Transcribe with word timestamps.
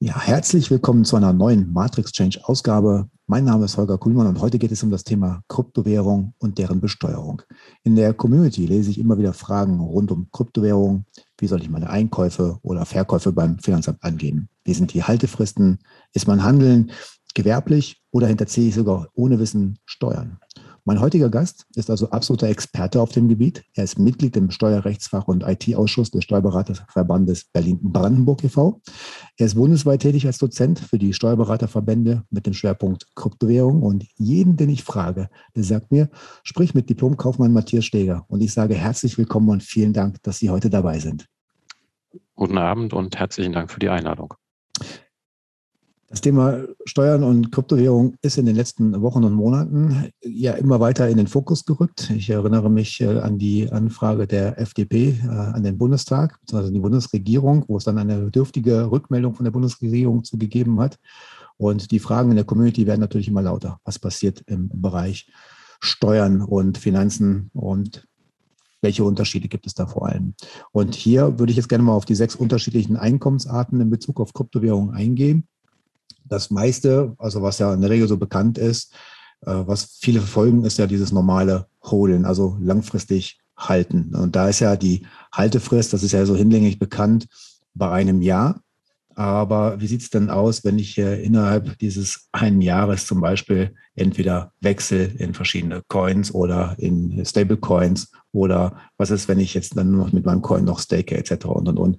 Ja, 0.00 0.20
herzlich 0.20 0.70
willkommen 0.70 1.04
zu 1.04 1.16
einer 1.16 1.32
neuen 1.32 1.72
Matrix 1.72 2.12
Change 2.12 2.40
Ausgabe. 2.42 3.08
Mein 3.26 3.44
Name 3.44 3.64
ist 3.64 3.76
Holger 3.76 3.96
Kuhlmann 3.96 4.26
und 4.26 4.40
heute 4.40 4.58
geht 4.58 4.72
es 4.72 4.82
um 4.82 4.90
das 4.90 5.04
Thema 5.04 5.42
Kryptowährung 5.48 6.34
und 6.38 6.58
deren 6.58 6.80
Besteuerung. 6.80 7.42
In 7.84 7.94
der 7.94 8.12
Community 8.12 8.66
lese 8.66 8.90
ich 8.90 8.98
immer 8.98 9.16
wieder 9.18 9.32
Fragen 9.32 9.80
rund 9.80 10.10
um 10.10 10.28
Kryptowährung. 10.32 11.06
Wie 11.38 11.46
soll 11.46 11.62
ich 11.62 11.70
meine 11.70 11.88
Einkäufe 11.88 12.58
oder 12.62 12.84
Verkäufe 12.84 13.32
beim 13.32 13.58
Finanzamt 13.60 14.02
angeben? 14.02 14.48
Wie 14.64 14.74
sind 14.74 14.92
die 14.92 15.04
Haltefristen? 15.04 15.78
Ist 16.12 16.26
mein 16.26 16.42
Handeln 16.42 16.90
gewerblich 17.34 18.02
oder 18.10 18.26
hinterziehe 18.26 18.68
ich 18.68 18.74
sogar 18.74 19.08
ohne 19.14 19.38
Wissen 19.38 19.78
Steuern? 19.86 20.38
Mein 20.86 21.00
heutiger 21.00 21.30
Gast 21.30 21.64
ist 21.76 21.88
also 21.88 22.10
absoluter 22.10 22.48
Experte 22.48 23.00
auf 23.00 23.10
dem 23.10 23.26
Gebiet. 23.26 23.64
Er 23.72 23.84
ist 23.84 23.98
Mitglied 23.98 24.36
im 24.36 24.50
Steuerrechtsfach- 24.50 25.28
und 25.28 25.42
IT-Ausschuss 25.42 26.10
des 26.10 26.24
Steuerberaterverbandes 26.24 27.44
Berlin-Brandenburg 27.54 28.44
e.V. 28.44 28.82
Er 29.38 29.46
ist 29.46 29.54
bundesweit 29.54 30.02
tätig 30.02 30.26
als 30.26 30.36
Dozent 30.36 30.78
für 30.78 30.98
die 30.98 31.14
Steuerberaterverbände 31.14 32.24
mit 32.28 32.44
dem 32.44 32.52
Schwerpunkt 32.52 33.06
Kryptowährung. 33.14 33.82
Und 33.82 34.04
jeden, 34.16 34.58
den 34.58 34.68
ich 34.68 34.84
frage, 34.84 35.30
der 35.56 35.64
sagt 35.64 35.90
mir, 35.90 36.10
sprich 36.42 36.74
mit 36.74 36.90
Diplomkaufmann 36.90 37.54
Matthias 37.54 37.86
Steger. 37.86 38.26
Und 38.28 38.42
ich 38.42 38.52
sage 38.52 38.74
herzlich 38.74 39.16
willkommen 39.16 39.48
und 39.48 39.62
vielen 39.62 39.94
Dank, 39.94 40.22
dass 40.22 40.38
Sie 40.38 40.50
heute 40.50 40.68
dabei 40.68 40.98
sind. 40.98 41.26
Guten 42.34 42.58
Abend 42.58 42.92
und 42.92 43.18
herzlichen 43.18 43.54
Dank 43.54 43.70
für 43.70 43.80
die 43.80 43.88
Einladung. 43.88 44.34
Das 46.14 46.20
Thema 46.20 46.62
Steuern 46.84 47.24
und 47.24 47.50
Kryptowährung 47.50 48.14
ist 48.22 48.38
in 48.38 48.46
den 48.46 48.54
letzten 48.54 49.02
Wochen 49.02 49.24
und 49.24 49.32
Monaten 49.32 50.10
ja 50.22 50.52
immer 50.52 50.78
weiter 50.78 51.08
in 51.08 51.16
den 51.16 51.26
Fokus 51.26 51.64
gerückt. 51.64 52.08
Ich 52.10 52.30
erinnere 52.30 52.70
mich 52.70 53.00
äh, 53.00 53.18
an 53.18 53.36
die 53.36 53.68
Anfrage 53.68 54.28
der 54.28 54.56
FDP 54.60 55.18
äh, 55.24 55.28
an 55.28 55.64
den 55.64 55.76
Bundestag, 55.76 56.38
beziehungsweise 56.38 56.72
die 56.72 56.78
Bundesregierung, 56.78 57.64
wo 57.66 57.78
es 57.78 57.84
dann 57.84 57.98
eine 57.98 58.30
dürftige 58.30 58.92
Rückmeldung 58.92 59.34
von 59.34 59.42
der 59.42 59.50
Bundesregierung 59.50 60.22
zu 60.22 60.38
gegeben 60.38 60.78
hat. 60.78 61.00
Und 61.56 61.90
die 61.90 61.98
Fragen 61.98 62.30
in 62.30 62.36
der 62.36 62.44
Community 62.44 62.86
werden 62.86 63.00
natürlich 63.00 63.26
immer 63.26 63.42
lauter. 63.42 63.80
Was 63.84 63.98
passiert 63.98 64.40
im 64.46 64.70
Bereich 64.72 65.28
Steuern 65.80 66.42
und 66.42 66.78
Finanzen 66.78 67.50
und 67.54 68.06
welche 68.82 69.02
Unterschiede 69.02 69.48
gibt 69.48 69.66
es 69.66 69.74
da 69.74 69.88
vor 69.88 70.06
allem? 70.06 70.34
Und 70.70 70.94
hier 70.94 71.40
würde 71.40 71.50
ich 71.50 71.56
jetzt 71.56 71.68
gerne 71.68 71.82
mal 71.82 71.94
auf 71.94 72.04
die 72.04 72.14
sechs 72.14 72.36
unterschiedlichen 72.36 72.96
Einkommensarten 72.96 73.80
in 73.80 73.90
Bezug 73.90 74.20
auf 74.20 74.32
Kryptowährung 74.32 74.92
eingehen 74.92 75.48
das 76.24 76.50
meiste, 76.50 77.14
also 77.18 77.42
was 77.42 77.58
ja 77.58 77.72
in 77.72 77.80
der 77.80 77.90
Regel 77.90 78.08
so 78.08 78.16
bekannt 78.16 78.58
ist, 78.58 78.92
äh, 79.42 79.62
was 79.66 79.96
viele 80.00 80.20
verfolgen, 80.20 80.64
ist 80.64 80.78
ja 80.78 80.86
dieses 80.86 81.12
normale 81.12 81.66
Holen, 81.84 82.24
also 82.24 82.56
langfristig 82.60 83.38
halten. 83.56 84.14
Und 84.14 84.34
da 84.34 84.48
ist 84.48 84.60
ja 84.60 84.76
die 84.76 85.06
Haltefrist, 85.32 85.92
das 85.92 86.02
ist 86.02 86.12
ja 86.12 86.24
so 86.26 86.34
hinlänglich 86.34 86.78
bekannt, 86.78 87.26
bei 87.74 87.90
einem 87.90 88.22
Jahr. 88.22 88.60
Aber 89.16 89.80
wie 89.80 89.86
sieht 89.86 90.02
es 90.02 90.10
denn 90.10 90.30
aus, 90.30 90.64
wenn 90.64 90.78
ich 90.78 90.98
äh, 90.98 91.22
innerhalb 91.22 91.78
dieses 91.78 92.28
einen 92.32 92.60
Jahres 92.60 93.06
zum 93.06 93.20
Beispiel 93.20 93.74
entweder 93.94 94.52
wechsle 94.60 95.04
in 95.04 95.34
verschiedene 95.34 95.82
Coins 95.88 96.34
oder 96.34 96.74
in 96.78 97.24
Stablecoins 97.24 98.10
oder 98.32 98.76
was 98.96 99.10
ist, 99.10 99.28
wenn 99.28 99.38
ich 99.38 99.54
jetzt 99.54 99.76
dann 99.76 99.96
noch 99.96 100.12
mit 100.12 100.26
meinem 100.26 100.42
Coin 100.42 100.64
noch 100.64 100.80
stake 100.80 101.16
etc. 101.16 101.46
und 101.46 101.68
und 101.68 101.78
und. 101.78 101.98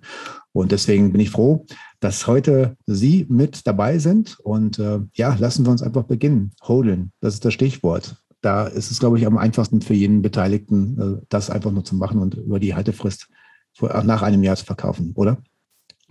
Und 0.52 0.72
deswegen 0.72 1.12
bin 1.12 1.22
ich 1.22 1.32
froh, 1.32 1.66
dass 2.00 2.28
heute 2.28 2.78
Sie 2.86 3.26
mit 3.30 3.66
dabei 3.66 3.98
sind. 3.98 4.38
Und 4.40 4.80
äh, 4.80 5.00
ja, 5.14 5.36
lassen 5.40 5.66
wir 5.66 5.72
uns 5.72 5.82
einfach 5.82 6.04
beginnen. 6.04 6.52
Holen, 6.68 7.12
das 7.22 7.36
ist 7.36 7.46
das 7.46 7.54
Stichwort. 7.54 8.18
Da 8.42 8.68
ist 8.68 8.92
es, 8.92 9.00
glaube 9.00 9.18
ich, 9.18 9.26
am 9.26 9.38
einfachsten 9.38 9.82
für 9.82 9.94
jeden 9.94 10.22
Beteiligten, 10.22 11.00
äh, 11.00 11.26
das 11.30 11.50
einfach 11.50 11.72
nur 11.72 11.84
zu 11.84 11.96
machen 11.96 12.20
und 12.20 12.36
über 12.36 12.60
die 12.60 12.76
Haltefrist 12.76 13.28
vor, 13.74 14.04
nach 14.04 14.22
einem 14.22 14.44
Jahr 14.44 14.56
zu 14.56 14.66
verkaufen, 14.66 15.14
oder? 15.16 15.38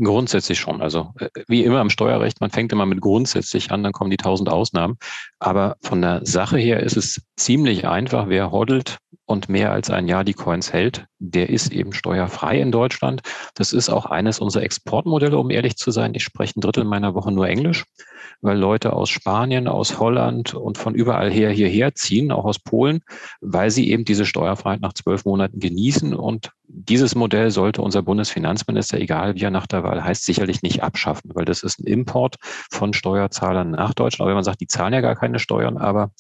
Grundsätzlich 0.03 0.59
schon. 0.59 0.83
Also 0.83 1.11
äh, 1.21 1.29
wie 1.47 1.63
immer 1.63 1.81
im 1.81 1.91
Steuerrecht, 1.91 2.41
man 2.41 2.51
fängt 2.51 2.73
immer 2.73 2.87
mit 2.87 3.01
grundsätzlich 3.01 3.71
an, 3.71 3.85
dann 3.85 3.93
kommen 3.93 4.11
die 4.11 4.17
tausend 4.17 4.49
Ausnahmen. 4.49 4.97
Aber 5.39 5.77
von 5.83 6.03
der 6.03 6.27
Sache 6.27 6.59
her 6.59 6.81
ist 6.81 6.97
es 6.97 7.23
ziemlich 7.37 7.87
einfach. 7.87 8.29
Wer 8.29 8.51
hodelt 8.51 8.99
und 9.27 9.49
mehr 9.49 9.71
als 9.71 9.91
ein 9.91 10.09
Jahr 10.09 10.25
die 10.25 10.35
Coins 10.35 10.73
hält, 10.73 11.07
der 11.19 11.49
ist 11.49 11.73
eben 11.73 11.93
steuerfrei 11.93 12.61
in 12.61 12.73
Deutschland. 12.73 13.23
Das 13.55 13.73
ist 13.73 13.89
auch 13.89 14.07
eines 14.07 14.41
unserer 14.41 14.65
Exportmodelle, 14.65 15.39
um 15.39 15.51
ehrlich 15.51 15.77
zu 15.77 15.93
sein. 15.93 16.15
Ich 16.15 16.25
spreche 16.25 16.59
ein 16.59 16.61
Drittel 16.61 16.85
meiner 16.85 17.15
Woche 17.15 17.31
nur 17.31 17.49
Englisch, 17.49 17.85
weil 18.41 18.59
Leute 18.59 18.93
aus 18.93 19.11
Spanien, 19.11 19.69
aus 19.69 20.01
Holland 20.01 20.55
und 20.55 20.77
von 20.77 20.95
überall 20.95 21.31
her 21.31 21.51
hierher 21.51 21.95
ziehen, 21.95 22.33
auch 22.33 22.45
aus 22.45 22.59
Polen, 22.59 23.01
weil 23.41 23.71
sie 23.71 23.91
eben 23.91 24.05
diese 24.05 24.27
Steuerfreiheit 24.27 24.81
nach 24.81 24.93
zwölf 24.93 25.25
Monaten 25.25 25.61
genießen 25.61 26.15
und 26.15 26.51
dieses 26.89 27.15
Modell 27.15 27.51
sollte 27.51 27.83
unser 27.83 28.03
Bundesfinanzminister, 28.03 28.99
egal 28.99 29.35
wie 29.35 29.43
er 29.43 29.51
nach 29.51 29.67
der 29.67 29.83
Wahl 29.83 30.03
heißt, 30.03 30.25
sicherlich 30.25 30.63
nicht 30.63 30.83
abschaffen, 30.83 31.31
weil 31.35 31.45
das 31.45 31.63
ist 31.63 31.81
ein 31.81 31.87
Import 31.87 32.37
von 32.71 32.93
Steuerzahlern 32.93 33.71
nach 33.71 33.95
Deutschland. 33.95 34.23
Aber 34.23 34.31
wenn 34.31 34.37
man 34.37 34.45
sagt, 34.45 34.61
die 34.61 34.67
zahlen 34.67 34.95
ja 34.95 35.01
gar 35.01 35.17
keine 35.17 35.39
Steuern, 35.39 35.79
aber 35.79 36.11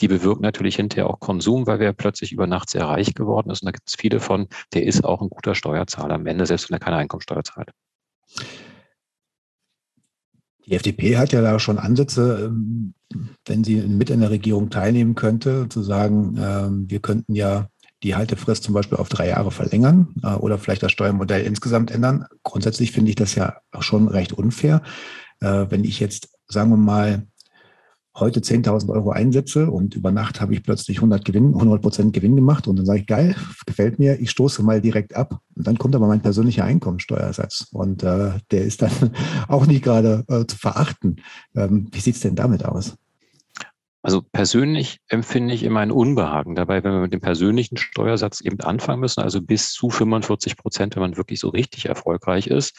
die 0.00 0.08
bewirken 0.08 0.42
natürlich 0.42 0.76
hinterher 0.76 1.08
auch 1.08 1.20
Konsum, 1.20 1.66
weil 1.66 1.78
wer 1.78 1.92
plötzlich 1.92 2.32
über 2.32 2.46
Nacht 2.46 2.70
sehr 2.70 2.84
reich 2.84 3.14
geworden 3.14 3.50
ist. 3.50 3.62
Und 3.62 3.66
da 3.66 3.72
gibt 3.72 3.88
es 3.88 3.96
viele 3.98 4.20
von, 4.20 4.48
der 4.72 4.84
ist 4.84 5.04
auch 5.04 5.20
ein 5.20 5.28
guter 5.28 5.54
Steuerzahler 5.54 6.14
am 6.14 6.26
Ende, 6.26 6.46
selbst 6.46 6.70
wenn 6.70 6.76
er 6.76 6.80
keine 6.80 6.96
Einkommensteuer 6.96 7.44
zahlt. 7.44 7.70
Die 10.66 10.74
FDP 10.74 11.18
hat 11.18 11.32
ja 11.32 11.42
da 11.42 11.58
schon 11.58 11.78
Ansätze, 11.78 12.46
ähm, 12.46 12.94
wenn 13.44 13.64
sie 13.64 13.82
mit 13.82 14.08
in 14.10 14.20
der 14.20 14.30
Regierung 14.30 14.70
teilnehmen 14.70 15.14
könnte, 15.14 15.68
zu 15.68 15.82
sagen, 15.82 16.36
ähm, 16.40 16.86
wir 16.88 17.00
könnten 17.00 17.34
ja 17.34 17.68
die 18.04 18.14
Haltefrist 18.14 18.62
zum 18.62 18.74
Beispiel 18.74 18.98
auf 18.98 19.08
drei 19.08 19.28
Jahre 19.28 19.50
verlängern 19.50 20.14
äh, 20.22 20.34
oder 20.34 20.58
vielleicht 20.58 20.82
das 20.82 20.92
Steuermodell 20.92 21.42
insgesamt 21.44 21.90
ändern. 21.90 22.26
Grundsätzlich 22.42 22.92
finde 22.92 23.10
ich 23.10 23.16
das 23.16 23.34
ja 23.34 23.56
schon 23.80 24.08
recht 24.08 24.32
unfair. 24.32 24.82
Äh, 25.40 25.66
wenn 25.70 25.82
ich 25.84 25.98
jetzt, 25.98 26.28
sagen 26.46 26.70
wir 26.70 26.76
mal, 26.76 27.26
heute 28.16 28.40
10.000 28.40 28.90
Euro 28.90 29.10
einsetze 29.10 29.70
und 29.70 29.96
über 29.96 30.12
Nacht 30.12 30.40
habe 30.40 30.54
ich 30.54 30.62
plötzlich 30.62 30.98
100 30.98 31.24
Gewinn, 31.24 31.54
100 31.54 31.82
Prozent 31.82 32.12
Gewinn 32.12 32.36
gemacht 32.36 32.68
und 32.68 32.76
dann 32.76 32.86
sage 32.86 33.00
ich, 33.00 33.06
geil, 33.06 33.34
gefällt 33.66 33.98
mir, 33.98 34.20
ich 34.20 34.30
stoße 34.30 34.62
mal 34.62 34.80
direkt 34.80 35.16
ab. 35.16 35.40
Und 35.56 35.66
dann 35.66 35.78
kommt 35.78 35.96
aber 35.96 36.06
mein 36.06 36.22
persönlicher 36.22 36.64
Einkommensteuersatz 36.64 37.66
und 37.72 38.04
äh, 38.04 38.32
der 38.52 38.64
ist 38.64 38.82
dann 38.82 38.92
auch 39.48 39.66
nicht 39.66 39.82
gerade 39.82 40.24
äh, 40.28 40.46
zu 40.46 40.56
verachten. 40.56 41.16
Ähm, 41.56 41.88
wie 41.90 42.00
sieht 42.00 42.14
es 42.14 42.20
denn 42.20 42.36
damit 42.36 42.64
aus? 42.64 42.96
Also 44.04 44.20
persönlich 44.20 44.98
empfinde 45.08 45.54
ich 45.54 45.62
immer 45.62 45.80
ein 45.80 45.90
Unbehagen 45.90 46.54
dabei, 46.54 46.84
wenn 46.84 46.92
wir 46.92 47.00
mit 47.00 47.14
dem 47.14 47.22
persönlichen 47.22 47.78
Steuersatz 47.78 48.42
eben 48.42 48.60
anfangen 48.60 49.00
müssen, 49.00 49.22
also 49.22 49.40
bis 49.40 49.72
zu 49.72 49.88
45 49.88 50.58
Prozent, 50.58 50.94
wenn 50.94 51.00
man 51.00 51.16
wirklich 51.16 51.40
so 51.40 51.48
richtig 51.48 51.86
erfolgreich 51.86 52.48
ist. 52.48 52.78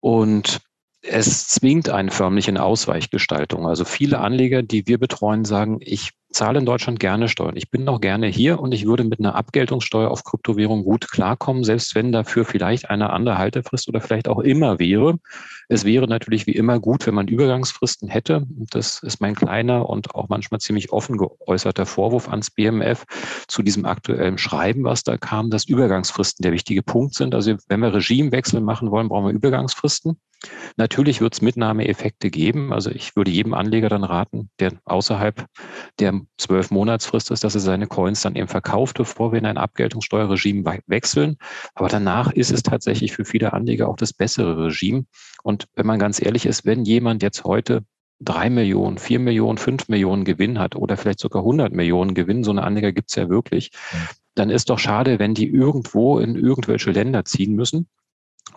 Und 0.00 0.62
es 1.02 1.46
zwingt 1.46 1.90
einen 1.90 2.10
förmlich 2.10 2.48
in 2.48 2.58
Ausweichgestaltung. 2.58 3.68
Also 3.68 3.84
viele 3.84 4.18
Anleger, 4.18 4.64
die 4.64 4.88
wir 4.88 4.98
betreuen, 4.98 5.44
sagen, 5.44 5.78
ich 5.80 6.10
zahle 6.30 6.60
in 6.60 6.66
Deutschland 6.66 7.00
gerne 7.00 7.28
Steuern. 7.28 7.56
Ich 7.56 7.70
bin 7.70 7.88
auch 7.88 8.00
gerne 8.00 8.26
hier 8.28 8.60
und 8.60 8.72
ich 8.72 8.86
würde 8.86 9.04
mit 9.04 9.18
einer 9.18 9.34
Abgeltungssteuer 9.34 10.10
auf 10.10 10.24
Kryptowährung 10.24 10.84
gut 10.84 11.10
klarkommen, 11.10 11.64
selbst 11.64 11.94
wenn 11.94 12.12
dafür 12.12 12.44
vielleicht 12.44 12.88
eine 12.88 13.10
andere 13.10 13.38
Haltefrist 13.38 13.88
oder 13.88 14.00
vielleicht 14.00 14.28
auch 14.28 14.38
immer 14.38 14.78
wäre. 14.78 15.18
Es 15.68 15.84
wäre 15.84 16.06
natürlich 16.06 16.46
wie 16.46 16.52
immer 16.52 16.78
gut, 16.78 17.06
wenn 17.06 17.14
man 17.14 17.28
Übergangsfristen 17.28 18.08
hätte. 18.08 18.46
Das 18.70 19.02
ist 19.02 19.20
mein 19.20 19.34
kleiner 19.34 19.88
und 19.88 20.14
auch 20.14 20.28
manchmal 20.28 20.60
ziemlich 20.60 20.92
offen 20.92 21.16
geäußerter 21.16 21.86
Vorwurf 21.86 22.28
ans 22.28 22.50
BMF 22.50 23.04
zu 23.48 23.62
diesem 23.62 23.84
aktuellen 23.84 24.38
Schreiben, 24.38 24.84
was 24.84 25.02
da 25.02 25.16
kam, 25.16 25.50
dass 25.50 25.64
Übergangsfristen 25.64 26.42
der 26.42 26.52
wichtige 26.52 26.82
Punkt 26.82 27.14
sind. 27.14 27.34
Also 27.34 27.56
wenn 27.68 27.80
wir 27.80 27.92
Regimewechsel 27.92 28.60
machen 28.60 28.90
wollen, 28.90 29.08
brauchen 29.08 29.26
wir 29.26 29.34
Übergangsfristen. 29.34 30.18
Natürlich 30.76 31.20
wird 31.20 31.34
es 31.34 31.42
Mitnahmeeffekte 31.42 32.30
geben. 32.30 32.72
Also 32.72 32.90
ich 32.90 33.14
würde 33.16 33.30
jedem 33.30 33.52
Anleger 33.52 33.88
dann 33.88 34.04
raten, 34.04 34.50
der 34.58 34.72
außerhalb 34.84 35.46
der 35.98 36.20
zwölf 36.38 36.70
Monatsfrist 36.70 37.30
ist, 37.30 37.44
dass 37.44 37.54
er 37.54 37.60
seine 37.60 37.86
Coins 37.86 38.22
dann 38.22 38.36
eben 38.36 38.48
verkauft, 38.48 38.96
bevor 38.96 39.32
wir 39.32 39.38
in 39.38 39.46
ein 39.46 39.58
Abgeltungssteuerregime 39.58 40.80
wechseln. 40.86 41.36
Aber 41.74 41.88
danach 41.88 42.32
ist 42.32 42.52
es 42.52 42.62
tatsächlich 42.62 43.12
für 43.12 43.24
viele 43.24 43.52
Anleger 43.52 43.88
auch 43.88 43.96
das 43.96 44.12
bessere 44.12 44.64
Regime. 44.64 45.04
Und 45.42 45.66
wenn 45.74 45.86
man 45.86 45.98
ganz 45.98 46.22
ehrlich 46.22 46.46
ist, 46.46 46.64
wenn 46.64 46.84
jemand 46.84 47.22
jetzt 47.22 47.44
heute 47.44 47.84
drei 48.20 48.50
Millionen, 48.50 48.98
vier 48.98 49.18
Millionen, 49.18 49.58
fünf 49.58 49.88
Millionen 49.88 50.24
Gewinn 50.24 50.58
hat 50.58 50.76
oder 50.76 50.96
vielleicht 50.96 51.20
sogar 51.20 51.42
100 51.42 51.72
Millionen 51.72 52.14
Gewinn, 52.14 52.44
so 52.44 52.50
eine 52.50 52.62
Anleger 52.62 52.92
gibt 52.92 53.10
es 53.10 53.16
ja 53.16 53.28
wirklich, 53.28 53.70
dann 54.34 54.50
ist 54.50 54.70
doch 54.70 54.78
schade, 54.78 55.18
wenn 55.18 55.34
die 55.34 55.48
irgendwo 55.48 56.18
in 56.18 56.36
irgendwelche 56.36 56.90
Länder 56.90 57.24
ziehen 57.24 57.54
müssen 57.54 57.88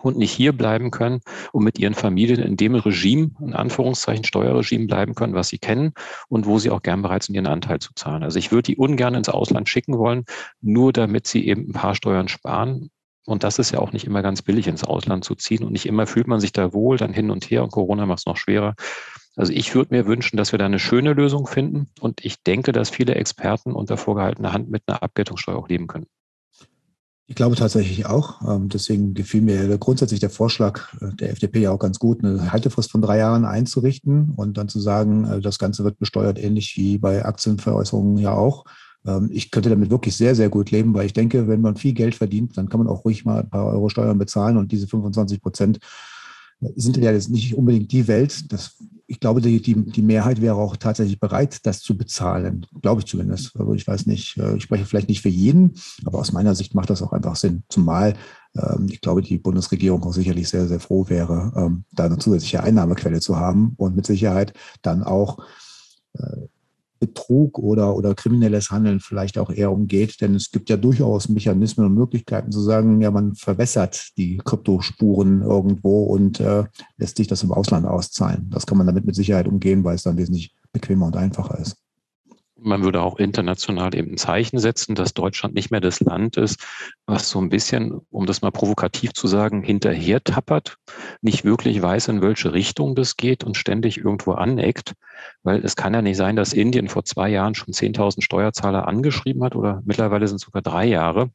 und 0.04 0.18
nicht 0.18 0.32
hier 0.32 0.52
bleiben 0.52 0.90
können 0.90 1.20
und 1.52 1.64
mit 1.64 1.78
ihren 1.78 1.94
Familien 1.94 2.40
in 2.40 2.56
dem 2.56 2.74
Regime, 2.74 3.30
in 3.40 3.54
Anführungszeichen 3.54 4.24
Steuerregime 4.24 4.86
bleiben 4.86 5.14
können, 5.14 5.34
was 5.34 5.48
sie 5.48 5.58
kennen 5.58 5.92
und 6.28 6.46
wo 6.46 6.58
sie 6.58 6.70
auch 6.70 6.82
gern 6.82 7.02
bereit 7.02 7.22
sind, 7.22 7.34
ihren 7.34 7.46
Anteil 7.46 7.78
zu 7.78 7.92
zahlen. 7.94 8.22
Also 8.22 8.38
ich 8.38 8.52
würde 8.52 8.64
die 8.64 8.76
ungern 8.76 9.14
ins 9.14 9.30
Ausland 9.30 9.68
schicken 9.68 9.96
wollen, 9.96 10.24
nur 10.60 10.92
damit 10.92 11.26
sie 11.26 11.46
eben 11.46 11.70
ein 11.70 11.72
paar 11.72 11.94
Steuern 11.94 12.28
sparen. 12.28 12.90
Und 13.26 13.42
das 13.42 13.58
ist 13.58 13.70
ja 13.70 13.78
auch 13.78 13.92
nicht 13.92 14.04
immer 14.04 14.20
ganz 14.20 14.42
billig, 14.42 14.66
ins 14.66 14.84
Ausland 14.84 15.24
zu 15.24 15.34
ziehen. 15.34 15.64
Und 15.64 15.72
nicht 15.72 15.86
immer 15.86 16.06
fühlt 16.06 16.26
man 16.26 16.40
sich 16.40 16.52
da 16.52 16.74
wohl, 16.74 16.98
dann 16.98 17.14
hin 17.14 17.30
und 17.30 17.50
her. 17.50 17.62
Und 17.62 17.72
Corona 17.72 18.04
macht 18.04 18.18
es 18.18 18.26
noch 18.26 18.36
schwerer. 18.36 18.74
Also 19.36 19.54
ich 19.54 19.74
würde 19.74 19.94
mir 19.94 20.06
wünschen, 20.06 20.36
dass 20.36 20.52
wir 20.52 20.58
da 20.58 20.66
eine 20.66 20.78
schöne 20.78 21.14
Lösung 21.14 21.46
finden. 21.46 21.88
Und 22.00 22.22
ich 22.22 22.42
denke, 22.42 22.72
dass 22.72 22.90
viele 22.90 23.14
Experten 23.14 23.72
unter 23.72 23.96
vorgehaltener 23.96 24.52
Hand 24.52 24.68
mit 24.68 24.82
einer 24.86 25.02
Abgeltungssteuer 25.02 25.56
auch 25.56 25.68
leben 25.70 25.86
können. 25.86 26.06
Ich 27.26 27.36
glaube 27.36 27.56
tatsächlich 27.56 28.04
auch. 28.04 28.42
Ähm, 28.46 28.68
deswegen 28.68 29.14
gefiel 29.14 29.40
mir 29.40 29.78
grundsätzlich 29.78 30.20
der 30.20 30.28
Vorschlag 30.28 30.92
äh, 31.00 31.14
der 31.14 31.30
FDP 31.30 31.60
ja 31.60 31.70
auch 31.70 31.78
ganz 31.78 31.98
gut, 31.98 32.22
eine 32.22 32.52
Haltefrist 32.52 32.90
von 32.90 33.00
drei 33.00 33.18
Jahren 33.18 33.46
einzurichten 33.46 34.34
und 34.36 34.58
dann 34.58 34.68
zu 34.68 34.78
sagen, 34.78 35.24
äh, 35.24 35.40
das 35.40 35.58
Ganze 35.58 35.84
wird 35.84 35.98
besteuert, 35.98 36.38
ähnlich 36.38 36.76
wie 36.76 36.98
bei 36.98 37.24
Aktienveräußerungen 37.24 38.18
ja 38.18 38.32
auch. 38.32 38.66
Ähm, 39.06 39.30
ich 39.32 39.50
könnte 39.50 39.70
damit 39.70 39.90
wirklich 39.90 40.16
sehr, 40.16 40.34
sehr 40.34 40.50
gut 40.50 40.70
leben, 40.70 40.92
weil 40.92 41.06
ich 41.06 41.14
denke, 41.14 41.48
wenn 41.48 41.62
man 41.62 41.76
viel 41.76 41.94
Geld 41.94 42.14
verdient, 42.14 42.58
dann 42.58 42.68
kann 42.68 42.80
man 42.80 42.88
auch 42.88 43.06
ruhig 43.06 43.24
mal 43.24 43.40
ein 43.40 43.48
paar 43.48 43.66
Euro 43.66 43.88
Steuern 43.88 44.18
bezahlen 44.18 44.58
und 44.58 44.70
diese 44.70 44.86
25 44.86 45.40
Prozent 45.40 45.78
sind 46.76 46.96
ja 46.96 47.12
jetzt 47.12 47.30
nicht 47.30 47.54
unbedingt 47.54 47.92
die 47.92 48.08
Welt. 48.08 48.52
Das, 48.52 48.76
ich 49.06 49.20
glaube, 49.20 49.40
die, 49.40 49.60
die, 49.60 49.74
die 49.74 50.02
Mehrheit 50.02 50.40
wäre 50.40 50.56
auch 50.56 50.76
tatsächlich 50.76 51.20
bereit, 51.20 51.64
das 51.66 51.80
zu 51.80 51.96
bezahlen. 51.96 52.66
Glaube 52.82 53.00
ich 53.00 53.06
zumindest. 53.06 53.56
Also 53.58 53.74
ich 53.74 53.86
weiß 53.86 54.06
nicht, 54.06 54.36
äh, 54.38 54.56
ich 54.56 54.62
spreche 54.62 54.84
vielleicht 54.84 55.08
nicht 55.08 55.22
für 55.22 55.28
jeden, 55.28 55.74
aber 56.04 56.18
aus 56.18 56.32
meiner 56.32 56.54
Sicht 56.54 56.74
macht 56.74 56.90
das 56.90 57.02
auch 57.02 57.12
einfach 57.12 57.36
Sinn. 57.36 57.64
Zumal 57.68 58.14
ähm, 58.56 58.86
ich 58.90 59.00
glaube, 59.00 59.22
die 59.22 59.38
Bundesregierung 59.38 60.02
auch 60.04 60.12
sicherlich 60.12 60.48
sehr, 60.48 60.66
sehr 60.68 60.80
froh 60.80 61.08
wäre, 61.08 61.52
ähm, 61.56 61.84
da 61.92 62.04
eine 62.04 62.18
zusätzliche 62.18 62.62
Einnahmequelle 62.62 63.20
zu 63.20 63.36
haben 63.36 63.74
und 63.76 63.96
mit 63.96 64.06
Sicherheit 64.06 64.52
dann 64.82 65.02
auch 65.02 65.38
äh, 66.14 66.48
Betrug 67.06 67.58
oder, 67.58 67.94
oder 67.94 68.14
kriminelles 68.14 68.70
Handeln 68.70 69.00
vielleicht 69.00 69.38
auch 69.38 69.50
eher 69.50 69.70
umgeht. 69.70 70.20
Denn 70.20 70.34
es 70.34 70.50
gibt 70.50 70.70
ja 70.70 70.76
durchaus 70.76 71.28
Mechanismen 71.28 71.86
und 71.86 71.94
Möglichkeiten 71.94 72.50
zu 72.50 72.60
sagen, 72.60 73.00
ja, 73.00 73.10
man 73.10 73.34
verwässert 73.34 74.16
die 74.16 74.38
Kryptospuren 74.38 75.42
irgendwo 75.42 76.04
und 76.04 76.40
äh, 76.40 76.64
lässt 76.96 77.16
sich 77.16 77.26
das 77.26 77.42
im 77.42 77.52
Ausland 77.52 77.86
auszahlen. 77.86 78.48
Das 78.50 78.66
kann 78.66 78.78
man 78.78 78.86
damit 78.86 79.04
mit 79.04 79.14
Sicherheit 79.14 79.48
umgehen, 79.48 79.84
weil 79.84 79.96
es 79.96 80.02
dann 80.02 80.16
wesentlich 80.16 80.54
bequemer 80.72 81.06
und 81.06 81.16
einfacher 81.16 81.58
ist. 81.58 81.83
Man 82.64 82.82
würde 82.82 83.02
auch 83.02 83.18
international 83.18 83.94
eben 83.94 84.12
ein 84.12 84.16
Zeichen 84.16 84.58
setzen, 84.58 84.94
dass 84.94 85.12
Deutschland 85.12 85.54
nicht 85.54 85.70
mehr 85.70 85.80
das 85.80 86.00
Land 86.00 86.38
ist, 86.38 86.64
was 87.06 87.28
so 87.28 87.38
ein 87.38 87.50
bisschen, 87.50 88.00
um 88.10 88.24
das 88.24 88.40
mal 88.40 88.50
provokativ 88.50 89.12
zu 89.12 89.26
sagen, 89.26 89.62
hinterher 89.62 90.24
tappert, 90.24 90.78
nicht 91.20 91.44
wirklich 91.44 91.82
weiß, 91.82 92.08
in 92.08 92.22
welche 92.22 92.54
Richtung 92.54 92.94
das 92.94 93.16
geht 93.16 93.44
und 93.44 93.56
ständig 93.58 93.98
irgendwo 93.98 94.32
aneckt. 94.32 94.94
Weil 95.42 95.62
es 95.64 95.76
kann 95.76 95.92
ja 95.92 96.00
nicht 96.00 96.16
sein, 96.16 96.36
dass 96.36 96.54
Indien 96.54 96.88
vor 96.88 97.04
zwei 97.04 97.28
Jahren 97.28 97.54
schon 97.54 97.74
10.000 97.74 98.22
Steuerzahler 98.22 98.88
angeschrieben 98.88 99.44
hat 99.44 99.54
oder 99.56 99.82
mittlerweile 99.84 100.26
sind 100.26 100.36
es 100.36 100.42
sogar 100.42 100.62
drei 100.62 100.86
Jahre 100.86 101.30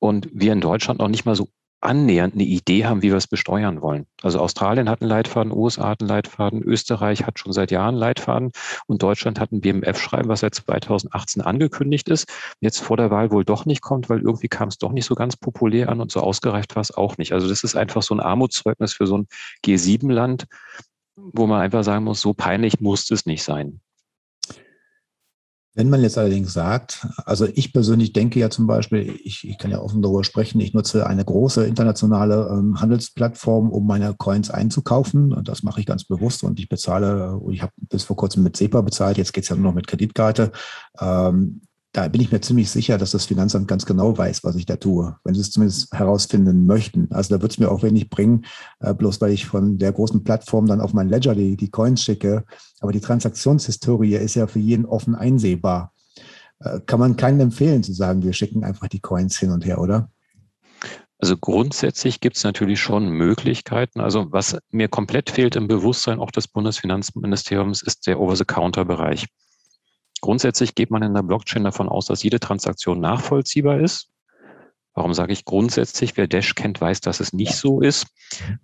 und 0.00 0.28
wir 0.32 0.52
in 0.52 0.60
Deutschland 0.60 0.98
noch 0.98 1.08
nicht 1.08 1.24
mal 1.24 1.36
so 1.36 1.48
annähernd 1.80 2.34
eine 2.34 2.44
Idee 2.44 2.86
haben, 2.86 3.02
wie 3.02 3.10
wir 3.10 3.16
es 3.16 3.26
besteuern 3.26 3.82
wollen. 3.82 4.06
Also 4.22 4.40
Australien 4.40 4.88
hat 4.88 5.02
einen 5.02 5.10
Leitfaden, 5.10 5.52
USA 5.52 5.90
hat 5.90 6.00
einen 6.00 6.08
Leitfaden, 6.08 6.62
Österreich 6.62 7.26
hat 7.26 7.38
schon 7.38 7.52
seit 7.52 7.70
Jahren 7.70 7.90
einen 7.90 7.98
Leitfaden 7.98 8.52
und 8.86 9.02
Deutschland 9.02 9.38
hat 9.38 9.52
ein 9.52 9.60
BMF-Schreiben, 9.60 10.28
was 10.28 10.40
seit 10.40 10.54
2018 10.54 11.42
angekündigt 11.42 12.08
ist, 12.08 12.28
jetzt 12.60 12.80
vor 12.80 12.96
der 12.96 13.10
Wahl 13.10 13.30
wohl 13.30 13.44
doch 13.44 13.66
nicht 13.66 13.82
kommt, 13.82 14.08
weil 14.08 14.20
irgendwie 14.20 14.48
kam 14.48 14.68
es 14.68 14.78
doch 14.78 14.92
nicht 14.92 15.04
so 15.04 15.14
ganz 15.14 15.36
populär 15.36 15.88
an 15.90 16.00
und 16.00 16.10
so 16.10 16.20
ausgereicht 16.20 16.74
war 16.76 16.80
es 16.80 16.94
auch 16.94 17.18
nicht. 17.18 17.32
Also 17.32 17.48
das 17.48 17.62
ist 17.62 17.76
einfach 17.76 18.02
so 18.02 18.14
ein 18.14 18.20
Armutszeugnis 18.20 18.94
für 18.94 19.06
so 19.06 19.18
ein 19.18 19.28
G7-Land, 19.64 20.46
wo 21.16 21.46
man 21.46 21.60
einfach 21.60 21.84
sagen 21.84 22.04
muss, 22.04 22.20
so 22.20 22.34
peinlich 22.34 22.80
muss 22.80 23.10
es 23.10 23.26
nicht 23.26 23.42
sein. 23.42 23.80
Wenn 25.76 25.90
man 25.90 26.00
jetzt 26.00 26.16
allerdings 26.16 26.54
sagt, 26.54 27.06
also 27.26 27.44
ich 27.44 27.74
persönlich 27.74 28.14
denke 28.14 28.40
ja 28.40 28.48
zum 28.48 28.66
Beispiel, 28.66 29.14
ich, 29.22 29.46
ich 29.46 29.58
kann 29.58 29.70
ja 29.70 29.78
offen 29.78 30.00
darüber 30.00 30.24
sprechen, 30.24 30.58
ich 30.58 30.72
nutze 30.72 31.06
eine 31.06 31.22
große 31.22 31.66
internationale 31.66 32.48
ähm, 32.50 32.80
Handelsplattform, 32.80 33.68
um 33.70 33.86
meine 33.86 34.14
Coins 34.14 34.50
einzukaufen. 34.50 35.34
Und 35.34 35.48
das 35.48 35.62
mache 35.62 35.80
ich 35.80 35.84
ganz 35.84 36.04
bewusst 36.04 36.44
und 36.44 36.58
ich 36.58 36.70
bezahle, 36.70 37.38
ich 37.50 37.60
habe 37.60 37.72
bis 37.76 38.04
vor 38.04 38.16
kurzem 38.16 38.42
mit 38.42 38.56
SEPA 38.56 38.80
bezahlt, 38.80 39.18
jetzt 39.18 39.34
geht 39.34 39.44
es 39.44 39.50
ja 39.50 39.56
nur 39.56 39.66
noch 39.66 39.74
mit 39.74 39.86
Kreditkarte. 39.86 40.50
Ähm, 40.98 41.60
da 41.96 42.08
bin 42.08 42.20
ich 42.20 42.30
mir 42.30 42.42
ziemlich 42.42 42.70
sicher, 42.70 42.98
dass 42.98 43.12
das 43.12 43.24
Finanzamt 43.24 43.68
ganz 43.68 43.86
genau 43.86 44.18
weiß, 44.18 44.44
was 44.44 44.54
ich 44.56 44.66
da 44.66 44.76
tue, 44.76 45.16
wenn 45.24 45.34
sie 45.34 45.40
es 45.40 45.50
zumindest 45.50 45.94
herausfinden 45.94 46.66
möchten. 46.66 47.08
Also 47.10 47.34
da 47.34 47.40
wird 47.40 47.52
es 47.52 47.58
mir 47.58 47.70
auch 47.70 47.82
wenig 47.82 48.10
bringen, 48.10 48.44
äh, 48.80 48.92
bloß 48.92 49.18
weil 49.22 49.32
ich 49.32 49.46
von 49.46 49.78
der 49.78 49.92
großen 49.92 50.22
Plattform 50.22 50.66
dann 50.66 50.82
auf 50.82 50.92
mein 50.92 51.08
Ledger 51.08 51.34
die, 51.34 51.56
die 51.56 51.70
Coins 51.70 52.02
schicke. 52.02 52.44
Aber 52.80 52.92
die 52.92 53.00
Transaktionshistorie 53.00 54.16
ist 54.16 54.34
ja 54.34 54.46
für 54.46 54.58
jeden 54.58 54.84
offen 54.84 55.14
einsehbar. 55.14 55.94
Äh, 56.58 56.80
kann 56.84 57.00
man 57.00 57.16
keinen 57.16 57.40
empfehlen 57.40 57.82
zu 57.82 57.94
sagen, 57.94 58.22
wir 58.22 58.34
schicken 58.34 58.62
einfach 58.62 58.88
die 58.88 59.00
Coins 59.00 59.38
hin 59.38 59.50
und 59.50 59.64
her, 59.64 59.80
oder? 59.80 60.10
Also 61.18 61.38
grundsätzlich 61.38 62.20
gibt 62.20 62.36
es 62.36 62.44
natürlich 62.44 62.78
schon 62.78 63.08
Möglichkeiten. 63.08 64.00
Also 64.00 64.26
was 64.32 64.58
mir 64.70 64.88
komplett 64.88 65.30
fehlt 65.30 65.56
im 65.56 65.66
Bewusstsein 65.66 66.18
auch 66.18 66.30
des 66.30 66.46
Bundesfinanzministeriums 66.46 67.80
ist 67.80 68.06
der 68.06 68.20
Over-the-Counter-Bereich. 68.20 69.28
Grundsätzlich 70.26 70.74
geht 70.74 70.90
man 70.90 71.04
in 71.04 71.14
der 71.14 71.22
Blockchain 71.22 71.62
davon 71.62 71.88
aus, 71.88 72.06
dass 72.06 72.24
jede 72.24 72.40
Transaktion 72.40 72.98
nachvollziehbar 72.98 73.78
ist. 73.78 74.08
Warum 74.92 75.14
sage 75.14 75.32
ich 75.32 75.44
grundsätzlich? 75.44 76.16
Wer 76.16 76.26
Dash 76.26 76.56
kennt, 76.56 76.80
weiß, 76.80 77.00
dass 77.00 77.20
es 77.20 77.32
nicht 77.32 77.54
so 77.54 77.80
ist. 77.80 78.08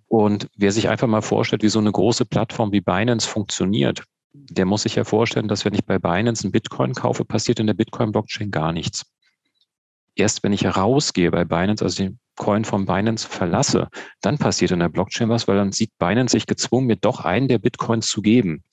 Und 0.09 0.49
wer 0.57 0.73
sich 0.73 0.89
einfach 0.89 1.07
mal 1.07 1.21
vorstellt, 1.21 1.63
wie 1.63 1.69
so 1.69 1.79
eine 1.79 1.93
große 1.93 2.25
Plattform 2.25 2.73
wie 2.73 2.81
Binance 2.81 3.25
funktioniert, 3.25 4.03
der 4.33 4.65
muss 4.65 4.83
sich 4.83 4.95
ja 4.95 5.05
vorstellen, 5.05 5.47
dass 5.47 5.63
wenn 5.63 5.73
ich 5.73 5.85
bei 5.85 5.99
Binance 5.99 6.43
einen 6.43 6.51
Bitcoin 6.51 6.95
kaufe, 6.95 7.23
passiert 7.23 7.61
in 7.61 7.67
der 7.67 7.75
Bitcoin-Blockchain 7.75 8.51
gar 8.51 8.73
nichts. 8.73 9.05
Erst 10.15 10.43
wenn 10.43 10.51
ich 10.51 10.65
rausgehe 10.65 11.31
bei 11.31 11.45
Binance, 11.45 11.81
also 11.81 12.09
Coin 12.35 12.65
von 12.65 12.85
Binance 12.85 13.27
verlasse, 13.27 13.89
dann 14.21 14.37
passiert 14.37 14.71
in 14.71 14.79
der 14.79 14.89
Blockchain 14.89 15.29
was, 15.29 15.47
weil 15.47 15.57
dann 15.57 15.71
sieht 15.71 15.97
Binance 15.97 16.33
sich 16.33 16.47
gezwungen, 16.47 16.87
mir 16.87 16.97
doch 16.97 17.21
einen 17.21 17.47
der 17.47 17.59
Bitcoins 17.59 18.07
zu 18.07 18.21
geben. 18.21 18.63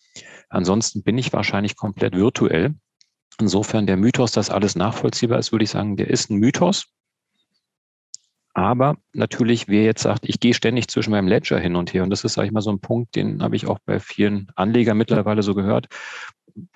Ansonsten 0.49 1.03
bin 1.03 1.19
ich 1.19 1.33
wahrscheinlich 1.33 1.77
komplett 1.77 2.15
virtuell. 2.15 2.75
Insofern 3.39 3.87
der 3.87 3.97
Mythos, 3.97 4.33
dass 4.33 4.51
alles 4.51 4.77
nachvollziehbar 4.77 5.39
ist, 5.39 5.53
würde 5.53 5.65
ich 5.65 5.71
sagen, 5.71 5.97
der 5.97 6.09
ist 6.09 6.31
ein 6.31 6.37
Mythos. 6.37 6.87
Aber 8.53 8.97
natürlich, 9.13 9.69
wer 9.69 9.85
jetzt 9.85 10.03
sagt, 10.03 10.29
ich 10.29 10.41
gehe 10.41 10.55
ständig 10.55 10.89
zwischen 10.89 11.13
meinem 11.13 11.29
Ledger 11.29 11.59
hin 11.59 11.77
und 11.77 11.95
her, 11.95 12.03
und 12.03 12.11
das 12.11 12.25
ist, 12.25 12.35
sage 12.35 12.47
ich 12.47 12.53
mal, 12.53 12.61
so 12.61 12.71
ein 12.71 12.81
Punkt, 12.81 13.15
den 13.15 13.43
habe 13.43 13.55
ich 13.55 13.67
auch 13.67 13.79
bei 13.87 14.01
vielen 14.01 14.51
Anlegern 14.57 14.99
mittlerweile 14.99 15.43
so 15.43 15.55
gehört. 15.55 15.87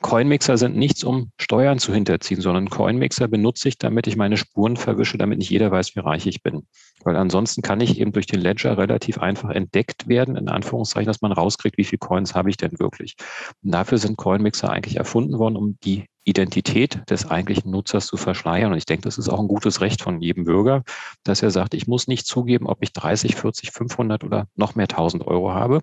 Coinmixer 0.02 0.56
sind 0.58 0.76
nichts, 0.76 1.04
um 1.04 1.30
Steuern 1.40 1.78
zu 1.78 1.92
hinterziehen, 1.92 2.40
sondern 2.40 2.70
Coinmixer 2.70 3.28
benutze 3.28 3.68
ich, 3.68 3.78
damit 3.78 4.06
ich 4.06 4.16
meine 4.16 4.36
Spuren 4.36 4.76
verwische, 4.76 5.18
damit 5.18 5.38
nicht 5.38 5.50
jeder 5.50 5.70
weiß, 5.70 5.94
wie 5.96 6.00
reich 6.00 6.26
ich 6.26 6.42
bin. 6.42 6.66
Weil 7.02 7.16
ansonsten 7.16 7.62
kann 7.62 7.80
ich 7.80 7.98
eben 7.98 8.12
durch 8.12 8.26
den 8.26 8.40
Ledger 8.40 8.78
relativ 8.78 9.18
einfach 9.18 9.50
entdeckt 9.50 10.08
werden, 10.08 10.36
in 10.36 10.48
Anführungszeichen, 10.48 11.06
dass 11.06 11.22
man 11.22 11.32
rauskriegt, 11.32 11.78
wie 11.78 11.84
viele 11.84 11.98
Coins 11.98 12.34
habe 12.34 12.50
ich 12.50 12.56
denn 12.56 12.78
wirklich. 12.78 13.16
Und 13.62 13.72
dafür 13.72 13.98
sind 13.98 14.16
Coinmixer 14.16 14.70
eigentlich 14.70 14.96
erfunden 14.96 15.38
worden, 15.38 15.56
um 15.56 15.78
die 15.84 16.04
Identität 16.24 17.02
des 17.10 17.30
eigentlichen 17.30 17.70
Nutzers 17.70 18.06
zu 18.06 18.16
verschleiern. 18.16 18.72
Und 18.72 18.78
ich 18.78 18.86
denke, 18.86 19.02
das 19.02 19.18
ist 19.18 19.28
auch 19.28 19.40
ein 19.40 19.48
gutes 19.48 19.80
Recht 19.80 20.02
von 20.02 20.20
jedem 20.20 20.44
Bürger, 20.44 20.82
dass 21.22 21.42
er 21.42 21.50
sagt, 21.50 21.74
ich 21.74 21.86
muss 21.86 22.08
nicht 22.08 22.26
zugeben, 22.26 22.66
ob 22.66 22.82
ich 22.82 22.92
30, 22.92 23.36
40, 23.36 23.70
500 23.72 24.24
oder 24.24 24.48
noch 24.56 24.74
mehr 24.74 24.88
1000 24.88 25.26
Euro 25.26 25.52
habe. 25.52 25.80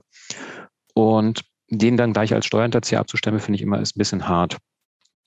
Und 0.93 1.43
den 1.71 1.97
dann 1.97 2.13
gleich 2.13 2.33
als 2.33 2.45
Steuerhinterzieher 2.45 2.99
abzustimmen, 2.99 3.39
finde 3.39 3.55
ich 3.55 3.61
immer 3.61 3.79
ist 3.79 3.95
ein 3.95 3.99
bisschen 3.99 4.27
hart. 4.27 4.57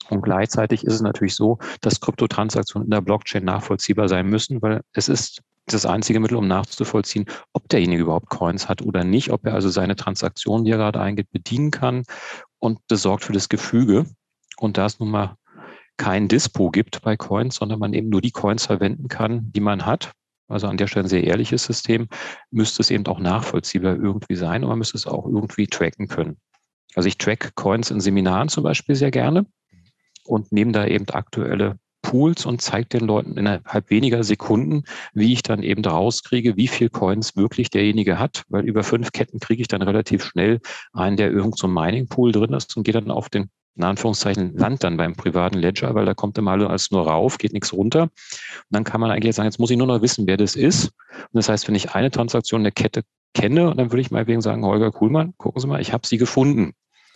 Und 0.09 0.21
gleichzeitig 0.21 0.83
ist 0.83 0.93
es 0.93 1.01
natürlich 1.01 1.35
so, 1.35 1.57
dass 1.81 1.99
Kryptotransaktionen 1.99 2.85
in 2.85 2.91
der 2.91 3.01
Blockchain 3.01 3.43
nachvollziehbar 3.43 4.07
sein 4.07 4.27
müssen, 4.27 4.61
weil 4.61 4.81
es 4.93 5.09
ist 5.09 5.41
das 5.65 5.87
einzige 5.87 6.19
Mittel, 6.19 6.37
um 6.37 6.47
nachzuvollziehen, 6.47 7.25
ob 7.53 7.67
derjenige 7.69 8.03
überhaupt 8.03 8.29
Coins 8.29 8.69
hat 8.69 8.83
oder 8.83 9.03
nicht, 9.03 9.31
ob 9.31 9.45
er 9.47 9.55
also 9.55 9.69
seine 9.69 9.95
Transaktion, 9.95 10.63
die 10.63 10.71
er 10.71 10.77
gerade 10.77 11.01
eingeht, 11.01 11.31
bedienen 11.31 11.71
kann. 11.71 12.03
Und 12.59 12.79
das 12.87 13.01
sorgt 13.01 13.23
für 13.23 13.33
das 13.33 13.49
Gefüge. 13.49 14.05
Und 14.57 14.77
da 14.77 14.85
es 14.85 14.99
nun 14.99 15.09
mal 15.09 15.37
kein 15.97 16.27
Dispo 16.27 16.69
gibt 16.69 17.01
bei 17.01 17.17
Coins, 17.17 17.55
sondern 17.55 17.79
man 17.79 17.93
eben 17.93 18.09
nur 18.09 18.21
die 18.21 18.31
Coins 18.31 18.67
verwenden 18.67 19.07
kann, 19.07 19.51
die 19.53 19.59
man 19.61 19.87
hat, 19.87 20.11
also 20.47 20.67
an 20.67 20.77
der 20.77 20.87
Stelle 20.87 21.05
ein 21.05 21.09
sehr 21.09 21.23
ehrliches 21.23 21.63
System, 21.63 22.07
müsste 22.51 22.81
es 22.81 22.91
eben 22.91 23.05
auch 23.07 23.19
nachvollziehbar 23.19 23.95
irgendwie 23.95 24.35
sein 24.35 24.63
und 24.63 24.69
man 24.69 24.79
müsste 24.79 24.97
es 24.97 25.07
auch 25.07 25.25
irgendwie 25.25 25.67
tracken 25.67 26.07
können. 26.07 26.37
Also 26.95 27.07
ich 27.07 27.17
track 27.17 27.55
Coins 27.55 27.91
in 27.91 27.99
Seminaren 27.99 28.49
zum 28.49 28.63
Beispiel 28.63 28.95
sehr 28.95 29.11
gerne 29.11 29.45
und 30.23 30.51
nehme 30.51 30.71
da 30.71 30.85
eben 30.85 31.09
aktuelle 31.09 31.77
Pools 32.01 32.45
und 32.45 32.61
zeige 32.61 32.87
den 32.87 33.07
Leuten 33.07 33.35
innerhalb 33.35 33.89
weniger 33.89 34.23
Sekunden, 34.23 34.83
wie 35.13 35.33
ich 35.33 35.41
dann 35.41 35.63
eben 35.63 35.83
rauskriege, 35.83 36.55
wie 36.55 36.67
viel 36.67 36.89
Coins 36.89 37.35
wirklich 37.35 37.71
derjenige 37.71 38.19
hat, 38.19 38.43
weil 38.47 38.63
über 38.65 38.83
fünf 38.83 39.11
Ketten 39.11 39.39
kriege 39.39 39.61
ich 39.61 39.67
dann 39.67 39.81
relativ 39.81 40.23
schnell 40.23 40.59
einen, 40.93 41.17
der 41.17 41.31
irgend 41.31 41.57
so 41.57 41.67
ein 41.67 41.73
Mining 41.73 42.07
Pool 42.07 42.31
drin 42.31 42.53
ist 42.53 42.77
und 42.77 42.83
gehe 42.83 42.93
dann 42.93 43.09
auf 43.09 43.29
den 43.29 43.49
in 43.75 43.83
Anführungszeichen 43.83 44.55
Land 44.55 44.83
dann 44.83 44.97
beim 44.97 45.15
privaten 45.15 45.57
Ledger, 45.59 45.93
weil 45.95 46.05
da 46.05 46.13
kommt 46.13 46.37
immer 46.37 46.51
alles 46.51 46.91
nur 46.91 47.07
rauf, 47.07 47.37
geht 47.37 47.53
nichts 47.53 47.73
runter. 47.73 48.03
Und 48.03 48.11
dann 48.69 48.83
kann 48.83 49.01
man 49.01 49.11
eigentlich 49.11 49.35
sagen, 49.35 49.47
jetzt 49.47 49.59
muss 49.59 49.69
ich 49.69 49.77
nur 49.77 49.87
noch 49.87 50.01
wissen, 50.01 50.27
wer 50.27 50.37
das 50.37 50.55
ist. 50.55 50.85
Und 50.85 51.33
das 51.33 51.49
heißt, 51.49 51.67
wenn 51.67 51.75
ich 51.75 51.91
eine 51.91 52.11
Transaktion 52.11 52.63
der 52.63 52.71
Kette 52.71 53.03
kenne, 53.33 53.73
dann 53.75 53.91
würde 53.91 54.01
ich 54.01 54.11
mal 54.11 54.27
wegen 54.27 54.41
sagen, 54.41 54.65
Holger 54.65 54.91
Kuhlmann, 54.91 55.33
gucken 55.37 55.59
Sie 55.59 55.67
mal, 55.67 55.81
ich 55.81 55.93
habe 55.93 56.07
sie 56.07 56.17
gefunden. 56.17 56.73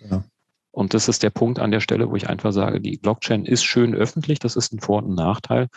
Ja. 0.10 0.24
Und 0.72 0.94
das 0.94 1.08
ist 1.08 1.24
der 1.24 1.30
Punkt 1.30 1.60
an 1.60 1.72
der 1.72 1.80
Stelle, 1.80 2.10
wo 2.10 2.16
ich 2.16 2.30
einfach 2.30 2.52
sage, 2.52 2.80
die 2.80 2.98
Blockchain 2.98 3.46
ist 3.46 3.64
schön 3.64 3.96
öffentlich, 3.96 4.40
das 4.40 4.56
ist 4.56 4.74
ein 4.74 4.80
Vor- 4.80 5.04
und 5.04 5.12
ein 5.12 5.16
Nachteil. 5.16 5.68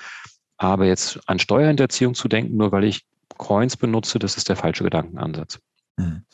Aber 0.56 0.86
jetzt 0.86 1.18
an 1.26 1.38
Steuerhinterziehung 1.38 2.14
zu 2.14 2.28
denken, 2.28 2.56
nur 2.56 2.72
weil 2.72 2.84
ich 2.84 3.04
Coins 3.38 3.76
benutze, 3.76 4.18
das 4.18 4.36
ist 4.36 4.48
der 4.48 4.56
falsche 4.56 4.84
Gedankenansatz. 4.84 5.58
Mhm. 5.96 6.24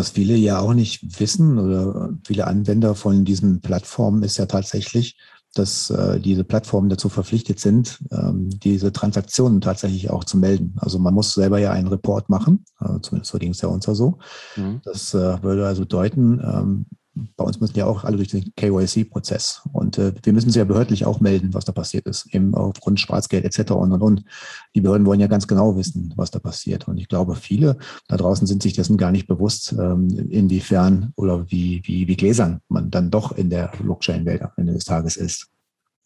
Was 0.00 0.12
viele 0.12 0.34
ja 0.34 0.60
auch 0.60 0.72
nicht 0.72 1.20
wissen 1.20 1.58
oder 1.58 2.08
viele 2.24 2.46
Anwender 2.46 2.94
von 2.94 3.26
diesen 3.26 3.60
Plattformen 3.60 4.22
ist 4.22 4.38
ja 4.38 4.46
tatsächlich, 4.46 5.18
dass 5.52 5.90
äh, 5.90 6.18
diese 6.18 6.42
Plattformen 6.42 6.88
dazu 6.88 7.10
verpflichtet 7.10 7.60
sind, 7.60 7.98
ähm, 8.10 8.48
diese 8.48 8.94
Transaktionen 8.94 9.60
tatsächlich 9.60 10.08
auch 10.08 10.24
zu 10.24 10.38
melden. 10.38 10.74
Also 10.78 10.98
man 10.98 11.12
muss 11.12 11.34
selber 11.34 11.58
ja 11.58 11.72
einen 11.72 11.88
Report 11.88 12.30
machen, 12.30 12.64
äh, 12.80 12.98
zumindest 13.02 13.30
so 13.30 13.36
ging 13.36 13.50
es 13.50 13.60
ja 13.60 13.68
uns 13.68 13.84
ja 13.84 13.94
so. 13.94 14.16
Mhm. 14.56 14.80
Das 14.84 15.12
äh, 15.12 15.42
würde 15.42 15.66
also 15.66 15.82
bedeuten, 15.82 16.40
ähm, 16.42 16.86
bei 17.36 17.44
uns 17.44 17.60
müssen 17.60 17.76
ja 17.76 17.86
auch 17.86 18.04
alle 18.04 18.16
durch 18.16 18.28
den 18.28 18.52
KYC-Prozess. 18.56 19.62
Und 19.72 19.98
äh, 19.98 20.12
wir 20.22 20.32
müssen 20.32 20.50
sie 20.50 20.58
ja 20.58 20.64
behördlich 20.64 21.06
auch 21.06 21.20
melden, 21.20 21.54
was 21.54 21.64
da 21.64 21.72
passiert 21.72 22.06
ist, 22.06 22.32
eben 22.34 22.54
aufgrund 22.54 23.00
Schwarzgeld 23.00 23.44
etc. 23.44 23.72
und 23.72 23.92
und 23.92 24.02
und. 24.02 24.24
Die 24.74 24.80
Behörden 24.80 25.06
wollen 25.06 25.20
ja 25.20 25.26
ganz 25.26 25.46
genau 25.46 25.76
wissen, 25.76 26.12
was 26.16 26.30
da 26.30 26.38
passiert. 26.38 26.88
Und 26.88 26.98
ich 26.98 27.08
glaube, 27.08 27.34
viele 27.34 27.76
da 28.08 28.16
draußen 28.16 28.46
sind 28.46 28.62
sich 28.62 28.74
dessen 28.74 28.96
gar 28.96 29.10
nicht 29.10 29.26
bewusst, 29.26 29.72
ähm, 29.72 30.08
inwiefern 30.30 31.12
oder 31.16 31.50
wie, 31.50 31.82
wie, 31.84 32.06
wie 32.08 32.16
gläsern 32.16 32.60
man 32.68 32.90
dann 32.90 33.10
doch 33.10 33.32
in 33.32 33.50
der 33.50 33.72
Blockchain-Welt 33.80 34.42
am 34.42 34.52
Ende 34.56 34.74
des 34.74 34.84
Tages 34.84 35.16
ist. 35.16 35.48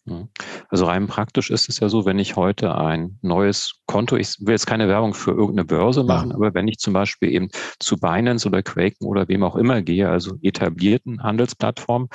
Mhm. 0.05 0.29
Also 0.69 0.85
rein 0.85 1.07
praktisch 1.07 1.49
ist 1.49 1.67
es 1.67 1.79
ja 1.79 1.89
so, 1.89 2.05
wenn 2.05 2.19
ich 2.19 2.35
heute 2.35 2.75
ein 2.75 3.17
neues 3.21 3.81
Konto, 3.87 4.15
ich 4.15 4.35
will 4.39 4.53
jetzt 4.53 4.67
keine 4.67 4.87
Werbung 4.87 5.13
für 5.13 5.31
irgendeine 5.31 5.65
Börse 5.65 6.03
machen, 6.03 6.29
ja. 6.29 6.35
aber 6.35 6.53
wenn 6.53 6.67
ich 6.67 6.77
zum 6.77 6.93
Beispiel 6.93 7.31
eben 7.31 7.49
zu 7.79 7.97
Binance 7.97 8.47
oder 8.47 8.61
Quaken 8.61 9.07
oder 9.07 9.27
wem 9.27 9.43
auch 9.43 9.55
immer 9.55 9.81
gehe, 9.81 10.09
also 10.09 10.37
etablierten 10.41 11.23
Handelsplattformen 11.23 12.09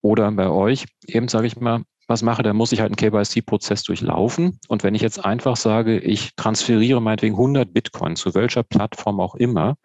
oder 0.00 0.30
bei 0.32 0.48
euch, 0.48 0.86
eben 1.06 1.28
sage 1.28 1.46
ich 1.46 1.56
mal, 1.58 1.82
was 2.08 2.22
mache, 2.22 2.42
dann 2.42 2.56
muss 2.56 2.72
ich 2.72 2.80
halt 2.80 2.90
einen 2.90 3.12
KYC-Prozess 3.12 3.84
durchlaufen. 3.84 4.58
Und 4.68 4.82
wenn 4.82 4.94
ich 4.94 5.02
jetzt 5.02 5.24
einfach 5.24 5.56
sage, 5.56 5.98
ich 5.98 6.34
transferiere 6.34 7.00
meinetwegen 7.00 7.34
100 7.34 7.72
Bitcoin 7.72 8.16
zu 8.16 8.34
welcher 8.34 8.64
Plattform 8.64 9.20
auch 9.20 9.36
immer, 9.36 9.76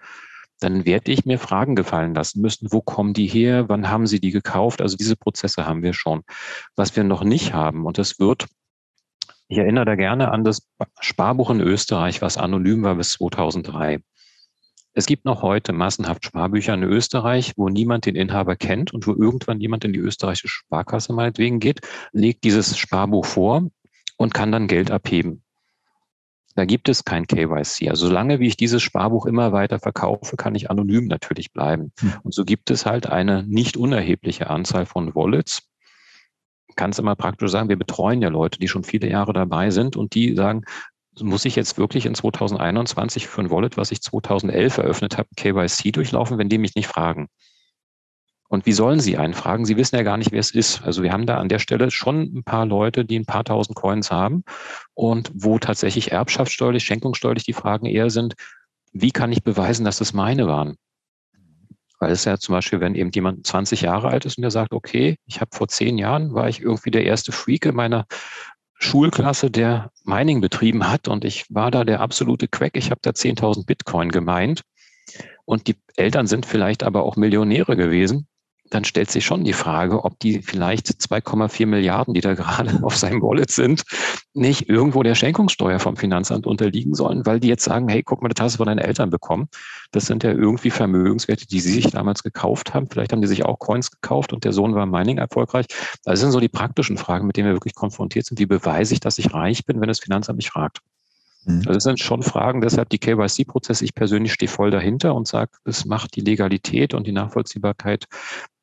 dann 0.60 0.86
werde 0.86 1.12
ich 1.12 1.26
mir 1.26 1.40
Fragen 1.40 1.76
gefallen 1.76 2.16
lassen 2.16 2.42
müssen. 2.42 2.72
Wo 2.72 2.82
kommen 2.82 3.14
die 3.14 3.28
her? 3.28 3.70
Wann 3.70 3.90
haben 3.90 4.08
sie 4.08 4.20
die 4.20 4.32
gekauft? 4.32 4.82
Also 4.82 4.98
diese 4.98 5.16
Prozesse 5.16 5.66
haben 5.66 5.84
wir 5.84 5.94
schon. 5.94 6.24
Was 6.76 6.96
wir 6.96 7.04
noch 7.04 7.24
nicht 7.24 7.54
haben, 7.54 7.86
und 7.86 7.98
das 7.98 8.20
wird, 8.20 8.48
ich 9.48 9.58
erinnere 9.58 9.86
da 9.86 9.96
gerne 9.96 10.32
an 10.32 10.44
das 10.44 10.68
Sparbuch 11.00 11.50
in 11.52 11.62
Österreich, 11.62 12.22
was 12.22 12.38
anonym 12.38 12.84
war 12.84 12.96
bis 12.96 13.12
2003. 13.12 14.02
Es 14.94 15.06
gibt 15.06 15.26
noch 15.26 15.44
heute 15.44 15.74
massenhaft 15.74 16.26
Sparbücher 16.26 16.74
in 16.74 16.82
Österreich, 16.82 17.54
wo 17.56 17.70
niemand 17.70 18.08
den 18.08 18.16
Inhaber 18.16 18.56
kennt 18.56 18.94
und 18.94 19.06
wo 19.06 19.12
irgendwann 19.12 19.62
jemand 19.62 19.86
in 19.86 19.94
die 19.94 20.00
österreichische 20.00 20.48
Sparkasse 20.48 21.14
meinetwegen 21.14 21.60
geht, 21.60 21.82
legt 22.14 22.44
dieses 22.44 22.78
Sparbuch 22.78 23.26
vor 23.26 23.70
und 24.18 24.34
kann 24.34 24.52
dann 24.52 24.68
Geld 24.68 24.90
abheben. 24.90 25.44
Da 26.58 26.66
gibt 26.66 26.90
es 26.90 27.06
kein 27.06 27.28
KYC. 27.28 27.88
Also 27.88 28.08
solange 28.08 28.40
wie 28.40 28.48
ich 28.48 28.58
dieses 28.58 28.82
Sparbuch 28.82 29.28
immer 29.28 29.52
weiter 29.52 29.78
verkaufe, 29.78 30.38
kann 30.38 30.56
ich 30.56 30.72
anonym 30.72 31.06
natürlich 31.06 31.54
bleiben. 31.54 31.92
Hm. 32.00 32.14
Und 32.24 32.34
so 32.34 32.46
gibt 32.46 32.72
es 32.72 32.88
halt 32.88 33.06
eine 33.06 33.44
nicht 33.44 33.78
unerhebliche 33.78 34.50
Anzahl 34.50 34.88
von 34.88 35.14
Wallets. 35.14 35.70
Kann 36.76 36.90
es 36.90 36.98
immer 36.98 37.16
praktisch 37.16 37.52
sagen, 37.52 37.70
wir 37.70 37.78
betreuen 37.78 38.24
ja 38.24 38.30
Leute, 38.30 38.58
die 38.58 38.68
schon 38.68 38.84
viele 38.84 39.08
Jahre 39.08 39.34
dabei 39.34 39.70
sind 39.70 39.96
und 39.96 40.16
die 40.16 40.34
sagen, 40.34 40.64
muss 41.22 41.46
ich 41.46 41.56
jetzt 41.56 41.78
wirklich 41.78 42.08
in 42.08 42.16
2021 42.16 43.28
für 43.28 43.42
ein 43.42 43.52
Wallet, 43.52 43.78
was 43.78 43.92
ich 43.92 44.02
2011 44.02 44.80
eröffnet 44.80 45.20
habe, 45.20 45.30
KYC 45.38 45.92
durchlaufen, 45.92 46.40
wenn 46.40 46.50
die 46.50 46.58
mich 46.58 46.74
nicht 46.74 46.88
fragen? 46.88 47.28
Und 48.50 48.66
wie 48.66 48.72
sollen 48.72 49.00
sie 49.00 49.18
einfragen? 49.18 49.66
Sie 49.66 49.76
wissen 49.76 49.98
ja 49.98 50.04
gar 50.04 50.18
nicht, 50.18 50.32
wer 50.32 50.40
es 50.40 50.52
ist. 50.52 50.82
Also 50.84 51.04
wir 51.04 51.12
haben 51.12 51.26
da 51.26 51.38
an 51.38 51.50
der 51.50 51.60
Stelle 51.60 51.92
schon 51.92 52.22
ein 52.22 52.44
paar 52.44 52.66
Leute, 52.66 53.04
die 53.04 53.20
ein 53.20 53.26
paar 53.26 53.44
tausend 53.44 53.76
Coins 53.76 54.10
haben 54.10 54.44
und 54.94 55.32
wo 55.34 55.60
tatsächlich 55.60 56.14
erbschaftssteuerlich, 56.14 56.84
schenkungssteuerlich 56.84 57.44
die 57.44 57.54
Fragen 57.54 57.86
eher 57.86 58.10
sind, 58.10 58.36
wie 58.94 59.12
kann 59.12 59.34
ich 59.34 59.44
beweisen, 59.44 59.84
dass 59.84 60.00
es 60.00 60.14
meine 60.14 60.48
waren? 60.48 60.76
Weil 62.00 62.12
es 62.12 62.26
ja 62.26 62.38
zum 62.38 62.54
Beispiel, 62.54 62.80
wenn 62.80 62.96
eben 62.96 63.12
jemand 63.12 63.46
20 63.46 63.82
Jahre 63.82 64.10
alt 64.10 64.26
ist 64.26 64.38
und 64.38 64.44
der 64.44 64.52
sagt, 64.52 64.72
okay, 64.72 65.18
ich 65.26 65.42
habe 65.42 65.56
vor 65.56 65.68
zehn 65.68 65.98
Jahren, 65.98 66.34
war 66.34 66.48
ich 66.48 66.62
irgendwie 66.62 66.92
der 66.92 67.04
erste 67.04 67.34
Freak 67.34 67.66
in 67.66 67.76
meiner 67.76 68.06
Schulklasse, 68.80 69.52
der 69.52 69.92
Mining 70.06 70.40
betrieben 70.40 70.90
hat 70.90 71.08
und 71.08 71.26
ich 71.26 71.46
war 71.50 71.72
da 71.72 71.84
der 71.84 72.00
absolute 72.00 72.48
Quack. 72.48 72.78
Ich 72.78 72.92
habe 72.92 73.02
da 73.02 73.10
10.000 73.10 73.66
Bitcoin 73.66 74.10
gemeint 74.10 74.62
und 75.44 75.68
die 75.68 75.76
Eltern 75.96 76.28
sind 76.28 76.46
vielleicht 76.46 76.84
aber 76.84 77.04
auch 77.04 77.18
Millionäre 77.18 77.76
gewesen 77.76 78.28
dann 78.70 78.84
stellt 78.84 79.12
sich 79.12 79.26
schon 79.26 79.44
die 79.44 79.54
Frage, 79.54 80.04
ob 80.04 80.20
die 80.20 80.42
vielleicht 80.42 80.88
2,4 80.88 81.66
Milliarden, 81.66 82.14
die 82.14 82.22
da 82.22 82.34
gerade 82.34 82.80
auf 82.84 82.96
seinem 82.98 83.22
Wallet 83.22 83.52
sind, 83.52 83.84
nicht 84.34 84.70
irgendwo 84.70 85.04
der 85.04 85.16
Schenkungssteuer 85.16 85.80
vom 85.80 85.98
Finanzamt 85.98 86.46
unterliegen 86.46 86.94
sollen, 86.94 87.26
weil 87.26 87.40
die 87.40 87.48
jetzt 87.48 87.64
sagen, 87.64 87.88
hey, 87.88 88.04
guck 88.04 88.22
mal, 88.22 88.30
das 88.30 88.44
hast 88.44 88.54
du 88.54 88.58
von 88.58 88.68
deinen 88.68 88.80
Eltern 88.80 89.10
bekommen. 89.10 89.48
Das 89.92 90.06
sind 90.06 90.24
ja 90.24 90.32
irgendwie 90.32 90.70
Vermögenswerte, 90.70 91.48
die 91.48 91.60
sie 91.60 91.72
sich 91.72 91.92
damals 91.92 92.24
gekauft 92.24 92.74
haben. 92.74 92.88
Vielleicht 92.90 93.14
haben 93.14 93.22
die 93.22 93.28
sich 93.28 93.46
auch 93.46 93.60
Coins 93.60 93.92
gekauft 93.92 94.34
und 94.34 94.44
der 94.44 94.54
Sohn 94.54 94.76
war 94.76 94.86
Mining 94.86 95.18
erfolgreich. 95.18 95.66
Das 96.04 96.20
sind 96.20 96.32
so 96.32 96.40
die 96.40 96.50
praktischen 96.50 96.98
Fragen, 96.98 97.28
mit 97.28 97.38
denen 97.38 97.48
wir 97.48 97.56
wirklich 97.56 97.76
konfrontiert 97.76 98.26
sind. 98.26 98.40
Wie 98.40 98.46
beweise 98.46 98.94
ich, 98.94 99.00
dass 99.00 99.18
ich 99.18 99.34
reich 99.34 99.66
bin, 99.66 99.80
wenn 99.82 99.88
das 99.88 100.00
Finanzamt 100.00 100.38
mich 100.38 100.50
fragt? 100.50 100.82
Mhm. 101.48 101.60
Also 101.60 101.74
das 101.74 101.84
sind 101.84 102.00
schon 102.00 102.24
Fragen, 102.24 102.62
deshalb 102.62 102.90
die 102.90 103.00
KYC-Prozesse, 103.00 103.86
ich 103.86 103.96
persönlich 103.96 104.34
stehe 104.34 104.50
voll 104.50 104.70
dahinter 104.70 105.16
und 105.16 105.28
sage, 105.28 105.52
es 105.64 105.86
macht 105.86 106.16
die 106.16 106.22
Legalität 106.22 106.94
und 106.94 107.08
die 107.08 107.14
Nachvollziehbarkeit 107.14 108.06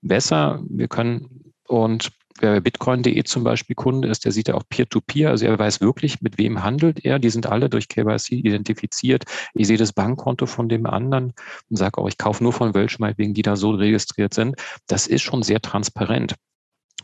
besser. 0.03 0.63
Wir 0.69 0.89
können 0.89 1.53
und 1.67 2.13
wer 2.41 2.53
bei 2.53 2.61
bitcoin.de 2.61 3.23
zum 3.25 3.45
Beispiel 3.45 3.75
Kunde 3.75 4.09
ist, 4.09 4.25
der 4.25 4.33
sieht 4.33 4.49
ja 4.49 4.55
auch 4.55 4.65
Peer-to-Peer, 4.69 5.29
-Peer, 5.29 5.31
also 5.31 5.47
er 5.47 5.59
weiß 5.59 5.81
wirklich, 5.81 6.21
mit 6.21 6.37
wem 6.37 6.63
handelt 6.63 7.05
er. 7.05 7.19
Die 7.19 7.31
sind 7.31 7.47
alle 7.47 7.71
durch 7.71 7.89
KYC 7.89 8.33
identifiziert. 8.33 9.25
Ich 9.55 9.67
sehe 9.67 9.79
das 9.79 9.93
Bankkonto 9.93 10.47
von 10.47 10.69
dem 10.69 10.87
anderen 10.87 11.33
und 11.71 11.77
sage 11.77 11.99
auch, 11.99 12.09
ich 12.09 12.19
kaufe 12.19 12.43
nur 12.43 12.53
von 12.53 12.75
welchem, 12.75 13.07
wegen 13.17 13.35
die 13.35 13.43
da 13.43 13.57
so 13.57 13.71
registriert 13.71 14.35
sind. 14.35 14.57
Das 14.87 15.07
ist 15.07 15.23
schon 15.23 15.43
sehr 15.43 15.61
transparent. 15.61 16.35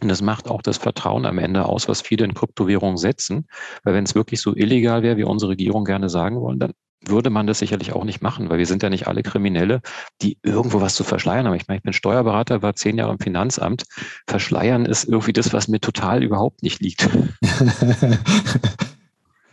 Und 0.02 0.09
das 0.09 0.23
macht 0.23 0.49
auch 0.49 0.62
das 0.62 0.78
Vertrauen 0.78 1.26
am 1.26 1.38
Ende 1.38 1.66
aus, 1.66 1.88
was 1.88 2.00
viele 2.00 2.25
in 2.25 2.35
Kryptowährungen 2.35 2.97
setzen. 2.97 3.47
Weil 3.85 3.95
wenn 3.95 4.04
es 4.04 4.14
wirklich 4.14 4.40
so 4.40 4.54
illegal 4.54 5.02
wäre, 5.02 5.16
wie 5.16 5.25
unsere 5.25 5.52
Regierung 5.52 5.85
gerne 5.85 6.09
sagen 6.09 6.40
wollen, 6.40 6.59
dann 6.59 6.73
würde 7.02 7.30
man 7.30 7.47
das 7.47 7.61
sicherlich 7.61 7.92
auch 7.92 8.04
nicht 8.04 8.21
machen, 8.21 8.50
weil 8.50 8.59
wir 8.59 8.66
sind 8.66 8.83
ja 8.83 8.90
nicht 8.90 9.07
alle 9.07 9.23
Kriminelle, 9.23 9.80
die 10.21 10.37
irgendwo 10.42 10.83
was 10.83 10.95
zu 10.95 11.02
verschleiern 11.02 11.47
haben. 11.47 11.54
Ich 11.54 11.66
meine, 11.66 11.78
ich 11.78 11.83
bin 11.83 11.95
Steuerberater, 11.95 12.62
war 12.62 12.75
zehn 12.75 12.99
Jahre 12.99 13.12
im 13.12 13.19
Finanzamt. 13.19 13.85
Verschleiern 14.26 14.85
ist 14.85 15.04
irgendwie 15.04 15.33
das, 15.33 15.52
was 15.52 15.69
mir 15.69 15.80
total 15.80 16.23
überhaupt 16.23 16.62
nicht 16.62 16.80
liegt. 16.80 17.09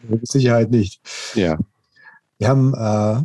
Mit 0.07 0.27
Sicherheit 0.27 0.71
nicht. 0.71 0.99
Ja. 1.35 1.57
Wir 2.37 2.49
haben 2.49 2.73
äh, 2.73 3.21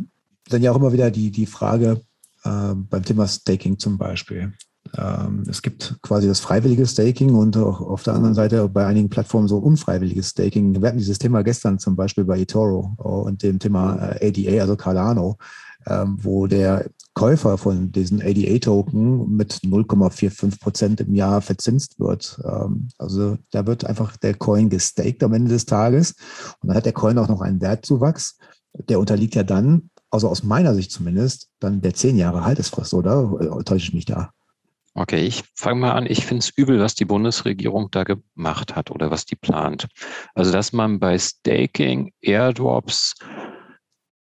dann 0.49 0.61
ja 0.61 0.71
auch 0.71 0.77
immer 0.77 0.93
wieder 0.93 1.11
die, 1.11 1.31
die 1.31 1.45
Frage 1.45 2.01
äh, 2.43 2.73
beim 2.73 3.03
Thema 3.03 3.27
Staking 3.27 3.77
zum 3.77 3.97
Beispiel. 3.97 4.53
Ähm, 4.97 5.43
es 5.49 5.61
gibt 5.61 5.97
quasi 6.01 6.27
das 6.27 6.39
freiwillige 6.39 6.85
Staking 6.85 7.33
und 7.33 7.57
auch 7.57 7.81
auf 7.81 8.03
der 8.03 8.13
anderen 8.13 8.35
Seite 8.35 8.67
bei 8.69 8.85
einigen 8.85 9.09
Plattformen 9.09 9.47
so 9.47 9.57
unfreiwilliges 9.57 10.29
Staking. 10.29 10.79
Wir 10.79 10.87
hatten 10.87 10.99
dieses 10.99 11.17
Thema 11.17 11.43
gestern 11.43 11.79
zum 11.79 11.95
Beispiel 11.95 12.25
bei 12.25 12.39
eToro 12.39 12.93
und 12.97 13.41
dem 13.41 13.59
Thema 13.59 13.93
ADA, 14.21 14.51
äh, 14.51 14.59
also 14.59 14.75
Cardano, 14.75 15.37
ähm, 15.87 16.17
wo 16.21 16.47
der 16.47 16.89
Käufer 17.15 17.57
von 17.57 17.91
diesen 17.91 18.21
ADA-Token 18.21 19.35
mit 19.35 19.61
0,45 19.63 20.59
Prozent 20.59 21.01
im 21.01 21.13
Jahr 21.13 21.41
verzinst 21.41 21.99
wird. 21.99 22.39
Ähm, 22.43 22.89
also 22.99 23.37
da 23.51 23.65
wird 23.65 23.85
einfach 23.85 24.15
der 24.17 24.35
Coin 24.35 24.69
gestaked 24.69 25.23
am 25.23 25.33
Ende 25.33 25.49
des 25.49 25.65
Tages 25.65 26.15
und 26.61 26.67
dann 26.67 26.77
hat 26.77 26.85
der 26.85 26.93
Coin 26.93 27.17
auch 27.17 27.27
noch 27.27 27.41
einen 27.41 27.61
Wertzuwachs. 27.61 28.37
Der 28.89 28.99
unterliegt 28.99 29.35
ja 29.35 29.43
dann, 29.43 29.89
also 30.11 30.27
aus 30.29 30.43
meiner 30.43 30.75
Sicht 30.75 30.91
zumindest, 30.91 31.49
dann 31.59 31.81
der 31.81 31.93
zehn 31.95 32.17
Jahre 32.17 32.45
Haltesfrist, 32.45 32.93
oder? 32.93 33.63
Täusche 33.65 33.87
ich 33.87 33.93
mich 33.93 34.05
da? 34.05 34.31
Okay, 34.95 35.21
ich 35.25 35.43
fange 35.55 35.79
mal 35.81 35.91
an. 35.93 36.05
Ich 36.05 36.25
finde 36.25 36.41
es 36.41 36.51
übel, 36.55 36.79
was 36.79 36.93
die 36.93 37.05
Bundesregierung 37.05 37.89
da 37.89 38.03
gemacht 38.03 38.75
hat 38.75 38.91
oder 38.91 39.09
was 39.09 39.25
die 39.25 39.35
plant. 39.35 39.87
Also, 40.35 40.51
dass 40.51 40.71
man 40.71 40.99
bei 40.99 41.17
Staking, 41.17 42.11
Airdrops, 42.21 43.15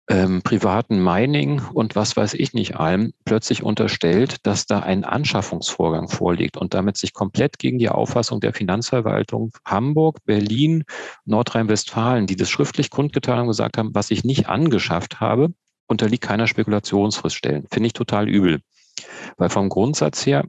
ähm, 0.08 0.42
privaten 0.42 1.02
Mining 1.02 1.60
und 1.72 1.96
was 1.96 2.16
weiß 2.16 2.34
ich 2.34 2.52
nicht 2.52 2.76
allem 2.76 3.12
plötzlich 3.24 3.62
unterstellt, 3.62 4.36
dass 4.44 4.66
da 4.66 4.80
ein 4.80 5.04
Anschaffungsvorgang 5.04 6.08
vorliegt 6.08 6.56
und 6.56 6.74
damit 6.74 6.96
sich 6.96 7.12
komplett 7.12 7.58
gegen 7.58 7.78
die 7.78 7.88
Auffassung 7.88 8.40
der 8.40 8.52
Finanzverwaltung 8.52 9.52
Hamburg, 9.64 10.18
Berlin, 10.24 10.84
Nordrhein-Westfalen, 11.24 12.26
die 12.26 12.36
das 12.36 12.50
schriftlich 12.50 12.90
kundgetan 12.90 13.38
haben, 13.38 13.48
gesagt 13.48 13.78
haben, 13.78 13.94
was 13.94 14.10
ich 14.10 14.24
nicht 14.24 14.48
angeschafft 14.48 15.20
habe, 15.20 15.52
unterliegt 15.88 16.24
keiner 16.24 16.46
Spekulationsfrist 16.46 17.36
stellen. 17.36 17.66
Finde 17.70 17.88
ich 17.88 17.92
total 17.92 18.28
übel. 18.28 18.60
Weil 19.36 19.50
vom 19.50 19.68
Grundsatz 19.68 20.24
her 20.24 20.44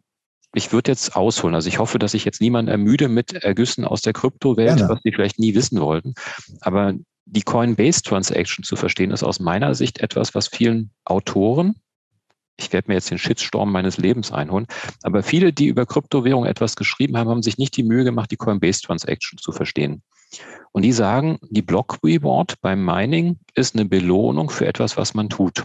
ich 0.54 0.72
würde 0.72 0.92
jetzt 0.92 1.16
ausholen. 1.16 1.56
Also 1.56 1.70
ich 1.70 1.80
hoffe, 1.80 2.00
dass 2.00 2.13
ich 2.13 2.25
jetzt 2.25 2.42
niemanden 2.42 2.72
ermüde 2.72 3.10
mit 3.10 3.34
Ergüssen 3.34 3.86
aus 3.86 4.01
der 4.01 4.13
Kryptowelt, 4.13 4.88
was 4.88 5.01
die 5.01 5.12
vielleicht 5.12 5.39
nie 5.39 5.56
wissen 5.56 5.80
wollten. 5.80 6.13
Aber 6.62 6.94
die 7.25 7.42
Coinbase-Transaction 7.42 8.63
zu 8.63 8.75
verstehen, 8.75 9.12
ist 9.12 9.24
aus 9.24 9.39
meiner 9.39 9.75
Sicht 9.75 10.00
etwas, 10.00 10.34
was 10.34 10.48
vielen 10.48 10.92
Autoren, 11.04 11.75
ich 12.60 12.74
werde 12.74 12.88
mir 12.88 12.96
jetzt 12.96 13.12
den 13.12 13.20
Shitstorm 13.20 13.72
meines 13.72 13.98
Lebens 13.98 14.32
einholen, 14.32 14.66
aber 15.04 15.22
viele, 15.22 15.54
die 15.54 15.68
über 15.68 15.86
Kryptowährung 15.86 16.46
etwas 16.46 16.75
geschrieben 16.75 17.18
haben, 17.18 17.30
haben 17.30 17.44
sich 17.44 17.58
nicht 17.58 17.77
die 17.77 17.84
Mühe 17.84 18.04
gemacht, 18.04 18.32
die 18.32 18.38
Coinbase-Transaction 18.38 19.38
zu 19.38 19.51
verstehen. 19.51 20.01
Und 20.72 20.82
die 20.82 20.92
sagen, 20.92 21.38
die 21.50 21.62
Block 21.62 22.00
Reward 22.04 22.60
beim 22.62 22.84
Mining 22.84 23.38
ist 23.54 23.75
eine 23.75 23.86
Belohnung 23.86 24.50
für 24.50 24.66
etwas, 24.66 24.98
was 24.98 25.13
man 25.13 25.30
tut. 25.30 25.63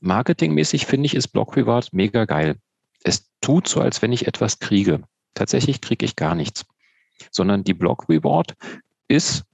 Marketingmäßig 0.00 0.86
finde 0.86 1.06
ich, 1.06 1.14
ist 1.14 1.28
Block 1.28 1.56
Reward 1.56 1.92
mega 1.92 2.24
geil 2.24 2.56
es 3.08 3.30
tut 3.40 3.68
so, 3.68 3.80
als 3.80 4.02
wenn 4.02 4.12
ich 4.12 4.26
etwas 4.26 4.58
kriege. 4.58 5.02
Tatsächlich 5.34 5.80
kriege 5.80 6.04
ich 6.04 6.16
gar 6.16 6.34
nichts. 6.34 6.64
sondern 7.30 7.64
die 7.64 7.74
Block 7.74 8.08
Reward 8.08 8.54
ist 9.08 9.44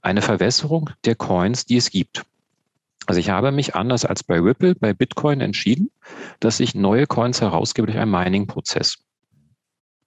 eine 0.00 0.22
Verwässerung 0.22 0.90
der 1.04 1.14
Coins, 1.14 1.66
die 1.66 1.76
es 1.76 1.90
gibt. 1.90 2.24
Also 3.06 3.20
ich 3.20 3.30
habe 3.30 3.52
mich 3.52 3.74
anders 3.74 4.04
als 4.04 4.22
bei 4.22 4.38
Ripple, 4.38 4.74
bei 4.74 4.94
Bitcoin 4.94 5.40
entschieden, 5.40 5.90
dass 6.38 6.60
ich 6.60 6.74
neue 6.74 7.06
Coins 7.06 7.40
herausgebe 7.40 7.86
durch 7.86 7.98
einen 7.98 8.10
Mining-Prozess. 8.10 8.98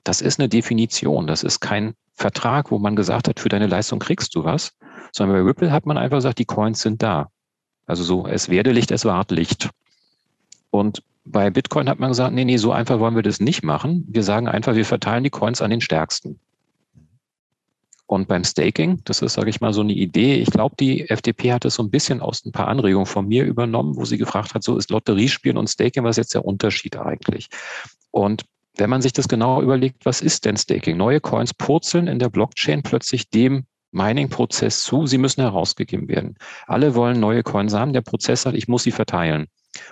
Das 0.03 0.21
ist 0.21 0.39
eine 0.39 0.49
Definition, 0.49 1.27
das 1.27 1.43
ist 1.43 1.59
kein 1.59 1.93
Vertrag, 2.13 2.71
wo 2.71 2.79
man 2.79 2.95
gesagt 2.95 3.27
hat, 3.27 3.39
für 3.39 3.49
deine 3.49 3.67
Leistung 3.67 3.99
kriegst 3.99 4.35
du 4.35 4.43
was, 4.43 4.75
sondern 5.11 5.37
bei 5.37 5.43
Ripple 5.43 5.71
hat 5.71 5.85
man 5.85 5.97
einfach 5.97 6.17
gesagt, 6.17 6.39
die 6.39 6.45
Coins 6.45 6.81
sind 6.81 7.01
da. 7.03 7.29
Also 7.85 8.03
so, 8.03 8.27
es 8.27 8.49
werde 8.49 8.71
Licht, 8.71 8.91
es 8.91 9.05
ward 9.05 9.31
Licht. 9.31 9.69
Und 10.69 11.03
bei 11.25 11.49
Bitcoin 11.49 11.89
hat 11.89 11.99
man 11.99 12.09
gesagt, 12.09 12.33
nee, 12.33 12.45
nee, 12.45 12.57
so 12.57 12.71
einfach 12.71 12.99
wollen 12.99 13.15
wir 13.15 13.23
das 13.23 13.39
nicht 13.39 13.63
machen. 13.63 14.05
Wir 14.09 14.23
sagen 14.23 14.47
einfach, 14.47 14.75
wir 14.75 14.85
verteilen 14.85 15.23
die 15.23 15.29
Coins 15.29 15.61
an 15.61 15.69
den 15.69 15.81
Stärksten. 15.81 16.39
Und 18.05 18.27
beim 18.27 18.43
Staking, 18.43 19.01
das 19.05 19.21
ist, 19.21 19.33
sage 19.33 19.49
ich 19.49 19.61
mal, 19.61 19.73
so 19.73 19.81
eine 19.81 19.93
Idee. 19.93 20.35
Ich 20.35 20.51
glaube, 20.51 20.75
die 20.79 21.09
FDP 21.09 21.53
hat 21.53 21.65
es 21.65 21.75
so 21.75 21.83
ein 21.83 21.89
bisschen 21.89 22.21
aus 22.21 22.45
ein 22.45 22.51
paar 22.51 22.67
Anregungen 22.67 23.05
von 23.05 23.27
mir 23.27 23.45
übernommen, 23.45 23.95
wo 23.95 24.05
sie 24.05 24.17
gefragt 24.17 24.53
hat, 24.53 24.63
so 24.63 24.77
ist 24.77 24.91
Lotteriespielen 24.91 25.57
und 25.57 25.69
Staking, 25.69 26.03
was 26.03 26.17
ist 26.17 26.25
jetzt 26.25 26.33
der 26.35 26.45
Unterschied 26.45 26.97
eigentlich? 26.97 27.47
Und 28.11 28.43
wenn 28.75 28.89
man 28.89 29.01
sich 29.01 29.13
das 29.13 29.27
genau 29.27 29.61
überlegt, 29.61 30.05
was 30.05 30.21
ist 30.21 30.45
denn 30.45 30.57
Staking? 30.57 30.97
Neue 30.97 31.21
Coins 31.21 31.53
purzeln 31.53 32.07
in 32.07 32.19
der 32.19 32.29
Blockchain 32.29 32.83
plötzlich 32.83 33.29
dem 33.29 33.65
Mining-Prozess 33.91 34.83
zu, 34.83 35.05
sie 35.05 35.19
müssen 35.19 35.41
herausgegeben 35.41 36.07
werden. 36.07 36.35
Alle 36.67 36.95
wollen 36.95 37.19
neue 37.19 37.43
Coins 37.43 37.73
haben, 37.73 37.93
der 37.93 38.01
Prozess 38.01 38.41
sagt, 38.41 38.57
ich 38.57 38.67
muss 38.67 38.83
sie 38.83 38.91
verteilen. 38.91 39.47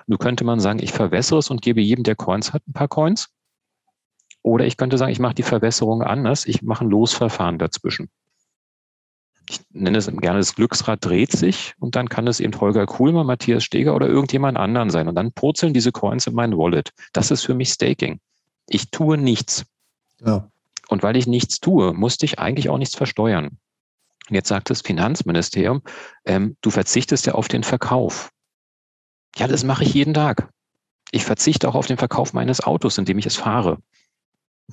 Nun 0.07 0.19
könnte 0.19 0.43
man 0.43 0.59
sagen, 0.59 0.79
ich 0.79 0.91
verwässere 0.91 1.39
es 1.39 1.49
und 1.49 1.61
gebe 1.61 1.81
jedem, 1.81 2.03
der 2.03 2.15
Coins 2.15 2.53
hat, 2.53 2.67
ein 2.67 2.73
paar 2.73 2.87
Coins. 2.87 3.29
Oder 4.43 4.65
ich 4.65 4.77
könnte 4.77 4.97
sagen, 4.97 5.11
ich 5.11 5.19
mache 5.19 5.35
die 5.35 5.43
Verwässerung 5.43 6.01
anders, 6.01 6.45
ich 6.45 6.61
mache 6.61 6.85
ein 6.85 6.89
Losverfahren 6.89 7.59
dazwischen. 7.59 8.09
Ich 9.49 9.59
nenne 9.69 9.97
es 9.97 10.07
gerne, 10.07 10.39
das 10.39 10.55
Glücksrad 10.55 11.03
dreht 11.03 11.31
sich 11.31 11.73
und 11.79 11.95
dann 11.95 12.09
kann 12.09 12.27
es 12.27 12.39
eben 12.39 12.57
Holger 12.59 12.85
Kuhlmann, 12.85 13.27
Matthias 13.27 13.63
Steger 13.63 13.95
oder 13.95 14.07
irgendjemand 14.07 14.57
anderen 14.57 14.89
sein. 14.89 15.07
Und 15.07 15.15
dann 15.15 15.33
purzeln 15.33 15.73
diese 15.73 15.91
Coins 15.91 16.27
in 16.27 16.33
mein 16.33 16.57
Wallet. 16.57 16.91
Das 17.11 17.31
ist 17.31 17.43
für 17.43 17.53
mich 17.53 17.69
Staking. 17.69 18.19
Ich 18.67 18.91
tue 18.91 19.17
nichts. 19.17 19.65
Ja. 20.19 20.49
Und 20.87 21.03
weil 21.03 21.17
ich 21.17 21.27
nichts 21.27 21.59
tue, 21.59 21.93
musste 21.93 22.25
ich 22.25 22.39
eigentlich 22.39 22.69
auch 22.69 22.77
nichts 22.77 22.95
versteuern. 22.95 23.57
Und 24.29 24.35
jetzt 24.35 24.47
sagt 24.47 24.69
das 24.69 24.81
Finanzministerium, 24.81 25.81
ähm, 26.25 26.55
du 26.61 26.69
verzichtest 26.69 27.25
ja 27.25 27.33
auf 27.33 27.47
den 27.47 27.63
Verkauf. 27.63 28.31
Ja, 29.37 29.47
das 29.47 29.63
mache 29.63 29.83
ich 29.83 29.93
jeden 29.93 30.13
Tag. 30.13 30.49
Ich 31.11 31.25
verzichte 31.25 31.67
auch 31.67 31.75
auf 31.75 31.87
den 31.87 31.97
Verkauf 31.97 32.33
meines 32.33 32.61
Autos, 32.61 32.97
indem 32.97 33.17
ich 33.17 33.25
es 33.25 33.35
fahre. 33.35 33.77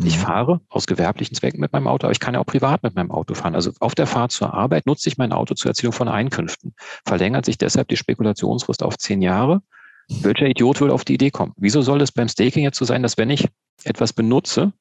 Ich 0.04 0.16
mhm. 0.16 0.22
fahre 0.22 0.60
aus 0.68 0.86
gewerblichen 0.86 1.34
Zwecken 1.34 1.60
mit 1.60 1.72
meinem 1.72 1.88
Auto, 1.88 2.06
aber 2.06 2.12
ich 2.12 2.20
kann 2.20 2.34
ja 2.34 2.40
auch 2.40 2.46
privat 2.46 2.82
mit 2.82 2.94
meinem 2.94 3.10
Auto 3.10 3.34
fahren. 3.34 3.54
Also 3.54 3.72
auf 3.80 3.94
der 3.94 4.06
Fahrt 4.06 4.30
zur 4.30 4.54
Arbeit 4.54 4.86
nutze 4.86 5.08
ich 5.08 5.18
mein 5.18 5.32
Auto 5.32 5.54
zur 5.54 5.70
Erzielung 5.70 5.92
von 5.92 6.08
Einkünften. 6.08 6.74
Verlängert 7.04 7.44
sich 7.44 7.58
deshalb 7.58 7.88
die 7.88 7.96
Spekulationsfrist 7.96 8.82
auf 8.82 8.96
zehn 8.96 9.22
Jahre. 9.22 9.60
Welcher 10.08 10.46
Idiot 10.46 10.80
würde 10.80 10.94
auf 10.94 11.04
die 11.04 11.14
Idee 11.14 11.30
kommen? 11.30 11.52
Wieso 11.56 11.82
soll 11.82 12.00
es 12.00 12.12
beim 12.12 12.28
Staking 12.28 12.62
jetzt 12.62 12.78
so 12.78 12.84
sein, 12.84 13.02
dass 13.02 13.18
wenn 13.18 13.30
ich 13.30 13.48
etwas 13.84 14.12
benutze, 14.12 14.72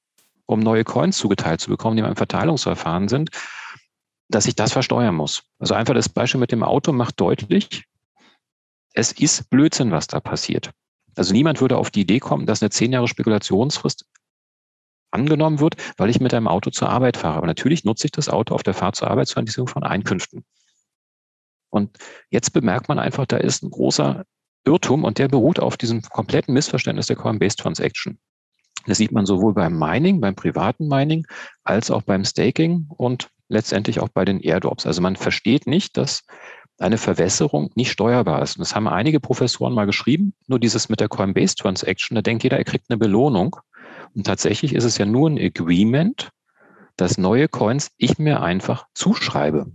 um 0.45 0.59
neue 0.59 0.83
Coins 0.83 1.17
zugeteilt 1.17 1.61
zu 1.61 1.69
bekommen, 1.69 1.97
die 1.97 2.01
in 2.01 2.05
einem 2.05 2.15
Verteilungsverfahren 2.15 3.07
sind, 3.07 3.31
dass 4.29 4.45
ich 4.45 4.55
das 4.55 4.71
versteuern 4.71 5.15
muss? 5.15 5.43
Also 5.57 5.73
einfach 5.73 5.95
das 5.95 6.09
Beispiel 6.09 6.39
mit 6.39 6.51
dem 6.51 6.63
Auto 6.63 6.93
macht 6.93 7.19
deutlich, 7.19 7.85
es 8.97 9.11
ist 9.11 9.51
Blödsinn, 9.51 9.91
was 9.91 10.07
da 10.07 10.19
passiert. 10.19 10.71
Also 11.15 11.31
niemand 11.31 11.61
würde 11.61 11.77
auf 11.77 11.91
die 11.91 12.01
Idee 12.01 12.19
kommen, 12.19 12.47
dass 12.47 12.63
eine 12.63 12.71
zehn 12.71 12.91
Jahre 12.91 13.07
Spekulationsfrist 13.07 14.05
angenommen 15.11 15.59
wird, 15.59 15.75
weil 15.97 16.09
ich 16.09 16.19
mit 16.19 16.33
einem 16.33 16.47
Auto 16.47 16.71
zur 16.71 16.89
Arbeit 16.89 17.15
fahre. 17.15 17.37
Aber 17.37 17.45
natürlich 17.45 17.83
nutze 17.83 18.07
ich 18.07 18.11
das 18.11 18.27
Auto 18.27 18.55
auf 18.55 18.63
der 18.63 18.73
Fahrt 18.73 18.95
zur 18.95 19.11
Arbeit 19.11 19.27
zur 19.27 19.43
Erzielung 19.43 19.67
von 19.67 19.83
Einkünften. 19.83 20.45
Und 21.69 21.95
jetzt 22.31 22.53
bemerkt 22.53 22.89
man 22.89 22.97
einfach, 22.97 23.27
da 23.27 23.37
ist 23.37 23.61
ein 23.61 23.69
großer 23.69 24.25
Irrtum 24.65 25.03
und 25.03 25.19
der 25.19 25.27
beruht 25.27 25.59
auf 25.59 25.77
diesem 25.77 26.01
kompletten 26.01 26.55
Missverständnis 26.55 27.05
der 27.05 27.17
Coinbase 27.17 27.55
Transaction. 27.55 28.17
Das 28.87 28.97
sieht 28.97 29.11
man 29.11 29.27
sowohl 29.27 29.53
beim 29.53 29.77
Mining, 29.77 30.21
beim 30.21 30.35
privaten 30.35 30.87
Mining, 30.87 31.27
als 31.63 31.91
auch 31.91 32.01
beim 32.01 32.25
Staking 32.25 32.87
und 32.89 33.29
letztendlich 33.47 33.99
auch 33.99 34.09
bei 34.09 34.25
den 34.25 34.39
Airdrops. 34.39 34.87
Also 34.87 35.03
man 35.03 35.15
versteht 35.15 35.67
nicht, 35.67 35.97
dass 35.97 36.23
eine 36.79 36.97
Verwässerung 36.97 37.71
nicht 37.75 37.91
steuerbar 37.91 38.41
ist. 38.41 38.57
Und 38.57 38.61
das 38.61 38.75
haben 38.75 38.87
einige 38.87 39.19
Professoren 39.19 39.73
mal 39.73 39.85
geschrieben. 39.85 40.33
Nur 40.47 40.59
dieses 40.59 40.89
mit 40.89 40.99
der 40.99 41.09
Coinbase 41.09 41.55
Transaction, 41.55 42.15
da 42.15 42.21
denkt 42.21 42.43
jeder, 42.43 42.57
er 42.57 42.65
kriegt 42.65 42.89
eine 42.89 42.97
Belohnung. 42.97 43.57
Und 44.15 44.25
tatsächlich 44.25 44.73
ist 44.73 44.83
es 44.83 44.97
ja 44.97 45.05
nur 45.05 45.29
ein 45.29 45.39
Agreement, 45.39 46.29
dass 46.95 47.17
neue 47.17 47.47
Coins 47.47 47.91
ich 47.97 48.17
mir 48.17 48.41
einfach 48.41 48.85
zuschreibe. 48.93 49.71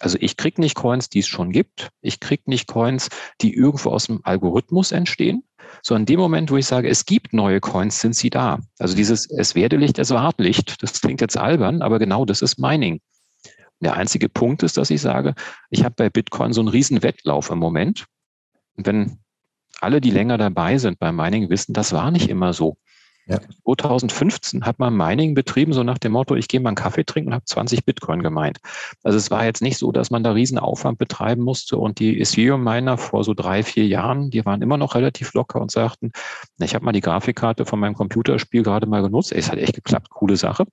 Also 0.00 0.18
ich 0.20 0.36
kriege 0.36 0.60
nicht 0.60 0.74
Coins, 0.74 1.08
die 1.08 1.20
es 1.20 1.26
schon 1.26 1.52
gibt. 1.52 1.88
Ich 2.02 2.20
kriege 2.20 2.42
nicht 2.46 2.66
Coins, 2.66 3.08
die 3.40 3.54
irgendwo 3.54 3.90
aus 3.90 4.06
dem 4.06 4.20
Algorithmus 4.24 4.92
entstehen, 4.92 5.44
sondern 5.82 6.02
in 6.02 6.06
dem 6.06 6.20
Moment, 6.20 6.50
wo 6.50 6.56
ich 6.56 6.66
sage, 6.66 6.88
es 6.88 7.06
gibt 7.06 7.32
neue 7.32 7.60
Coins, 7.60 8.00
sind 8.00 8.14
sie 8.14 8.28
da. 8.28 8.60
Also 8.78 8.94
dieses 8.94 9.30
Es 9.30 9.54
werde 9.54 9.76
Licht, 9.76 9.98
es 9.98 10.10
ward 10.10 10.38
Licht, 10.38 10.82
das 10.82 11.00
klingt 11.00 11.20
jetzt 11.20 11.38
albern, 11.38 11.80
aber 11.82 11.98
genau 11.98 12.24
das 12.24 12.42
ist 12.42 12.58
Mining. 12.58 13.00
Der 13.80 13.94
einzige 13.94 14.28
Punkt 14.28 14.62
ist, 14.62 14.76
dass 14.76 14.90
ich 14.90 15.00
sage, 15.00 15.34
ich 15.70 15.84
habe 15.84 15.94
bei 15.96 16.10
Bitcoin 16.10 16.52
so 16.52 16.60
einen 16.60 16.68
riesen 16.68 17.02
Wettlauf 17.02 17.50
im 17.50 17.58
Moment. 17.58 18.06
Und 18.76 18.86
wenn 18.86 19.18
alle, 19.80 20.00
die 20.00 20.10
länger 20.10 20.38
dabei 20.38 20.78
sind 20.78 20.98
beim 20.98 21.16
Mining, 21.16 21.50
wissen, 21.50 21.72
das 21.72 21.92
war 21.92 22.10
nicht 22.10 22.28
immer 22.28 22.52
so. 22.52 22.76
Ja. 23.28 23.40
2015 23.64 24.64
hat 24.64 24.78
man 24.78 24.96
Mining 24.96 25.34
betrieben, 25.34 25.72
so 25.72 25.82
nach 25.82 25.98
dem 25.98 26.12
Motto, 26.12 26.36
ich 26.36 26.46
gehe 26.46 26.60
mal 26.60 26.70
einen 26.70 26.76
Kaffee 26.76 27.04
trinken 27.04 27.30
und 27.30 27.34
habe 27.34 27.44
20 27.44 27.84
Bitcoin 27.84 28.22
gemeint. 28.22 28.58
Also 29.02 29.18
es 29.18 29.32
war 29.32 29.44
jetzt 29.44 29.62
nicht 29.62 29.78
so, 29.78 29.90
dass 29.90 30.10
man 30.10 30.22
da 30.22 30.30
riesen 30.30 30.58
Aufwand 30.58 30.98
betreiben 30.98 31.42
musste 31.42 31.76
und 31.76 31.98
die 31.98 32.20
Ethereum-Miner 32.20 32.98
vor 32.98 33.24
so 33.24 33.34
drei, 33.34 33.64
vier 33.64 33.86
Jahren, 33.86 34.30
die 34.30 34.44
waren 34.46 34.62
immer 34.62 34.76
noch 34.76 34.94
relativ 34.94 35.34
locker 35.34 35.60
und 35.60 35.72
sagten, 35.72 36.12
ich 36.60 36.76
habe 36.76 36.84
mal 36.84 36.92
die 36.92 37.00
Grafikkarte 37.00 37.66
von 37.66 37.80
meinem 37.80 37.94
Computerspiel 37.94 38.62
gerade 38.62 38.86
mal 38.86 39.02
genutzt. 39.02 39.32
Es 39.32 39.50
hat 39.50 39.58
echt 39.58 39.74
geklappt, 39.74 40.10
coole 40.10 40.36
Sache. 40.36 40.64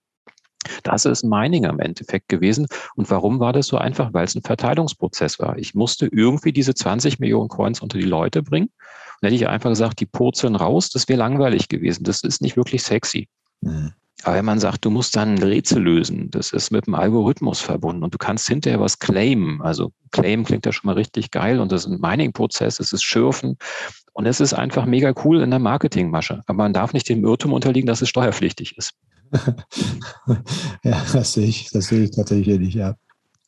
Das 0.83 1.05
ist 1.05 1.23
Mining 1.23 1.65
am 1.65 1.79
Endeffekt 1.79 2.29
gewesen. 2.29 2.67
Und 2.95 3.09
warum 3.09 3.39
war 3.39 3.53
das 3.53 3.67
so 3.67 3.77
einfach? 3.77 4.13
Weil 4.13 4.25
es 4.25 4.35
ein 4.35 4.43
Verteilungsprozess 4.43 5.39
war. 5.39 5.57
Ich 5.57 5.73
musste 5.75 6.07
irgendwie 6.11 6.51
diese 6.51 6.73
20 6.73 7.19
Millionen 7.19 7.49
Coins 7.49 7.81
unter 7.81 7.97
die 7.97 8.05
Leute 8.05 8.43
bringen 8.43 8.69
dann 9.23 9.31
hätte 9.31 9.41
ich 9.41 9.47
einfach 9.47 9.69
gesagt, 9.69 10.01
die 10.01 10.05
purzeln 10.05 10.57
raus, 10.57 10.89
das 10.89 11.07
wäre 11.07 11.17
langweilig 11.17 11.69
gewesen. 11.69 12.03
Das 12.03 12.23
ist 12.23 12.41
nicht 12.41 12.57
wirklich 12.57 12.83
sexy. 12.83 13.29
Mhm. 13.61 13.93
Aber 14.23 14.35
wenn 14.35 14.43
man 14.43 14.59
sagt, 14.59 14.83
du 14.83 14.89
musst 14.89 15.15
dann 15.15 15.35
ein 15.35 15.43
Rätsel 15.43 15.81
lösen, 15.81 16.29
das 16.29 16.51
ist 16.51 16.71
mit 16.71 16.87
einem 16.87 16.95
Algorithmus 16.95 17.61
verbunden 17.61 18.03
und 18.03 18.13
du 18.13 18.17
kannst 18.17 18.49
hinterher 18.49 18.81
was 18.81 18.99
claimen. 18.99 19.61
Also 19.61 19.93
Claim 20.11 20.43
klingt 20.43 20.65
ja 20.65 20.73
schon 20.73 20.87
mal 20.87 20.95
richtig 20.95 21.31
geil 21.31 21.61
und 21.61 21.71
das 21.71 21.85
ist 21.85 21.91
ein 21.91 22.01
Mining-Prozess, 22.01 22.81
es 22.81 22.91
ist 22.91 23.03
Schürfen 23.03 23.57
und 24.11 24.25
es 24.25 24.41
ist 24.41 24.53
einfach 24.53 24.85
mega 24.85 25.13
cool 25.23 25.41
in 25.41 25.51
der 25.51 25.59
Marketingmasche. 25.59 26.41
Aber 26.45 26.57
man 26.57 26.73
darf 26.73 26.91
nicht 26.91 27.07
dem 27.07 27.23
Irrtum 27.23 27.53
unterliegen, 27.53 27.87
dass 27.87 28.01
es 28.01 28.09
steuerpflichtig 28.09 28.77
ist. 28.77 28.93
ja, 30.83 31.03
das 31.13 31.33
sehe 31.33 31.47
ich, 31.47 31.69
das 31.71 31.87
sehe 31.87 32.03
ich 32.03 32.11
tatsächlich 32.11 32.59
nicht, 32.59 32.75
ja. 32.75 32.95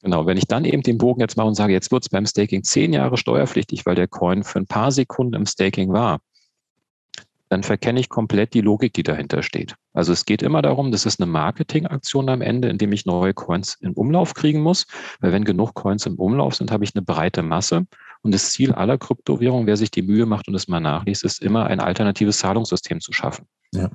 Genau, 0.01 0.27
wenn 0.27 0.37
ich 0.37 0.45
dann 0.45 0.65
eben 0.65 0.83
den 0.83 0.99
Bogen 0.99 1.21
jetzt 1.21 1.35
mache 1.35 1.47
und 1.47 1.55
sage, 1.55 1.73
jetzt 1.73 1.91
wird 1.91 2.03
es 2.03 2.09
beim 2.09 2.27
Staking 2.27 2.63
zehn 2.63 2.93
Jahre 2.93 3.17
steuerpflichtig, 3.17 3.85
weil 3.85 3.95
der 3.95 4.07
Coin 4.07 4.43
für 4.43 4.59
ein 4.59 4.67
paar 4.67 4.91
Sekunden 4.91 5.33
im 5.33 5.47
Staking 5.47 5.91
war, 5.91 6.19
dann 7.49 7.63
verkenne 7.63 7.99
ich 7.99 8.09
komplett 8.09 8.53
die 8.53 8.61
Logik, 8.61 8.93
die 8.93 9.03
dahinter 9.03 9.43
steht. 9.43 9.75
Also 9.93 10.13
es 10.13 10.25
geht 10.25 10.41
immer 10.41 10.61
darum, 10.61 10.91
das 10.91 11.05
ist 11.05 11.19
eine 11.19 11.31
Marketingaktion 11.31 12.29
am 12.29 12.41
Ende, 12.41 12.69
indem 12.69 12.91
ich 12.91 13.05
neue 13.05 13.33
Coins 13.33 13.77
in 13.81 13.93
Umlauf 13.93 14.33
kriegen 14.33 14.61
muss, 14.61 14.87
weil 15.19 15.31
wenn 15.31 15.43
genug 15.43 15.73
Coins 15.73 16.05
im 16.05 16.15
Umlauf 16.15 16.55
sind, 16.55 16.71
habe 16.71 16.83
ich 16.83 16.95
eine 16.95 17.03
breite 17.03 17.43
Masse. 17.43 17.85
Und 18.21 18.33
das 18.33 18.51
Ziel 18.51 18.73
aller 18.73 18.97
Kryptowährungen, 18.97 19.67
wer 19.67 19.77
sich 19.77 19.91
die 19.91 20.01
Mühe 20.01 20.25
macht 20.25 20.47
und 20.47 20.55
es 20.55 20.67
mal 20.67 20.79
nachliest, 20.79 21.23
ist 21.23 21.41
immer 21.41 21.67
ein 21.67 21.79
alternatives 21.79 22.39
Zahlungssystem 22.39 22.99
zu 22.99 23.11
schaffen. 23.11 23.45
Ja. 23.71 23.91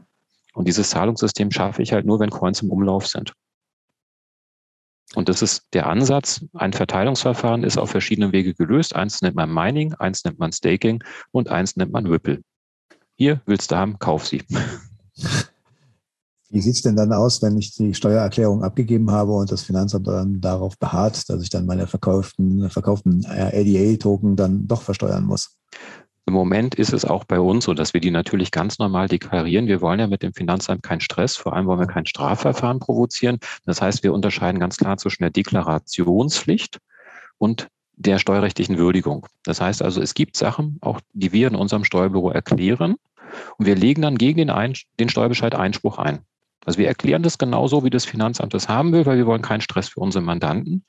Und 0.60 0.68
dieses 0.68 0.90
Zahlungssystem 0.90 1.50
schaffe 1.50 1.80
ich 1.80 1.94
halt 1.94 2.04
nur, 2.04 2.20
wenn 2.20 2.28
Coins 2.28 2.60
im 2.60 2.70
Umlauf 2.70 3.06
sind. 3.06 3.32
Und 5.14 5.30
das 5.30 5.40
ist 5.40 5.62
der 5.72 5.86
Ansatz. 5.86 6.44
Ein 6.52 6.74
Verteilungsverfahren 6.74 7.64
ist 7.64 7.78
auf 7.78 7.88
verschiedenen 7.88 8.32
Wege 8.32 8.52
gelöst. 8.52 8.94
Eins 8.94 9.22
nennt 9.22 9.36
man 9.36 9.50
Mining, 9.50 9.94
eins 9.94 10.22
nennt 10.22 10.38
man 10.38 10.52
Staking 10.52 11.02
und 11.30 11.48
eins 11.48 11.76
nennt 11.76 11.92
man 11.92 12.04
Ripple. 12.04 12.42
Hier 13.16 13.40
willst 13.46 13.70
du 13.70 13.76
haben, 13.76 13.98
kauf 13.98 14.26
sie. 14.26 14.42
Wie 16.50 16.60
sieht 16.60 16.74
es 16.74 16.82
denn 16.82 16.96
dann 16.96 17.14
aus, 17.14 17.40
wenn 17.40 17.56
ich 17.56 17.74
die 17.74 17.94
Steuererklärung 17.94 18.62
abgegeben 18.62 19.10
habe 19.10 19.32
und 19.32 19.50
das 19.50 19.62
Finanzamt 19.62 20.08
dann 20.08 20.42
darauf 20.42 20.76
beharrt, 20.78 21.26
dass 21.30 21.42
ich 21.42 21.48
dann 21.48 21.64
meine 21.64 21.86
verkauften, 21.86 22.68
verkauften 22.68 23.24
ADA-Token 23.24 24.36
dann 24.36 24.68
doch 24.68 24.82
versteuern 24.82 25.24
muss? 25.24 25.56
Im 26.30 26.34
Moment 26.34 26.76
ist 26.76 26.92
es 26.92 27.04
auch 27.04 27.24
bei 27.24 27.40
uns 27.40 27.64
so, 27.64 27.74
dass 27.74 27.92
wir 27.92 28.00
die 28.00 28.12
natürlich 28.12 28.52
ganz 28.52 28.78
normal 28.78 29.08
deklarieren. 29.08 29.66
Wir 29.66 29.80
wollen 29.80 29.98
ja 29.98 30.06
mit 30.06 30.22
dem 30.22 30.32
Finanzamt 30.32 30.84
keinen 30.84 31.00
Stress, 31.00 31.36
vor 31.36 31.54
allem 31.54 31.66
wollen 31.66 31.80
wir 31.80 31.88
kein 31.88 32.06
Strafverfahren 32.06 32.78
provozieren. 32.78 33.38
Das 33.66 33.82
heißt, 33.82 34.04
wir 34.04 34.12
unterscheiden 34.12 34.60
ganz 34.60 34.76
klar 34.76 34.96
zwischen 34.96 35.24
der 35.24 35.30
Deklarationspflicht 35.30 36.78
und 37.38 37.66
der 37.96 38.20
steuerrechtlichen 38.20 38.78
Würdigung. 38.78 39.26
Das 39.42 39.60
heißt 39.60 39.82
also, 39.82 40.00
es 40.00 40.14
gibt 40.14 40.36
Sachen, 40.36 40.78
auch 40.82 41.00
die 41.14 41.32
wir 41.32 41.48
in 41.48 41.56
unserem 41.56 41.82
Steuerbüro 41.82 42.30
erklären 42.30 42.94
und 43.58 43.66
wir 43.66 43.74
legen 43.74 44.02
dann 44.02 44.16
gegen 44.16 44.38
den, 44.38 44.50
ein 44.50 44.74
den 45.00 45.08
Steuerbescheid 45.08 45.56
Einspruch 45.56 45.98
ein. 45.98 46.20
Also 46.64 46.78
wir 46.78 46.86
erklären 46.86 47.24
das 47.24 47.38
genauso, 47.38 47.82
wie 47.82 47.90
das 47.90 48.04
Finanzamt 48.04 48.54
das 48.54 48.68
haben 48.68 48.92
will, 48.92 49.04
weil 49.04 49.18
wir 49.18 49.26
wollen 49.26 49.42
keinen 49.42 49.62
Stress 49.62 49.88
für 49.88 49.98
unsere 49.98 50.22
Mandanten. 50.22 50.84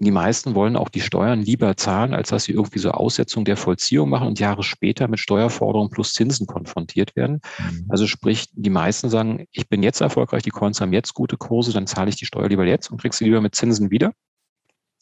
Die 0.00 0.12
meisten 0.12 0.54
wollen 0.54 0.76
auch 0.76 0.90
die 0.90 1.00
Steuern 1.00 1.42
lieber 1.42 1.76
zahlen, 1.76 2.14
als 2.14 2.28
dass 2.28 2.44
sie 2.44 2.52
irgendwie 2.52 2.78
so 2.78 2.92
Aussetzung 2.92 3.44
der 3.44 3.56
Vollziehung 3.56 4.08
machen 4.08 4.28
und 4.28 4.38
Jahre 4.38 4.62
später 4.62 5.08
mit 5.08 5.18
Steuerforderungen 5.18 5.90
plus 5.90 6.14
Zinsen 6.14 6.46
konfrontiert 6.46 7.16
werden. 7.16 7.40
Mhm. 7.58 7.86
Also 7.88 8.06
sprich, 8.06 8.46
die 8.52 8.70
meisten 8.70 9.10
sagen, 9.10 9.46
ich 9.50 9.68
bin 9.68 9.82
jetzt 9.82 10.00
erfolgreich, 10.00 10.44
die 10.44 10.50
Coins 10.50 10.80
haben 10.80 10.92
jetzt 10.92 11.14
gute 11.14 11.36
Kurse, 11.36 11.72
dann 11.72 11.88
zahle 11.88 12.10
ich 12.10 12.16
die 12.16 12.26
Steuer 12.26 12.48
lieber 12.48 12.64
jetzt 12.64 12.92
und 12.92 13.00
krieg 13.00 13.12
sie 13.12 13.24
lieber 13.24 13.40
mit 13.40 13.56
Zinsen 13.56 13.90
wieder, 13.90 14.12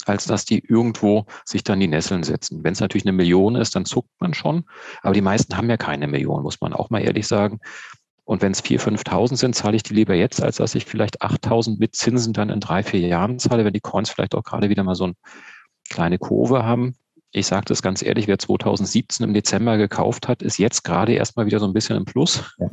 als 0.06 0.24
dass 0.24 0.46
die 0.46 0.64
irgendwo 0.66 1.26
sich 1.44 1.62
dann 1.62 1.80
die 1.80 1.88
Nesseln 1.88 2.22
setzen. 2.22 2.64
Wenn 2.64 2.72
es 2.72 2.80
natürlich 2.80 3.04
eine 3.04 3.12
Million 3.12 3.54
ist, 3.54 3.76
dann 3.76 3.84
zuckt 3.84 4.10
man 4.18 4.32
schon. 4.32 4.64
Aber 5.02 5.12
die 5.12 5.20
meisten 5.20 5.58
haben 5.58 5.68
ja 5.68 5.76
keine 5.76 6.08
Million, 6.08 6.42
muss 6.42 6.62
man 6.62 6.72
auch 6.72 6.88
mal 6.88 7.00
ehrlich 7.00 7.26
sagen. 7.26 7.60
Und 8.26 8.42
wenn 8.42 8.52
es 8.52 8.62
4.000, 8.62 8.98
5.000 8.98 9.36
sind, 9.36 9.54
zahle 9.54 9.76
ich 9.76 9.84
die 9.84 9.94
lieber 9.94 10.14
jetzt, 10.14 10.42
als 10.42 10.56
dass 10.56 10.74
ich 10.74 10.84
vielleicht 10.84 11.22
8.000 11.22 11.78
mit 11.78 11.94
Zinsen 11.94 12.32
dann 12.32 12.50
in 12.50 12.60
drei, 12.60 12.82
vier 12.82 13.00
Jahren 13.00 13.38
zahle, 13.38 13.64
wenn 13.64 13.72
die 13.72 13.80
Coins 13.80 14.10
vielleicht 14.10 14.34
auch 14.34 14.42
gerade 14.42 14.68
wieder 14.68 14.82
mal 14.82 14.96
so 14.96 15.04
eine 15.04 15.14
kleine 15.88 16.18
Kurve 16.18 16.64
haben. 16.64 16.96
Ich 17.30 17.46
sage 17.46 17.66
das 17.66 17.82
ganz 17.82 18.02
ehrlich, 18.02 18.26
wer 18.26 18.38
2017 18.38 19.24
im 19.24 19.32
Dezember 19.32 19.76
gekauft 19.76 20.26
hat, 20.26 20.42
ist 20.42 20.58
jetzt 20.58 20.82
gerade 20.82 21.12
erstmal 21.12 21.46
wieder 21.46 21.60
so 21.60 21.66
ein 21.66 21.72
bisschen 21.72 21.96
im 21.96 22.04
Plus. 22.04 22.42
Ja. 22.58 22.70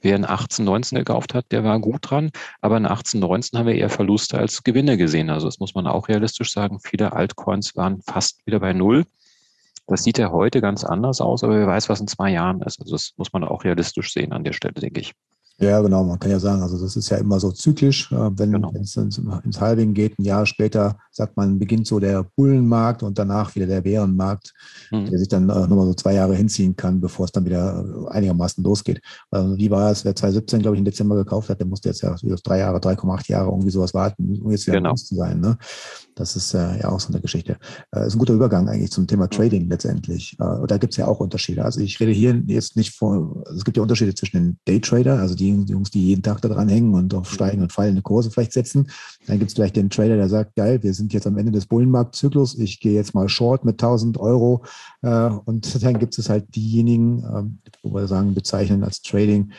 Wer 0.00 0.16
in 0.16 0.24
18, 0.24 0.64
19 0.64 0.98
gekauft 0.98 1.34
hat, 1.34 1.46
der 1.50 1.64
war 1.64 1.78
gut 1.80 2.10
dran. 2.10 2.30
Aber 2.60 2.76
in 2.76 2.86
18, 2.86 3.20
19 3.20 3.58
haben 3.58 3.66
wir 3.66 3.74
eher 3.74 3.90
Verluste 3.90 4.38
als 4.38 4.62
Gewinne 4.62 4.96
gesehen. 4.96 5.28
Also 5.28 5.46
das 5.46 5.58
muss 5.58 5.74
man 5.74 5.86
auch 5.86 6.08
realistisch 6.08 6.52
sagen. 6.52 6.78
Viele 6.80 7.12
Altcoins 7.12 7.76
waren 7.76 8.00
fast 8.02 8.46
wieder 8.46 8.60
bei 8.60 8.72
Null. 8.72 9.04
Das 9.86 10.02
sieht 10.02 10.18
ja 10.18 10.32
heute 10.32 10.60
ganz 10.60 10.84
anders 10.84 11.20
aus, 11.20 11.44
aber 11.44 11.58
wer 11.58 11.66
weiß, 11.66 11.88
was 11.88 12.00
in 12.00 12.08
zwei 12.08 12.30
Jahren 12.30 12.60
ist. 12.62 12.80
Also 12.80 12.94
das 12.94 13.12
muss 13.16 13.32
man 13.32 13.44
auch 13.44 13.64
realistisch 13.64 14.12
sehen 14.12 14.32
an 14.32 14.44
der 14.44 14.52
Stelle, 14.52 14.74
denke 14.74 15.00
ich. 15.00 15.12
Ja, 15.58 15.80
genau. 15.80 16.04
Man 16.04 16.18
kann 16.18 16.30
ja 16.30 16.38
sagen, 16.38 16.60
also 16.60 16.78
das 16.78 16.96
ist 16.96 17.08
ja 17.08 17.16
immer 17.16 17.40
so 17.40 17.50
zyklisch. 17.50 18.12
Äh, 18.12 18.30
wenn 18.38 18.52
genau. 18.52 18.72
es 18.80 18.96
ins, 18.96 19.18
ins 19.18 19.60
Halving 19.60 19.94
geht, 19.94 20.18
ein 20.18 20.24
Jahr 20.24 20.44
später 20.44 20.98
sagt 21.10 21.36
man, 21.36 21.58
beginnt 21.58 21.86
so 21.86 21.98
der 21.98 22.24
Bullenmarkt 22.36 23.02
und 23.02 23.18
danach 23.18 23.54
wieder 23.54 23.66
der 23.66 23.80
Bärenmarkt, 23.80 24.52
mhm. 24.90 25.06
der 25.06 25.18
sich 25.18 25.28
dann 25.28 25.48
äh, 25.48 25.66
nochmal 25.66 25.86
so 25.86 25.94
zwei 25.94 26.14
Jahre 26.14 26.34
hinziehen 26.34 26.76
kann, 26.76 27.00
bevor 27.00 27.24
es 27.24 27.32
dann 27.32 27.46
wieder 27.46 28.06
einigermaßen 28.10 28.62
losgeht. 28.62 29.00
Also 29.30 29.56
wie 29.56 29.70
war 29.70 29.90
es, 29.90 30.04
wer 30.04 30.14
2017, 30.14 30.60
glaube 30.60 30.76
ich, 30.76 30.80
im 30.80 30.84
Dezember 30.84 31.16
gekauft 31.16 31.48
hat, 31.48 31.58
der 31.58 31.66
musste 31.66 31.88
jetzt 31.88 32.02
ja 32.02 32.14
drei 32.44 32.58
Jahre, 32.58 32.78
3,8 32.78 33.30
Jahre 33.30 33.48
irgendwie 33.48 33.70
sowas 33.70 33.94
warten, 33.94 34.38
um 34.42 34.50
jetzt 34.50 34.66
wieder 34.66 34.76
genau. 34.76 34.94
zu 34.94 35.14
sein. 35.14 35.40
Ne? 35.40 35.56
Das 36.16 36.36
ist 36.36 36.52
äh, 36.52 36.80
ja 36.80 36.90
auch 36.90 37.00
so 37.00 37.08
eine 37.08 37.22
Geschichte. 37.22 37.56
Äh, 37.92 38.06
ist 38.06 38.14
ein 38.14 38.18
guter 38.18 38.34
Übergang 38.34 38.68
eigentlich 38.68 38.90
zum 38.90 39.06
Thema 39.06 39.28
Trading 39.28 39.70
letztendlich. 39.70 40.36
Äh, 40.38 40.66
da 40.66 40.76
gibt 40.76 40.92
es 40.92 40.98
ja 40.98 41.06
auch 41.06 41.20
Unterschiede. 41.20 41.64
Also 41.64 41.80
ich 41.80 41.98
rede 41.98 42.12
hier 42.12 42.42
jetzt 42.46 42.76
nicht 42.76 42.94
vor, 42.94 43.42
also 43.46 43.56
es 43.56 43.64
gibt 43.64 43.78
ja 43.78 43.82
Unterschiede 43.82 44.14
zwischen 44.14 44.36
den 44.36 44.58
Daytrader, 44.66 45.18
also 45.18 45.34
die 45.34 45.45
Jungs, 45.46 45.90
die 45.90 46.06
jeden 46.06 46.22
Tag 46.22 46.40
da 46.40 46.48
dran 46.48 46.68
hängen 46.68 46.94
und 46.94 47.14
auf 47.14 47.30
steigende 47.30 47.64
und 47.64 47.72
fallende 47.72 48.02
Kurse 48.02 48.30
vielleicht 48.30 48.52
setzen. 48.52 48.88
Dann 49.26 49.38
gibt 49.38 49.50
es 49.50 49.54
vielleicht 49.54 49.76
den 49.76 49.90
Trader, 49.90 50.16
der 50.16 50.28
sagt, 50.28 50.56
geil, 50.56 50.82
wir 50.82 50.94
sind 50.94 51.12
jetzt 51.12 51.26
am 51.26 51.38
Ende 51.38 51.52
des 51.52 51.66
Bullenmarktzyklus, 51.66 52.58
ich 52.58 52.80
gehe 52.80 52.94
jetzt 52.94 53.14
mal 53.14 53.28
short 53.28 53.64
mit 53.64 53.74
1000 53.74 54.18
Euro. 54.18 54.64
Äh, 55.02 55.30
und 55.44 55.82
dann 55.82 55.98
gibt 55.98 56.18
es 56.18 56.28
halt 56.28 56.54
diejenigen, 56.54 57.22
äh, 57.22 57.68
wo 57.82 57.94
wir 57.94 58.06
sagen, 58.08 58.34
bezeichnen 58.34 58.84
als 58.84 59.02
Trading, 59.02 59.52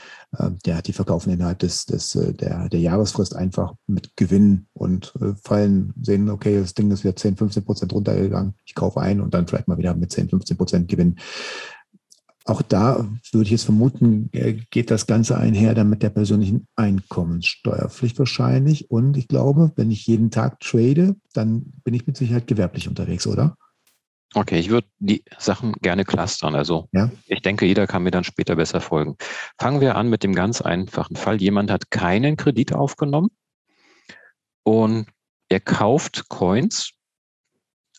der, 0.65 0.81
die 0.81 0.93
verkaufen 0.93 1.31
innerhalb 1.31 1.59
des, 1.59 1.85
des, 1.85 2.15
äh, 2.15 2.33
der, 2.33 2.67
der 2.69 2.79
Jahresfrist 2.79 3.35
einfach 3.35 3.73
mit 3.87 4.15
Gewinn 4.17 4.67
und 4.73 5.13
äh, 5.21 5.33
fallen, 5.41 5.93
sehen, 6.01 6.29
okay, 6.29 6.59
das 6.59 6.73
Ding 6.73 6.91
ist 6.91 7.03
wieder 7.03 7.15
10, 7.15 7.37
15 7.37 7.63
Prozent 7.63 7.93
runtergegangen, 7.93 8.53
ich 8.65 8.75
kaufe 8.75 8.99
ein 8.99 9.21
und 9.21 9.33
dann 9.33 9.47
vielleicht 9.47 9.67
mal 9.67 9.77
wieder 9.77 9.95
mit 9.95 10.11
10, 10.11 10.29
15 10.29 10.57
Prozent 10.57 10.87
Gewinn. 10.89 11.15
Auch 12.47 12.61
da 12.61 13.05
würde 13.33 13.43
ich 13.43 13.51
jetzt 13.51 13.65
vermuten, 13.65 14.31
geht 14.31 14.89
das 14.89 15.05
Ganze 15.05 15.37
einher 15.37 15.75
dann 15.75 15.89
mit 15.89 16.01
der 16.01 16.09
persönlichen 16.09 16.65
Einkommenssteuerpflicht 16.77 18.17
wahrscheinlich. 18.19 18.89
Und 18.89 19.17
ich 19.17 19.27
glaube, 19.27 19.73
wenn 19.75 19.91
ich 19.91 20.07
jeden 20.07 20.31
Tag 20.31 20.61
trade, 20.61 21.17
dann 21.33 21.73
bin 21.83 21.93
ich 21.93 22.07
mit 22.07 22.15
Sicherheit 22.15 22.47
gewerblich 22.47 22.87
unterwegs, 22.87 23.27
oder? 23.27 23.57
Okay, 24.33 24.59
ich 24.59 24.69
würde 24.69 24.87
die 24.99 25.23
Sachen 25.37 25.73
gerne 25.81 26.05
clustern. 26.05 26.55
Also 26.55 26.87
ja. 26.93 27.11
ich 27.25 27.41
denke, 27.41 27.65
jeder 27.65 27.85
kann 27.85 28.03
mir 28.03 28.11
dann 28.11 28.23
später 28.23 28.55
besser 28.55 28.79
folgen. 28.79 29.17
Fangen 29.59 29.81
wir 29.81 29.95
an 29.95 30.09
mit 30.09 30.23
dem 30.23 30.33
ganz 30.33 30.61
einfachen 30.61 31.17
Fall. 31.17 31.41
Jemand 31.41 31.69
hat 31.69 31.91
keinen 31.91 32.37
Kredit 32.37 32.73
aufgenommen 32.73 33.29
und 34.63 35.07
er 35.49 35.59
kauft 35.59 36.29
Coins, 36.29 36.91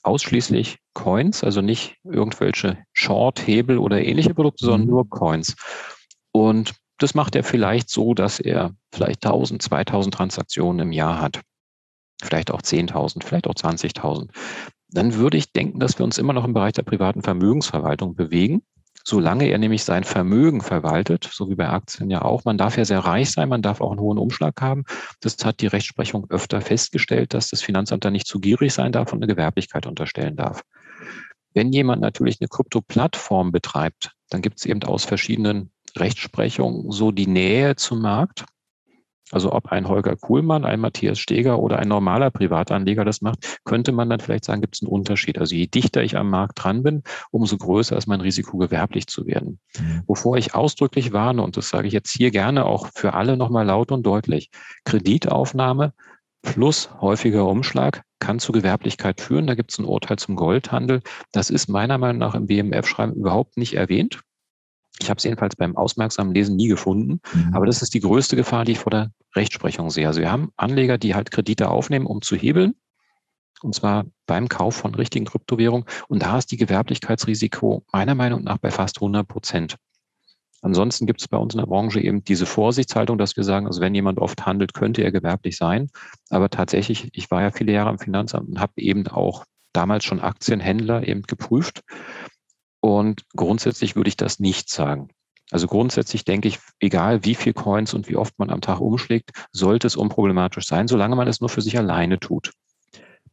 ausschließlich 0.09 0.79
Coins, 0.95 1.45
also 1.45 1.61
nicht 1.61 1.97
irgendwelche 2.05 2.79
Short, 2.93 3.47
Hebel 3.47 3.79
oder 3.79 4.03
ähnliche 4.03 4.35
Produkte, 4.35 4.65
sondern 4.65 4.83
mhm. 4.83 4.91
nur 4.91 5.09
Coins. 5.09 5.57
Und 6.33 6.75
das 6.99 7.15
macht 7.15 7.37
er 7.37 7.45
vielleicht 7.45 7.91
so, 7.91 8.15
dass 8.15 8.41
er 8.41 8.73
vielleicht 8.93 9.25
1000, 9.25 9.63
2000 9.63 10.15
Transaktionen 10.15 10.89
im 10.89 10.93
Jahr 10.93 11.21
hat. 11.21 11.41
Vielleicht 12.21 12.51
auch 12.51 12.63
10.000, 12.63 13.23
vielleicht 13.23 13.47
auch 13.47 13.55
20.000 13.55 14.31
dann 14.91 15.15
würde 15.15 15.37
ich 15.37 15.53
denken, 15.53 15.81
dass 15.81 15.99
wir 15.99 16.05
uns 16.05 16.19
immer 16.19 16.33
noch 16.33 16.45
im 16.45 16.55
Bereich 16.55 16.73
der 16.73 16.83
privaten 16.83 17.23
Vermögensverwaltung 17.23 18.15
bewegen. 18.15 18.63
Solange 19.09 19.49
er 19.49 19.57
nämlich 19.57 19.85
sein 19.85 20.05
Vermögen 20.05 20.61
verwaltet, 20.61 21.31
so 21.33 21.49
wie 21.49 21.55
bei 21.55 21.67
Aktien 21.67 22.11
ja 22.11 22.21
auch, 22.21 22.45
man 22.45 22.59
darf 22.59 22.77
ja 22.77 22.85
sehr 22.85 22.99
reich 22.99 23.31
sein, 23.31 23.49
man 23.49 23.63
darf 23.63 23.81
auch 23.81 23.91
einen 23.91 24.01
hohen 24.01 24.19
Umschlag 24.19 24.61
haben. 24.61 24.85
Das 25.23 25.43
hat 25.47 25.63
die 25.63 25.67
Rechtsprechung 25.67 26.27
öfter 26.29 26.61
festgestellt, 26.61 27.33
dass 27.33 27.49
das 27.49 27.63
Finanzamt 27.63 28.05
da 28.05 28.11
nicht 28.11 28.27
zu 28.27 28.39
gierig 28.39 28.75
sein 28.75 28.93
darf 28.93 29.11
und 29.11 29.21
eine 29.21 29.27
Gewerblichkeit 29.27 29.87
unterstellen 29.87 30.37
darf. 30.37 30.61
Wenn 31.55 31.73
jemand 31.73 32.03
natürlich 32.03 32.39
eine 32.39 32.49
Krypto-Plattform 32.49 33.51
betreibt, 33.51 34.13
dann 34.29 34.43
gibt 34.43 34.59
es 34.59 34.67
eben 34.67 34.83
aus 34.83 35.07
verschiedenen 35.07 35.71
Rechtsprechungen 35.97 36.91
so 36.91 37.11
die 37.11 37.29
Nähe 37.29 37.77
zum 37.77 38.03
Markt. 38.03 38.45
Also 39.31 39.53
ob 39.53 39.67
ein 39.67 39.89
Holger 39.89 40.17
Kuhlmann, 40.17 40.65
ein 40.65 40.81
Matthias 40.81 41.19
Steger 41.19 41.59
oder 41.59 41.79
ein 41.79 41.89
normaler 41.89 42.31
Privatanleger 42.31 43.05
das 43.05 43.21
macht, 43.21 43.61
könnte 43.65 43.93
man 43.93 44.09
dann 44.09 44.21
vielleicht 44.21 44.45
sagen, 44.45 44.61
gibt 44.61 44.77
es 44.77 44.83
einen 44.83 44.91
Unterschied. 44.91 45.39
Also 45.39 45.55
je 45.55 45.67
dichter 45.67 46.03
ich 46.03 46.17
am 46.17 46.31
Markt 46.31 46.63
dran 46.63 46.83
bin, 46.83 47.03
umso 47.31 47.57
größer 47.57 47.97
ist 47.97 48.07
mein 48.07 48.21
Risiko, 48.21 48.59
gewerblich 48.59 49.07
zu 49.07 49.27
werden. 49.27 49.61
Mhm. 49.79 50.03
Wovor 50.07 50.37
ich 50.37 50.55
ausdrücklich 50.55 51.13
warne, 51.13 51.43
und 51.43 51.57
das 51.57 51.69
sage 51.69 51.87
ich 51.87 51.93
jetzt 51.93 52.11
hier 52.11 52.31
gerne 52.31 52.65
auch 52.65 52.89
für 52.95 53.15
alle 53.15 53.37
nochmal 53.37 53.67
laut 53.67 53.93
und 53.93 54.05
deutlich, 54.05 54.51
Kreditaufnahme 54.85 55.93
plus 56.43 56.91
häufiger 57.01 57.47
Umschlag 57.47 58.03
kann 58.21 58.39
zu 58.39 58.53
Gewerblichkeit 58.53 59.21
führen. 59.21 59.47
Da 59.47 59.55
gibt 59.55 59.73
es 59.73 59.79
ein 59.79 59.85
Urteil 59.85 60.19
zum 60.19 60.37
Goldhandel. 60.37 61.03
Das 61.33 61.51
ist 61.51 61.69
meiner 61.69 61.99
Meinung 61.99 62.19
nach 62.19 62.35
im 62.35 62.47
BMF-Schreiben 62.47 63.15
überhaupt 63.15 63.57
nicht 63.57 63.75
erwähnt. 63.75 64.21
Ich 65.01 65.11
habe 65.11 65.19
es 65.19 65.25
jedenfalls 65.25 65.57
beim 65.57 65.77
aufmerksamen 65.77 66.35
Lesen 66.35 66.57
nie 66.57 66.69
gefunden. 66.69 67.21
Mhm. 67.33 67.55
Aber 67.55 67.67
das 67.67 67.83
ist 67.83 67.95
die 67.95 68.01
größte 68.01 68.37
Gefahr, 68.37 68.65
die 68.65 68.73
ich 68.73 68.79
vor 68.79 68.91
der 68.91 69.11
Rechtsprechung 69.37 69.91
sehe. 69.91 70.07
Also 70.07 70.21
wir 70.21 70.33
haben 70.33 70.51
Anleger, 70.57 70.99
die 70.99 71.15
halt 71.15 71.31
Kredite 71.31 71.71
aufnehmen, 71.71 72.07
um 72.07 72.23
zu 72.23 72.37
hebeln. 72.37 72.75
Und 73.63 73.75
zwar 73.75 74.07
beim 74.27 74.49
Kauf 74.49 74.77
von 74.77 74.95
richtigen 74.95 75.27
Kryptowährungen. 75.27 75.87
Und 76.09 76.23
da 76.23 76.39
ist 76.39 76.51
die 76.51 76.57
Gewerblichkeitsrisiko 76.57 77.85
meiner 77.93 78.15
Meinung 78.15 78.45
nach 78.45 78.59
bei 78.59 78.71
fast 78.71 78.99
100 78.99 79.27
Prozent. 79.27 79.77
Ansonsten 80.61 81.07
gibt 81.07 81.21
es 81.21 81.29
bei 81.29 81.37
uns 81.37 81.55
in 81.55 81.61
der 81.61 81.67
Branche 81.67 82.01
eben 82.01 82.25
diese 82.25 82.47
Vorsichtshaltung, 82.47 83.17
dass 83.17 83.37
wir 83.37 83.45
sagen, 83.45 83.67
also 83.67 83.81
wenn 83.81 83.95
jemand 83.95 84.19
oft 84.19 84.45
handelt, 84.45 84.75
könnte 84.75 85.03
er 85.03 85.13
gewerblich 85.13 85.57
sein. 85.57 85.89
Aber 86.31 86.51
tatsächlich, 86.51 87.09
ich 87.13 87.31
war 87.31 87.43
ja 87.43 87.51
viele 87.51 87.73
Jahre 87.73 87.91
im 87.91 87.99
Finanzamt 87.99 88.49
und 88.49 88.61
habe 88.61 88.73
eben 88.77 89.07
auch 89.07 89.45
damals 89.73 90.05
schon 90.05 90.21
Aktienhändler 90.21 91.07
eben 91.07 91.23
geprüft. 91.23 91.83
Und 92.89 93.25
grundsätzlich 93.37 93.97
würde 93.97 94.09
ich 94.09 94.17
das 94.17 94.41
nicht 94.41 94.71
sagen. 94.71 95.11
Also 95.51 95.67
grundsätzlich 95.67 96.25
denke 96.25 96.49
ich, 96.49 96.59
egal 96.81 97.23
wie 97.23 97.35
viel 97.35 97.53
Coins 97.53 97.93
und 97.93 98.09
wie 98.09 98.17
oft 98.17 98.39
man 98.39 98.49
am 98.49 98.63
Tag 98.63 98.81
umschlägt, 98.81 99.33
sollte 99.53 99.87
es 99.87 99.95
unproblematisch 99.95 100.67
sein, 100.67 100.89
solange 100.89 101.15
man 101.15 101.29
es 101.29 101.43
nur 101.43 101.51
für 101.51 101.61
sich 101.61 101.77
alleine 101.77 102.19
tut. 102.19 102.53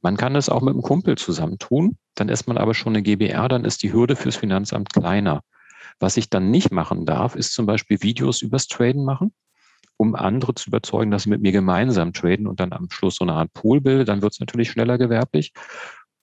Man 0.01 0.17
kann 0.17 0.35
es 0.35 0.49
auch 0.49 0.61
mit 0.61 0.73
einem 0.73 0.81
Kumpel 0.81 1.17
zusammen 1.17 1.57
tun, 1.57 1.97
dann 2.15 2.27
ist 2.27 2.49
man 2.49 2.57
aber 2.57 2.73
schon 2.73 2.97
eine 2.97 3.01
GBR, 3.01 3.47
dann 3.47 3.63
ist 3.63 3.81
die 3.81 3.93
Hürde 3.93 4.17
fürs 4.17 4.35
Finanzamt 4.35 4.91
kleiner. 4.91 5.39
Was 6.01 6.17
ich 6.17 6.29
dann 6.29 6.51
nicht 6.51 6.73
machen 6.73 7.05
darf, 7.05 7.37
ist 7.37 7.53
zum 7.53 7.65
Beispiel 7.65 8.03
Videos 8.03 8.41
übers 8.41 8.67
Traden 8.67 9.05
machen, 9.05 9.33
um 9.95 10.15
andere 10.15 10.53
zu 10.53 10.69
überzeugen, 10.69 11.11
dass 11.11 11.23
sie 11.23 11.29
mit 11.29 11.41
mir 11.41 11.53
gemeinsam 11.53 12.11
traden 12.11 12.45
und 12.45 12.59
dann 12.59 12.73
am 12.73 12.89
Schluss 12.91 13.15
so 13.15 13.23
eine 13.23 13.35
Art 13.35 13.53
Pool 13.53 13.79
bilde, 13.79 14.03
dann 14.03 14.21
wird 14.21 14.33
es 14.33 14.41
natürlich 14.41 14.69
schneller 14.69 14.97
gewerblich 14.97 15.53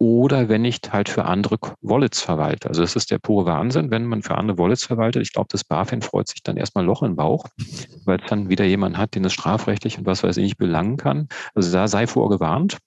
oder 0.02 0.48
wenn 0.48 0.64
ich 0.64 0.80
halt 0.90 1.08
für 1.08 1.26
andere 1.26 1.58
Wallets 1.80 2.20
verwalte. 2.20 2.68
Also 2.68 2.82
es 2.82 2.96
ist 2.96 3.12
der 3.12 3.20
pure 3.20 3.46
Wahnsinn, 3.46 3.92
wenn 3.92 4.04
man 4.04 4.24
für 4.24 4.36
andere 4.36 4.58
Wallets 4.58 4.82
verwaltet. 4.82 5.22
Ich 5.22 5.32
glaube, 5.32 5.46
das 5.52 5.62
BaFin 5.62 6.02
freut 6.02 6.26
sich 6.26 6.42
dann 6.42 6.56
erstmal 6.56 6.84
Loch 6.84 7.04
im 7.04 7.14
Bauch, 7.14 7.46
weil 8.04 8.18
es 8.18 8.28
dann 8.28 8.48
wieder 8.48 8.64
jemand 8.64 8.98
hat, 8.98 9.14
den 9.14 9.24
es 9.24 9.32
strafrechtlich 9.32 9.98
und 9.98 10.04
was 10.04 10.24
weiß 10.24 10.38
ich 10.38 10.42
nicht 10.42 10.58
belangen 10.58 10.96
kann. 10.96 11.28
Also 11.54 11.72
da 11.72 11.86
sei 11.86 12.08
vorgewarnt. 12.08 12.78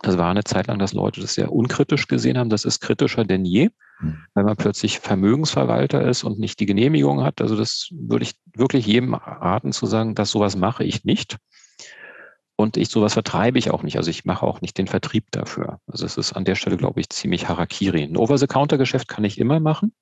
Das 0.00 0.16
war 0.16 0.30
eine 0.30 0.44
Zeit 0.44 0.68
lang, 0.68 0.78
dass 0.78 0.94
Leute 0.94 1.20
das 1.20 1.34
sehr 1.34 1.52
unkritisch 1.52 2.08
gesehen 2.08 2.38
haben. 2.38 2.48
Das 2.48 2.64
ist 2.64 2.80
kritischer 2.80 3.26
denn 3.26 3.44
je, 3.44 3.68
hm. 3.98 4.16
weil 4.32 4.44
man 4.44 4.56
plötzlich 4.56 5.00
Vermögensverwalter 5.00 6.08
ist 6.08 6.24
und 6.24 6.38
nicht 6.38 6.58
die 6.58 6.66
Genehmigung 6.66 7.22
hat. 7.22 7.42
Also 7.42 7.54
das 7.54 7.90
würde 7.90 8.22
ich 8.22 8.32
wirklich 8.54 8.86
jedem 8.86 9.12
raten 9.12 9.72
zu 9.72 9.84
sagen, 9.84 10.14
dass 10.14 10.30
sowas 10.30 10.56
mache 10.56 10.84
ich 10.84 11.04
nicht. 11.04 11.36
Und 12.56 12.78
ich 12.78 12.88
sowas 12.88 13.12
vertreibe 13.12 13.58
ich 13.58 13.70
auch 13.70 13.82
nicht. 13.82 13.98
Also 13.98 14.10
ich 14.10 14.24
mache 14.24 14.46
auch 14.46 14.62
nicht 14.62 14.78
den 14.78 14.86
Vertrieb 14.86 15.30
dafür. 15.30 15.78
Also 15.86 16.06
es 16.06 16.16
ist 16.16 16.32
an 16.32 16.44
der 16.44 16.54
Stelle, 16.54 16.78
glaube 16.78 17.00
ich, 17.00 17.10
ziemlich 17.10 17.48
Harakiri. 17.48 18.02
Ein 18.02 18.16
Over-the-Counter-Geschäft 18.16 19.08
kann 19.08 19.24
ich 19.24 19.38
immer 19.38 19.60
machen. 19.60 19.92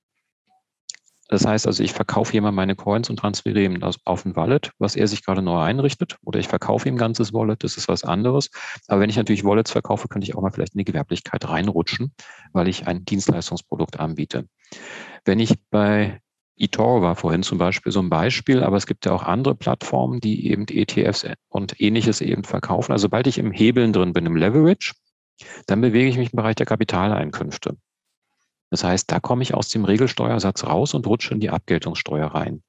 Das 1.29 1.47
heißt 1.47 1.67
also, 1.67 1.83
ich 1.83 1.93
verkaufe 1.93 2.33
jemand 2.35 2.55
meine 2.55 2.77
Coins 2.77 3.09
und 3.09 3.19
transferiere 3.19 3.65
ihm 3.65 3.81
das 3.81 3.97
auf 4.05 4.25
ein 4.27 4.37
Wallet, 4.37 4.73
was 4.79 4.95
er 4.95 5.09
sich 5.09 5.25
gerade 5.25 5.41
neu 5.41 5.59
einrichtet, 5.59 6.19
oder 6.23 6.39
ich 6.39 6.49
verkaufe 6.49 6.89
ihm 6.89 6.97
ganzes 6.97 7.33
Wallet, 7.33 7.65
das 7.65 7.77
ist 7.79 7.89
was 7.89 8.05
anderes. 8.05 8.51
Aber 8.89 9.01
wenn 9.01 9.09
ich 9.09 9.17
natürlich 9.17 9.43
Wallets 9.43 9.71
verkaufe, 9.71 10.09
könnte 10.09 10.27
ich 10.27 10.37
auch 10.37 10.43
mal 10.43 10.53
vielleicht 10.53 10.75
in 10.75 10.79
die 10.79 10.85
Gewerblichkeit 10.85 11.49
reinrutschen, 11.49 12.13
weil 12.53 12.69
ich 12.69 12.87
ein 12.87 13.05
Dienstleistungsprodukt 13.07 13.99
anbiete. 13.99 14.47
Wenn 15.25 15.41
ich 15.41 15.55
bei 15.71 16.21
eToro 16.57 17.03
war 17.03 17.17
vorhin 17.17 17.43
zum 17.43 17.59
Beispiel 17.59 17.91
so 17.93 18.01
ein 18.01 18.11
Beispiel, 18.11 18.63
aber 18.63 18.77
es 18.77 18.87
gibt 18.87 19.07
ja 19.07 19.13
auch 19.13 19.23
andere 19.23 19.55
Plattformen, 19.55 20.21
die 20.21 20.49
eben 20.51 20.67
ETFs 20.69 21.27
und 21.49 21.81
ähnliches 21.81 22.21
eben 22.21 22.45
verkaufen. 22.45 22.93
Also 22.93 23.03
sobald 23.03 23.27
ich 23.27 23.39
im 23.39 23.51
Hebeln 23.51 23.93
drin 23.93 24.13
bin, 24.13 24.27
im 24.27 24.37
Leverage, 24.37 24.95
dann 25.67 25.81
bewege 25.81 26.09
ich 26.09 26.17
mich 26.17 26.33
im 26.33 26.37
Bereich 26.37 26.55
der 26.55 26.67
Kapitaleinkünfte. 26.67 27.77
Das 28.71 28.85
heißt, 28.85 29.11
da 29.11 29.21
komme 29.21 29.43
ich 29.43 29.55
aus 29.55 29.69
dem 29.69 29.85
Regelsteuersatz 29.85 30.65
raus 30.65 30.95
und 30.95 31.07
rutsche 31.07 31.35
in 31.35 31.41
die 31.41 31.51
Abgeltungssteuer 31.51 32.29
rein. 32.29 32.63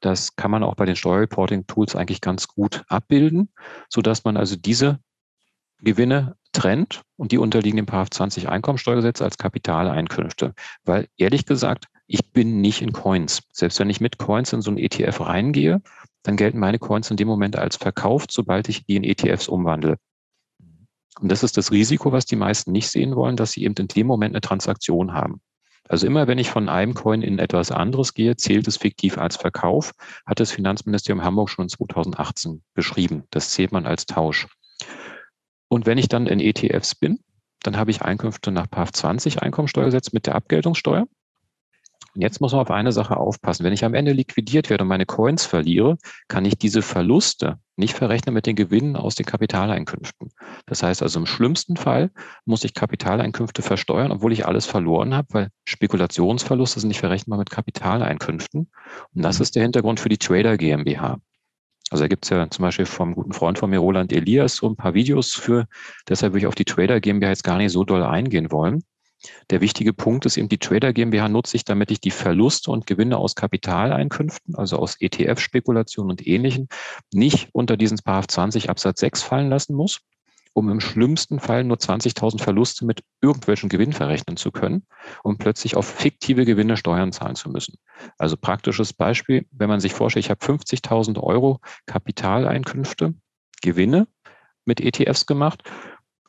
Das 0.00 0.36
kann 0.36 0.50
man 0.50 0.62
auch 0.62 0.74
bei 0.74 0.84
den 0.84 0.96
Steuerreporting-Tools 0.96 1.96
eigentlich 1.96 2.20
ganz 2.20 2.48
gut 2.48 2.84
abbilden, 2.88 3.52
sodass 3.88 4.24
man 4.24 4.36
also 4.36 4.56
diese 4.56 5.00
Gewinne 5.80 6.36
trennt 6.52 7.02
und 7.16 7.32
die 7.32 7.38
unterliegen 7.38 7.76
dem§ 7.76 7.86
20 8.10 8.48
Einkommensteuergesetz 8.48 9.22
als 9.22 9.38
Kapitaleinkünfte. 9.38 10.54
Weil 10.84 11.08
ehrlich 11.16 11.46
gesagt, 11.46 11.86
ich 12.12 12.30
bin 12.32 12.60
nicht 12.60 12.82
in 12.82 12.92
Coins. 12.92 13.42
Selbst 13.52 13.80
wenn 13.80 13.88
ich 13.88 14.00
mit 14.00 14.18
Coins 14.18 14.52
in 14.52 14.60
so 14.60 14.70
ein 14.70 14.76
ETF 14.76 15.22
reingehe, 15.22 15.80
dann 16.22 16.36
gelten 16.36 16.58
meine 16.58 16.78
Coins 16.78 17.10
in 17.10 17.16
dem 17.16 17.26
Moment 17.26 17.56
als 17.56 17.76
verkauft, 17.76 18.32
sobald 18.32 18.68
ich 18.68 18.84
die 18.84 18.96
in 18.96 19.04
ETFs 19.04 19.48
umwandle. 19.48 19.96
Und 21.20 21.32
das 21.32 21.42
ist 21.42 21.56
das 21.56 21.72
Risiko, 21.72 22.12
was 22.12 22.26
die 22.26 22.36
meisten 22.36 22.70
nicht 22.70 22.90
sehen 22.90 23.16
wollen, 23.16 23.36
dass 23.36 23.52
sie 23.52 23.64
eben 23.64 23.74
in 23.76 23.88
dem 23.88 24.06
Moment 24.06 24.34
eine 24.34 24.42
Transaktion 24.42 25.14
haben. 25.14 25.40
Also 25.88 26.06
immer 26.06 26.26
wenn 26.26 26.38
ich 26.38 26.50
von 26.50 26.68
einem 26.68 26.92
Coin 26.92 27.22
in 27.22 27.38
etwas 27.38 27.70
anderes 27.70 28.12
gehe, 28.12 28.36
zählt 28.36 28.68
es 28.68 28.76
fiktiv 28.76 29.16
als 29.16 29.36
Verkauf, 29.36 29.92
hat 30.26 30.38
das 30.38 30.52
Finanzministerium 30.52 31.24
Hamburg 31.24 31.48
schon 31.48 31.68
2018 31.68 32.62
beschrieben. 32.74 33.24
Das 33.30 33.50
zählt 33.50 33.72
man 33.72 33.86
als 33.86 34.04
Tausch. 34.04 34.48
Und 35.68 35.86
wenn 35.86 35.96
ich 35.96 36.08
dann 36.08 36.26
in 36.26 36.40
ETFs 36.40 36.94
bin, 36.94 37.20
dann 37.62 37.78
habe 37.78 37.90
ich 37.90 38.02
Einkünfte 38.02 38.52
nach 38.52 38.68
PAF 38.70 38.92
20 38.92 39.42
Einkommensteuergesetz 39.42 40.12
mit 40.12 40.26
der 40.26 40.34
Abgeltungssteuer. 40.34 41.06
Und 42.14 42.20
jetzt 42.20 42.40
muss 42.40 42.52
man 42.52 42.60
auf 42.60 42.70
eine 42.70 42.92
Sache 42.92 43.16
aufpassen. 43.16 43.64
Wenn 43.64 43.72
ich 43.72 43.84
am 43.84 43.94
Ende 43.94 44.12
liquidiert 44.12 44.68
werde 44.68 44.84
und 44.84 44.88
meine 44.88 45.06
Coins 45.06 45.46
verliere, 45.46 45.96
kann 46.28 46.44
ich 46.44 46.58
diese 46.58 46.82
Verluste 46.82 47.58
nicht 47.76 47.94
verrechnen 47.94 48.34
mit 48.34 48.46
den 48.46 48.54
Gewinnen 48.54 48.96
aus 48.96 49.14
den 49.14 49.24
Kapitaleinkünften. 49.24 50.30
Das 50.66 50.82
heißt 50.82 51.02
also 51.02 51.18
im 51.18 51.26
schlimmsten 51.26 51.76
Fall 51.76 52.10
muss 52.44 52.64
ich 52.64 52.74
Kapitaleinkünfte 52.74 53.62
versteuern, 53.62 54.12
obwohl 54.12 54.32
ich 54.32 54.46
alles 54.46 54.66
verloren 54.66 55.14
habe, 55.14 55.28
weil 55.30 55.48
Spekulationsverluste 55.64 56.80
sind 56.80 56.88
nicht 56.88 57.00
verrechenbar 57.00 57.38
mit 57.38 57.50
Kapitaleinkünften. 57.50 58.70
Und 59.14 59.22
das 59.22 59.38
mhm. 59.38 59.42
ist 59.42 59.56
der 59.56 59.62
Hintergrund 59.62 59.98
für 59.98 60.10
die 60.10 60.18
Trader 60.18 60.58
GmbH. 60.58 61.18
Also 61.90 62.04
da 62.04 62.08
gibt 62.08 62.24
es 62.24 62.30
ja 62.30 62.48
zum 62.48 62.62
Beispiel 62.62 62.86
vom 62.86 63.14
guten 63.14 63.32
Freund 63.32 63.58
von 63.58 63.68
mir, 63.68 63.78
Roland 63.78 64.12
Elias, 64.12 64.56
so 64.56 64.68
ein 64.68 64.76
paar 64.76 64.94
Videos 64.94 65.32
für. 65.32 65.66
Deshalb 66.08 66.32
würde 66.32 66.40
ich 66.40 66.46
auf 66.46 66.54
die 66.54 66.64
Trader 66.64 67.00
GmbH 67.00 67.28
jetzt 67.28 67.44
gar 67.44 67.58
nicht 67.58 67.72
so 67.72 67.84
doll 67.84 68.02
eingehen 68.02 68.50
wollen. 68.50 68.82
Der 69.50 69.60
wichtige 69.60 69.92
Punkt 69.92 70.26
ist 70.26 70.36
eben, 70.36 70.48
die 70.48 70.58
Trader 70.58 70.92
GmbH 70.92 71.28
nutze 71.28 71.56
ich, 71.56 71.64
damit 71.64 71.90
ich 71.90 72.00
die 72.00 72.10
Verluste 72.10 72.70
und 72.70 72.86
Gewinne 72.86 73.18
aus 73.18 73.34
Kapitaleinkünften, 73.34 74.54
also 74.54 74.78
aus 74.78 74.96
ETF-Spekulationen 75.00 76.10
und 76.10 76.26
Ähnlichem, 76.26 76.68
nicht 77.12 77.48
unter 77.52 77.76
diesen§ 77.76 77.98
20 78.28 78.70
Absatz 78.70 79.00
6 79.00 79.22
fallen 79.22 79.48
lassen 79.50 79.74
muss, 79.74 80.00
um 80.54 80.68
im 80.68 80.80
schlimmsten 80.80 81.40
Fall 81.40 81.64
nur 81.64 81.76
20.000 81.76 82.42
Verluste 82.42 82.84
mit 82.84 83.02
irgendwelchen 83.20 83.68
Gewinn 83.68 83.92
verrechnen 83.92 84.36
zu 84.36 84.50
können 84.50 84.86
und 85.22 85.38
plötzlich 85.38 85.76
auf 85.76 85.86
fiktive 85.86 86.44
Gewinne 86.44 86.76
Steuern 86.76 87.12
zahlen 87.12 87.36
zu 87.36 87.50
müssen. 87.50 87.78
Also 88.18 88.36
praktisches 88.36 88.92
Beispiel, 88.92 89.46
wenn 89.50 89.68
man 89.68 89.80
sich 89.80 89.94
vorstellt, 89.94 90.26
ich 90.26 90.30
habe 90.30 90.44
50.000 90.44 91.22
Euro 91.22 91.60
Kapitaleinkünfte, 91.86 93.14
Gewinne 93.62 94.08
mit 94.64 94.80
ETFs 94.80 95.26
gemacht 95.26 95.62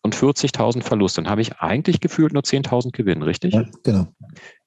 und 0.04 0.16
40.000 0.16 0.84
Verlust, 0.84 1.18
dann 1.18 1.30
habe 1.30 1.42
ich 1.42 1.58
eigentlich 1.58 2.00
gefühlt 2.00 2.34
nur 2.34 2.44
10.000 2.44 2.92
Gewinn, 2.92 3.24
richtig? 3.24 3.54
Ja, 3.54 3.66
genau. 3.84 4.08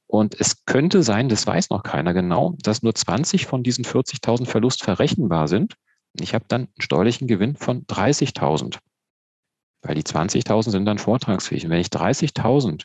Und 0.09 0.41
es 0.41 0.65
könnte 0.65 1.03
sein, 1.03 1.29
das 1.29 1.47
weiß 1.47 1.71
noch 1.71 1.83
keiner 1.83 2.15
genau, 2.15 2.57
dass 2.63 2.83
nur 2.83 2.95
20 2.95 3.47
von 3.47 3.63
diesen 3.63 3.85
40.000 3.85 4.47
Verlust 4.47 4.83
verrechenbar 4.83 5.47
sind. 5.49 5.75
Ich 6.19 6.35
habe 6.35 6.45
dann 6.49 6.63
einen 6.63 6.81
steuerlichen 6.81 7.27
Gewinn 7.29 7.57
von 7.57 7.85
30.000, 7.87 8.79
weil 9.83 9.95
die 9.95 10.03
20.000 10.03 10.71
sind 10.71 10.87
dann 10.87 10.99
vortragsfähig. 10.99 11.65
Und 11.65 11.71
wenn 11.71 11.81
ich 11.81 11.89
30.000 11.89 12.85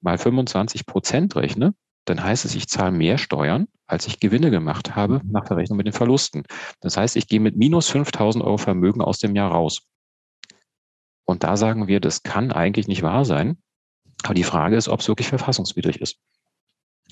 mal 0.00 0.18
25 0.18 0.86
Prozent 0.86 1.34
rechne, 1.34 1.74
dann 2.04 2.22
heißt 2.22 2.44
es, 2.44 2.54
ich 2.54 2.68
zahle 2.68 2.92
mehr 2.92 3.18
Steuern, 3.18 3.66
als 3.86 4.06
ich 4.06 4.20
Gewinne 4.20 4.50
gemacht 4.50 4.94
habe 4.94 5.22
nach 5.24 5.46
Verrechnung 5.46 5.78
mit 5.78 5.86
den 5.86 5.94
Verlusten. 5.94 6.44
Das 6.80 6.98
heißt, 6.98 7.16
ich 7.16 7.26
gehe 7.26 7.40
mit 7.40 7.56
minus 7.56 7.90
5.000 7.90 8.42
Euro 8.42 8.58
Vermögen 8.58 9.00
aus 9.00 9.18
dem 9.18 9.34
Jahr 9.34 9.50
raus. 9.50 9.82
Und 11.24 11.42
da 11.42 11.56
sagen 11.56 11.88
wir, 11.88 12.00
das 12.00 12.22
kann 12.22 12.52
eigentlich 12.52 12.88
nicht 12.88 13.02
wahr 13.02 13.24
sein. 13.24 13.58
Aber 14.22 14.34
die 14.34 14.44
Frage 14.44 14.76
ist, 14.76 14.88
ob 14.88 15.00
es 15.00 15.08
wirklich 15.08 15.28
verfassungswidrig 15.28 16.00
ist. 16.00 16.18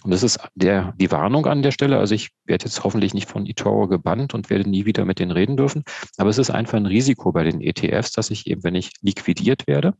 Und 0.02 0.10
das 0.10 0.22
ist 0.22 0.40
der, 0.54 0.94
die 0.96 1.10
Warnung 1.10 1.46
an 1.46 1.62
der 1.62 1.70
Stelle. 1.70 1.98
Also 1.98 2.14
ich 2.14 2.30
werde 2.44 2.64
jetzt 2.64 2.82
hoffentlich 2.82 3.14
nicht 3.14 3.28
von 3.28 3.46
eToro 3.46 3.86
gebannt 3.86 4.34
und 4.34 4.50
werde 4.50 4.68
nie 4.68 4.84
wieder 4.84 5.04
mit 5.04 5.18
denen 5.18 5.30
reden 5.30 5.56
dürfen. 5.56 5.84
Aber 6.16 6.30
es 6.30 6.38
ist 6.38 6.50
einfach 6.50 6.76
ein 6.76 6.86
Risiko 6.86 7.32
bei 7.32 7.44
den 7.44 7.60
ETFs, 7.60 8.12
dass 8.12 8.30
ich 8.30 8.46
eben, 8.46 8.64
wenn 8.64 8.74
ich 8.74 8.90
liquidiert 9.00 9.66
werde, 9.66 9.94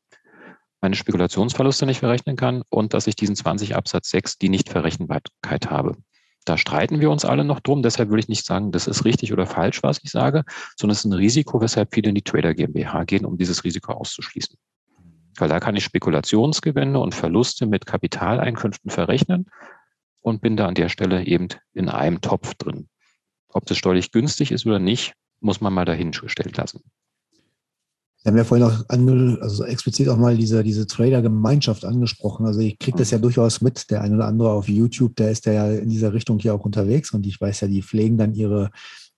meine 0.81 0.97
Spekulationsverluste 0.97 1.87
nicht 1.87 2.01
verrechnen 2.01 2.37
kann 2.37 2.63
und 2.69 2.95
dass 2.95 3.07
ich 3.07 3.15
diesen 3.15 3.37
20 3.37 3.77
Absatz 3.77 4.11
6 4.11 4.39
die 4.39 4.49
Nichtverrechenbarkeit 4.49 5.71
habe. 5.71 5.97
Da 6.45 6.59
streiten 6.59 7.01
wir 7.01 7.11
uns 7.11 7.25
alle 7.25 7.45
noch 7.45 7.61
drum. 7.61 7.83
Deshalb 7.83 8.11
will 8.11 8.19
ich 8.19 8.29
nicht 8.29 8.45
sagen, 8.45 8.73
das 8.73 8.87
ist 8.87 9.05
richtig 9.05 9.33
oder 9.33 9.47
falsch, 9.47 9.83
was 9.83 10.01
ich 10.03 10.11
sage, 10.11 10.45
sondern 10.77 10.93
es 10.93 11.01
ist 11.01 11.05
ein 11.05 11.13
Risiko, 11.13 11.61
weshalb 11.61 11.95
viele 11.95 12.09
in 12.09 12.15
die 12.15 12.23
Trader 12.23 12.55
GmbH 12.55 13.05
gehen, 13.05 13.25
um 13.25 13.39
dieses 13.39 13.65
Risiko 13.65 13.93
auszuschließen. 13.93 14.57
Weil 15.39 15.49
da 15.49 15.61
kann 15.61 15.77
ich 15.77 15.85
Spekulationsgewinne 15.85 16.99
und 16.99 17.15
Verluste 17.15 17.67
mit 17.67 17.87
Kapitaleinkünften 17.87 18.91
verrechnen 18.91 19.47
und 20.21 20.41
bin 20.41 20.57
da 20.57 20.67
an 20.67 20.75
der 20.75 20.89
Stelle 20.89 21.25
eben 21.25 21.49
in 21.73 21.89
einem 21.89 22.21
Topf 22.21 22.55
drin. 22.55 22.89
Ob 23.49 23.67
das 23.67 23.79
steuerlich 23.79 24.13
günstig 24.13 24.51
ist 24.51 24.67
oder 24.67 24.79
nicht, 24.79 25.15
muss 25.41 25.61
man 25.61 25.73
mal 25.73 25.85
dahingestellt 25.85 26.57
lassen. 26.57 26.83
Sie 28.23 28.29
haben 28.29 28.37
ja 28.37 28.45
vorhin 28.45 28.67
auch 28.67 28.85
ange, 28.89 29.39
also 29.41 29.65
explizit 29.65 30.09
auch 30.09 30.17
mal 30.17 30.37
diese, 30.37 30.63
diese 30.63 30.87
Trader-Gemeinschaft 30.87 31.85
angesprochen. 31.85 32.47
Also 32.47 32.61
ich 32.61 32.79
kriege 32.79 32.99
das 32.99 33.11
ja 33.11 33.19
durchaus 33.19 33.61
mit. 33.61 33.91
Der 33.91 34.01
eine 34.01 34.15
oder 34.15 34.27
andere 34.27 34.51
auf 34.53 34.69
YouTube, 34.69 35.17
der 35.17 35.33
ist 35.33 35.47
ja 35.47 35.69
in 35.73 35.89
dieser 35.89 36.13
Richtung 36.13 36.39
hier 36.39 36.55
auch 36.55 36.65
unterwegs 36.65 37.13
und 37.13 37.27
ich 37.27 37.41
weiß 37.41 37.63
ja, 37.63 37.69
die 37.69 37.83
pflegen 37.83 38.19
dann 38.19 38.33
ihre 38.35 38.71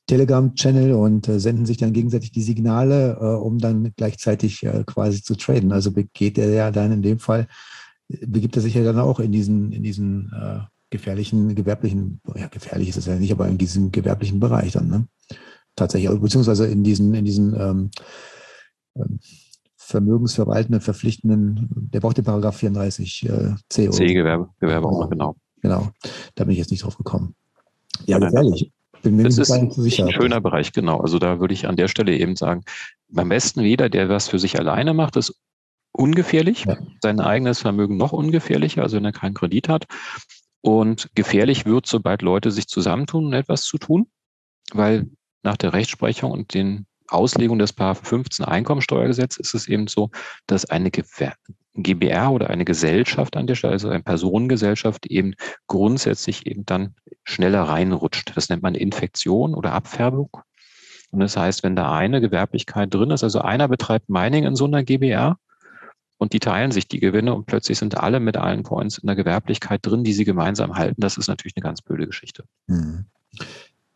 Telegram-Channel 0.07 0.93
und 0.93 1.29
äh, 1.29 1.39
senden 1.39 1.67
sich 1.67 1.77
dann 1.77 1.93
gegenseitig 1.93 2.33
die 2.33 2.43
Signale, 2.43 3.19
äh, 3.21 3.25
um 3.25 3.59
dann 3.59 3.93
gleichzeitig 3.97 4.63
äh, 4.63 4.85
quasi 4.87 5.23
zu 5.23 5.35
traden. 5.35 5.73
Also 5.73 5.93
begeht 5.93 6.39
er 6.39 6.51
ja 6.51 6.71
dann 6.71 6.93
in 6.93 7.03
dem 7.03 7.19
Fall, 7.19 7.47
begibt 8.09 8.57
er 8.57 8.63
sich 8.63 8.75
ja 8.75 8.85
dann 8.85 8.99
auch 8.99 9.21
in 9.21 9.33
diesen, 9.33 9.73
in 9.73 9.83
diesen 9.83 10.33
äh, 10.33 10.61
gefährlichen, 10.91 11.55
gewerblichen, 11.55 12.21
ja, 12.37 12.49
gefährlich 12.49 12.91
ist 12.91 12.99
es 12.99 13.07
ja 13.07 13.17
nicht, 13.17 13.33
aber 13.33 13.49
in 13.49 13.59
diesem 13.59 13.93
gewerblichen 13.93 14.41
Bereich 14.41 14.73
dann, 14.73 14.89
ne? 14.89 15.07
Tatsächlich, 15.77 16.21
beziehungsweise 16.21 16.67
in 16.67 16.85
diesen, 16.85 17.15
in 17.15 17.25
diesen 17.25 17.55
ähm, 17.59 17.91
vermögensverwaltenden, 19.77 20.81
verpflichtenden, 20.81 21.69
der 21.93 22.01
braucht 22.01 22.17
den 22.17 22.25
Paragraph 22.25 22.57
34 22.57 23.29
äh, 23.29 23.55
C. 23.69 23.91
C-Gewerbe, 23.91 24.49
Gewerbe 24.61 24.89
auch, 24.89 25.11
genau. 25.11 25.37
Genau, 25.61 25.89
da 26.35 26.45
bin 26.45 26.53
ich 26.53 26.59
jetzt 26.59 26.71
nicht 26.71 26.85
drauf 26.85 26.97
gekommen. 26.97 27.35
Ja, 28.07 28.19
gefährlich. 28.19 28.71
Bin 29.03 29.17
mir 29.17 29.25
das 29.25 29.39
ist 29.39 29.51
ein 29.51 29.71
schöner 29.71 30.41
Bereich, 30.41 30.73
genau. 30.73 30.99
Also 30.99 31.19
da 31.19 31.41
würde 31.41 31.55
ich 31.55 31.67
an 31.67 31.77
der 31.77 31.89
Stelle 31.89 32.17
eben 32.17 32.37
sagen, 32.37 32.63
beim 33.09 33.29
besten 33.29 33.61
jeder, 33.61 33.89
der 33.89 34.09
was 34.09 34.29
für 34.29 34.39
sich 34.39 34.59
alleine 34.59 34.95
macht, 34.95 35.17
ist 35.17 35.39
ungefährlich. 35.93 36.65
Ja. 36.65 36.79
Sein 37.03 37.21
eigenes 37.21 37.61
Vermögen 37.61 37.97
noch 37.97 38.13
ungefährlicher, 38.13 38.83
also 38.83 38.97
wenn 38.97 39.05
er 39.05 39.13
keinen 39.13 39.35
Kredit 39.35 39.69
hat. 39.69 39.87
Und 40.61 41.11
gefährlich 41.15 41.67
wird, 41.67 41.87
sobald 41.87 42.23
Leute 42.23 42.51
sich 42.51 42.67
zusammentun, 42.67 43.27
um 43.27 43.33
etwas 43.35 43.63
zu 43.63 43.79
tun, 43.79 44.07
weil 44.73 45.11
nach 45.43 45.57
der 45.59 45.75
Rechtsprechung 45.75 46.31
und 46.31 46.55
den 46.55 46.87
Auslegung 47.15 47.59
des 47.59 47.73
Paar 47.73 47.95
15 47.95 48.45
Einkommensteuergesetz 48.45 49.37
ist 49.37 49.55
es 49.55 49.69
eben 49.69 49.87
so, 49.87 50.11
dass 50.47 50.65
eine 50.67 50.91
GBR 50.91 52.31
oder 52.33 52.51
eine 52.51 52.65
Gesellschaft 52.65 53.37
an 53.37 53.47
der 53.47 53.55
Stelle, 53.55 53.73
also 53.73 53.89
eine 53.89 54.03
Personengesellschaft, 54.03 55.07
eben 55.07 55.35
grundsätzlich 55.67 56.47
eben 56.47 56.65
dann 56.67 56.95
schneller 57.25 57.63
reinrutscht. 57.63 58.33
Das 58.37 58.49
nennt 58.49 58.63
man 58.63 58.75
Infektion 58.75 59.55
oder 59.55 59.73
Abfärbung. 59.73 60.31
Und 61.11 61.21
das 61.21 61.37
heißt, 61.37 61.63
wenn 61.63 61.77
da 61.77 61.95
eine 61.95 62.21
Gewerblichkeit 62.21 62.93
drin 62.93 63.11
ist, 63.11 63.23
also 63.23 63.41
einer 63.41 63.69
betreibt 63.69 64.09
Mining 64.09 64.45
in 64.45 64.57
so 64.57 64.65
einer 64.65 64.83
GBR 64.83 65.39
und 66.19 66.33
die 66.33 66.41
teilen 66.41 66.73
sich 66.73 66.89
die 66.89 67.01
Gewinne 67.01 67.35
und 67.35 67.47
plötzlich 67.47 67.79
sind 67.79 67.97
alle 67.97 68.19
mit 68.19 68.37
allen 68.37 68.63
Coins 68.63 68.99
in 68.99 69.07
der 69.07 69.17
Gewerblichkeit 69.17 69.81
drin, 69.85 70.05
die 70.05 70.13
sie 70.13 70.25
gemeinsam 70.25 70.75
halten, 70.75 71.01
das 71.01 71.17
ist 71.17 71.29
natürlich 71.29 71.55
eine 71.57 71.63
ganz 71.63 71.83
blöde 71.83 72.07
Geschichte. 72.07 72.45
Mhm. 72.67 73.07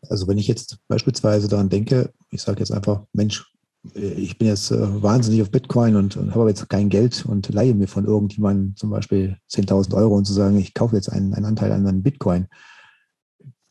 Also 0.09 0.27
wenn 0.27 0.37
ich 0.37 0.47
jetzt 0.47 0.79
beispielsweise 0.87 1.47
daran 1.47 1.69
denke, 1.69 2.11
ich 2.31 2.41
sage 2.41 2.59
jetzt 2.59 2.71
einfach, 2.71 3.03
Mensch, 3.13 3.53
ich 3.93 4.37
bin 4.37 4.47
jetzt 4.47 4.71
äh, 4.71 5.03
wahnsinnig 5.03 5.41
auf 5.41 5.51
Bitcoin 5.51 5.95
und, 5.95 6.17
und 6.17 6.31
habe 6.31 6.41
aber 6.41 6.49
jetzt 6.49 6.67
kein 6.69 6.89
Geld 6.89 7.25
und 7.25 7.47
leihe 7.49 7.73
mir 7.73 7.87
von 7.87 8.05
irgendjemandem 8.05 8.75
zum 8.75 8.89
Beispiel 8.89 9.37
10.000 9.49 9.95
Euro 9.95 10.15
und 10.15 10.25
zu 10.25 10.33
sagen, 10.33 10.57
ich 10.57 10.73
kaufe 10.73 10.95
jetzt 10.95 11.09
einen, 11.09 11.33
einen 11.33 11.45
Anteil 11.45 11.71
an 11.71 11.87
einem 11.87 12.03
Bitcoin. 12.03 12.47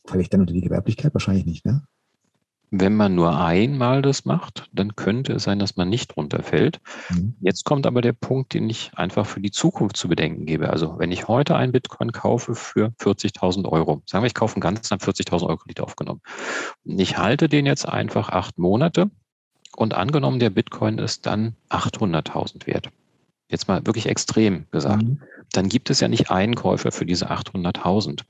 Falle 0.07 0.21
ich 0.21 0.29
dann 0.29 0.41
unter 0.41 0.53
die 0.53 0.61
Gewerblichkeit? 0.61 1.13
Wahrscheinlich 1.13 1.45
nicht, 1.45 1.65
ne? 1.65 1.83
Wenn 2.71 2.95
man 2.95 3.15
nur 3.15 3.39
einmal 3.39 4.01
das 4.01 4.25
macht, 4.25 4.69
dann 4.71 4.95
könnte 4.95 5.33
es 5.33 5.43
sein, 5.43 5.57
dass 5.57 5.75
man 5.75 5.89
nicht 5.89 6.15
runterfällt. 6.15 6.79
Mhm. 7.09 7.35
Jetzt 7.41 7.65
kommt 7.65 7.87
aber 7.87 8.01
der 8.01 8.13
Punkt, 8.13 8.53
den 8.53 8.69
ich 8.69 8.91
einfach 8.93 9.25
für 9.25 9.41
die 9.41 9.49
Zukunft 9.51 9.97
zu 9.97 10.07
bedenken 10.07 10.45
gebe. 10.45 10.69
Also 10.69 10.99
wenn 10.99 11.11
ich 11.11 11.27
heute 11.27 11.55
einen 11.55 11.71
Bitcoin 11.71 12.11
kaufe 12.11 12.53
für 12.53 12.93
40.000 13.01 13.67
Euro, 13.67 14.03
sagen 14.05 14.23
wir, 14.23 14.27
ich 14.27 14.35
kaufe 14.35 14.55
einen 14.55 14.61
ganzen 14.61 14.97
40.000 14.97 15.47
Euro 15.47 15.57
Kredit 15.57 15.81
aufgenommen. 15.81 16.21
Ich 16.85 17.17
halte 17.17 17.49
den 17.49 17.65
jetzt 17.65 17.87
einfach 17.87 18.29
acht 18.29 18.59
Monate 18.59 19.09
und 19.75 19.95
angenommen, 19.95 20.39
der 20.39 20.51
Bitcoin 20.51 20.99
ist 20.99 21.25
dann 21.25 21.55
800.000 21.69 22.67
wert. 22.67 22.89
Jetzt 23.49 23.67
mal 23.67 23.83
wirklich 23.85 24.05
extrem 24.05 24.67
gesagt. 24.71 25.03
Mhm. 25.03 25.21
Dann 25.53 25.69
gibt 25.69 25.89
es 25.89 25.99
ja 26.01 26.07
nicht 26.07 26.29
einen 26.29 26.53
Käufer 26.53 26.91
für 26.91 27.05
diese 27.05 27.31
800.000. 27.31 28.21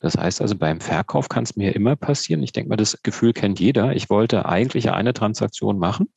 Das 0.00 0.16
heißt 0.16 0.40
also, 0.40 0.56
beim 0.56 0.80
Verkauf 0.80 1.28
kann 1.28 1.44
es 1.44 1.56
mir 1.56 1.74
immer 1.74 1.96
passieren. 1.96 2.42
Ich 2.42 2.52
denke 2.52 2.68
mal, 2.70 2.76
das 2.76 3.02
Gefühl 3.02 3.32
kennt 3.32 3.58
jeder. 3.58 3.94
Ich 3.96 4.10
wollte 4.10 4.46
eigentlich 4.46 4.90
eine 4.90 5.12
Transaktion 5.12 5.78
machen, 5.78 6.08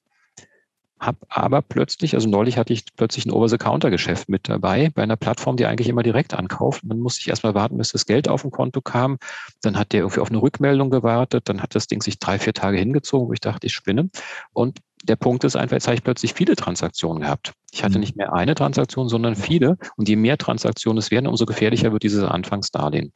habe 1.02 1.18
aber 1.30 1.64
plötzlich, 1.64 2.14
also 2.14 2.30
neulich 2.30 2.58
hatte 2.58 2.74
ich 2.74 2.86
plötzlich 2.96 3.26
ein 3.26 3.32
Over-the-Counter-Geschäft 3.32 4.30
mit 4.30 4.48
dabei 4.48 4.92
bei 4.94 5.02
einer 5.02 5.16
Plattform, 5.16 5.58
die 5.58 5.66
eigentlich 5.66 5.90
immer 5.90 6.04
direkt 6.04 6.36
ankauft. 6.36 6.82
Dann 6.86 7.00
musste 7.00 7.22
ich 7.22 7.28
erstmal 7.28 7.56
warten, 7.56 7.78
bis 7.80 7.90
das 7.90 8.06
Geld 8.06 8.30
auf 8.30 8.44
dem 8.44 8.52
Konto 8.52 8.82
kam. 8.82 9.18
Dann 9.64 9.80
hat 9.80 9.94
der 9.94 10.02
irgendwie 10.02 10.20
auf 10.20 10.30
eine 10.30 10.42
Rückmeldung 10.42 10.92
gewartet. 10.92 11.50
Dann 11.50 11.64
hat 11.64 11.74
das 11.74 11.88
Ding 11.88 12.04
sich 12.04 12.20
drei, 12.20 12.38
vier 12.38 12.54
Tage 12.54 12.78
hingezogen, 12.78 13.30
wo 13.30 13.34
ich 13.34 13.40
dachte, 13.40 13.66
ich 13.66 13.74
spinne. 13.74 14.12
Und 14.54 14.78
der 15.04 15.16
Punkt 15.16 15.44
ist 15.44 15.56
einfach, 15.56 15.74
jetzt 15.74 15.88
habe 15.88 15.96
ich 15.96 16.04
plötzlich 16.04 16.36
viele 16.36 16.56
Transaktionen 16.56 17.24
gehabt. 17.24 17.54
Ich 17.72 17.84
hatte 17.84 17.96
mhm. 17.96 18.02
nicht 18.02 18.16
mehr 18.16 18.34
eine 18.34 18.54
Transaktion, 18.54 19.10
sondern 19.10 19.36
viele. 19.36 19.80
Und 19.96 20.08
je 20.08 20.16
mehr 20.16 20.38
Transaktionen 20.38 21.00
es 21.00 21.10
werden, 21.10 21.26
umso 21.26 21.48
gefährlicher 21.48 21.92
wird 21.92 22.04
dieses 22.04 22.24
Anfangsdarlehen. 22.24 23.12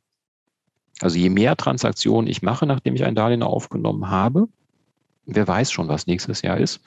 Also 1.01 1.17
je 1.17 1.29
mehr 1.29 1.55
Transaktionen 1.57 2.29
ich 2.29 2.41
mache, 2.41 2.65
nachdem 2.65 2.95
ich 2.95 3.03
ein 3.03 3.15
Darlehen 3.15 3.43
aufgenommen 3.43 4.09
habe, 4.09 4.47
wer 5.25 5.47
weiß 5.47 5.71
schon, 5.71 5.87
was 5.87 6.07
nächstes 6.07 6.41
Jahr 6.41 6.57
ist, 6.57 6.81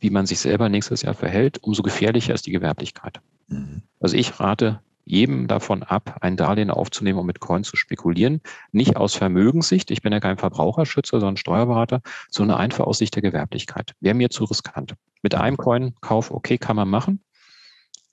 wie 0.00 0.10
man 0.10 0.26
sich 0.26 0.40
selber 0.40 0.68
nächstes 0.68 1.02
Jahr 1.02 1.14
verhält, 1.14 1.62
umso 1.62 1.82
gefährlicher 1.82 2.34
ist 2.34 2.46
die 2.46 2.52
Gewerblichkeit. 2.52 3.20
Mhm. 3.48 3.82
Also 4.00 4.16
ich 4.16 4.38
rate 4.38 4.80
jedem 5.06 5.46
davon 5.46 5.82
ab, 5.82 6.18
ein 6.20 6.36
Darlehen 6.36 6.70
aufzunehmen, 6.70 7.18
um 7.18 7.26
mit 7.26 7.40
Coins 7.40 7.68
zu 7.68 7.76
spekulieren. 7.76 8.40
Nicht 8.72 8.96
aus 8.96 9.14
Vermögenssicht, 9.14 9.90
ich 9.90 10.02
bin 10.02 10.12
ja 10.12 10.20
kein 10.20 10.38
Verbraucherschützer, 10.38 11.20
sondern 11.20 11.36
Steuerberater, 11.36 12.00
sondern 12.30 12.58
einfach 12.58 12.86
aus 12.86 12.98
Sicht 12.98 13.14
der 13.14 13.22
Gewerblichkeit. 13.22 13.94
Wäre 14.00 14.14
mir 14.14 14.30
zu 14.30 14.44
riskant. 14.44 14.94
Mit 15.22 15.34
einem 15.34 15.56
Coin-Kauf, 15.56 16.30
okay, 16.30 16.58
kann 16.58 16.76
man 16.76 16.88
machen, 16.88 17.22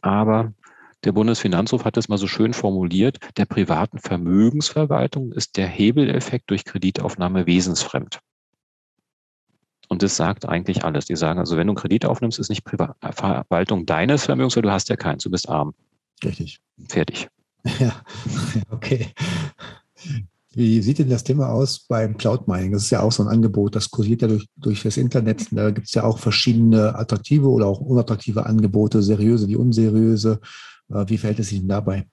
aber 0.02 0.54
der 1.04 1.12
Bundesfinanzhof 1.12 1.86
hat 1.86 1.98
es 1.98 2.10
mal 2.10 2.18
so 2.18 2.28
schön 2.28 2.54
formuliert, 2.54 3.20
der 3.38 3.46
privaten 3.46 4.00
Vermögensverwaltung 4.00 5.32
ist 5.32 5.58
der 5.58 5.68
Hebeleffekt 5.68 6.50
durch 6.50 6.66
Kreditaufnahme 6.66 7.48
wesensfremd. 7.48 8.20
Und 9.92 10.04
das 10.04 10.16
sagt 10.16 10.48
eigentlich 10.48 10.86
alles. 10.86 11.06
Die 11.06 11.18
sagen 11.18 11.40
also, 11.40 11.58
wenn 11.58 11.68
du 11.68 11.72
einen 11.72 11.78
Kredit 11.78 12.06
aufnimmst, 12.06 12.40
ist 12.40 12.48
nicht 12.48 12.64
Privat 12.64 12.96
Verwaltung 13.12 13.86
deines 13.86 14.24
Vermögens, 14.24 14.56
weil 14.56 14.64
du 14.64 14.72
hast 14.72 14.88
ja 14.88 14.96
keins, 14.96 15.24
du 15.24 15.30
bist 15.30 15.50
arm. 15.50 15.74
Richtig. 16.24 16.60
Fertig. 16.88 17.28
Ja, 17.80 17.94
okay. 18.72 19.14
Wie 20.54 20.82
sieht 20.82 20.98
denn 20.98 21.10
das 21.10 21.24
Thema 21.24 21.50
aus 21.50 21.80
beim 21.88 22.18
Cloud 22.18 22.48
Mining? 22.48 22.72
Das 22.72 22.84
ist 22.84 22.90
ja 22.90 23.02
auch 23.02 23.12
so 23.12 23.24
ein 23.24 23.30
Angebot, 23.30 23.76
das 23.76 23.92
kursiert 23.92 24.24
ja 24.24 24.28
durch, 24.28 24.48
durch 24.58 24.82
das 24.82 24.98
Internet. 24.98 25.46
Da 25.52 25.70
gibt 25.70 25.88
es 25.88 25.94
ja 25.94 26.04
auch 26.04 26.18
verschiedene 26.18 26.96
attraktive 26.96 27.48
oder 27.48 27.68
auch 27.68 27.80
unattraktive 27.80 28.48
Angebote, 28.48 29.04
seriöse 29.04 29.48
wie 29.48 29.56
unseriöse. 29.56 30.42
Äh, 30.94 31.10
wie 31.10 31.18
verhält 31.18 31.40
es 31.40 31.50
sich 31.50 31.60
denn 31.60 31.70
dabei? 31.70 32.06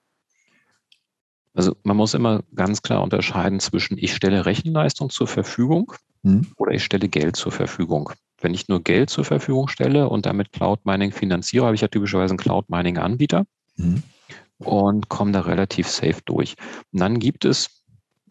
Also 1.54 1.76
man 1.82 1.96
muss 1.96 2.14
immer 2.14 2.42
ganz 2.54 2.82
klar 2.82 3.02
unterscheiden 3.02 3.58
zwischen, 3.58 3.98
ich 3.98 4.14
stelle 4.14 4.46
Rechenleistung 4.46 5.10
zur 5.10 5.26
Verfügung 5.26 5.92
hm. 6.22 6.46
oder 6.56 6.72
ich 6.72 6.84
stelle 6.84 7.08
Geld 7.08 7.36
zur 7.36 7.52
Verfügung. 7.52 8.12
Wenn 8.40 8.54
ich 8.54 8.68
nur 8.68 8.80
Geld 8.82 9.10
zur 9.10 9.24
Verfügung 9.24 9.66
stelle 9.66 10.08
und 10.08 10.26
damit 10.26 10.52
Cloud 10.52 10.84
Mining 10.86 11.10
finanziere, 11.10 11.64
habe 11.64 11.74
ich 11.74 11.80
ja 11.80 11.88
typischerweise 11.88 12.32
einen 12.32 12.38
Cloud 12.38 12.70
Mining 12.70 12.98
Anbieter 12.98 13.44
hm. 13.74 14.02
und 14.58 15.08
komme 15.08 15.32
da 15.32 15.40
relativ 15.40 15.88
safe 15.88 16.20
durch. 16.24 16.54
Und 16.92 17.00
dann 17.00 17.18
gibt 17.18 17.44
es, 17.44 17.84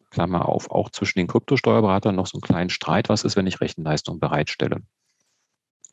Klammer 0.09 0.47
auf, 0.47 0.71
auch 0.71 0.89
zwischen 0.89 1.19
den 1.19 1.27
Kryptosteuerberatern 1.27 2.15
noch 2.15 2.27
so 2.27 2.37
einen 2.37 2.41
kleinen 2.41 2.69
Streit, 2.69 3.09
was 3.09 3.25
ist, 3.25 3.35
wenn 3.35 3.47
ich 3.47 3.59
Rechenleistung 3.59 4.21
bereitstelle. 4.21 4.81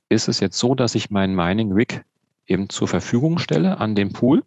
Ist 0.09 0.29
es 0.29 0.39
jetzt 0.39 0.57
so, 0.57 0.77
dass 0.77 0.95
ich 0.95 1.11
meinen 1.11 1.35
Mining 1.35 1.73
Rig 1.73 2.05
eben 2.47 2.69
zur 2.69 2.89
Verfügung 2.89 3.39
stelle 3.39 3.79
an 3.79 3.95
den 3.95 4.13
Pool? 4.13 4.45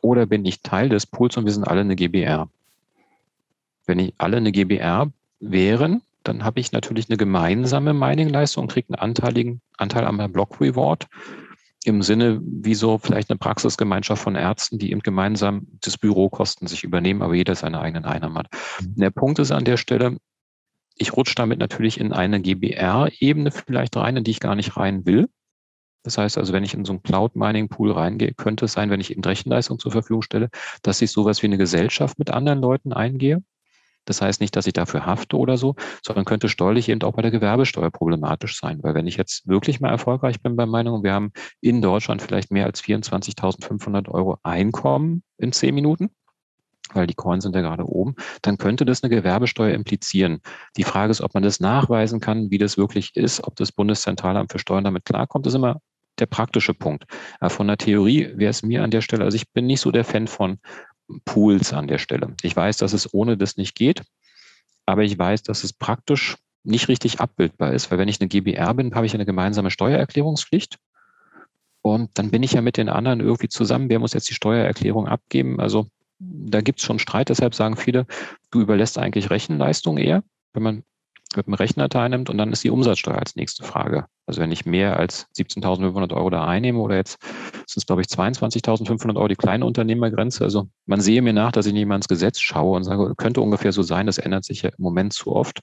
Oder 0.00 0.26
bin 0.26 0.44
ich 0.44 0.62
Teil 0.62 0.88
des 0.88 1.06
Pools 1.06 1.36
und 1.36 1.44
wir 1.44 1.52
sind 1.52 1.64
alle 1.64 1.82
eine 1.82 1.96
GBR? 1.96 2.48
Wenn 3.86 3.98
ich 3.98 4.14
alle 4.18 4.36
eine 4.36 4.52
GBR 4.52 5.12
wären, 5.40 6.02
dann 6.24 6.44
habe 6.44 6.60
ich 6.60 6.72
natürlich 6.72 7.08
eine 7.08 7.16
gemeinsame 7.16 7.94
Mining-Leistung 7.94 8.64
und 8.64 8.72
kriege 8.72 8.88
einen 8.88 9.00
anteiligen 9.00 9.60
Anteil 9.76 10.04
am 10.04 10.32
Block 10.32 10.60
Reward. 10.60 11.08
Im 11.84 12.02
Sinne, 12.02 12.40
wie 12.42 12.74
so 12.74 12.98
vielleicht 12.98 13.28
eine 13.28 13.38
Praxisgemeinschaft 13.38 14.22
von 14.22 14.36
Ärzten, 14.36 14.78
die 14.78 14.92
eben 14.92 15.00
gemeinsam 15.00 15.66
das 15.80 15.98
Bürokosten 15.98 16.68
sich 16.68 16.84
übernehmen, 16.84 17.22
aber 17.22 17.34
jeder 17.34 17.56
seine 17.56 17.80
eigenen 17.80 18.04
Einnahmen 18.04 18.38
hat. 18.38 18.48
Mhm. 18.80 18.94
Der 19.00 19.10
Punkt 19.10 19.40
ist 19.40 19.50
an 19.50 19.64
der 19.64 19.76
Stelle, 19.76 20.18
ich 20.96 21.16
rutsche 21.16 21.34
damit 21.34 21.58
natürlich 21.58 21.98
in 21.98 22.12
eine 22.12 22.40
GBR-Ebene 22.40 23.50
vielleicht 23.50 23.96
rein, 23.96 24.16
in 24.16 24.24
die 24.24 24.30
ich 24.30 24.40
gar 24.40 24.54
nicht 24.54 24.76
rein 24.76 25.06
will. 25.06 25.28
Das 26.02 26.18
heißt 26.18 26.38
also, 26.38 26.52
wenn 26.52 26.64
ich 26.64 26.74
in 26.74 26.84
so 26.84 26.92
einen 26.92 27.02
Cloud-Mining-Pool 27.02 27.92
reingehe, 27.92 28.34
könnte 28.34 28.64
es 28.64 28.72
sein, 28.72 28.90
wenn 28.90 29.00
ich 29.00 29.10
eben 29.10 29.22
Rechenleistung 29.22 29.78
zur 29.78 29.92
Verfügung 29.92 30.22
stelle, 30.22 30.48
dass 30.82 31.00
ich 31.00 31.10
sowas 31.10 31.42
wie 31.42 31.46
eine 31.46 31.58
Gesellschaft 31.58 32.18
mit 32.18 32.30
anderen 32.30 32.60
Leuten 32.60 32.92
eingehe. 32.92 33.42
Das 34.04 34.20
heißt 34.20 34.40
nicht, 34.40 34.56
dass 34.56 34.66
ich 34.66 34.72
dafür 34.72 35.06
hafte 35.06 35.36
oder 35.36 35.56
so, 35.56 35.76
sondern 36.04 36.24
könnte 36.24 36.48
steuerlich 36.48 36.88
eben 36.88 37.02
auch 37.02 37.12
bei 37.12 37.22
der 37.22 37.30
Gewerbesteuer 37.30 37.90
problematisch 37.90 38.58
sein. 38.58 38.82
Weil 38.82 38.94
wenn 38.94 39.06
ich 39.06 39.16
jetzt 39.16 39.46
wirklich 39.46 39.80
mal 39.80 39.90
erfolgreich 39.90 40.40
bin 40.42 40.56
bei 40.56 40.66
Meinung, 40.66 41.04
wir 41.04 41.12
haben 41.12 41.32
in 41.60 41.80
Deutschland 41.80 42.20
vielleicht 42.20 42.50
mehr 42.50 42.66
als 42.66 42.82
24.500 42.82 44.08
Euro 44.08 44.38
Einkommen 44.42 45.22
in 45.38 45.52
zehn 45.52 45.74
Minuten, 45.74 46.10
weil 46.92 47.06
die 47.06 47.14
Coins 47.14 47.44
sind 47.44 47.54
ja 47.54 47.62
gerade 47.62 47.86
oben, 47.86 48.16
dann 48.42 48.58
könnte 48.58 48.84
das 48.84 49.04
eine 49.04 49.14
Gewerbesteuer 49.14 49.72
implizieren. 49.72 50.40
Die 50.76 50.84
Frage 50.84 51.12
ist, 51.12 51.20
ob 51.20 51.34
man 51.34 51.44
das 51.44 51.60
nachweisen 51.60 52.18
kann, 52.18 52.50
wie 52.50 52.58
das 52.58 52.76
wirklich 52.76 53.14
ist, 53.14 53.44
ob 53.44 53.54
das 53.54 53.70
Bundeszentralamt 53.70 54.50
für 54.50 54.58
Steuern 54.58 54.84
damit 54.84 55.04
klarkommt, 55.04 55.46
ist 55.46 55.54
immer 55.54 55.80
der 56.18 56.26
praktische 56.26 56.74
Punkt. 56.74 57.04
Von 57.48 57.68
der 57.68 57.78
Theorie 57.78 58.30
wäre 58.34 58.50
es 58.50 58.62
mir 58.62 58.82
an 58.82 58.90
der 58.90 59.00
Stelle, 59.00 59.24
also 59.24 59.36
ich 59.36 59.50
bin 59.50 59.66
nicht 59.66 59.80
so 59.80 59.90
der 59.90 60.04
Fan 60.04 60.26
von 60.26 60.58
Pools 61.24 61.72
an 61.72 61.88
der 61.88 61.98
Stelle. 61.98 62.34
Ich 62.42 62.54
weiß, 62.54 62.76
dass 62.76 62.92
es 62.92 63.12
ohne 63.12 63.36
das 63.36 63.56
nicht 63.56 63.74
geht, 63.74 64.02
aber 64.86 65.02
ich 65.02 65.18
weiß, 65.18 65.42
dass 65.42 65.64
es 65.64 65.72
praktisch 65.72 66.36
nicht 66.64 66.88
richtig 66.88 67.20
abbildbar 67.20 67.72
ist, 67.72 67.90
weil 67.90 67.98
wenn 67.98 68.08
ich 68.08 68.20
eine 68.20 68.28
GBR 68.28 68.74
bin, 68.74 68.94
habe 68.94 69.06
ich 69.06 69.14
eine 69.14 69.26
gemeinsame 69.26 69.70
Steuererklärungspflicht. 69.70 70.78
Und 71.80 72.10
dann 72.14 72.30
bin 72.30 72.44
ich 72.44 72.52
ja 72.52 72.62
mit 72.62 72.76
den 72.76 72.88
anderen 72.88 73.18
irgendwie 73.18 73.48
zusammen. 73.48 73.90
Wer 73.90 73.98
muss 73.98 74.12
jetzt 74.12 74.30
die 74.30 74.34
Steuererklärung 74.34 75.08
abgeben? 75.08 75.58
Also 75.58 75.88
da 76.20 76.60
gibt 76.60 76.78
es 76.78 76.84
schon 76.86 77.00
Streit, 77.00 77.30
deshalb 77.30 77.54
sagen 77.56 77.76
viele, 77.76 78.06
du 78.52 78.60
überlässt 78.60 78.96
eigentlich 78.96 79.30
Rechenleistung 79.30 79.98
eher, 79.98 80.22
wenn 80.52 80.62
man 80.62 80.84
mit 81.34 81.46
dem 81.46 81.54
Rechner 81.54 81.88
teilnimmt 81.88 82.30
und 82.30 82.38
dann 82.38 82.52
ist 82.52 82.62
die 82.62 82.70
Umsatzsteuer 82.70 83.18
als 83.18 83.34
nächste 83.34 83.64
Frage. 83.64 84.06
Also 84.26 84.40
wenn 84.40 84.52
ich 84.52 84.66
mehr 84.66 84.98
als 84.98 85.26
17.500 85.36 86.14
Euro 86.14 86.30
da 86.30 86.46
einnehme 86.46 86.78
oder 86.78 86.96
jetzt 86.96 87.18
sind 87.66 87.76
es, 87.76 87.86
glaube 87.86 88.02
ich, 88.02 88.08
22.500 88.08 89.16
Euro 89.16 89.28
die 89.28 89.34
kleine 89.34 89.66
Unternehmergrenze. 89.66 90.44
Also 90.44 90.68
man 90.86 91.00
sehe 91.00 91.22
mir 91.22 91.32
nach, 91.32 91.52
dass 91.52 91.66
ich 91.66 91.72
nicht 91.72 91.86
mal 91.86 91.96
ins 91.96 92.08
Gesetz 92.08 92.38
schaue 92.38 92.76
und 92.76 92.84
sage, 92.84 93.14
könnte 93.16 93.40
ungefähr 93.40 93.72
so 93.72 93.82
sein, 93.82 94.06
das 94.06 94.18
ändert 94.18 94.44
sich 94.44 94.62
ja 94.62 94.70
im 94.70 94.82
Moment 94.82 95.12
zu 95.12 95.32
oft. 95.32 95.60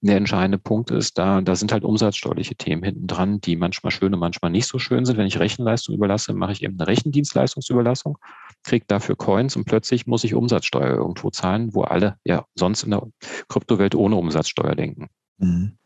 Der 0.00 0.16
entscheidende 0.16 0.58
Punkt 0.58 0.90
ist, 0.90 1.16
da, 1.16 1.40
da 1.40 1.56
sind 1.56 1.72
halt 1.72 1.84
umsatzsteuerliche 1.84 2.56
Themen 2.56 2.82
hinten 2.82 3.06
dran, 3.06 3.40
die 3.40 3.56
manchmal 3.56 3.90
schön 3.90 4.12
und 4.12 4.20
manchmal 4.20 4.50
nicht 4.50 4.66
so 4.66 4.78
schön 4.78 5.04
sind. 5.04 5.16
Wenn 5.16 5.26
ich 5.26 5.38
Rechenleistung 5.38 5.94
überlasse, 5.94 6.34
mache 6.34 6.52
ich 6.52 6.62
eben 6.62 6.78
eine 6.78 6.86
Rechendienstleistungsüberlassung, 6.86 8.18
kriege 8.64 8.84
dafür 8.86 9.16
Coins 9.16 9.56
und 9.56 9.64
plötzlich 9.64 10.06
muss 10.06 10.24
ich 10.24 10.34
Umsatzsteuer 10.34 10.94
irgendwo 10.94 11.30
zahlen, 11.30 11.74
wo 11.74 11.82
alle 11.82 12.16
ja 12.24 12.44
sonst 12.54 12.82
in 12.82 12.90
der 12.90 13.02
Kryptowelt 13.48 13.94
ohne 13.94 14.16
Umsatzsteuer 14.16 14.74
denken. 14.74 15.08
Mhm. 15.38 15.78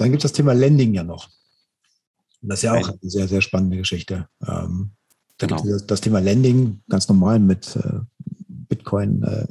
Dann 0.00 0.10
gibt 0.10 0.24
es 0.24 0.30
das 0.30 0.36
Thema 0.36 0.54
Lending 0.54 0.94
ja 0.94 1.04
noch. 1.04 1.28
das 2.40 2.60
ist 2.60 2.62
ja 2.62 2.72
auch 2.72 2.88
eine 2.88 2.98
sehr, 3.02 3.28
sehr 3.28 3.42
spannende 3.42 3.76
Geschichte. 3.76 4.28
Ähm, 4.46 4.92
da 5.36 5.46
genau. 5.46 5.62
gibt 5.62 5.74
es 5.74 5.86
das 5.86 6.00
Thema 6.00 6.20
Lending 6.20 6.80
ganz 6.88 7.06
normal 7.06 7.38
mit 7.38 7.76
äh, 7.76 8.00
Bitcoin, 8.48 9.22
äh, 9.22 9.46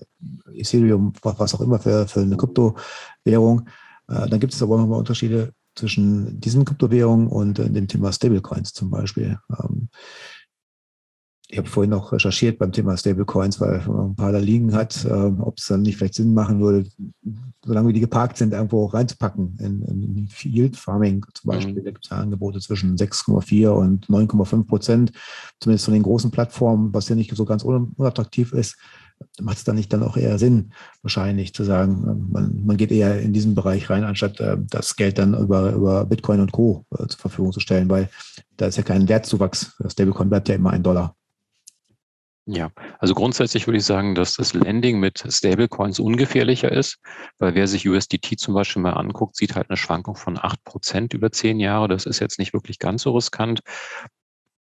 Ethereum, 0.56 1.14
was 1.22 1.54
auch 1.54 1.62
immer 1.62 1.78
für, 1.78 2.08
für 2.08 2.22
eine 2.22 2.36
Kryptowährung. 2.36 3.68
Äh, 4.08 4.28
dann 4.28 4.40
gibt 4.40 4.54
es 4.54 4.64
aber 4.64 4.78
nochmal 4.78 4.98
Unterschiede 4.98 5.54
zwischen 5.76 6.40
diesen 6.40 6.66
Kryptowährungen 6.66 7.28
und 7.28 7.60
äh, 7.60 7.70
dem 7.70 7.88
Thema 7.88 8.12
Stablecoins 8.12 8.74
zum 8.74 8.90
Beispiel. 8.90 9.38
Ähm, 9.60 9.90
ich 11.52 11.58
habe 11.58 11.68
vorhin 11.68 11.90
noch 11.90 12.12
recherchiert 12.12 12.60
beim 12.60 12.72
Thema 12.72 12.96
Stablecoins, 12.96 13.60
weil 13.60 13.84
man 13.88 14.12
ein 14.12 14.16
paar 14.16 14.32
da 14.32 14.38
liegen 14.38 14.74
hat, 14.74 15.04
äh, 15.06 15.10
ob 15.10 15.58
es 15.58 15.66
dann 15.66 15.82
nicht 15.82 15.98
vielleicht 15.98 16.14
Sinn 16.14 16.36
machen 16.36 16.60
würde, 16.62 16.88
solange 17.66 17.92
die 17.92 18.00
geparkt 18.00 18.38
sind, 18.38 18.54
irgendwo 18.54 18.86
reinzupacken. 18.86 19.58
In, 19.60 19.82
in 19.82 20.28
Field 20.28 20.78
Farming 20.78 21.26
zum. 21.34 21.50
Beispiel, 21.50 21.74
mhm. 21.74 21.86
da 21.86 21.92
gibt 21.92 22.06
es 22.06 22.12
ja 22.12 22.18
Angebote 22.18 22.60
zwischen 22.60 22.96
6,4 22.96 23.70
und 23.70 24.06
9,5 24.08 24.68
Prozent, 24.68 25.12
zumindest 25.60 25.86
von 25.86 25.96
den 25.96 26.04
großen 26.04 26.30
Plattformen, 26.30 26.94
was 26.94 27.10
ja 27.10 27.16
nicht 27.16 27.36
so 27.36 27.46
ganz 27.46 27.64
unattraktiv 27.64 28.54
ist. 28.54 28.78
macht 29.42 29.58
es 29.58 29.64
dann 29.64 29.76
nicht 29.76 29.92
dann 29.92 30.04
auch 30.04 30.18
eher 30.18 30.38
Sinn, 30.38 30.72
wahrscheinlich 31.02 31.56
zu 31.56 31.64
sagen, 31.64 32.04
äh, 32.04 32.32
man, 32.32 32.64
man 32.64 32.78
geht 32.78 32.92
eher 32.92 33.20
in 33.22 33.34
diesen 33.34 33.56
Bereich 33.56 33.90
rein, 33.90 34.04
anstatt 34.04 34.40
äh, 34.40 34.58
das 34.70 34.96
Geld 34.96 35.18
dann 35.18 35.34
über, 35.34 35.72
über 35.72 36.06
Bitcoin 36.06 36.42
und 36.42 36.52
Co. 36.52 36.86
Äh, 36.92 37.08
zur 37.08 37.20
Verfügung 37.20 37.54
zu 37.54 37.60
stellen, 37.60 37.90
weil 37.90 38.08
da 38.58 38.68
ist 38.68 38.78
ja 38.78 38.84
kein 38.84 39.10
Wertzuwachs. 39.10 39.76
Das 39.80 39.94
Stablecoin 39.94 40.30
bleibt 40.30 40.48
ja 40.48 40.54
immer 40.54 40.70
ein 40.70 40.84
Dollar. 40.84 41.16
Ja, 42.52 42.72
also 42.98 43.14
grundsätzlich 43.14 43.68
würde 43.68 43.78
ich 43.78 43.86
sagen, 43.86 44.16
dass 44.16 44.34
das 44.34 44.56
Lending 44.56 45.00
mit 45.00 45.24
Stablecoins 45.30 46.00
ungefährlicher 46.00 46.72
ist, 46.72 46.98
weil 47.38 47.54
wer 47.54 47.68
sich 47.68 47.88
USDT 47.88 48.40
zum 48.40 48.56
Beispiel 48.56 48.82
mal 48.82 48.94
anguckt, 48.94 49.36
sieht 49.36 49.54
halt 49.54 49.70
eine 49.70 49.78
Schwankung 49.78 50.16
von 50.16 50.36
acht 50.36 50.64
Prozent 50.64 51.14
über 51.14 51.32
zehn 51.32 51.60
Jahre. 51.60 51.88
Das 51.88 52.08
ist 52.08 52.18
jetzt 52.20 52.40
nicht 52.40 52.54
wirklich 52.54 52.80
ganz 52.80 53.04
so 53.04 53.12
riskant. 53.12 53.60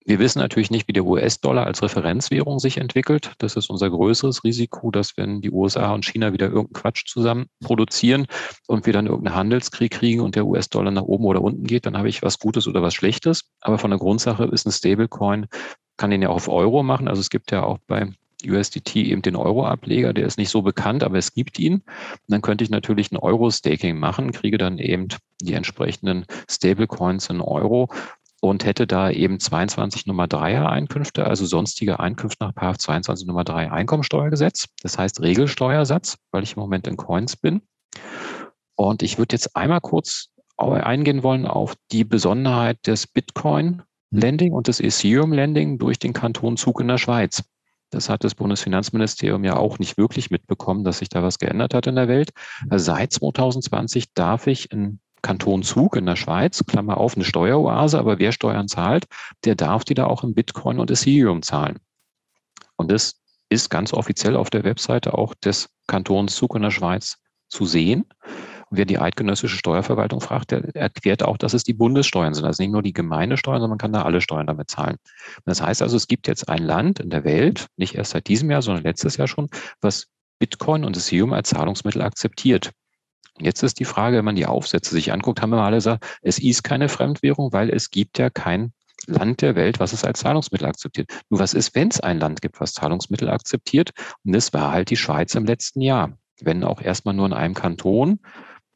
Wir 0.07 0.19
wissen 0.19 0.39
natürlich 0.39 0.71
nicht, 0.71 0.89
wie 0.89 0.95
der 0.95 1.05
US-Dollar 1.05 1.67
als 1.67 1.83
Referenzwährung 1.83 2.59
sich 2.59 2.79
entwickelt. 2.79 3.33
Das 3.37 3.55
ist 3.55 3.69
unser 3.69 3.91
größeres 3.91 4.45
Risiko, 4.45 4.91
dass 4.91 5.19
wenn 5.19 5.43
die 5.43 5.51
USA 5.51 5.93
und 5.93 6.07
China 6.07 6.33
wieder 6.33 6.47
irgendeinen 6.47 6.73
Quatsch 6.73 7.07
zusammen 7.07 7.47
produzieren 7.63 8.27
und 8.67 8.87
wir 8.87 8.95
dann 8.95 9.07
irgendeinen 9.07 9.37
Handelskrieg 9.37 9.93
kriegen 9.93 10.21
und 10.21 10.37
der 10.37 10.47
US-Dollar 10.47 10.91
nach 10.91 11.03
oben 11.03 11.25
oder 11.27 11.43
unten 11.43 11.65
geht, 11.65 11.85
dann 11.85 11.99
habe 11.99 12.09
ich 12.09 12.23
was 12.23 12.39
Gutes 12.39 12.67
oder 12.67 12.81
was 12.81 12.95
Schlechtes. 12.95 13.51
Aber 13.61 13.77
von 13.77 13.91
der 13.91 13.99
Grundsache 13.99 14.45
ist 14.45 14.67
ein 14.67 14.73
Stablecoin, 14.73 15.49
kann 15.97 16.11
den 16.11 16.23
ja 16.23 16.29
auch 16.29 16.37
auf 16.37 16.49
Euro 16.49 16.83
machen. 16.83 17.09
Also 17.09 17.21
es 17.21 17.31
gibt 17.31 17.51
ja 17.51 17.63
auch 17.63 17.79
bei 17.87 18.11
USDT 18.47 18.97
eben 18.97 19.23
den 19.23 19.37
Euro-Ableger, 19.37 20.13
der 20.13 20.27
ist 20.27 20.39
nicht 20.39 20.51
so 20.51 20.63
bekannt, 20.63 21.03
aber 21.03 21.17
es 21.17 21.33
gibt 21.33 21.59
ihn. 21.59 21.75
Und 21.75 21.85
dann 22.29 22.43
könnte 22.43 22.65
ich 22.65 22.71
natürlich 22.71 23.11
ein 23.11 23.17
Euro-Staking 23.17 23.99
machen, 23.99 24.33
kriege 24.33 24.59
dann 24.59 24.79
eben 24.79 25.09
die 25.41 25.55
entsprechenden 25.55 26.27
Stablecoins 26.51 27.31
in 27.31 27.41
Euro 27.41 27.89
und 28.41 28.67
hätte 28.67 28.87
da 28.87 29.11
eben 29.11 29.41
22 29.41 30.05
Nummer 30.05 30.25
3er 30.25 30.67
Einkünfte, 30.67 31.25
also 31.25 31.47
sonstige 31.47 32.01
Einkünfte 32.01 32.53
nach 32.55 32.77
22 32.77 33.27
Nummer 33.27 33.45
3 33.45 33.73
Einkommensteuergesetz. 33.73 34.67
Das 34.83 34.99
heißt 34.99 35.23
Regelsteuersatz, 35.23 36.19
weil 36.31 36.43
ich 36.43 36.57
im 36.57 36.61
Moment 36.61 36.87
in 36.87 36.99
Coins 36.99 37.37
bin. 37.37 37.63
Und 38.75 39.03
ich 39.03 39.17
würde 39.17 39.35
jetzt 39.35 39.57
einmal 39.57 39.81
kurz 39.81 40.29
eingehen 40.59 41.23
wollen 41.23 41.47
auf 41.47 41.75
die 41.91 42.05
Besonderheit 42.05 42.87
des 42.87 43.07
Bitcoin 43.07 43.83
Lending 44.11 44.53
und 44.53 44.69
des 44.69 44.81
Ethereum 44.81 45.33
Lending 45.33 45.79
durch 45.79 45.99
den 45.99 46.13
Kanton 46.13 46.57
Zug 46.57 46.81
in 46.81 46.89
der 46.89 46.99
Schweiz. 46.99 47.43
Das 47.91 48.09
hat 48.09 48.25
das 48.25 48.35
Bundesfinanzministerium 48.35 49.45
ja 49.45 49.57
auch 49.57 49.79
nicht 49.79 49.97
wirklich 49.97 50.31
mitbekommen, 50.31 50.85
dass 50.85 50.99
sich 50.99 51.09
da 51.09 51.23
was 51.23 51.39
geändert 51.39 51.75
hat 51.75 51.87
in 51.87 51.95
der 51.95 52.09
Welt. 52.09 52.31
Seit 52.71 53.13
2020 53.13 54.13
darf 54.15 54.47
ich 54.47 54.71
in 54.73 55.01
Kanton 55.23 55.63
Zug 55.63 55.97
in 55.97 56.07
der 56.07 56.17
Schweiz, 56.17 56.65
Klammer 56.67 56.99
auf, 56.99 57.15
eine 57.15 57.25
Steueroase, 57.25 57.99
aber 57.99 58.19
wer 58.19 58.33
Steuern 58.33 58.69
zahlt, 58.69 59.07
der 59.45 59.55
darf 59.55 59.85
die 59.85 59.95
da 59.95 60.07
auch 60.07 60.23
in 60.23 60.35
Bitcoin 60.35 60.79
und 60.79 60.91
Ethereum 60.91 61.43
zahlen. 61.43 61.79
Und 62.77 62.91
das 62.91 63.23
ist 63.49 63.71
ganz 63.71 63.93
offiziell 63.93 64.37
auf 64.37 64.51
der 64.51 64.65
Webseite 64.65 65.17
auch 65.17 65.35
des 65.35 65.71
Kantons 65.87 66.35
Zug 66.35 66.57
in 66.57 66.63
der 66.63 66.71
Schweiz 66.71 67.19
zu 67.49 67.65
sehen. 67.65 68.05
Wer 68.77 68.85
die 68.85 68.99
eidgenössische 68.99 69.57
Steuerverwaltung 69.57 70.21
fragt, 70.21 70.51
der 70.51 70.75
erklärt 70.75 71.23
auch, 71.23 71.37
dass 71.37 71.55
es 71.55 71.63
die 71.63 71.75
Bundessteuern 71.75 72.35
sind. 72.35 72.45
Also 72.45 72.63
nicht 72.63 72.73
nur 72.73 72.83
die 72.83 72.93
Gemeindesteuern, 72.93 73.61
sondern 73.61 73.71
man 73.71 73.79
kann 73.79 73.93
da 73.93 74.03
alle 74.03 74.21
Steuern 74.21 74.47
damit 74.47 74.69
zahlen. 74.69 74.97
Das 75.45 75.63
heißt 75.63 75.83
also, 75.83 75.97
es 75.97 76.09
gibt 76.09 76.27
jetzt 76.27 76.49
ein 76.49 76.63
Land 76.63 76.99
in 76.99 77.11
der 77.11 77.25
Welt, 77.25 77.67
nicht 77.77 77.95
erst 77.95 78.13
seit 78.13 78.27
diesem 78.27 78.51
Jahr, 78.51 78.63
sondern 78.63 78.83
letztes 78.83 79.17
Jahr 79.17 79.29
schon, 79.29 79.49
was 79.81 80.07
Bitcoin 80.39 80.85
und 80.85 80.97
Ethereum 80.97 81.33
als 81.33 81.51
Zahlungsmittel 81.51 82.03
akzeptiert. 82.03 82.73
Jetzt 83.39 83.63
ist 83.63 83.81
die 83.81 83.85
Frage, 83.85 84.19
wenn 84.19 84.25
man 84.25 84.37
die 84.37 84.47
Aufsätze 84.47 84.91
sich 84.91 85.13
anguckt, 85.13 85.43
haben 85.43 85.51
wir 85.51 85.57
mal 85.57 85.67
alle 85.67 85.77
gesagt, 85.77 86.05
es 86.23 86.39
ist 86.39 86.63
keine 86.63 86.89
Fremdwährung, 86.89 87.53
weil 87.53 87.71
es 87.71 87.91
gibt 87.91 88.19
ja 88.19 88.31
kein 88.31 88.73
Land 89.07 89.43
der 89.43 89.55
Welt, 89.55 89.81
was 89.81 89.93
es 89.93 90.05
als 90.05 90.21
Zahlungsmittel 90.21 90.67
akzeptiert. 90.67 91.11
Nur 91.29 91.41
was 91.41 91.55
ist, 91.55 91.75
wenn 91.75 91.89
es 91.89 92.01
ein 92.01 92.19
Land 92.19 92.43
gibt, 92.43 92.61
was 92.61 92.73
Zahlungsmittel 92.73 93.29
akzeptiert? 93.29 93.91
Und 94.25 94.33
das 94.33 94.53
war 94.53 94.73
halt 94.73 94.91
die 94.91 94.97
Schweiz 94.97 95.35
im 95.35 95.45
letzten 95.45 95.81
Jahr. 95.81 96.17
Wenn 96.41 96.65
auch 96.65 96.81
erstmal 96.81 97.15
nur 97.15 97.27
in 97.27 97.33
einem 97.33 97.55
Kanton, 97.55 98.21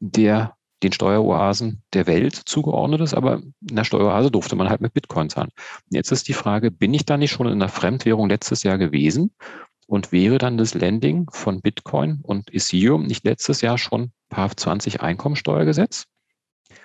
der 0.01 0.55
den 0.83 0.93
Steueroasen 0.93 1.83
der 1.93 2.07
Welt 2.07 2.35
zugeordnet 2.35 3.01
ist, 3.01 3.15
aber 3.15 3.43
in 3.69 3.77
der 3.77 3.85
Steueroase 3.85 4.31
durfte 4.31 4.57
man 4.57 4.69
halt 4.69 4.81
mit 4.81 4.95
Bitcoin 4.95 5.29
zahlen. 5.29 5.51
Jetzt 5.91 6.13
ist 6.13 6.29
die 6.29 6.35
Frage, 6.35 6.71
bin 6.71 6.95
ich 6.95 7.05
da 7.05 7.17
nicht 7.17 7.33
schon 7.33 7.47
in 7.47 7.55
einer 7.55 7.69
Fremdwährung 7.69 8.29
letztes 8.29 8.63
Jahr 8.63 8.79
gewesen 8.79 9.33
und 9.87 10.13
wäre 10.13 10.39
dann 10.39 10.57
das 10.57 10.75
Lending 10.75 11.29
von 11.33 11.63
Bitcoin 11.63 12.21
und 12.23 12.53
Ethereum 12.55 13.05
nicht 13.05 13.25
letztes 13.25 13.61
Jahr 13.61 13.79
schon 13.79 14.13
PAF 14.29 14.55
20 14.55 15.01
Einkommensteuergesetz? 15.01 16.05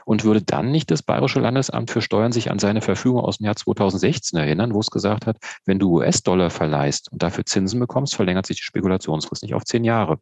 Und 0.05 0.23
würde 0.23 0.41
dann 0.41 0.71
nicht 0.71 0.91
das 0.91 1.03
Bayerische 1.03 1.39
Landesamt 1.39 1.91
für 1.91 2.01
Steuern 2.01 2.31
sich 2.31 2.51
an 2.51 2.59
seine 2.59 2.81
Verfügung 2.81 3.21
aus 3.21 3.37
dem 3.37 3.45
Jahr 3.45 3.55
2016 3.55 4.37
erinnern, 4.39 4.73
wo 4.73 4.79
es 4.79 4.89
gesagt 4.89 5.27
hat, 5.27 5.37
wenn 5.65 5.79
du 5.79 5.97
US-Dollar 5.97 6.49
verleihst 6.49 7.11
und 7.11 7.21
dafür 7.21 7.45
Zinsen 7.45 7.79
bekommst, 7.79 8.15
verlängert 8.15 8.45
sich 8.45 8.57
die 8.57 8.63
Spekulationsfrist 8.63 9.43
nicht 9.43 9.53
auf 9.53 9.65
zehn 9.65 9.83
Jahre. 9.83 10.19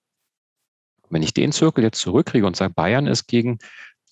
Wenn 1.11 1.23
ich 1.23 1.33
den 1.33 1.51
Zirkel 1.51 1.83
jetzt 1.83 1.99
zurückkriege 1.99 2.45
und 2.47 2.55
sage, 2.55 2.73
Bayern 2.73 3.07
ist 3.07 3.27
gegen 3.27 3.59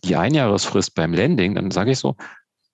die 0.03 0.15
Einjahresfrist 0.15 0.95
beim 0.95 1.13
Lending, 1.13 1.55
dann 1.55 1.71
sage 1.71 1.91
ich 1.91 1.99
so, 1.99 2.15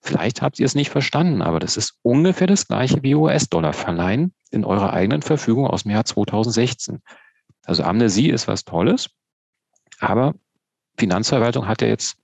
Vielleicht 0.06 0.40
habt 0.40 0.60
ihr 0.60 0.66
es 0.66 0.76
nicht 0.76 0.90
verstanden, 0.90 1.42
aber 1.42 1.58
das 1.58 1.76
ist 1.76 1.98
ungefähr 2.02 2.46
das 2.46 2.68
gleiche 2.68 3.02
wie 3.02 3.16
US-Dollar 3.16 3.72
verleihen 3.72 4.32
in 4.52 4.64
eurer 4.64 4.92
eigenen 4.92 5.20
Verfügung 5.20 5.66
aus 5.66 5.82
dem 5.82 5.90
Jahr 5.90 6.04
2016. 6.04 7.02
Also 7.64 7.82
Amnesie 7.82 8.30
ist 8.30 8.46
was 8.46 8.64
Tolles, 8.64 9.10
aber 9.98 10.34
Finanzverwaltung 10.96 11.66
hat 11.66 11.82
ja 11.82 11.88
jetzt 11.88 12.18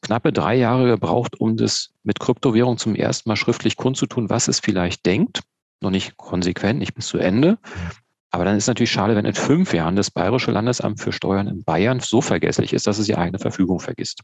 knappe 0.00 0.32
drei 0.32 0.54
Jahre 0.54 0.86
gebraucht, 0.86 1.38
um 1.38 1.58
das 1.58 1.90
mit 2.04 2.18
Kryptowährung 2.18 2.78
zum 2.78 2.94
ersten 2.94 3.28
Mal 3.28 3.36
schriftlich 3.36 3.76
kundzutun, 3.76 4.30
was 4.30 4.48
es 4.48 4.58
vielleicht 4.58 5.04
denkt. 5.04 5.42
Noch 5.82 5.90
nicht 5.90 6.16
konsequent, 6.16 6.78
nicht 6.78 6.94
bis 6.94 7.06
zu 7.06 7.18
Ende. 7.18 7.58
Aber 8.32 8.46
dann 8.46 8.56
ist 8.56 8.66
natürlich 8.66 8.90
schade, 8.90 9.14
wenn 9.14 9.26
in 9.26 9.34
fünf 9.34 9.74
Jahren 9.74 9.94
das 9.94 10.10
Bayerische 10.10 10.50
Landesamt 10.50 11.00
für 11.00 11.12
Steuern 11.12 11.48
in 11.48 11.64
Bayern 11.64 12.00
so 12.00 12.22
vergesslich 12.22 12.72
ist, 12.72 12.86
dass 12.86 12.98
es 12.98 13.06
die 13.06 13.16
eigene 13.16 13.38
Verfügung 13.38 13.78
vergisst. 13.78 14.20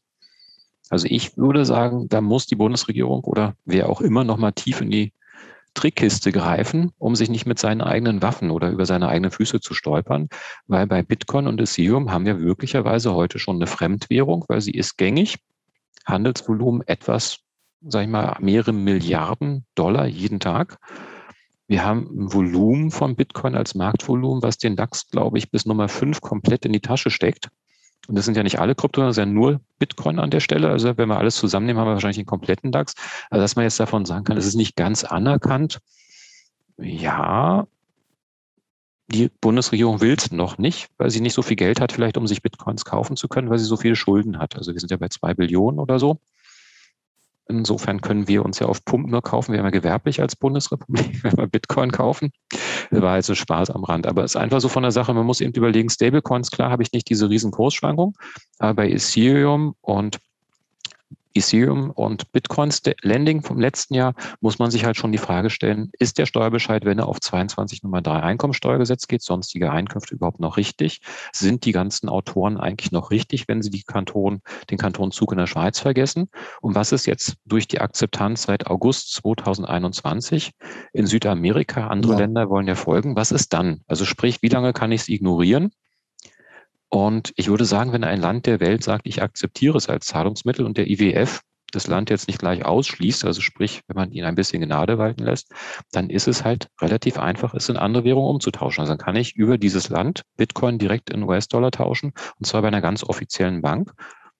Also 0.89 1.07
ich 1.11 1.37
würde 1.37 1.67
sagen, 1.67 2.09
da 2.09 2.23
muss 2.23 2.47
die 2.47 2.57
Bundesregierung 2.57 3.23
oder 3.25 3.55
wer 3.67 3.91
auch 3.91 4.01
immer 4.01 4.25
nochmal 4.25 4.53
tief 4.53 4.81
in 4.81 4.91
die 4.91 5.13
Trickkiste 5.75 6.33
greifen, 6.33 6.91
um 6.99 7.15
sich 7.15 7.29
nicht 7.29 7.45
mit 7.45 7.59
seinen 7.59 7.83
eigenen 7.83 8.23
Waffen 8.23 8.51
oder 8.51 8.71
über 8.71 8.87
seine 8.87 9.09
eigenen 9.09 9.31
Füße 9.31 9.61
zu 9.61 9.75
stolpern, 9.75 10.29
weil 10.67 10.87
bei 10.87 11.03
Bitcoin 11.03 11.47
und 11.47 11.61
Ethereum 11.61 12.11
haben 12.11 12.25
wir 12.25 12.35
möglicherweise 12.35 13.15
heute 13.15 13.39
schon 13.39 13.57
eine 13.57 13.67
Fremdwährung, 13.67 14.47
weil 14.49 14.63
sie 14.63 14.73
ist 14.73 14.97
gängig, 14.97 15.37
Handelsvolumen 16.07 16.83
etwas, 16.87 17.41
sag 17.83 18.05
ich 18.05 18.09
mal, 18.09 18.37
mehrere 18.41 18.73
Milliarden 18.73 19.67
Dollar 19.75 20.07
jeden 20.07 20.41
Tag. 20.41 20.79
Wir 21.69 21.85
haben 21.85 22.09
ein 22.11 22.33
Volumen 22.33 22.91
von 22.91 23.15
Bitcoin 23.15 23.55
als 23.55 23.75
Marktvolumen, 23.75 24.43
was 24.43 24.57
den 24.57 24.75
DAX, 24.75 25.09
glaube 25.11 25.37
ich, 25.37 25.51
bis 25.51 25.67
Nummer 25.67 25.89
fünf 25.89 26.23
komplett 26.23 26.65
in 26.65 26.73
die 26.73 26.81
Tasche 26.81 27.11
steckt. 27.11 27.51
Und 28.09 28.17
das 28.17 28.25
sind 28.25 28.39
ja 28.39 28.43
nicht 28.43 28.59
alle 28.59 28.75
Krypto, 28.75 29.03
das 29.03 29.13
ist 29.13 29.19
ja 29.19 29.27
nur 29.27 29.61
Bitcoin 29.79 30.19
an 30.19 30.31
der 30.31 30.41
Stelle. 30.41 30.71
Also 30.71 30.97
wenn 30.97 31.09
wir 31.09 31.19
alles 31.19 31.37
zusammennehmen, 31.37 31.79
haben 31.79 31.89
wir 31.89 31.93
wahrscheinlich 31.93 32.17
den 32.17 32.27
kompletten 32.27 32.73
DAX. 32.73 32.95
Also 33.29 33.43
dass 33.43 33.55
man 33.55 33.65
jetzt 33.65 33.79
davon 33.79 34.07
sagen 34.07 34.25
kann, 34.25 34.39
es 34.39 34.47
ist 34.47 34.55
nicht 34.55 34.77
ganz 34.77 35.05
anerkannt. 35.05 35.81
Ja, 36.79 37.67
die 39.09 39.31
Bundesregierung 39.41 40.01
will 40.01 40.15
es 40.17 40.31
noch 40.33 40.57
nicht, 40.57 40.89
weil 40.97 41.11
sie 41.11 41.21
nicht 41.21 41.35
so 41.35 41.43
viel 41.43 41.57
Geld 41.57 41.81
hat, 41.81 41.93
vielleicht 41.93 42.17
um 42.17 42.27
sich 42.27 42.43
Bitcoins 42.43 42.87
kaufen 42.87 43.17
zu 43.17 43.29
können, 43.29 43.51
weil 43.51 43.59
sie 43.59 43.67
so 43.67 43.77
viele 43.77 43.97
Schulden 43.97 44.39
hat. 44.39 44.57
Also 44.57 44.73
wir 44.73 44.81
sind 44.81 44.91
ja 44.91 44.97
bei 44.97 45.09
zwei 45.09 45.35
Billionen 45.35 45.81
oder 45.81 45.99
so. 45.99 46.19
Insofern 47.49 48.03
können 48.03 48.29
wir 48.29 48.45
uns 48.45 48.59
ja 48.59 48.67
auf 48.67 48.85
Pump 48.85 49.09
nur 49.09 49.23
kaufen. 49.23 49.53
Wir 49.53 49.61
haben 49.61 49.67
ja 49.67 49.71
gewerblich 49.71 50.21
als 50.21 50.37
Bundesrepublik, 50.37 51.23
wenn 51.25 51.37
wir 51.37 51.47
Bitcoin 51.47 51.91
kaufen. 51.91 52.31
Das 52.91 53.01
war 53.01 53.13
halt 53.13 53.25
so 53.25 53.35
Spaß 53.35 53.71
am 53.71 53.85
Rand. 53.85 54.07
Aber 54.07 54.23
es 54.25 54.33
ist 54.33 54.41
einfach 54.41 54.61
so 54.61 54.69
von 54.69 54.83
der 54.83 54.93
Sache, 54.93 55.15
man 55.15 55.27
muss 55.27 55.41
eben 55.41 55.55
überlegen, 55.55 55.89
Stablecoins, 55.89 56.51
klar 56.51 56.71
habe 56.71 56.83
ich 56.83 56.93
nicht 56.93 57.09
diese 57.09 57.31
riesen 57.31 57.51
Kursschwankung, 57.51 58.15
aber 58.59 58.75
bei 58.75 58.91
Ethereum 58.91 59.75
und 59.81 60.19
Ethereum 61.39 61.91
und 61.91 62.33
Bitcoins 62.33 62.83
Lending 63.03 63.43
vom 63.43 63.59
letzten 63.59 63.95
Jahr 63.95 64.15
muss 64.41 64.59
man 64.59 64.71
sich 64.71 64.85
halt 64.85 64.97
schon 64.97 65.13
die 65.13 65.19
Frage 65.19 65.51
stellen, 65.51 65.91
ist 65.99 66.19
der 66.19 66.27
Steuerbescheid, 66.27 66.85
wenn 66.85 66.99
er 66.99 67.09
auf 67.09 67.21
22 67.21 67.83
Nummer 67.83 68.03
3 68.03 68.23
Einkommensteuergesetz 68.23 69.07
geht, 69.07 69.23
sonstige 69.23 69.71
Einkünfte 69.71 70.15
überhaupt 70.15 70.41
noch 70.41 70.57
richtig? 70.57 71.01
Sind 71.33 71.65
die 71.65 71.73
ganzen 71.73 72.09
Autoren 72.09 72.57
eigentlich 72.57 72.93
noch 72.93 73.11
richtig, 73.11 73.49
wenn 73.49 73.63
sie 73.63 73.71
die 73.71 73.83
Kanton, 73.83 74.41
den 74.71 74.79
Kanton 74.79 75.11
Zug 75.11 75.33
in 75.33 75.39
der 75.39 75.47
Schweiz 75.47 75.81
vergessen? 75.81 76.29
Und 76.61 76.75
was 76.75 76.93
ist 76.93 77.07
jetzt 77.07 77.37
durch 77.45 77.69
die 77.69 77.81
Akzeptanz 77.81 78.43
seit 78.43 78.67
August 78.67 79.13
2021 79.15 80.53
in 80.93 81.07
Südamerika? 81.07 81.89
Andere 81.89 82.13
ja. 82.13 82.19
Länder 82.21 82.51
wollen 82.51 82.67
ja 82.67 82.75
folgen. 82.75 83.17
Was 83.17 83.33
ist 83.33 83.53
dann? 83.53 83.83
Also 83.87 84.05
sprich, 84.05 84.39
wie 84.43 84.49
lange 84.49 84.73
kann 84.73 84.93
ich 84.93 85.03
es 85.03 85.09
ignorieren? 85.09 85.71
Und 86.91 87.33
ich 87.37 87.49
würde 87.49 87.65
sagen, 87.65 87.93
wenn 87.93 88.05
ein 88.05 88.21
Land 88.21 88.47
der 88.47 88.61
Welt 88.61 88.83
sagt, 88.83 89.07
ich 89.07 89.23
akzeptiere 89.23 89.77
es 89.77 89.89
als 89.89 90.07
Zahlungsmittel 90.07 90.65
und 90.65 90.79
der 90.79 90.89
IWF 90.89 91.43
das 91.73 91.87
Land 91.87 92.09
jetzt 92.11 92.29
nicht 92.29 92.39
gleich 92.39 92.65
ausschließt, 92.65 93.25
also 93.25 93.41
sprich, 93.41 93.83
wenn 93.87 93.97
man 93.97 94.11
ihn 94.11 94.25
ein 94.25 94.35
bisschen 94.35 94.63
Gnade 94.63 94.99
walten 94.99 95.25
lässt, 95.25 95.53
dann 95.93 96.09
ist 96.09 96.27
es 96.27 96.45
halt 96.45 96.69
relativ 96.81 97.19
einfach, 97.19 97.55
es 97.55 97.69
in 97.69 97.77
andere 97.77 98.05
Währungen 98.05 98.31
umzutauschen. 98.31 98.81
Also 98.81 98.93
dann 98.93 99.05
kann 99.05 99.17
ich 99.17 99.37
über 99.37 99.59
dieses 99.59 99.89
Land 99.91 100.23
Bitcoin 100.37 100.79
direkt 100.79 101.11
in 101.11 101.23
US-Dollar 101.23 101.71
tauschen 101.71 102.13
und 102.39 102.47
zwar 102.47 102.63
bei 102.63 102.69
einer 102.69 102.81
ganz 102.81 103.05
offiziellen 103.05 103.61
Bank. 103.61 103.93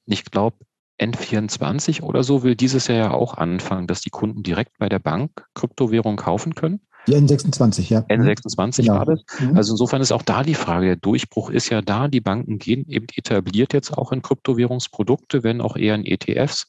Ich 0.07 0.25
glaube, 0.25 0.57
N24 1.01 2.03
oder 2.03 2.23
so 2.23 2.43
will 2.43 2.57
dieses 2.57 2.89
Jahr 2.89 2.99
ja 2.99 3.11
auch 3.13 3.35
anfangen, 3.35 3.87
dass 3.87 4.01
die 4.01 4.11
Kunden 4.11 4.43
direkt 4.43 4.79
bei 4.79 4.89
der 4.89 4.99
Bank 4.99 5.47
Kryptowährung 5.55 6.17
kaufen 6.17 6.55
können. 6.55 6.81
Die 7.07 7.15
N26, 7.15 7.91
ja. 7.91 8.01
N26 8.01 8.83
genau. 8.83 8.95
war 8.95 9.07
das. 9.07 9.25
Mhm. 9.41 9.57
Also 9.57 9.73
insofern 9.73 10.03
ist 10.03 10.13
auch 10.13 10.23
da 10.23 10.43
die 10.43 10.55
Frage, 10.55 10.87
der 10.87 10.97
Durchbruch 10.97 11.49
ist 11.49 11.71
ja 11.71 11.81
da. 11.81 12.09
Die 12.09 12.21
Banken 12.21 12.59
gehen 12.59 12.85
eben 12.87 13.07
etabliert 13.15 13.73
jetzt 13.73 13.97
auch 13.97 14.13
in 14.13 14.21
Kryptowährungsprodukte, 14.21 15.43
wenn 15.43 15.61
auch 15.61 15.77
eher 15.77 15.95
in 15.95 16.05
ETFs. 16.05 16.69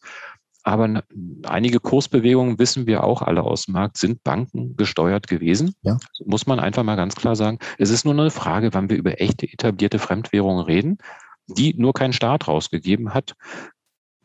Aber 0.64 1.04
einige 1.44 1.80
Kursbewegungen, 1.80 2.60
wissen 2.60 2.86
wir 2.86 3.04
auch 3.04 3.22
alle 3.22 3.44
aus 3.44 3.66
dem 3.66 3.74
Markt, 3.74 3.98
sind 3.98 4.24
Banken 4.24 4.76
gesteuert 4.76 5.28
gewesen. 5.28 5.74
Ja. 5.82 5.94
Also 5.94 6.26
muss 6.26 6.48
man 6.48 6.60
einfach 6.60 6.84
mal 6.84 6.96
ganz 6.96 7.16
klar 7.16 7.36
sagen. 7.36 7.60
Es 7.78 7.90
ist 7.90 8.06
nur 8.06 8.14
eine 8.14 8.30
Frage, 8.30 8.74
wann 8.74 8.90
wir 8.90 8.98
über 8.98 9.20
echte 9.20 9.52
etablierte 9.52 10.00
Fremdwährungen 10.00 10.64
reden, 10.64 11.00
die 11.48 11.74
nur 11.76 11.94
kein 11.94 12.14
Staat 12.14 12.48
rausgegeben 12.48 13.14
hat. 13.14 13.36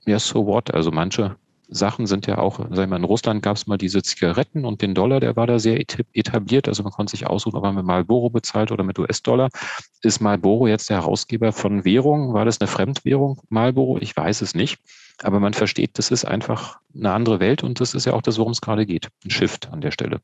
Ja, 0.06 0.18
so 0.18 0.46
what? 0.46 0.72
Also 0.72 0.90
manche 0.90 1.36
Sachen 1.68 2.06
sind 2.06 2.26
ja 2.26 2.38
auch, 2.38 2.58
sagen 2.58 2.76
wir 2.76 2.86
mal, 2.86 2.96
in 2.96 3.04
Russland 3.04 3.42
gab 3.42 3.56
es 3.56 3.66
mal 3.66 3.78
diese 3.78 4.02
Zigaretten 4.02 4.64
und 4.64 4.82
den 4.82 4.94
Dollar, 4.94 5.20
der 5.20 5.34
war 5.36 5.46
da 5.46 5.58
sehr 5.58 5.80
etabliert. 5.80 6.68
Also 6.68 6.82
man 6.82 6.92
konnte 6.92 7.12
sich 7.12 7.26
aussuchen, 7.26 7.56
ob 7.56 7.62
man 7.62 7.74
mit 7.74 7.84
Marlboro 7.84 8.30
bezahlt 8.30 8.70
oder 8.70 8.84
mit 8.84 8.98
US-Dollar. 8.98 9.48
Ist 10.02 10.20
Marlboro 10.20 10.66
jetzt 10.66 10.90
der 10.90 10.98
Herausgeber 10.98 11.52
von 11.52 11.84
Währungen? 11.84 12.34
War 12.34 12.44
das 12.44 12.60
eine 12.60 12.68
Fremdwährung, 12.68 13.40
Marlboro? 13.48 13.98
Ich 13.98 14.16
weiß 14.16 14.42
es 14.42 14.54
nicht. 14.54 14.78
Aber 15.22 15.40
man 15.40 15.54
versteht, 15.54 15.98
das 15.98 16.10
ist 16.10 16.24
einfach 16.24 16.78
eine 16.94 17.12
andere 17.12 17.40
Welt 17.40 17.62
und 17.62 17.80
das 17.80 17.94
ist 17.94 18.04
ja 18.04 18.12
auch 18.12 18.22
das, 18.22 18.38
worum 18.38 18.52
es 18.52 18.60
gerade 18.60 18.84
geht. 18.84 19.08
Ein 19.24 19.30
Shift 19.30 19.70
an 19.70 19.80
der 19.80 19.90
Stelle. 19.90 20.20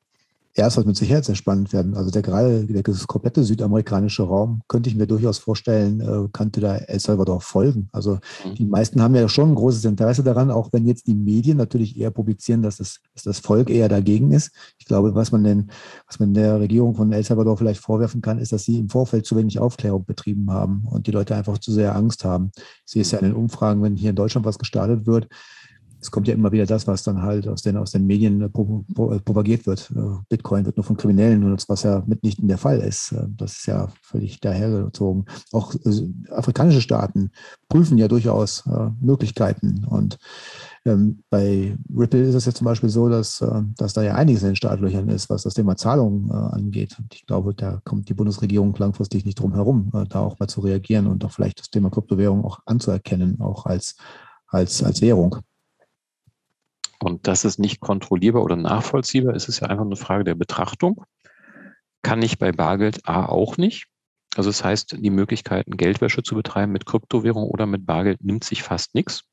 Ja, 0.57 0.67
es 0.67 0.77
wird 0.77 0.89
mit 0.89 0.97
Sicherheit 0.97 1.25
sehr 1.25 1.37
spannend 1.37 1.73
werden. 1.73 1.95
Also 1.95 2.11
der 2.11 2.23
gerade 2.23 2.65
der 2.65 2.83
komplette 3.07 3.45
südamerikanische 3.45 4.25
Raum 4.25 4.63
könnte 4.67 4.91
ich 4.91 4.97
mir 4.97 5.07
durchaus 5.07 5.39
vorstellen, 5.39 6.01
äh, 6.01 6.29
könnte 6.33 6.61
da 6.61 6.77
El 6.77 6.99
Salvador 6.99 7.41
folgen. 7.41 7.89
Also 7.93 8.19
mhm. 8.45 8.57
die 8.57 8.65
meisten 8.65 9.01
haben 9.01 9.15
ja 9.15 9.29
schon 9.29 9.51
ein 9.51 9.55
großes 9.55 9.85
Interesse 9.85 10.25
daran, 10.25 10.51
auch 10.51 10.71
wenn 10.73 10.87
jetzt 10.87 11.07
die 11.07 11.15
Medien 11.15 11.57
natürlich 11.57 11.97
eher 11.97 12.11
publizieren, 12.11 12.63
dass 12.63 12.79
das, 12.79 12.99
dass 13.15 13.23
das 13.23 13.39
Volk 13.39 13.71
eher 13.71 13.89
dagegen 13.89 14.33
ist. 14.33 14.51
Ich 14.79 14.87
glaube, 14.87 15.15
was 15.15 15.31
man 15.31 15.45
denn, 15.45 15.71
was 16.09 16.19
man 16.19 16.35
der 16.35 16.59
Regierung 16.59 16.97
von 16.97 17.13
El 17.13 17.23
Salvador 17.23 17.57
vielleicht 17.57 17.81
vorwerfen 17.81 18.21
kann, 18.21 18.41
ist, 18.41 18.53
dass 18.53 18.65
sie 18.65 18.81
im 18.81 18.89
Vorfeld 18.89 19.27
zu 19.27 19.37
wenig 19.37 19.61
Aufklärung 19.61 20.05
betrieben 20.05 20.51
haben 20.51 20.83
und 20.91 21.07
die 21.07 21.13
Leute 21.13 21.37
einfach 21.37 21.59
zu 21.59 21.71
sehr 21.71 21.95
Angst 21.95 22.25
haben. 22.25 22.51
Ich 22.57 22.93
sehe 22.93 23.03
es 23.03 23.13
ja 23.13 23.21
in 23.21 23.27
den 23.27 23.35
Umfragen, 23.35 23.83
wenn 23.85 23.95
hier 23.95 24.11
in 24.11 24.17
Deutschland 24.17 24.45
was 24.45 24.59
gestartet 24.59 25.07
wird, 25.07 25.29
es 26.01 26.11
kommt 26.11 26.29
ja 26.29 26.35
immer 26.35 26.51
wieder 26.53 26.67
das, 26.67 26.87
was 26.87 27.03
dann 27.03 27.23
halt 27.23 27.47
aus 27.47 27.63
den, 27.63 27.77
aus 27.77 27.91
den 27.91 28.07
Medien 28.07 28.41
äh, 28.41 28.47
äh, 28.47 29.21
propagiert 29.21 29.67
wird. 29.67 29.91
Äh, 29.95 30.19
Bitcoin 30.29 30.65
wird 30.65 30.77
nur 30.77 30.85
von 30.85 30.97
Kriminellen 30.97 31.43
genutzt, 31.43 31.69
was 31.69 31.83
ja 31.83 32.03
mitnichten 32.07 32.49
der 32.49 32.59
Fall 32.59 32.79
ist. 32.79 33.15
Das 33.37 33.59
ist 33.59 33.67
ja 33.67 33.89
völlig 34.03 34.41
dahergezogen. 34.41 35.27
Auch 35.53 35.75
afrikanische 36.31 36.81
Staaten 36.81 37.31
prüfen 37.69 37.99
ja 37.99 38.09
durchaus 38.09 38.65
Möglichkeiten. 39.01 39.85
Und 39.85 40.19
ähm, 40.85 41.23
bei 41.29 41.77
Ripple 41.95 42.23
ist 42.23 42.35
es 42.35 42.47
ja 42.47 42.53
zum 42.53 42.65
Beispiel 42.65 42.89
so, 42.89 43.09
dass, 43.09 43.45
dass 43.77 43.93
da 43.93 44.03
ja 44.03 44.15
einiges 44.15 44.43
in 44.43 44.51
den 44.51 44.57
Startlöchern 44.57 45.09
ist, 45.09 45.31
was 45.31 45.43
das 45.43 45.55
Thema 45.55 45.77
Zahlungen 45.77 46.31
angeht. 46.31 46.97
Und 46.99 47.15
ich 47.15 47.27
glaube, 47.27 47.55
da 47.55 47.81
kommt 47.85 48.09
die 48.09 48.15
Bundesregierung 48.15 48.75
langfristig 48.77 49.25
nicht 49.25 49.39
drum 49.39 49.55
herum, 49.55 49.91
da 50.09 50.21
auch 50.21 50.39
mal 50.39 50.49
zu 50.49 50.61
reagieren 50.61 51.07
und 51.07 51.25
auch 51.25 51.33
vielleicht 51.33 51.61
das 51.61 51.71
Thema 51.71 51.91
Kryptowährung 51.91 52.45
auch 52.45 52.61
anzuerkennen, 52.67 53.41
auch 53.41 53.67
als, 53.67 53.97
als, 54.49 54.83
als 54.83 55.01
Währung. 55.01 55.37
Und 57.03 57.27
das 57.27 57.45
ist 57.45 57.59
nicht 57.59 57.81
kontrollierbar 57.81 58.43
oder 58.43 58.57
nachvollziehbar. 58.57 59.35
Es 59.35 59.49
ist 59.49 59.61
ja 59.61 59.69
einfach 59.69 59.85
eine 59.85 59.97
Frage 59.97 60.25
der 60.25 60.35
Betrachtung. 60.35 61.05
Kann 62.03 62.23
ich 62.23 62.39
bei 62.39 62.53
Bargeld 62.53 63.09
A 63.09 63.27
auch 63.27 63.57
nicht. 63.57 63.87
Also 64.37 64.51
das 64.51 64.63
heißt, 64.63 64.97
die 64.99 65.11
Möglichkeiten, 65.11 65.77
Geldwäsche 65.77 66.23
zu 66.23 66.35
betreiben 66.35 66.73
mit 66.73 66.87
Kryptowährung 66.87 67.45
oder 67.45 67.67
mit 67.67 67.87
Bargeld 67.87 68.23
nimmt 68.23 68.45
sich 68.45 68.63
fast 68.63 68.95
nichts. 68.95 69.25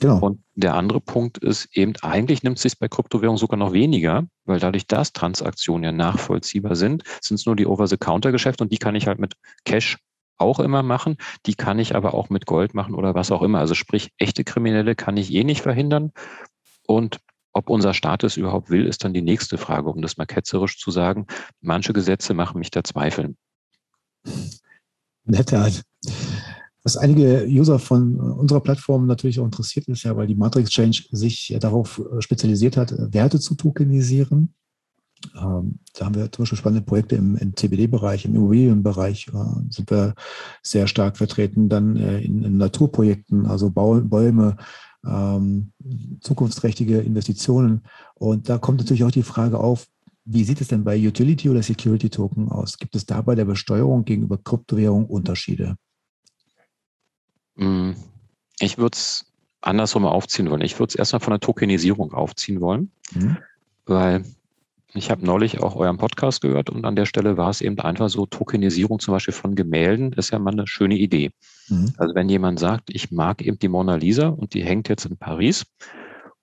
Genau. 0.00 0.18
Und 0.18 0.42
der 0.54 0.74
andere 0.74 1.00
Punkt 1.00 1.38
ist 1.38 1.68
eben, 1.76 1.92
eigentlich 2.02 2.42
nimmt 2.42 2.56
es 2.56 2.62
sich 2.62 2.78
bei 2.78 2.88
Kryptowährung 2.88 3.36
sogar 3.36 3.58
noch 3.58 3.72
weniger, 3.72 4.24
weil 4.44 4.58
dadurch, 4.58 4.86
dass 4.86 5.12
Transaktionen 5.12 5.84
ja 5.84 5.92
nachvollziehbar 5.92 6.74
sind, 6.74 7.04
sind 7.20 7.36
es 7.38 7.46
nur 7.46 7.54
die 7.54 7.66
Over-the-Counter-Geschäfte 7.66 8.64
und 8.64 8.72
die 8.72 8.78
kann 8.78 8.94
ich 8.94 9.06
halt 9.06 9.18
mit 9.18 9.34
Cash 9.64 9.98
auch 10.38 10.58
immer 10.58 10.82
machen. 10.82 11.18
Die 11.46 11.54
kann 11.54 11.78
ich 11.78 11.94
aber 11.94 12.14
auch 12.14 12.30
mit 12.30 12.46
Gold 12.46 12.74
machen 12.74 12.94
oder 12.94 13.14
was 13.14 13.30
auch 13.30 13.42
immer. 13.42 13.60
Also 13.60 13.74
sprich, 13.74 14.10
echte 14.18 14.42
Kriminelle 14.44 14.94
kann 14.94 15.16
ich 15.16 15.32
eh 15.32 15.44
nicht 15.44 15.60
verhindern. 15.60 16.12
Und 16.96 17.18
ob 17.52 17.68
unser 17.68 17.94
Staat 17.94 18.24
es 18.24 18.36
überhaupt 18.36 18.70
will, 18.70 18.86
ist 18.86 19.04
dann 19.04 19.12
die 19.12 19.22
nächste 19.22 19.58
Frage, 19.58 19.90
um 19.90 20.00
das 20.00 20.16
mal 20.16 20.26
ketzerisch 20.26 20.78
zu 20.78 20.90
sagen. 20.90 21.26
Manche 21.60 21.92
Gesetze 21.92 22.34
machen 22.34 22.58
mich 22.58 22.70
da 22.70 22.82
zweifeln. 22.82 23.36
Nette 25.24 25.58
Art. 25.58 25.82
Was 26.84 26.96
einige 26.96 27.46
User 27.46 27.78
von 27.78 28.18
unserer 28.18 28.60
Plattform 28.60 29.06
natürlich 29.06 29.38
auch 29.38 29.44
interessiert 29.44 29.86
ist, 29.88 30.02
ja, 30.02 30.16
weil 30.16 30.26
die 30.26 30.34
Matrix 30.34 30.68
Exchange 30.68 31.02
sich 31.12 31.54
darauf 31.60 32.02
spezialisiert 32.18 32.76
hat, 32.76 32.92
Werte 33.12 33.38
zu 33.38 33.54
tokenisieren. 33.54 34.54
Ähm, 35.36 35.78
da 35.94 36.06
haben 36.06 36.16
wir 36.16 36.32
zum 36.32 36.42
Beispiel 36.42 36.58
spannende 36.58 36.84
Projekte 36.84 37.14
im, 37.14 37.54
CBD-Bereich, 37.54 38.24
im 38.24 38.34
Immobilienbereich 38.34 39.28
äh, 39.28 39.70
sind 39.70 39.90
wir 39.90 40.14
sehr 40.62 40.88
stark 40.88 41.16
vertreten. 41.16 41.68
Dann 41.68 41.96
äh, 41.96 42.20
in, 42.20 42.42
in, 42.42 42.56
Naturprojekten, 42.56 43.46
also 43.46 43.70
Bäume, 43.70 44.56
ähm, 45.06 45.72
zukunftsträchtige 46.20 46.98
Investitionen. 47.00 47.82
Und 48.14 48.48
da 48.48 48.58
kommt 48.58 48.78
natürlich 48.78 49.04
auch 49.04 49.10
die 49.10 49.22
Frage 49.22 49.58
auf, 49.58 49.86
wie 50.24 50.44
sieht 50.44 50.60
es 50.60 50.68
denn 50.68 50.84
bei 50.84 50.96
Utility 50.96 51.50
oder 51.50 51.62
Security 51.62 52.08
Token 52.08 52.48
aus? 52.48 52.78
Gibt 52.78 52.94
es 52.94 53.06
da 53.06 53.22
bei 53.22 53.34
der 53.34 53.44
Besteuerung 53.44 54.04
gegenüber 54.04 54.38
Kryptowährung 54.38 55.06
Unterschiede? 55.06 55.76
Mm, 57.56 57.92
ich 58.60 58.78
würde 58.78 58.94
es 58.94 59.26
andersrum 59.60 60.06
aufziehen 60.06 60.50
wollen. 60.50 60.62
Ich 60.62 60.78
würde 60.78 60.90
es 60.90 60.94
erstmal 60.94 61.20
von 61.20 61.32
der 61.32 61.40
Tokenisierung 61.40 62.12
aufziehen 62.12 62.60
wollen, 62.60 62.92
mhm. 63.14 63.38
weil 63.86 64.24
ich 64.94 65.10
habe 65.10 65.24
neulich 65.24 65.60
auch 65.60 65.74
euren 65.74 65.98
Podcast 65.98 66.42
gehört 66.42 66.70
und 66.70 66.84
an 66.84 66.96
der 66.96 67.06
Stelle 67.06 67.36
war 67.36 67.50
es 67.50 67.60
eben 67.60 67.78
einfach 67.80 68.08
so, 68.08 68.26
Tokenisierung 68.26 68.98
zum 68.98 69.12
Beispiel 69.12 69.34
von 69.34 69.54
Gemälden 69.54 70.12
ist 70.12 70.30
ja 70.30 70.38
mal 70.38 70.52
eine 70.52 70.66
schöne 70.66 70.96
Idee. 70.96 71.32
Mhm. 71.68 71.92
Also 71.96 72.14
wenn 72.14 72.28
jemand 72.28 72.58
sagt, 72.58 72.90
ich 72.90 73.10
mag 73.10 73.42
eben 73.42 73.58
die 73.58 73.68
Mona 73.68 73.96
Lisa 73.96 74.28
und 74.28 74.54
die 74.54 74.64
hängt 74.64 74.88
jetzt 74.88 75.04
in 75.04 75.16
Paris 75.16 75.66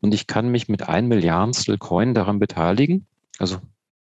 und 0.01 0.13
ich 0.13 0.27
kann 0.27 0.49
mich 0.49 0.69
mit 0.69 0.87
ein 0.87 1.07
Milliardstel 1.07 1.77
Coin 1.77 2.13
daran 2.13 2.39
beteiligen, 2.39 3.05
also 3.37 3.57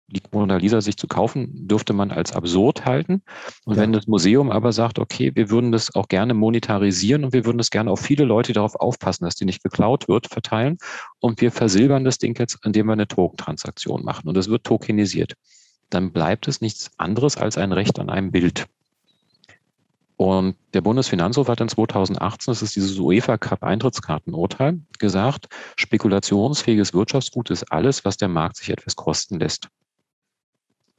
die 0.07 0.21
Mona 0.31 0.57
Lisa 0.57 0.81
sich 0.81 0.97
zu 0.97 1.07
kaufen, 1.07 1.67
dürfte 1.67 1.93
man 1.93 2.11
als 2.11 2.33
absurd 2.33 2.85
halten. 2.85 3.23
Und 3.65 3.75
ja. 3.75 3.81
wenn 3.81 3.91
das 3.91 4.07
Museum 4.07 4.51
aber 4.51 4.71
sagt, 4.71 4.99
okay, 4.99 5.31
wir 5.33 5.49
würden 5.49 5.71
das 5.71 5.95
auch 5.95 6.07
gerne 6.07 6.33
monetarisieren 6.33 7.23
und 7.23 7.33
wir 7.33 7.45
würden 7.45 7.57
das 7.57 7.71
gerne 7.71 7.89
auf 7.91 7.99
viele 7.99 8.23
Leute 8.23 8.53
darauf 8.53 8.75
aufpassen, 8.75 9.25
dass 9.25 9.35
die 9.35 9.45
nicht 9.45 9.63
geklaut 9.63 10.07
wird, 10.07 10.27
verteilen 10.27 10.77
und 11.19 11.41
wir 11.41 11.51
versilbern 11.51 12.03
das 12.03 12.19
Ding 12.19 12.37
jetzt, 12.37 12.59
indem 12.63 12.87
wir 12.87 12.93
eine 12.93 13.07
Token-Transaktion 13.07 14.03
machen 14.03 14.27
und 14.27 14.37
es 14.37 14.49
wird 14.49 14.63
tokenisiert, 14.63 15.33
dann 15.89 16.11
bleibt 16.11 16.47
es 16.47 16.61
nichts 16.61 16.91
anderes 16.97 17.37
als 17.37 17.57
ein 17.57 17.71
Recht 17.71 17.99
an 17.99 18.09
einem 18.09 18.31
Bild. 18.31 18.67
Und 20.17 20.55
der 20.73 20.81
Bundesfinanzhof 20.81 21.49
hat 21.49 21.59
in 21.59 21.67
2018, 21.67 22.51
das 22.51 22.61
ist 22.61 22.75
dieses 22.75 22.97
UEFA 22.97 23.37
Cup 23.37 23.63
Eintrittskartenurteil, 23.63 24.79
gesagt, 24.97 25.47
spekulationsfähiges 25.75 26.93
Wirtschaftsgut 26.93 27.49
ist 27.49 27.71
alles, 27.71 28.05
was 28.05 28.15
der 28.15 28.29
Markt 28.29 28.55
sich 28.55 28.69
etwas 28.69 28.95
kosten 28.95 29.39
lässt. 29.39 29.69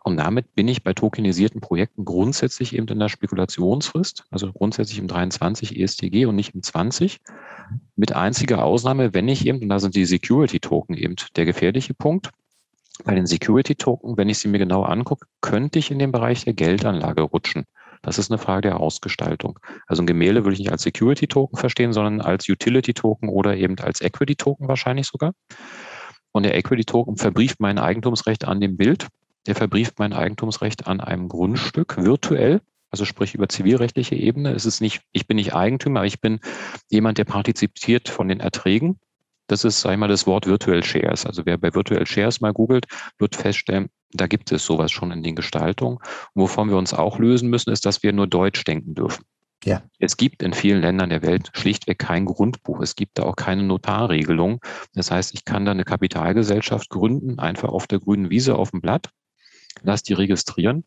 Und 0.05 0.19
damit 0.19 0.55
bin 0.55 0.69
ich 0.69 0.85
bei 0.85 0.93
tokenisierten 0.93 1.61
Projekten 1.61 2.05
grundsätzlich 2.05 2.77
eben 2.77 2.87
in 2.87 3.01
der 3.01 3.09
Spekulationsfrist, 3.09 4.23
also 4.31 4.53
grundsätzlich 4.53 5.01
im 5.01 5.09
23 5.09 5.81
ESTG 5.81 6.27
und 6.27 6.37
nicht 6.37 6.55
im 6.55 6.63
20. 6.63 7.19
Mit 7.97 8.15
einziger 8.15 8.63
Ausnahme, 8.63 9.15
wenn 9.15 9.27
ich 9.27 9.47
eben, 9.47 9.61
und 9.63 9.69
da 9.69 9.81
sind 9.81 9.97
die 9.97 10.05
Security 10.05 10.61
Token 10.61 10.97
eben 10.97 11.17
der 11.35 11.45
gefährliche 11.45 11.93
Punkt. 11.93 12.31
Bei 13.05 13.17
den 13.17 13.27
Security 13.27 13.75
Token, 13.75 14.17
wenn 14.17 14.29
ich 14.29 14.39
sie 14.39 14.47
mir 14.47 14.59
genau 14.59 14.85
angucke, 14.85 15.27
könnte 15.41 15.81
ich 15.81 15.91
in 15.91 15.99
den 15.99 16.13
Bereich 16.13 16.45
der 16.45 16.55
Geldanlage 16.55 17.23
rutschen. 17.23 17.65
Das 18.07 18.19
ist 18.19 18.31
eine 18.31 18.39
Frage 18.39 18.63
der 18.63 18.81
Ausgestaltung. 18.81 19.59
Also 19.87 20.03
ein 20.03 20.07
Gemälde 20.07 20.45
würde 20.45 20.55
ich 20.55 20.61
nicht 20.61 20.73
als 20.73 20.83
Security 20.83 21.27
Token 21.27 21.59
verstehen, 21.59 21.93
sondern 21.93 22.21
als 22.23 22.49
Utility 22.49 22.95
Token 22.95 23.29
oder 23.29 23.57
eben 23.57 23.79
als 23.79 24.01
Equity 24.01 24.37
Token 24.37 24.69
wahrscheinlich 24.69 25.07
sogar. 25.07 25.33
Und 26.33 26.45
der 26.45 26.57
Equity 26.57 26.85
Token 26.85 27.17
verbrieft 27.17 27.61
mein 27.61 27.79
Eigentumsrecht 27.79 28.47
an 28.47 28.61
dem 28.61 28.77
Bild 28.77 29.09
der 29.47 29.55
verbrieft 29.55 29.99
mein 29.99 30.13
Eigentumsrecht 30.13 30.87
an 30.87 31.01
einem 31.01 31.29
Grundstück 31.29 31.97
virtuell, 32.03 32.61
also 32.91 33.05
sprich 33.05 33.35
über 33.35 33.49
zivilrechtliche 33.49 34.15
Ebene. 34.15 34.53
Es 34.53 34.67
ist 34.67 34.81
nicht, 34.81 35.03
ich 35.13 35.27
bin 35.27 35.37
nicht 35.37 35.55
Eigentümer, 35.55 36.05
ich 36.05 36.21
bin 36.21 36.41
jemand, 36.89 37.19
der 37.19 37.25
partizipiert 37.25 38.09
von 38.09 38.29
den 38.29 38.41
Erträgen. 38.41 38.99
Das 39.49 39.65
ist, 39.65 39.81
sag 39.81 39.93
ich 39.93 39.99
mal, 39.99 40.09
das 40.09 40.27
Wort 40.27 40.47
Virtual 40.47 40.83
Shares. 40.83 41.25
Also 41.25 41.47
wer 41.47 41.57
bei 41.57 41.73
Virtual 41.73 42.05
Shares 42.05 42.41
mal 42.41 42.53
googelt, 42.53 42.87
wird 43.19 43.37
feststellen, 43.37 43.89
da 44.13 44.27
gibt 44.27 44.53
es 44.53 44.65
sowas 44.65 44.93
schon 44.93 45.11
in 45.11 45.23
den 45.23 45.37
Gestaltungen. 45.37 45.99
Und 46.35 46.43
wovon 46.43 46.71
wir 46.71 46.77
uns 46.77 46.95
auch 46.95 47.19
lösen 47.19 47.51
müssen, 47.51 47.71
ist, 47.71 47.87
dass 47.87 48.03
wir 48.03 48.13
nur 48.13 48.27
Deutsch 48.27 48.65
denken 48.65 48.95
dürfen. 48.95 49.25
Ja. 49.65 49.83
Es 49.99 50.17
gibt 50.17 50.43
in 50.43 50.53
vielen 50.53 50.81
Ländern 50.81 51.11
der 51.11 51.23
Welt 51.23 51.51
schlichtweg 51.55 51.99
kein 51.99 52.25
Grundbuch. 52.25 52.81
Es 52.81 52.95
gibt 52.95 53.19
da 53.19 53.25
auch 53.25 53.37
keine 53.37 53.65
Notarregelung. 53.65 54.61
Das 54.95 55.11
heißt, 55.11 55.35
ich 55.35 55.45
kann 55.45 55.65
da 55.65 55.73
eine 55.73 55.85
Kapitalgesellschaft 55.85 56.89
gründen, 56.89 57.39
einfach 57.39 57.71
auf 57.71 57.87
der 57.87 57.99
grünen 57.99 58.31
Wiese 58.31 58.55
auf 58.57 58.71
dem 58.71 58.81
Blatt 58.81 59.11
lass 59.83 60.03
die 60.03 60.15
registrieren 60.15 60.85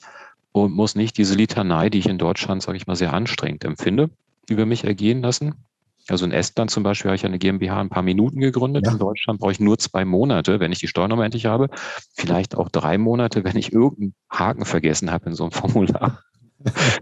und 0.52 0.74
muss 0.74 0.96
nicht 0.96 1.18
diese 1.18 1.36
Litanei, 1.36 1.90
die 1.90 2.00
ich 2.00 2.10
in 2.10 2.18
Deutschland, 2.18 2.62
sage 2.62 2.78
ich 2.78 2.88
mal, 2.88 2.96
sehr 2.96 3.14
anstrengend 3.14 3.64
empfinde, 3.64 4.10
über 4.50 4.66
mich 4.66 4.84
ergehen 4.84 5.22
lassen. 5.22 5.66
Also 6.12 6.26
in 6.26 6.32
Estland 6.32 6.72
zum 6.72 6.84
Beispiel 6.84 7.10
habe 7.10 7.16
ich 7.16 7.26
eine 7.26 7.40
GmbH 7.40 7.80
ein 7.80 7.90
paar 7.90 8.04
Minuten 8.04 8.40
gegründet. 8.40 8.86
Ja. 8.86 8.94
In 8.94 9.00
Deutschland 9.00 9.40
brauche 9.40 9.52
ich 9.52 9.60
nur 9.60 9.78
zwei 9.78 10.06
Monate, 10.06 10.60
wenn 10.60 10.72
ich 10.72 10.80
die 10.80 10.88
Steuernummer 10.88 11.26
endlich 11.26 11.46
habe. 11.46 11.70
Vielleicht 12.14 12.56
auch 12.56 12.70
drei 12.70 12.98
Monate, 12.98 13.44
wenn 13.44 13.58
ich 13.58 13.74
irgendeinen 13.74 14.16
Haken 14.32 14.66
vergessen 14.66 15.12
habe 15.12 15.30
in 15.30 15.36
so 15.36 15.44
einem 15.44 15.52
Formular. 15.52 16.24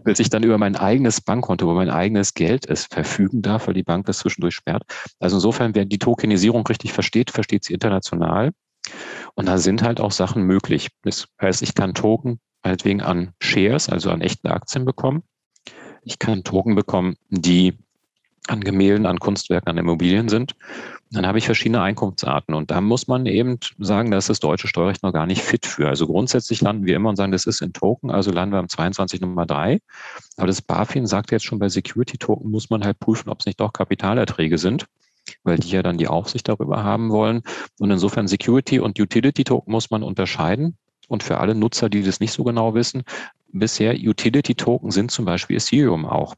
bis 0.03 0.19
ich 0.19 0.29
dann 0.29 0.43
über 0.43 0.59
mein 0.59 0.75
eigenes 0.75 1.19
Bankkonto, 1.19 1.67
wo 1.67 1.73
mein 1.73 1.89
eigenes 1.89 2.35
Geld 2.35 2.67
ist, 2.67 2.93
verfügen 2.93 3.41
darf, 3.41 3.65
weil 3.65 3.73
die 3.73 3.83
Bank 3.83 4.05
das 4.05 4.19
zwischendurch 4.19 4.53
sperrt. 4.53 4.83
Also 5.19 5.37
insofern, 5.37 5.73
wer 5.73 5.85
die 5.85 5.97
Tokenisierung 5.97 6.65
richtig 6.67 6.93
versteht, 6.93 7.31
versteht 7.31 7.63
sie 7.63 7.73
international. 7.73 8.51
Und 9.35 9.47
da 9.47 9.57
sind 9.57 9.81
halt 9.83 9.99
auch 9.99 10.11
Sachen 10.11 10.43
möglich. 10.43 10.89
Das 11.03 11.25
heißt, 11.41 11.61
ich 11.61 11.73
kann 11.73 11.93
Token 11.93 12.39
meinetwegen 12.63 13.01
an 13.01 13.33
Shares, 13.41 13.89
also 13.89 14.11
an 14.11 14.21
echten 14.21 14.47
Aktien 14.47 14.85
bekommen. 14.85 15.23
Ich 16.03 16.19
kann 16.19 16.43
Token 16.43 16.75
bekommen, 16.75 17.15
die 17.29 17.77
an 18.47 18.61
Gemälden, 18.61 19.05
an 19.05 19.19
Kunstwerken, 19.19 19.69
an 19.69 19.77
Immobilien 19.77 20.29
sind. 20.29 20.55
Dann 21.11 21.25
habe 21.25 21.37
ich 21.37 21.45
verschiedene 21.45 21.81
Einkunftsarten 21.81 22.53
und 22.53 22.69
da 22.69 22.81
muss 22.81 23.07
man 23.07 23.25
eben 23.25 23.59
sagen, 23.79 24.11
da 24.11 24.17
ist 24.17 24.29
das 24.29 24.39
deutsche 24.39 24.67
Steuerrecht 24.67 25.03
noch 25.03 25.13
gar 25.13 25.25
nicht 25.25 25.41
fit 25.41 25.65
für. 25.65 25.87
Also 25.87 26.05
grundsätzlich 26.05 26.59
landen 26.61 26.85
wir 26.85 26.97
immer 26.97 27.09
und 27.09 27.15
sagen, 27.15 27.31
das 27.31 27.45
ist 27.45 27.61
in 27.61 27.71
Token, 27.71 28.11
also 28.11 28.31
landen 28.31 28.53
wir 28.53 28.59
am 28.59 28.67
22 28.67 29.21
Nummer 29.21 29.45
3. 29.45 29.79
Aber 30.35 30.47
das 30.47 30.61
BaFin 30.61 31.07
sagt 31.07 31.31
jetzt 31.31 31.45
schon, 31.45 31.59
bei 31.59 31.69
Security 31.69 32.17
Token 32.17 32.51
muss 32.51 32.69
man 32.69 32.83
halt 32.83 32.99
prüfen, 32.99 33.29
ob 33.29 33.39
es 33.39 33.45
nicht 33.45 33.59
doch 33.61 33.71
Kapitalerträge 33.71 34.57
sind, 34.57 34.85
weil 35.43 35.57
die 35.57 35.69
ja 35.69 35.81
dann 35.81 35.97
die 35.97 36.09
Aufsicht 36.09 36.49
darüber 36.49 36.83
haben 36.83 37.09
wollen. 37.09 37.41
Und 37.79 37.89
insofern 37.89 38.27
Security 38.27 38.79
und 38.79 38.99
Utility 38.99 39.45
Token 39.45 39.71
muss 39.71 39.89
man 39.89 40.03
unterscheiden. 40.03 40.77
Und 41.07 41.23
für 41.23 41.37
alle 41.37 41.55
Nutzer, 41.55 41.87
die 41.87 42.03
das 42.03 42.19
nicht 42.19 42.33
so 42.33 42.43
genau 42.43 42.73
wissen, 42.73 43.03
bisher 43.53 43.95
Utility 43.95 44.55
Token 44.55 44.91
sind 44.91 45.09
zum 45.09 45.23
Beispiel 45.23 45.55
Ethereum 45.55 46.05
auch. 46.05 46.35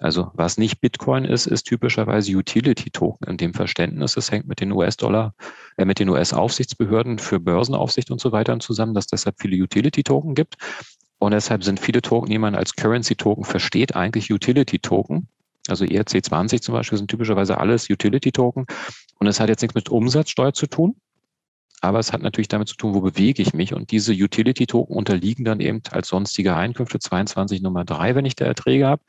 Also 0.00 0.30
was 0.34 0.58
nicht 0.58 0.80
Bitcoin 0.80 1.24
ist, 1.24 1.46
ist 1.46 1.64
typischerweise 1.64 2.32
Utility-Token 2.32 3.28
in 3.28 3.36
dem 3.36 3.52
Verständnis. 3.52 4.16
Es 4.16 4.30
hängt 4.30 4.46
mit 4.46 4.60
den 4.60 4.70
US-Dollar, 4.72 5.34
äh, 5.76 5.84
mit 5.84 5.98
den 5.98 6.08
US-Aufsichtsbehörden 6.08 7.18
für 7.18 7.40
Börsenaufsicht 7.40 8.10
und 8.10 8.20
so 8.20 8.30
weiter 8.30 8.58
zusammen, 8.60 8.94
dass 8.94 9.06
es 9.06 9.10
deshalb 9.10 9.36
viele 9.40 9.60
Utility-Token 9.62 10.34
gibt. 10.34 10.56
Und 11.18 11.32
deshalb 11.32 11.64
sind 11.64 11.80
viele 11.80 12.00
Token, 12.00 12.30
die 12.30 12.38
man 12.38 12.54
als 12.54 12.76
Currency-Token 12.76 13.44
versteht, 13.44 13.96
eigentlich 13.96 14.32
Utility-Token. 14.32 15.28
Also 15.68 15.84
ERC20 15.84 16.62
zum 16.62 16.74
Beispiel 16.74 16.98
sind 16.98 17.10
typischerweise 17.10 17.58
alles 17.58 17.90
Utility-Token. 17.90 18.66
Und 19.18 19.26
es 19.26 19.40
hat 19.40 19.48
jetzt 19.48 19.62
nichts 19.62 19.74
mit 19.74 19.88
Umsatzsteuer 19.88 20.54
zu 20.54 20.68
tun. 20.68 20.94
Aber 21.80 21.98
es 21.98 22.12
hat 22.12 22.22
natürlich 22.22 22.48
damit 22.48 22.68
zu 22.68 22.76
tun, 22.76 22.94
wo 22.94 23.00
bewege 23.00 23.42
ich 23.42 23.52
mich. 23.52 23.74
Und 23.74 23.90
diese 23.90 24.12
Utility-Token 24.12 24.96
unterliegen 24.96 25.44
dann 25.44 25.60
eben 25.60 25.82
als 25.90 26.08
sonstige 26.08 26.56
Einkünfte 26.56 27.00
22 27.00 27.62
Nummer 27.62 27.84
3, 27.84 28.14
wenn 28.14 28.24
ich 28.24 28.36
da 28.36 28.44
Erträge 28.44 28.86
habe. 28.86 29.02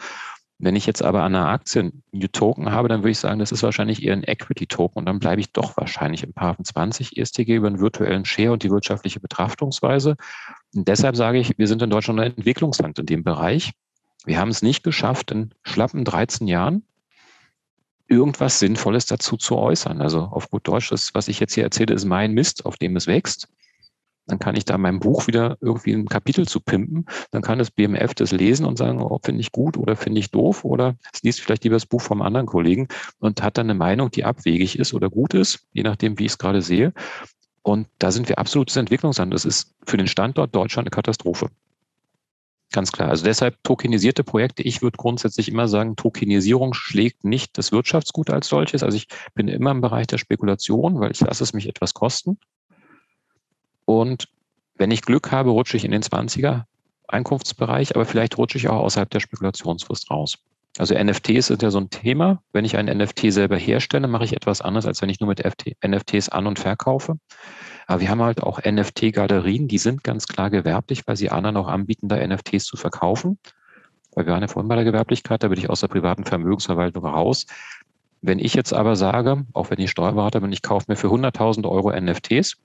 Wenn 0.61 0.75
ich 0.75 0.85
jetzt 0.85 1.01
aber 1.01 1.23
an 1.23 1.33
einer 1.33 1.47
Aktie 1.47 1.79
einen 1.79 2.31
Token 2.33 2.71
habe, 2.71 2.89
dann 2.89 2.99
würde 2.99 3.11
ich 3.11 3.19
sagen, 3.19 3.39
das 3.39 3.53
ist 3.53 3.63
wahrscheinlich 3.63 4.03
eher 4.03 4.11
ein 4.11 4.23
Equity-Token 4.23 4.99
und 4.99 5.05
dann 5.05 5.19
bleibe 5.19 5.39
ich 5.39 5.53
doch 5.53 5.77
wahrscheinlich 5.77 6.21
im 6.23 6.33
Paragraphen 6.33 6.65
20 6.65 7.17
ESTG 7.17 7.55
über 7.55 7.67
einen 7.67 7.79
virtuellen 7.79 8.25
Share 8.25 8.51
und 8.51 8.63
die 8.63 8.69
wirtschaftliche 8.69 9.21
Betrachtungsweise. 9.21 10.17
Und 10.75 10.87
deshalb 10.89 11.15
sage 11.15 11.39
ich, 11.39 11.57
wir 11.57 11.67
sind 11.67 11.81
in 11.81 11.89
Deutschland 11.89 12.19
ein 12.19 12.35
Entwicklungsland 12.35 12.99
in 12.99 13.05
dem 13.05 13.23
Bereich. 13.23 13.71
Wir 14.25 14.37
haben 14.37 14.49
es 14.49 14.61
nicht 14.61 14.83
geschafft, 14.83 15.31
in 15.31 15.53
schlappen 15.63 16.03
13 16.03 16.45
Jahren 16.47 16.83
irgendwas 18.09 18.59
Sinnvolles 18.59 19.05
dazu 19.05 19.37
zu 19.37 19.55
äußern. 19.55 20.01
Also 20.01 20.19
auf 20.19 20.49
gut 20.49 20.67
Deutsch, 20.67 20.89
das, 20.89 21.13
was 21.13 21.29
ich 21.29 21.39
jetzt 21.39 21.53
hier 21.53 21.63
erzähle, 21.63 21.93
ist 21.93 22.03
mein 22.03 22.33
Mist, 22.33 22.65
auf 22.65 22.75
dem 22.75 22.97
es 22.97 23.07
wächst. 23.07 23.47
Dann 24.27 24.39
kann 24.39 24.55
ich 24.55 24.65
da 24.65 24.77
mein 24.77 24.99
Buch 24.99 25.27
wieder 25.27 25.57
irgendwie 25.59 25.93
ein 25.93 26.07
Kapitel 26.07 26.47
zu 26.47 26.59
pimpen. 26.59 27.05
Dann 27.31 27.41
kann 27.41 27.59
das 27.59 27.71
BMF 27.71 28.13
das 28.13 28.31
lesen 28.31 28.65
und 28.65 28.77
sagen, 28.77 29.01
oh, 29.01 29.19
finde 29.23 29.41
ich 29.41 29.51
gut 29.51 29.77
oder 29.77 29.95
finde 29.95 30.19
ich 30.19 30.31
doof 30.31 30.63
oder 30.63 30.95
es 31.13 31.23
liest 31.23 31.41
vielleicht 31.41 31.63
lieber 31.63 31.75
das 31.75 31.85
Buch 31.85 32.01
vom 32.01 32.21
anderen 32.21 32.45
Kollegen 32.45 32.87
und 33.19 33.41
hat 33.41 33.57
dann 33.57 33.69
eine 33.69 33.77
Meinung, 33.77 34.11
die 34.11 34.25
abwegig 34.25 34.77
ist 34.77 34.93
oder 34.93 35.09
gut 35.09 35.33
ist, 35.33 35.67
je 35.71 35.83
nachdem, 35.83 36.19
wie 36.19 36.25
ich 36.25 36.33
es 36.33 36.37
gerade 36.37 36.61
sehe. 36.61 36.93
Und 37.63 37.87
da 37.97 38.11
sind 38.11 38.29
wir 38.29 38.39
absolutes 38.39 38.75
Entwicklungsland. 38.75 39.33
Das 39.33 39.45
ist 39.45 39.75
für 39.85 39.97
den 39.97 40.07
Standort 40.07 40.55
Deutschland 40.55 40.87
eine 40.87 40.91
Katastrophe. 40.91 41.49
Ganz 42.71 42.91
klar. 42.91 43.09
Also 43.09 43.25
deshalb 43.25 43.61
tokenisierte 43.63 44.23
Projekte. 44.23 44.61
Ich 44.61 44.83
würde 44.83 44.97
grundsätzlich 44.97 45.49
immer 45.49 45.67
sagen, 45.67 45.95
Tokenisierung 45.95 46.75
schlägt 46.75 47.23
nicht 47.23 47.57
das 47.57 47.71
Wirtschaftsgut 47.71 48.29
als 48.29 48.47
solches. 48.47 48.83
Also 48.83 48.95
ich 48.95 49.07
bin 49.33 49.47
immer 49.47 49.71
im 49.71 49.81
Bereich 49.81 50.05
der 50.05 50.19
Spekulation, 50.19 50.99
weil 50.99 51.11
ich 51.11 51.19
lasse 51.19 51.43
es 51.43 51.53
mich 51.53 51.67
etwas 51.67 51.95
kosten. 51.95 52.37
Und 53.89 54.27
wenn 54.75 54.91
ich 54.91 55.01
Glück 55.01 55.31
habe, 55.31 55.49
rutsche 55.49 55.75
ich 55.75 55.83
in 55.83 55.89
den 55.89 56.03
20er 56.03 56.65
Einkunftsbereich, 57.07 57.95
aber 57.95 58.05
vielleicht 58.05 58.37
rutsche 58.37 58.59
ich 58.59 58.69
auch 58.69 58.81
außerhalb 58.83 59.09
der 59.09 59.19
Spekulationsfrist 59.19 60.11
raus. 60.11 60.37
Also 60.77 60.93
NFTs 60.93 61.47
sind 61.47 61.63
ja 61.63 61.71
so 61.71 61.79
ein 61.79 61.89
Thema. 61.89 62.43
Wenn 62.53 62.65
ich 62.65 62.77
einen 62.77 62.95
NFT 62.99 63.33
selber 63.33 63.57
herstelle, 63.57 64.07
mache 64.07 64.25
ich 64.25 64.35
etwas 64.35 64.61
anderes, 64.61 64.85
als 64.85 65.01
wenn 65.01 65.09
ich 65.09 65.19
nur 65.19 65.27
mit 65.27 65.43
NFTs 65.43 66.29
an- 66.29 66.45
und 66.45 66.59
verkaufe. 66.59 67.15
Aber 67.87 67.99
wir 67.99 68.09
haben 68.11 68.21
halt 68.21 68.43
auch 68.43 68.59
NFT-Galerien, 68.63 69.67
die 69.67 69.79
sind 69.79 70.03
ganz 70.03 70.27
klar 70.27 70.51
gewerblich, 70.51 71.07
weil 71.07 71.15
sie 71.15 71.31
anderen 71.31 71.57
auch 71.57 71.67
anbieten, 71.67 72.09
da 72.09 72.17
NFTs 72.17 72.65
zu 72.65 72.77
verkaufen. 72.77 73.39
Weil 74.13 74.27
wir 74.27 74.33
waren 74.33 74.43
ja 74.43 74.47
vorhin 74.47 74.69
bei 74.69 74.75
der 74.75 74.85
Gewerblichkeit, 74.85 75.41
da 75.41 75.47
bin 75.47 75.57
ich 75.57 75.71
aus 75.71 75.79
der 75.79 75.87
privaten 75.87 76.25
Vermögensverwaltung 76.25 77.07
raus. 77.07 77.47
Wenn 78.21 78.37
ich 78.37 78.53
jetzt 78.53 78.71
aber 78.71 78.95
sage, 78.95 79.47
auch 79.53 79.71
wenn 79.71 79.79
ich 79.79 79.89
Steuerberater 79.89 80.41
bin, 80.41 80.51
ich 80.51 80.61
kaufe 80.61 80.85
mir 80.89 80.95
für 80.95 81.07
100.000 81.07 81.67
Euro 81.67 81.91
NFTs, 81.99 82.55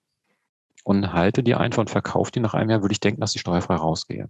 und 0.84 1.12
halte 1.12 1.42
die 1.42 1.54
einfach 1.54 1.80
und 1.80 1.90
verkaufe 1.90 2.30
die 2.30 2.40
nach 2.40 2.54
einem 2.54 2.70
Jahr, 2.70 2.82
würde 2.82 2.92
ich 2.92 3.00
denken, 3.00 3.20
dass 3.20 3.34
ich 3.34 3.40
steuerfrei 3.40 3.74
rausgehe. 3.74 4.28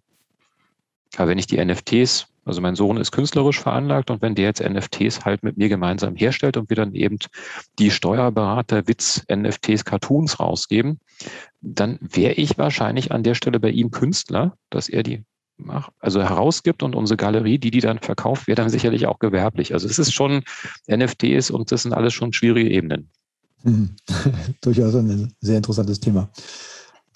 Aber 1.17 1.29
wenn 1.29 1.39
ich 1.39 1.47
die 1.47 1.63
NFTs, 1.63 2.27
also 2.45 2.61
mein 2.61 2.75
Sohn 2.75 2.97
ist 2.97 3.13
künstlerisch 3.13 3.61
veranlagt 3.61 4.11
und 4.11 4.23
wenn 4.23 4.35
der 4.35 4.47
jetzt 4.47 4.63
NFTs 4.63 5.25
halt 5.25 5.43
mit 5.43 5.57
mir 5.57 5.69
gemeinsam 5.69 6.17
herstellt 6.17 6.57
und 6.57 6.69
wir 6.71 6.77
dann 6.77 6.95
eben 6.95 7.19
die 7.79 7.91
Steuerberater 7.91 8.87
Witz 8.87 9.25
NFTs 9.33 9.85
Cartoons 9.85 10.41
rausgeben, 10.41 11.01
dann 11.61 11.99
wäre 12.01 12.35
ich 12.35 12.59
wahrscheinlich 12.59 13.13
an 13.13 13.23
der 13.23 13.35
Stelle 13.35 13.61
bei 13.61 13.71
ihm 13.71 13.91
Künstler, 13.91 14.57
dass 14.71 14.89
er 14.89 15.03
die 15.03 15.25
also 16.01 16.21
herausgibt 16.21 16.83
und 16.83 16.97
unsere 16.97 17.17
Galerie, 17.17 17.59
die 17.59 17.71
die 17.71 17.81
dann 17.81 18.01
verkauft, 18.01 18.49
wäre 18.49 18.57
dann 18.57 18.71
sicherlich 18.71 19.07
auch 19.07 19.21
gewerblich. 19.21 19.73
Also 19.73 19.87
es 19.87 20.01
ist 20.01 20.13
schon 20.13 20.43
NFTs 20.89 21.51
und 21.51 21.71
das 21.71 21.85
sind 21.85 21.93
alles 21.93 22.13
schon 22.13 22.33
schwierige 22.33 22.71
Ebenen. 22.71 23.11
Mhm. 23.65 23.91
Durchaus 24.61 24.95
ein 24.95 25.33
sehr 25.41 25.57
interessantes 25.57 26.01
Thema. 26.01 26.31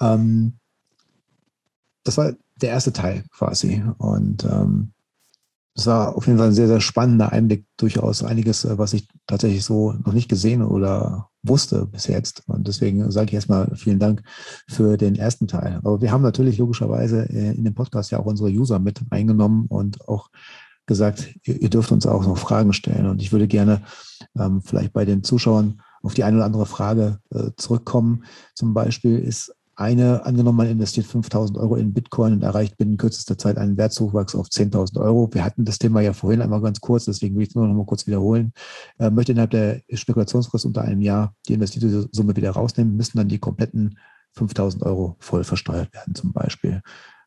Ähm, 0.00 0.54
das 2.04 2.16
war 2.16 2.32
der 2.56 2.70
erste 2.70 2.92
Teil 2.92 3.24
quasi. 3.30 3.82
Und 3.98 4.44
ähm, 4.44 4.92
war 5.86 6.16
auf 6.16 6.26
jeden 6.26 6.38
Fall 6.38 6.48
ein 6.48 6.54
sehr, 6.54 6.66
sehr 6.66 6.80
spannender 6.80 7.32
Einblick, 7.32 7.64
durchaus 7.76 8.22
einiges, 8.22 8.64
äh, 8.64 8.78
was 8.78 8.92
ich 8.94 9.08
tatsächlich 9.26 9.64
so 9.64 9.92
noch 9.92 10.12
nicht 10.12 10.28
gesehen 10.28 10.62
oder 10.62 11.28
wusste 11.42 11.86
bis 11.86 12.06
jetzt. 12.06 12.42
Und 12.48 12.66
deswegen 12.66 13.10
sage 13.10 13.28
ich 13.28 13.34
erstmal 13.34 13.70
vielen 13.76 13.98
Dank 13.98 14.22
für 14.66 14.96
den 14.96 15.14
ersten 15.14 15.46
Teil. 15.46 15.76
Aber 15.84 16.00
wir 16.00 16.10
haben 16.10 16.22
natürlich 16.22 16.58
logischerweise 16.58 17.28
äh, 17.30 17.54
in 17.54 17.64
dem 17.64 17.74
Podcast 17.74 18.10
ja 18.10 18.18
auch 18.18 18.26
unsere 18.26 18.50
User 18.50 18.78
mit 18.78 19.00
eingenommen 19.10 19.66
und 19.68 20.08
auch 20.08 20.30
gesagt, 20.86 21.34
ihr, 21.44 21.68
dürft 21.68 21.92
uns 21.92 22.06
auch 22.06 22.26
noch 22.26 22.38
Fragen 22.38 22.72
stellen. 22.72 23.06
Und 23.06 23.22
ich 23.22 23.30
würde 23.30 23.46
gerne 23.46 23.82
ähm, 24.36 24.62
vielleicht 24.62 24.92
bei 24.92 25.04
den 25.04 25.22
Zuschauern 25.22 25.80
auf 26.08 26.14
die 26.14 26.24
eine 26.24 26.38
oder 26.38 26.46
andere 26.46 26.64
Frage 26.64 27.18
äh, 27.30 27.50
zurückkommen. 27.58 28.24
Zum 28.54 28.72
Beispiel 28.72 29.18
ist 29.18 29.54
eine, 29.76 30.24
angenommen, 30.24 30.56
man 30.56 30.66
investiert 30.66 31.06
5000 31.06 31.58
Euro 31.58 31.76
in 31.76 31.92
Bitcoin 31.92 32.32
und 32.32 32.42
erreicht 32.42 32.78
binnen 32.78 32.96
kürzester 32.96 33.36
Zeit 33.36 33.58
einen 33.58 33.76
Wertzuwachs 33.76 34.34
auf 34.34 34.46
10.000 34.46 34.98
Euro. 34.98 35.28
Wir 35.32 35.44
hatten 35.44 35.66
das 35.66 35.78
Thema 35.78 36.00
ja 36.00 36.14
vorhin 36.14 36.40
einmal 36.40 36.62
ganz 36.62 36.80
kurz, 36.80 37.04
deswegen 37.04 37.36
will 37.36 37.42
ich 37.42 37.50
es 37.50 37.54
nur 37.54 37.68
noch 37.68 37.74
mal 37.74 37.84
kurz 37.84 38.06
wiederholen. 38.06 38.54
Äh, 38.98 39.10
möchte 39.10 39.32
innerhalb 39.32 39.50
der 39.50 39.82
Spekulationsfrist 39.92 40.64
unter 40.64 40.80
einem 40.80 41.02
Jahr 41.02 41.34
die 41.46 41.52
investierte 41.52 42.08
Summe 42.10 42.34
wieder 42.34 42.52
rausnehmen, 42.52 42.96
müssen 42.96 43.18
dann 43.18 43.28
die 43.28 43.38
kompletten 43.38 43.98
5000 44.32 44.82
Euro 44.84 45.16
voll 45.18 45.44
versteuert 45.44 45.92
werden 45.92 46.14
zum 46.14 46.32
Beispiel. 46.32 46.80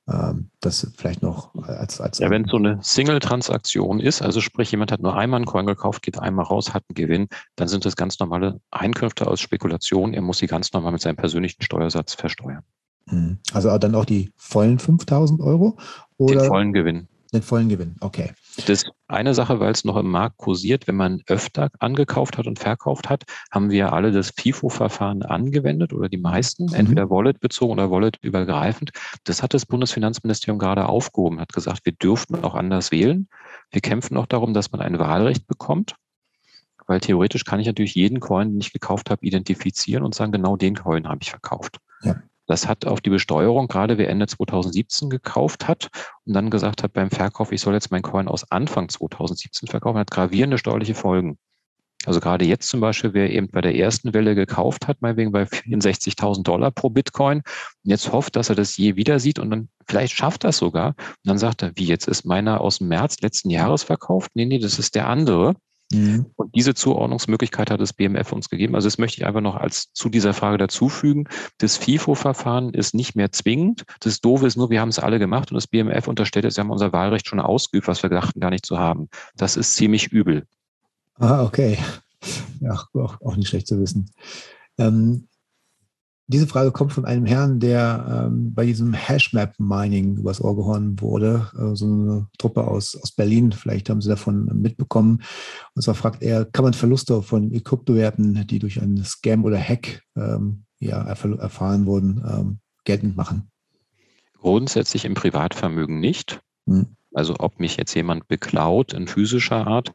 Ähm, 0.09 0.49
das 0.61 0.91
vielleicht 0.97 1.21
noch 1.21 1.53
als. 1.55 2.01
als 2.01 2.19
ja, 2.19 2.29
wenn 2.29 2.45
es 2.45 2.51
so 2.51 2.57
eine 2.57 2.79
Single-Transaktion 2.81 3.99
ist, 3.99 4.21
also 4.21 4.41
sprich, 4.41 4.71
jemand 4.71 4.91
hat 4.91 5.01
nur 5.01 5.15
einmal 5.15 5.37
einen 5.37 5.45
Coin 5.45 5.65
gekauft, 5.65 6.01
geht 6.01 6.19
einmal 6.19 6.45
raus, 6.45 6.73
hat 6.73 6.83
einen 6.89 6.95
Gewinn, 6.95 7.27
dann 7.55 7.67
sind 7.67 7.85
das 7.85 7.95
ganz 7.95 8.19
normale 8.19 8.59
Einkünfte 8.71 9.27
aus 9.27 9.39
Spekulation. 9.39 10.13
Er 10.13 10.21
muss 10.21 10.39
sie 10.39 10.47
ganz 10.47 10.73
normal 10.73 10.93
mit 10.93 11.01
seinem 11.01 11.17
persönlichen 11.17 11.61
Steuersatz 11.61 12.15
versteuern. 12.15 12.63
Hm. 13.09 13.37
Also 13.53 13.75
dann 13.77 13.95
auch 13.95 14.05
die 14.05 14.31
vollen 14.35 14.79
5000 14.79 15.39
Euro? 15.41 15.77
Oder? 16.17 16.41
Den 16.41 16.47
vollen 16.47 16.73
Gewinn. 16.73 17.07
Den 17.33 17.41
vollen 17.41 17.69
Gewinn, 17.69 17.95
okay. 18.01 18.33
Das 18.65 18.85
eine 19.07 19.33
Sache, 19.33 19.59
weil 19.59 19.71
es 19.71 19.85
noch 19.85 19.97
im 19.97 20.09
Markt 20.09 20.37
kursiert, 20.37 20.87
wenn 20.87 20.95
man 20.95 21.21
öfter 21.27 21.69
angekauft 21.79 22.37
hat 22.37 22.47
und 22.47 22.59
verkauft 22.59 23.09
hat, 23.09 23.23
haben 23.49 23.69
wir 23.69 23.93
alle 23.93 24.11
das 24.11 24.31
FIFO-Verfahren 24.31 25.23
angewendet 25.23 25.93
oder 25.93 26.09
die 26.09 26.17
meisten, 26.17 26.65
mhm. 26.65 26.73
entweder 26.73 27.09
Wallet 27.09 27.39
bezogen 27.39 27.73
oder 27.73 27.91
Wallet 27.91 28.17
übergreifend. 28.21 28.91
Das 29.23 29.41
hat 29.41 29.53
das 29.53 29.65
Bundesfinanzministerium 29.65 30.59
gerade 30.59 30.87
aufgehoben, 30.87 31.39
hat 31.39 31.53
gesagt, 31.53 31.85
wir 31.85 31.93
dürften 31.93 32.43
auch 32.43 32.55
anders 32.55 32.91
wählen. 32.91 33.27
Wir 33.71 33.81
kämpfen 33.81 34.17
auch 34.17 34.25
darum, 34.25 34.53
dass 34.53 34.71
man 34.71 34.81
ein 34.81 34.99
Wahlrecht 34.99 35.47
bekommt. 35.47 35.95
Weil 36.87 36.99
theoretisch 36.99 37.45
kann 37.45 37.59
ich 37.59 37.67
natürlich 37.67 37.95
jeden 37.95 38.19
Coin, 38.19 38.49
den 38.49 38.59
ich 38.59 38.73
gekauft 38.73 39.09
habe, 39.09 39.25
identifizieren 39.25 40.03
und 40.03 40.13
sagen, 40.13 40.31
genau 40.31 40.57
den 40.57 40.75
Coin 40.75 41.07
habe 41.07 41.19
ich 41.21 41.29
verkauft. 41.29 41.77
Ja. 42.01 42.15
Das 42.51 42.67
hat 42.67 42.85
auf 42.85 42.99
die 42.99 43.09
Besteuerung, 43.09 43.69
gerade 43.69 43.97
wer 43.97 44.09
Ende 44.09 44.27
2017 44.27 45.09
gekauft 45.09 45.69
hat 45.69 45.87
und 46.25 46.33
dann 46.33 46.49
gesagt 46.49 46.83
hat 46.83 46.91
beim 46.91 47.09
Verkauf, 47.09 47.53
ich 47.53 47.61
soll 47.61 47.73
jetzt 47.73 47.91
mein 47.91 48.01
Coin 48.01 48.27
aus 48.27 48.51
Anfang 48.51 48.89
2017 48.89 49.69
verkaufen, 49.69 49.97
hat 49.97 50.11
gravierende 50.11 50.57
steuerliche 50.57 50.93
Folgen. 50.93 51.37
Also 52.03 52.19
gerade 52.19 52.43
jetzt 52.43 52.67
zum 52.67 52.81
Beispiel, 52.81 53.13
wer 53.13 53.29
eben 53.29 53.47
bei 53.47 53.61
der 53.61 53.77
ersten 53.77 54.13
Welle 54.13 54.35
gekauft 54.35 54.89
hat, 54.89 55.01
meinetwegen 55.01 55.31
bei 55.31 55.43
64.000 55.43 56.43
Dollar 56.43 56.71
pro 56.71 56.89
Bitcoin 56.89 57.37
und 57.37 57.89
jetzt 57.89 58.11
hofft, 58.11 58.35
dass 58.35 58.49
er 58.49 58.55
das 58.55 58.75
je 58.75 58.97
wieder 58.97 59.19
sieht 59.19 59.39
und 59.39 59.49
dann 59.49 59.69
vielleicht 59.87 60.13
schafft 60.17 60.43
das 60.43 60.57
sogar. 60.57 60.87
Und 60.87 60.97
dann 61.23 61.37
sagt 61.37 61.63
er, 61.63 61.71
wie 61.75 61.85
jetzt 61.85 62.09
ist 62.09 62.25
meiner 62.25 62.59
aus 62.59 62.79
dem 62.79 62.89
März 62.89 63.21
letzten 63.21 63.49
Jahres 63.49 63.83
verkauft? 63.83 64.31
Nee, 64.33 64.43
nee, 64.43 64.59
das 64.59 64.77
ist 64.77 64.95
der 64.95 65.07
andere. 65.07 65.55
Mhm. 65.91 66.27
Und 66.35 66.55
diese 66.55 66.73
Zuordnungsmöglichkeit 66.73 67.71
hat 67.71 67.81
das 67.81 67.93
BMF 67.93 68.31
uns 68.31 68.49
gegeben. 68.49 68.75
Also 68.75 68.87
das 68.87 68.97
möchte 68.97 69.17
ich 69.17 69.25
einfach 69.25 69.41
noch 69.41 69.55
als 69.55 69.91
zu 69.93 70.09
dieser 70.09 70.33
Frage 70.33 70.57
dazufügen. 70.57 71.27
Das 71.57 71.77
FIFO-Verfahren 71.77 72.73
ist 72.73 72.93
nicht 72.93 73.15
mehr 73.15 73.31
zwingend. 73.31 73.83
Das 73.99 74.21
Doofe 74.21 74.47
ist 74.47 74.57
nur, 74.57 74.69
wir 74.69 74.81
haben 74.81 74.89
es 74.89 74.99
alle 74.99 75.19
gemacht 75.19 75.51
und 75.51 75.55
das 75.55 75.67
BMF 75.67 76.07
unterstellt 76.07 76.45
jetzt, 76.45 76.57
wir 76.57 76.63
haben 76.63 76.71
unser 76.71 76.93
Wahlrecht 76.93 77.27
schon 77.27 77.39
ausgeübt, 77.39 77.87
was 77.87 78.03
wir 78.03 78.09
dachten 78.09 78.39
gar 78.39 78.49
nicht 78.49 78.65
zu 78.65 78.79
haben. 78.79 79.09
Das 79.35 79.57
ist 79.57 79.75
ziemlich 79.75 80.07
übel. 80.11 80.45
Ah, 81.15 81.43
okay. 81.43 81.77
Ja, 82.59 82.73
auch, 82.93 83.21
auch 83.21 83.35
nicht 83.35 83.49
schlecht 83.49 83.67
zu 83.67 83.79
wissen. 83.79 84.11
Ähm, 84.77 85.27
diese 86.31 86.47
Frage 86.47 86.71
kommt 86.71 86.93
von 86.93 87.05
einem 87.05 87.25
Herrn, 87.25 87.59
der 87.59 88.27
ähm, 88.27 88.53
bei 88.53 88.65
diesem 88.65 88.93
Hashmap-Mining 88.93 90.17
übers 90.17 90.41
Ohr 90.41 90.55
gehauen 90.55 90.99
wurde, 90.99 91.49
äh, 91.57 91.75
so 91.75 91.85
eine 91.85 92.27
Truppe 92.37 92.65
aus, 92.65 92.95
aus 92.95 93.11
Berlin, 93.11 93.51
vielleicht 93.51 93.89
haben 93.89 94.01
Sie 94.01 94.09
davon 94.09 94.45
mitbekommen. 94.53 95.21
Und 95.75 95.81
zwar 95.81 95.95
fragt 95.95 96.23
er, 96.23 96.45
kann 96.45 96.63
man 96.63 96.73
Verluste 96.73 97.21
von 97.21 97.51
Kryptowerten, 97.63 98.47
die 98.47 98.59
durch 98.59 98.81
einen 98.81 99.03
Scam 99.03 99.45
oder 99.45 99.59
Hack 99.59 100.01
ähm, 100.15 100.63
ja, 100.79 101.01
erfahren 101.03 101.85
wurden, 101.85 102.23
ähm, 102.27 102.59
geltend 102.85 103.15
machen? 103.15 103.49
Grundsätzlich 104.39 105.05
im 105.05 105.13
Privatvermögen 105.13 105.99
nicht. 105.99 106.41
Hm. 106.65 106.95
Also 107.13 107.35
ob 107.39 107.59
mich 107.59 107.77
jetzt 107.77 107.93
jemand 107.93 108.27
beklaut 108.27 108.93
in 108.93 109.07
physischer 109.07 109.67
Art 109.67 109.93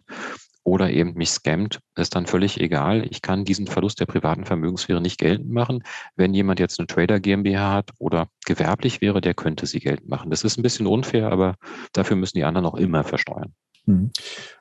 oder 0.66 0.90
eben 0.90 1.14
mich 1.14 1.30
scammt, 1.30 1.78
ist 1.94 2.16
dann 2.16 2.26
völlig 2.26 2.60
egal. 2.60 3.06
Ich 3.08 3.22
kann 3.22 3.44
diesen 3.44 3.68
Verlust 3.68 4.00
der 4.00 4.06
privaten 4.06 4.44
Vermögenssphäre 4.44 5.00
nicht 5.00 5.18
geltend 5.18 5.48
machen. 5.48 5.84
Wenn 6.16 6.34
jemand 6.34 6.58
jetzt 6.58 6.80
eine 6.80 6.88
Trader 6.88 7.20
GmbH 7.20 7.72
hat 7.72 7.90
oder 7.98 8.26
gewerblich 8.44 9.00
wäre, 9.00 9.20
der 9.20 9.32
könnte 9.32 9.66
sie 9.66 9.78
geltend 9.78 10.08
machen. 10.08 10.28
Das 10.28 10.42
ist 10.42 10.58
ein 10.58 10.62
bisschen 10.62 10.88
unfair, 10.88 11.30
aber 11.30 11.54
dafür 11.92 12.16
müssen 12.16 12.36
die 12.36 12.42
anderen 12.42 12.66
auch 12.66 12.74
immer 12.74 13.04
versteuern. 13.04 13.54
Hm. 13.84 14.10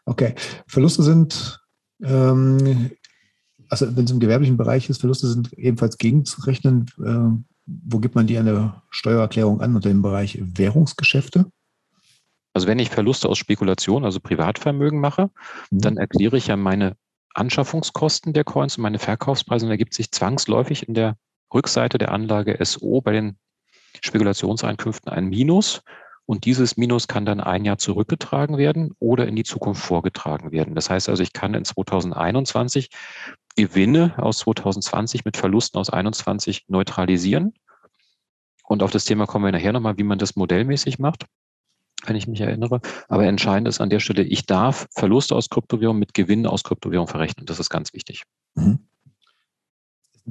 Okay. 0.06 0.36
Verluste 0.68 1.02
sind, 1.02 1.60
ähm, 2.04 2.92
also 3.70 3.98
wenn 3.98 4.06
es 4.06 4.12
im 4.12 4.20
gewerblichen 4.20 4.58
Bereich 4.58 4.88
ist, 4.92 5.00
Verluste 5.00 5.26
sind 5.26 5.54
ebenfalls 5.54 5.98
gegenzurechnen. 5.98 6.86
Äh, 7.04 7.44
wo 7.66 7.98
gibt 7.98 8.14
man 8.14 8.28
die 8.28 8.38
an 8.38 8.46
der 8.46 8.84
Steuererklärung 8.92 9.60
an 9.60 9.76
unter 9.76 9.90
dem 9.90 10.04
Bereich 10.04 10.40
Währungsgeschäfte? 10.40 11.48
Also 12.56 12.68
wenn 12.68 12.80
ich 12.80 12.90
Verluste 12.90 13.28
aus 13.28 13.38
Spekulation, 13.38 14.06
also 14.06 14.22
Privatvermögen 14.22 15.02
mache, 15.02 15.30
mhm. 15.72 15.82
dann 15.82 15.98
erkläre 15.98 16.38
ich 16.38 16.48
ja 16.48 16.56
meine 16.56 16.96
Anschaffungskosten 17.34 18.32
der 18.32 18.46
Coins 18.46 18.78
und 18.78 18.84
meine 18.84 18.98
Verkaufspreise 18.98 19.66
und 19.66 19.72
ergibt 19.72 19.94
sich 19.94 20.10
zwangsläufig 20.10 20.88
in 20.88 20.94
der 20.94 21.18
Rückseite 21.54 21.98
der 21.98 22.14
Anlage 22.14 22.58
SO 22.64 23.02
bei 23.02 23.12
den 23.12 23.38
Spekulationseinkünften 24.02 25.12
ein 25.12 25.26
Minus. 25.26 25.82
Und 26.26 26.46
dieses 26.46 26.78
Minus 26.78 27.10
kann 27.10 27.26
dann 27.26 27.42
ein 27.42 27.66
Jahr 27.66 27.78
zurückgetragen 27.78 28.58
werden 28.58 28.94
oder 29.00 29.28
in 29.28 29.36
die 29.36 29.44
Zukunft 29.44 29.84
vorgetragen 29.84 30.54
werden. 30.54 30.76
Das 30.76 30.90
heißt 30.90 31.10
also, 31.10 31.22
ich 31.22 31.34
kann 31.34 31.54
in 31.56 31.66
2021 31.66 32.90
Gewinne 33.58 34.14
aus 34.18 34.38
2020 34.40 35.26
mit 35.26 35.36
Verlusten 35.36 35.78
aus 35.78 35.88
2021 35.88 36.66
neutralisieren. 36.70 37.54
Und 38.64 38.82
auf 38.82 38.92
das 38.92 39.04
Thema 39.04 39.28
kommen 39.28 39.44
wir 39.44 39.52
nachher 39.52 39.74
nochmal, 39.74 39.98
wie 39.98 40.04
man 40.04 40.20
das 40.20 40.38
modellmäßig 40.38 41.00
macht 41.00 41.26
wenn 42.08 42.16
ich 42.16 42.28
mich 42.28 42.42
erinnere. 42.42 42.82
Aber 43.08 43.26
entscheidend 43.26 43.68
ist 43.68 43.82
an 43.82 43.90
der 43.90 44.00
Stelle, 44.00 44.24
ich 44.24 44.46
darf 44.46 44.88
Verluste 44.92 45.36
aus 45.36 45.50
Kryptowährung 45.50 45.98
mit 45.98 46.14
Gewinnen 46.14 46.46
aus 46.46 46.64
Kryptowährung 46.64 47.08
verrechnen. 47.08 47.46
Das 47.46 47.60
ist 47.60 47.70
ganz 47.70 47.94
wichtig. 47.94 48.24
Mhm. 48.56 48.80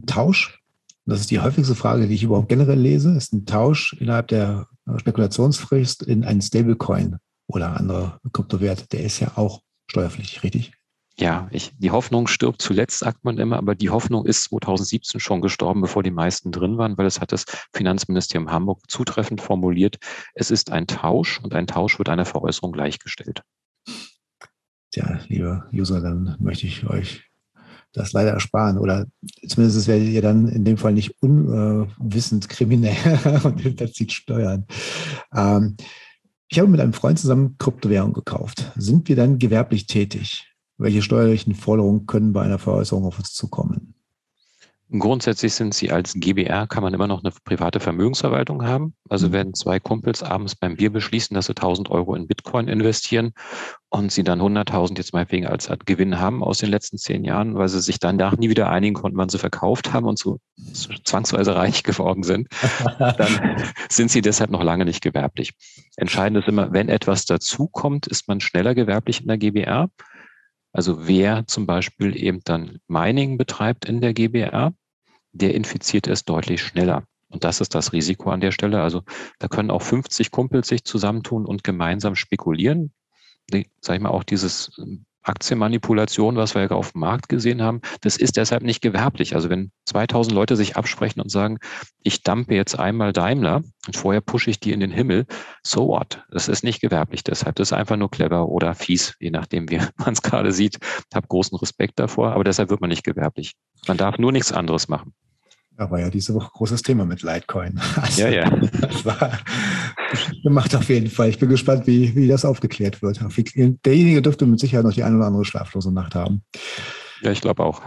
Tausch, 0.06 0.60
das 1.06 1.20
ist 1.20 1.30
die 1.30 1.40
häufigste 1.40 1.74
Frage, 1.74 2.08
die 2.08 2.14
ich 2.14 2.22
überhaupt 2.22 2.48
generell 2.48 2.78
lese, 2.78 3.14
ist 3.14 3.32
ein 3.32 3.46
Tausch 3.46 3.94
innerhalb 4.00 4.28
der 4.28 4.66
Spekulationsfrist 4.96 6.02
in 6.02 6.24
einen 6.24 6.42
Stablecoin 6.42 7.18
oder 7.46 7.76
andere 7.76 8.18
Kryptowert. 8.32 8.92
Der 8.92 9.04
ist 9.04 9.20
ja 9.20 9.32
auch 9.36 9.60
steuerpflichtig, 9.86 10.42
richtig? 10.42 10.72
Ja, 11.18 11.48
ich, 11.52 11.72
die 11.78 11.92
Hoffnung 11.92 12.26
stirbt 12.26 12.60
zuletzt, 12.60 12.98
sagt 12.98 13.24
man 13.24 13.38
immer, 13.38 13.56
aber 13.56 13.76
die 13.76 13.90
Hoffnung 13.90 14.26
ist 14.26 14.44
2017 14.44 15.20
schon 15.20 15.40
gestorben, 15.40 15.80
bevor 15.80 16.02
die 16.02 16.10
meisten 16.10 16.50
drin 16.50 16.76
waren, 16.76 16.98
weil 16.98 17.06
es 17.06 17.20
hat 17.20 17.30
das 17.30 17.44
Finanzministerium 17.72 18.50
Hamburg 18.50 18.80
zutreffend 18.88 19.40
formuliert. 19.40 19.98
Es 20.34 20.50
ist 20.50 20.72
ein 20.72 20.88
Tausch 20.88 21.40
und 21.40 21.54
ein 21.54 21.68
Tausch 21.68 21.98
wird 21.98 22.08
einer 22.08 22.24
Veräußerung 22.24 22.72
gleichgestellt. 22.72 23.42
Tja, 24.90 25.20
liebe 25.28 25.64
User, 25.72 26.00
dann 26.00 26.36
möchte 26.40 26.66
ich 26.66 26.84
euch 26.88 27.24
das 27.92 28.12
leider 28.12 28.32
ersparen 28.32 28.76
oder 28.76 29.06
zumindest 29.46 29.86
werdet 29.86 30.08
ihr 30.08 30.22
dann 30.22 30.48
in 30.48 30.64
dem 30.64 30.76
Fall 30.76 30.94
nicht 30.94 31.14
unwissend 31.20 32.48
kriminell 32.48 33.40
und 33.44 33.60
hinterzieht 33.60 34.12
Steuern. 34.12 34.66
Ähm, 35.32 35.76
ich 36.48 36.58
habe 36.58 36.68
mit 36.68 36.80
einem 36.80 36.92
Freund 36.92 37.20
zusammen 37.20 37.56
Kryptowährung 37.58 38.12
gekauft. 38.12 38.72
Sind 38.76 39.08
wir 39.08 39.14
dann 39.14 39.38
gewerblich 39.38 39.86
tätig? 39.86 40.53
Welche 40.84 41.00
steuerlichen 41.00 41.54
Forderungen 41.54 42.04
können 42.04 42.34
bei 42.34 42.42
einer 42.42 42.58
Veräußerung 42.58 43.06
auf 43.06 43.18
uns 43.18 43.32
zukommen? 43.32 43.94
Grundsätzlich 44.90 45.54
sind 45.54 45.72
sie 45.72 45.90
als 45.90 46.12
GBR, 46.12 46.66
kann 46.66 46.82
man 46.82 46.92
immer 46.92 47.06
noch 47.06 47.24
eine 47.24 47.32
private 47.42 47.80
Vermögensverwaltung 47.80 48.66
haben. 48.66 48.92
Also 49.08 49.28
mhm. 49.28 49.32
wenn 49.32 49.54
zwei 49.54 49.80
Kumpels 49.80 50.22
abends 50.22 50.54
beim 50.54 50.76
Bier 50.76 50.92
beschließen, 50.92 51.34
dass 51.34 51.46
sie 51.46 51.52
1000 51.52 51.90
Euro 51.90 52.14
in 52.14 52.26
Bitcoin 52.26 52.68
investieren 52.68 53.32
und 53.88 54.12
sie 54.12 54.24
dann 54.24 54.42
100.000 54.42 54.98
jetzt 54.98 55.14
meinetwegen 55.14 55.46
als 55.46 55.70
Gewinn 55.86 56.20
haben 56.20 56.44
aus 56.44 56.58
den 56.58 56.68
letzten 56.68 56.98
zehn 56.98 57.24
Jahren, 57.24 57.54
weil 57.54 57.70
sie 57.70 57.80
sich 57.80 57.98
danach 57.98 58.36
nie 58.36 58.50
wieder 58.50 58.68
einigen 58.68 58.94
konnten, 58.94 59.16
wann 59.16 59.30
sie 59.30 59.38
verkauft 59.38 59.94
haben 59.94 60.04
und 60.04 60.18
so 60.18 60.38
zwangsweise 61.04 61.56
reich 61.56 61.82
geworden 61.82 62.24
sind, 62.24 62.48
dann 62.98 63.56
sind 63.88 64.10
sie 64.10 64.20
deshalb 64.20 64.50
noch 64.50 64.62
lange 64.62 64.84
nicht 64.84 65.00
gewerblich. 65.00 65.54
Entscheidend 65.96 66.40
ist 66.40 66.48
immer, 66.48 66.74
wenn 66.74 66.90
etwas 66.90 67.24
dazukommt, 67.24 68.06
ist 68.06 68.28
man 68.28 68.42
schneller 68.42 68.74
gewerblich 68.74 69.22
in 69.22 69.28
der 69.28 69.38
GBR. 69.38 69.88
Also 70.74 71.06
wer 71.06 71.46
zum 71.46 71.66
Beispiel 71.66 72.16
eben 72.16 72.40
dann 72.44 72.80
Mining 72.88 73.38
betreibt 73.38 73.84
in 73.84 74.00
der 74.00 74.12
GBR, 74.12 74.74
der 75.32 75.54
infiziert 75.54 76.08
es 76.08 76.24
deutlich 76.24 76.62
schneller. 76.62 77.04
Und 77.28 77.44
das 77.44 77.60
ist 77.60 77.76
das 77.76 77.92
Risiko 77.92 78.30
an 78.30 78.40
der 78.40 78.50
Stelle. 78.50 78.82
Also 78.82 79.02
da 79.38 79.46
können 79.46 79.70
auch 79.70 79.82
50 79.82 80.32
Kumpels 80.32 80.66
sich 80.68 80.84
zusammentun 80.84 81.46
und 81.46 81.62
gemeinsam 81.62 82.16
spekulieren. 82.16 82.92
Sag 83.80 83.96
ich 83.96 84.02
mal, 84.02 84.10
auch 84.10 84.24
dieses 84.24 84.72
Aktienmanipulation, 85.24 86.36
was 86.36 86.54
wir 86.54 86.62
ja 86.62 86.70
auf 86.70 86.92
dem 86.92 87.00
Markt 87.00 87.28
gesehen 87.28 87.62
haben, 87.62 87.80
das 88.02 88.16
ist 88.16 88.36
deshalb 88.36 88.62
nicht 88.62 88.80
gewerblich. 88.80 89.34
Also 89.34 89.50
wenn 89.50 89.72
2000 89.86 90.34
Leute 90.34 90.56
sich 90.56 90.76
absprechen 90.76 91.20
und 91.20 91.30
sagen, 91.30 91.58
ich 92.02 92.22
dampe 92.22 92.54
jetzt 92.54 92.78
einmal 92.78 93.12
Daimler 93.12 93.62
und 93.86 93.96
vorher 93.96 94.20
pushe 94.20 94.50
ich 94.50 94.60
die 94.60 94.72
in 94.72 94.80
den 94.80 94.90
Himmel, 94.90 95.26
so 95.62 95.88
what? 95.88 96.22
Das 96.30 96.48
ist 96.48 96.62
nicht 96.62 96.80
gewerblich 96.80 97.24
deshalb. 97.24 97.56
Das 97.56 97.68
ist 97.68 97.72
einfach 97.72 97.96
nur 97.96 98.10
clever 98.10 98.48
oder 98.48 98.74
fies, 98.74 99.14
je 99.18 99.30
nachdem, 99.30 99.70
wie 99.70 99.78
man 99.96 100.12
es 100.12 100.22
gerade 100.22 100.52
sieht. 100.52 100.78
Ich 100.82 101.16
habe 101.16 101.26
großen 101.26 101.56
Respekt 101.58 101.98
davor, 101.98 102.32
aber 102.32 102.44
deshalb 102.44 102.70
wird 102.70 102.80
man 102.80 102.90
nicht 102.90 103.04
gewerblich. 103.04 103.52
Man 103.88 103.96
darf 103.96 104.18
nur 104.18 104.32
nichts 104.32 104.52
anderes 104.52 104.88
machen. 104.88 105.14
Da 105.76 105.90
war 105.90 106.00
ja 106.00 106.08
diese 106.08 106.34
Woche 106.34 106.50
großes 106.52 106.82
Thema 106.82 107.04
mit 107.04 107.22
Litecoin. 107.22 107.80
Also, 107.96 108.22
ja, 108.22 108.28
ja. 108.28 108.50
Das 108.80 109.04
war 109.04 109.38
gemacht 110.42 110.74
auf 110.76 110.88
jeden 110.88 111.10
Fall. 111.10 111.30
Ich 111.30 111.38
bin 111.38 111.48
gespannt, 111.48 111.86
wie, 111.86 112.14
wie 112.14 112.28
das 112.28 112.44
aufgeklärt 112.44 113.02
wird. 113.02 113.20
Derjenige 113.84 114.22
dürfte 114.22 114.46
mit 114.46 114.60
Sicherheit 114.60 114.84
noch 114.84 114.92
die 114.92 115.02
eine 115.02 115.16
oder 115.16 115.26
andere 115.26 115.44
schlaflose 115.44 115.92
Nacht 115.92 116.14
haben. 116.14 116.42
Ja, 117.22 117.32
ich 117.32 117.40
glaube 117.40 117.64
auch. 117.64 117.82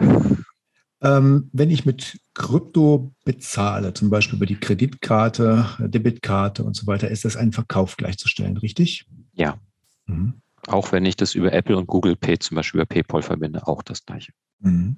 Ähm, 1.02 1.50
wenn 1.54 1.70
ich 1.70 1.86
mit 1.86 2.20
Krypto 2.34 3.14
bezahle, 3.24 3.94
zum 3.94 4.10
Beispiel 4.10 4.38
über 4.38 4.48
die 4.48 4.60
Kreditkarte, 4.60 5.66
Debitkarte 5.80 6.64
und 6.64 6.76
so 6.76 6.88
weiter, 6.88 7.10
ist 7.10 7.24
das 7.24 7.38
ein 7.38 7.52
Verkauf 7.52 7.98
gleichzustellen, 7.98 8.58
richtig? 8.58 9.06
Ja. 9.34 9.60
Mhm. 10.08 10.42
Auch 10.66 10.92
wenn 10.92 11.06
ich 11.06 11.16
das 11.16 11.36
über 11.36 11.54
Apple 11.54 11.78
und 11.78 11.88
Google 11.88 12.16
Pay, 12.16 12.40
zum 12.40 12.56
Beispiel 12.56 12.82
über 12.82 12.88
PayPal 12.88 13.22
verbinde, 13.22 13.68
auch 13.68 13.84
das 13.84 14.06
gleiche. 14.06 14.34
Mhm. 14.60 14.98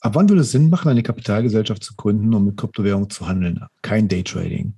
Ab 0.00 0.14
wann 0.14 0.28
würde 0.28 0.42
es 0.42 0.52
Sinn 0.52 0.70
machen, 0.70 0.88
eine 0.88 1.02
Kapitalgesellschaft 1.02 1.82
zu 1.82 1.96
gründen, 1.96 2.32
um 2.32 2.44
mit 2.44 2.56
Kryptowährungen 2.56 3.10
zu 3.10 3.26
handeln? 3.26 3.64
Kein 3.82 4.08
Daytrading. 4.08 4.74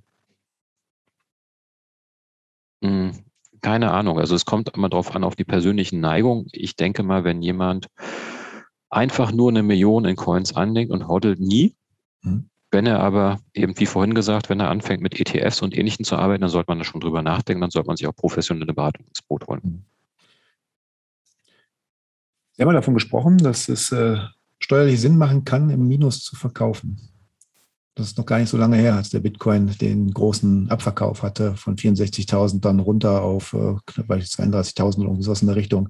Hm, 2.83 3.23
keine 3.61 3.91
Ahnung. 3.91 4.17
Also 4.19 4.33
es 4.33 4.45
kommt 4.45 4.69
immer 4.75 4.89
darauf 4.89 5.15
an, 5.15 5.23
auf 5.23 5.35
die 5.35 5.43
persönlichen 5.43 5.99
Neigungen. 5.99 6.47
Ich 6.51 6.75
denke 6.75 7.03
mal, 7.03 7.23
wenn 7.23 7.43
jemand 7.43 7.87
einfach 8.89 9.31
nur 9.31 9.49
eine 9.49 9.61
Million 9.61 10.05
in 10.05 10.15
Coins 10.15 10.55
anlegt 10.55 10.91
und 10.91 11.07
hodelt 11.07 11.39
nie, 11.39 11.75
hm. 12.23 12.49
wenn 12.71 12.87
er 12.87 12.99
aber 12.99 13.39
eben, 13.53 13.79
wie 13.79 13.85
vorhin 13.85 14.15
gesagt, 14.15 14.49
wenn 14.49 14.59
er 14.59 14.69
anfängt 14.69 15.03
mit 15.03 15.19
ETFs 15.19 15.61
und 15.61 15.77
Ähnlichem 15.77 16.03
zu 16.03 16.15
arbeiten, 16.15 16.41
dann 16.41 16.49
sollte 16.49 16.71
man 16.71 16.79
da 16.79 16.83
schon 16.83 16.99
drüber 16.99 17.21
nachdenken, 17.21 17.61
dann 17.61 17.69
sollte 17.69 17.87
man 17.87 17.97
sich 17.97 18.07
auch 18.07 18.15
professionelle 18.15 18.73
Beratung 18.73 19.05
ins 19.05 19.21
Boot 19.21 19.45
holen. 19.47 19.61
Hm. 19.61 19.85
Sie 22.53 22.63
haben 22.63 22.69
ja 22.69 22.73
davon 22.73 22.95
gesprochen, 22.95 23.37
dass 23.37 23.69
es 23.69 23.91
äh, 23.91 24.17
steuerlich 24.61 25.01
Sinn 25.01 25.17
machen 25.17 25.43
kann, 25.43 25.69
im 25.69 25.87
Minus 25.87 26.23
zu 26.23 26.35
verkaufen. 26.35 26.99
Das 27.95 28.07
ist 28.07 28.17
noch 28.17 28.25
gar 28.25 28.39
nicht 28.39 28.49
so 28.49 28.57
lange 28.57 28.77
her, 28.77 28.95
als 28.95 29.09
der 29.09 29.19
Bitcoin 29.19 29.75
den 29.79 30.13
großen 30.13 30.69
Abverkauf 30.69 31.23
hatte, 31.23 31.55
von 31.55 31.75
64.000 31.75 32.61
dann 32.61 32.79
runter 32.79 33.21
auf 33.21 33.53
äh, 33.53 33.75
knapp 33.85 34.09
32.000 34.09 34.99
oder 34.99 35.09
irgendwas 35.09 35.41
in 35.41 35.47
der 35.47 35.57
Richtung. 35.57 35.89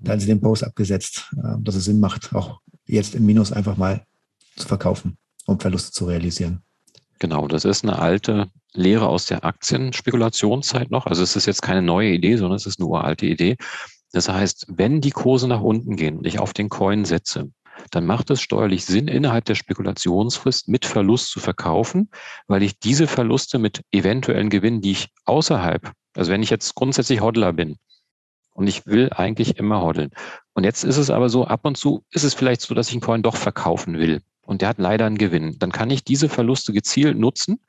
Da 0.00 0.12
haben 0.12 0.20
sie 0.20 0.26
den 0.26 0.40
Post 0.40 0.64
abgesetzt, 0.64 1.30
äh, 1.36 1.56
dass 1.58 1.74
es 1.74 1.84
Sinn 1.84 2.00
macht, 2.00 2.34
auch 2.34 2.60
jetzt 2.86 3.14
im 3.14 3.26
Minus 3.26 3.52
einfach 3.52 3.76
mal 3.76 4.06
zu 4.56 4.66
verkaufen, 4.66 5.18
um 5.44 5.60
Verluste 5.60 5.92
zu 5.92 6.06
realisieren. 6.06 6.62
Genau, 7.18 7.46
das 7.46 7.64
ist 7.64 7.84
eine 7.84 7.98
alte 7.98 8.50
Lehre 8.72 9.06
aus 9.08 9.26
der 9.26 9.44
Aktienspekulationszeit 9.44 10.90
noch. 10.90 11.06
Also 11.06 11.22
es 11.22 11.36
ist 11.36 11.46
jetzt 11.46 11.62
keine 11.62 11.82
neue 11.82 12.10
Idee, 12.10 12.36
sondern 12.36 12.56
es 12.56 12.66
ist 12.66 12.80
eine 12.80 12.88
uralte 12.88 13.26
Idee. 13.26 13.56
Das 14.12 14.28
heißt, 14.28 14.66
wenn 14.68 15.00
die 15.00 15.10
Kurse 15.10 15.46
nach 15.46 15.60
unten 15.60 15.96
gehen 15.96 16.18
und 16.18 16.26
ich 16.26 16.38
auf 16.38 16.52
den 16.52 16.68
Coin 16.68 17.04
setze, 17.04 17.50
dann 17.90 18.06
macht 18.06 18.30
es 18.30 18.40
steuerlich 18.40 18.84
Sinn, 18.84 19.08
innerhalb 19.08 19.44
der 19.44 19.54
Spekulationsfrist 19.54 20.68
mit 20.68 20.84
Verlust 20.86 21.30
zu 21.30 21.40
verkaufen, 21.40 22.10
weil 22.46 22.62
ich 22.62 22.78
diese 22.78 23.06
Verluste 23.06 23.58
mit 23.58 23.82
eventuellen 23.90 24.50
Gewinnen, 24.50 24.80
die 24.80 24.92
ich 24.92 25.08
außerhalb, 25.24 25.92
also 26.16 26.30
wenn 26.30 26.42
ich 26.42 26.50
jetzt 26.50 26.74
grundsätzlich 26.74 27.20
Hodler 27.20 27.52
bin 27.52 27.76
und 28.54 28.66
ich 28.66 28.86
will 28.86 29.10
eigentlich 29.12 29.58
immer 29.58 29.82
hodeln. 29.82 30.10
Und 30.54 30.64
jetzt 30.64 30.84
ist 30.84 30.96
es 30.96 31.10
aber 31.10 31.28
so, 31.28 31.46
ab 31.46 31.64
und 31.64 31.76
zu 31.76 32.04
ist 32.10 32.24
es 32.24 32.34
vielleicht 32.34 32.60
so, 32.60 32.74
dass 32.74 32.88
ich 32.88 32.94
einen 32.94 33.00
Coin 33.00 33.22
doch 33.22 33.36
verkaufen 33.36 33.98
will 33.98 34.22
und 34.46 34.62
der 34.62 34.68
hat 34.68 34.78
leider 34.78 35.06
einen 35.06 35.18
Gewinn. 35.18 35.58
Dann 35.58 35.72
kann 35.72 35.90
ich 35.90 36.04
diese 36.04 36.28
Verluste 36.28 36.72
gezielt 36.72 37.18
nutzen, 37.18 37.60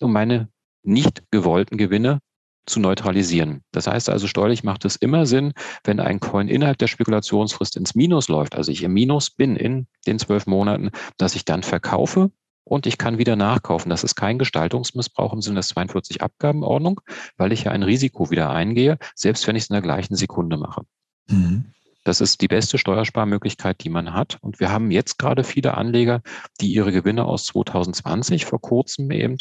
um 0.00 0.12
meine 0.12 0.48
nicht 0.82 1.22
gewollten 1.30 1.76
Gewinne 1.76 2.18
zu 2.66 2.80
neutralisieren. 2.80 3.62
Das 3.72 3.86
heißt 3.86 4.08
also, 4.08 4.26
steuerlich 4.26 4.64
macht 4.64 4.84
es 4.84 4.96
immer 4.96 5.26
Sinn, 5.26 5.52
wenn 5.84 6.00
ein 6.00 6.20
Coin 6.20 6.48
innerhalb 6.48 6.78
der 6.78 6.86
Spekulationsfrist 6.86 7.76
ins 7.76 7.94
Minus 7.94 8.28
läuft, 8.28 8.54
also 8.54 8.70
ich 8.70 8.82
im 8.82 8.92
Minus 8.92 9.30
bin 9.30 9.56
in 9.56 9.86
den 10.06 10.18
zwölf 10.18 10.46
Monaten, 10.46 10.90
dass 11.16 11.34
ich 11.34 11.44
dann 11.44 11.62
verkaufe 11.62 12.30
und 12.64 12.86
ich 12.86 12.98
kann 12.98 13.18
wieder 13.18 13.36
nachkaufen. 13.36 13.90
Das 13.90 14.04
ist 14.04 14.14
kein 14.14 14.38
Gestaltungsmissbrauch 14.38 15.32
im 15.32 15.42
Sinne 15.42 15.56
des 15.56 15.68
42 15.68 16.22
Abgabenordnung, 16.22 17.00
weil 17.36 17.52
ich 17.52 17.64
ja 17.64 17.72
ein 17.72 17.82
Risiko 17.82 18.30
wieder 18.30 18.50
eingehe, 18.50 18.98
selbst 19.14 19.46
wenn 19.46 19.56
ich 19.56 19.64
es 19.64 19.70
in 19.70 19.74
der 19.74 19.82
gleichen 19.82 20.14
Sekunde 20.14 20.56
mache. 20.56 20.82
Mhm. 21.28 21.72
Das 22.04 22.20
ist 22.20 22.40
die 22.40 22.48
beste 22.48 22.78
Steuersparmöglichkeit, 22.78 23.84
die 23.84 23.88
man 23.88 24.12
hat. 24.12 24.38
Und 24.40 24.58
wir 24.58 24.72
haben 24.72 24.90
jetzt 24.90 25.18
gerade 25.18 25.44
viele 25.44 25.74
Anleger, 25.74 26.20
die 26.60 26.72
ihre 26.72 26.90
Gewinne 26.90 27.24
aus 27.24 27.44
2020 27.44 28.44
vor 28.44 28.60
kurzem 28.60 29.10
eben 29.12 29.36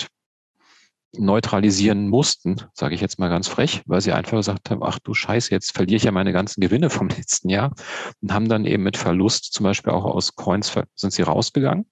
neutralisieren 1.14 2.07
mussten, 2.07 2.57
sage 2.74 2.95
ich 2.95 3.01
jetzt 3.01 3.20
mal 3.20 3.28
ganz 3.28 3.47
frech, 3.47 3.84
weil 3.86 4.01
sie 4.01 4.14
einfach 4.14 4.38
gesagt 4.38 4.70
haben, 4.70 4.82
ach 4.84 4.99
du 4.99 5.14
Scheiße, 5.14 5.51
jetzt 5.51 5.74
verliere 5.74 5.97
ich 5.97 6.03
ja 6.03 6.12
meine 6.12 6.32
ganzen 6.32 6.62
Gewinne 6.62 6.89
vom 6.89 7.09
letzten 7.09 7.49
Jahr 7.49 7.74
und 8.22 8.34
haben 8.34 8.47
dann 8.47 8.66
eben 8.66 8.84
mit 8.84 8.97
Verlust 8.97 9.53
zum 9.53 9.66
Beispiel 9.66 9.91
auch 9.91 10.05
aus 10.05 10.36
Coins 10.36 10.74
sind 10.95 11.14
sie 11.14 11.22
rausgegangen 11.22 11.86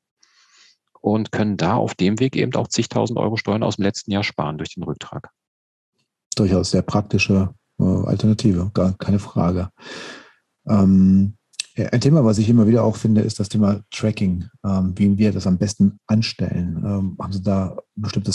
und 1.01 1.31
können 1.31 1.57
da 1.57 1.75
auf 1.75 1.95
dem 1.95 2.19
Weg 2.19 2.35
eben 2.35 2.53
auch 2.55 2.67
zigtausend 2.67 3.19
Euro 3.19 3.37
Steuern 3.37 3.63
aus 3.63 3.75
dem 3.75 3.83
letzten 3.83 4.11
Jahr 4.11 4.23
sparen 4.23 4.57
durch 4.57 4.75
den 4.75 4.83
Rücktrag. 4.83 5.29
Durchaus 6.35 6.71
sehr 6.71 6.81
praktische 6.81 7.53
äh, 7.79 7.83
Alternative, 7.83 8.71
gar 8.73 8.93
keine 8.97 9.19
Frage. 9.19 9.69
Ähm, 10.67 11.35
ein 11.75 12.01
Thema, 12.01 12.25
was 12.25 12.37
ich 12.37 12.49
immer 12.49 12.67
wieder 12.67 12.83
auch 12.83 12.95
finde, 12.95 13.21
ist 13.21 13.39
das 13.39 13.49
Thema 13.49 13.81
Tracking, 13.91 14.49
ähm, 14.65 14.93
wie 14.97 15.17
wir 15.17 15.31
das 15.31 15.47
am 15.47 15.57
besten 15.57 15.99
anstellen. 16.07 16.77
Ähm, 16.85 17.17
haben 17.19 17.31
Sie 17.31 17.41
da 17.41 17.77
bestimmte 17.95 18.31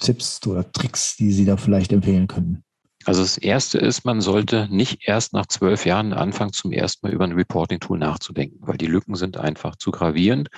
Software-Tipps 0.00 0.46
oder 0.46 0.72
Tricks, 0.72 1.16
die 1.16 1.32
Sie 1.32 1.44
da 1.44 1.56
vielleicht 1.56 1.92
empfehlen 1.92 2.26
könnten? 2.26 2.64
Also 3.04 3.22
das 3.22 3.38
Erste 3.38 3.78
ist, 3.78 4.04
man 4.04 4.20
sollte 4.20 4.68
nicht 4.70 5.08
erst 5.08 5.32
nach 5.32 5.46
zwölf 5.46 5.86
Jahren 5.86 6.12
anfangen, 6.12 6.52
zum 6.52 6.72
ersten 6.72 7.06
Mal 7.06 7.14
über 7.14 7.24
ein 7.24 7.32
Reporting-Tool 7.32 7.98
nachzudenken, 7.98 8.58
weil 8.60 8.76
die 8.76 8.86
Lücken 8.86 9.14
sind 9.14 9.38
einfach 9.38 9.76
zu 9.76 9.90
gravierend 9.90 10.48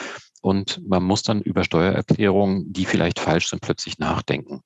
und 0.40 0.80
man 0.86 1.04
muss 1.04 1.22
dann 1.22 1.40
über 1.40 1.62
Steuererklärungen, 1.62 2.72
die 2.72 2.84
vielleicht 2.84 3.20
falsch 3.20 3.48
sind, 3.48 3.62
plötzlich 3.62 3.98
nachdenken. 3.98 4.60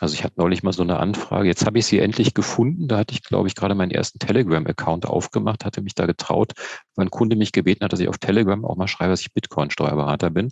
Also 0.00 0.14
ich 0.14 0.22
hatte 0.22 0.34
neulich 0.36 0.62
mal 0.62 0.72
so 0.72 0.82
eine 0.82 0.98
Anfrage. 0.98 1.48
Jetzt 1.48 1.66
habe 1.66 1.78
ich 1.78 1.86
sie 1.86 1.98
endlich 1.98 2.32
gefunden. 2.32 2.86
Da 2.86 2.98
hatte 2.98 3.14
ich, 3.14 3.22
glaube 3.22 3.48
ich, 3.48 3.56
gerade 3.56 3.74
meinen 3.74 3.90
ersten 3.90 4.20
Telegram-Account 4.20 5.06
aufgemacht, 5.06 5.64
hatte 5.64 5.82
mich 5.82 5.94
da 5.94 6.06
getraut, 6.06 6.52
weil 6.94 7.06
ein 7.06 7.10
Kunde 7.10 7.36
mich 7.36 7.50
gebeten 7.50 7.84
hat, 7.84 7.92
dass 7.92 8.00
ich 8.00 8.08
auf 8.08 8.18
Telegram 8.18 8.64
auch 8.64 8.76
mal 8.76 8.86
schreibe, 8.86 9.10
dass 9.10 9.22
ich 9.22 9.32
Bitcoin-Steuerberater 9.32 10.30
bin. 10.30 10.50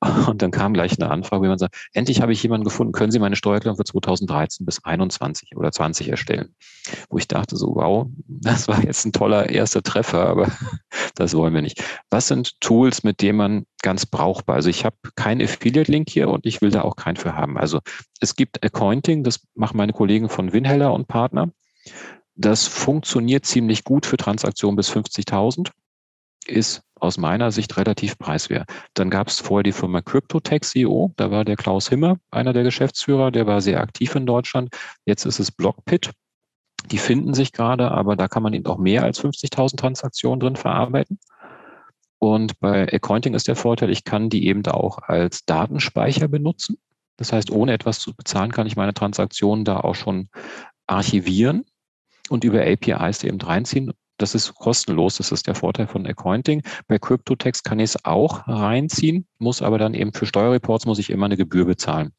Und 0.00 0.42
dann 0.42 0.52
kam 0.52 0.74
gleich 0.74 0.98
eine 0.98 1.10
Anfrage, 1.10 1.42
wie 1.42 1.48
man 1.48 1.58
sagt, 1.58 1.76
endlich 1.92 2.20
habe 2.20 2.32
ich 2.32 2.42
jemanden 2.42 2.64
gefunden, 2.64 2.92
können 2.92 3.10
Sie 3.10 3.18
meine 3.18 3.34
Steuererklärung 3.34 3.76
für 3.76 3.84
2013 3.84 4.64
bis 4.64 4.84
21 4.84 5.56
oder 5.56 5.72
20 5.72 6.08
erstellen? 6.08 6.54
Wo 7.10 7.18
ich 7.18 7.26
dachte 7.26 7.56
so, 7.56 7.74
wow, 7.74 8.06
das 8.28 8.68
war 8.68 8.82
jetzt 8.84 9.04
ein 9.04 9.12
toller 9.12 9.48
erster 9.48 9.82
Treffer, 9.82 10.28
aber 10.28 10.52
das 11.16 11.34
wollen 11.34 11.52
wir 11.52 11.62
nicht. 11.62 11.82
Was 12.10 12.28
sind 12.28 12.60
Tools, 12.60 13.02
mit 13.02 13.20
denen 13.22 13.38
man 13.38 13.66
ganz 13.82 14.06
brauchbar, 14.06 14.56
also 14.56 14.70
ich 14.70 14.84
habe 14.84 14.96
keinen 15.16 15.42
Affiliate-Link 15.42 16.08
hier 16.08 16.28
und 16.28 16.46
ich 16.46 16.60
will 16.60 16.70
da 16.70 16.82
auch 16.82 16.94
keinen 16.94 17.16
für 17.16 17.34
haben. 17.34 17.58
Also 17.58 17.80
es 18.20 18.36
gibt 18.36 18.64
Accounting, 18.64 19.24
das 19.24 19.40
machen 19.54 19.76
meine 19.76 19.92
Kollegen 19.92 20.28
von 20.28 20.52
Winheller 20.52 20.92
und 20.92 21.08
Partner. 21.08 21.50
Das 22.36 22.68
funktioniert 22.68 23.46
ziemlich 23.46 23.82
gut 23.82 24.06
für 24.06 24.16
Transaktionen 24.16 24.76
bis 24.76 24.92
50.000 24.92 25.70
ist 26.50 26.82
aus 27.00 27.18
meiner 27.18 27.52
Sicht 27.52 27.76
relativ 27.76 28.18
preiswert. 28.18 28.68
Dann 28.94 29.10
gab 29.10 29.28
es 29.28 29.40
vorher 29.40 29.62
die 29.62 29.72
Firma 29.72 30.00
CryptoTech.io, 30.02 31.12
da 31.16 31.30
war 31.30 31.44
der 31.44 31.56
Klaus 31.56 31.88
Himmer 31.88 32.18
einer 32.30 32.52
der 32.52 32.64
Geschäftsführer, 32.64 33.30
der 33.30 33.46
war 33.46 33.60
sehr 33.60 33.80
aktiv 33.80 34.14
in 34.14 34.26
Deutschland. 34.26 34.74
Jetzt 35.04 35.24
ist 35.24 35.38
es 35.38 35.50
Blockpit. 35.50 36.10
Die 36.90 36.98
finden 36.98 37.34
sich 37.34 37.52
gerade, 37.52 37.90
aber 37.90 38.16
da 38.16 38.28
kann 38.28 38.42
man 38.42 38.54
eben 38.54 38.66
auch 38.66 38.78
mehr 38.78 39.02
als 39.02 39.22
50.000 39.22 39.76
Transaktionen 39.76 40.40
drin 40.40 40.56
verarbeiten. 40.56 41.18
Und 42.18 42.58
bei 42.60 42.92
Accounting 42.92 43.34
ist 43.34 43.46
der 43.46 43.56
Vorteil, 43.56 43.90
ich 43.90 44.04
kann 44.04 44.28
die 44.28 44.46
eben 44.46 44.66
auch 44.66 44.98
als 44.98 45.44
Datenspeicher 45.44 46.28
benutzen. 46.28 46.78
Das 47.16 47.32
heißt, 47.32 47.50
ohne 47.50 47.72
etwas 47.72 48.00
zu 48.00 48.14
bezahlen, 48.14 48.52
kann 48.52 48.66
ich 48.66 48.76
meine 48.76 48.94
Transaktionen 48.94 49.64
da 49.64 49.80
auch 49.80 49.94
schon 49.94 50.28
archivieren 50.86 51.64
und 52.28 52.44
über 52.44 52.62
APIs 52.62 53.22
eben 53.24 53.40
reinziehen 53.40 53.92
das 54.18 54.34
ist 54.34 54.54
kostenlos, 54.54 55.16
das 55.16 55.32
ist 55.32 55.46
der 55.46 55.54
Vorteil 55.54 55.86
von 55.86 56.06
Accounting. 56.06 56.62
Bei 56.88 56.98
CryptoText 56.98 57.64
kann 57.64 57.78
ich 57.78 57.90
es 57.90 58.04
auch 58.04 58.46
reinziehen, 58.46 59.26
muss 59.38 59.62
aber 59.62 59.78
dann 59.78 59.94
eben 59.94 60.12
für 60.12 60.26
Steuerreports 60.26 60.86
muss 60.86 60.98
ich 60.98 61.10
immer 61.10 61.26
eine 61.26 61.36
Gebühr 61.36 61.64
bezahlen. 61.64 62.12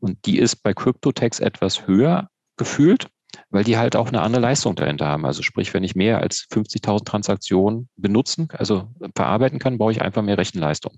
Und 0.00 0.24
die 0.26 0.38
ist 0.38 0.62
bei 0.62 0.74
CryptoText 0.74 1.40
etwas 1.40 1.86
höher 1.86 2.28
gefühlt, 2.56 3.08
weil 3.50 3.64
die 3.64 3.76
halt 3.76 3.96
auch 3.96 4.08
eine 4.08 4.22
andere 4.22 4.42
Leistung 4.42 4.74
dahinter 4.74 5.06
haben. 5.06 5.26
Also 5.26 5.42
sprich, 5.42 5.72
wenn 5.74 5.84
ich 5.84 5.94
mehr 5.94 6.20
als 6.20 6.46
50.000 6.50 7.04
Transaktionen 7.04 7.88
benutzen, 7.96 8.48
also 8.52 8.90
verarbeiten 9.14 9.58
kann, 9.58 9.78
brauche 9.78 9.92
ich 9.92 10.02
einfach 10.02 10.22
mehr 10.22 10.38
Rechenleistung. 10.38 10.94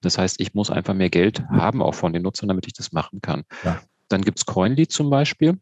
Das 0.00 0.18
heißt, 0.18 0.40
ich 0.40 0.52
muss 0.52 0.70
einfach 0.70 0.94
mehr 0.94 1.10
Geld 1.10 1.44
haben 1.48 1.80
auch 1.80 1.94
von 1.94 2.12
den 2.12 2.22
Nutzern, 2.22 2.48
damit 2.48 2.66
ich 2.66 2.72
das 2.72 2.90
machen 2.92 3.20
kann. 3.20 3.44
Ja. 3.64 3.80
Dann 4.08 4.22
gibt 4.22 4.38
es 4.38 4.46
Coinly 4.46 4.88
zum 4.88 5.10
Beispiel. 5.10 5.58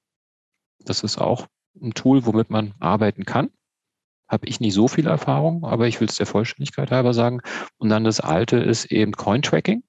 Das 0.80 1.02
ist 1.02 1.18
auch 1.18 1.46
ein 1.80 1.92
Tool, 1.92 2.24
womit 2.24 2.48
man 2.48 2.72
arbeiten 2.80 3.24
kann 3.24 3.50
habe 4.30 4.46
ich 4.46 4.60
nicht 4.60 4.74
so 4.74 4.88
viel 4.88 5.08
Erfahrung, 5.08 5.64
aber 5.64 5.88
ich 5.88 6.00
will 6.00 6.08
es 6.08 6.14
der 6.14 6.26
Vollständigkeit 6.26 6.90
halber 6.90 7.12
sagen. 7.12 7.40
Und 7.78 7.88
dann 7.88 8.04
das 8.04 8.20
alte 8.20 8.58
ist 8.58 8.86
eben 8.86 9.12
Coin-Tracking. 9.12 9.82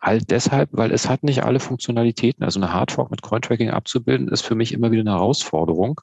Halt 0.00 0.30
deshalb, 0.30 0.70
weil 0.72 0.92
es 0.92 1.08
hat 1.08 1.22
nicht 1.22 1.44
alle 1.44 1.60
Funktionalitäten. 1.60 2.42
Also 2.42 2.58
eine 2.58 2.72
Hardfork 2.72 3.10
mit 3.10 3.22
Coin-Tracking 3.22 3.70
abzubilden, 3.70 4.28
ist 4.28 4.42
für 4.42 4.54
mich 4.54 4.72
immer 4.72 4.90
wieder 4.90 5.02
eine 5.02 5.12
Herausforderung. 5.12 6.00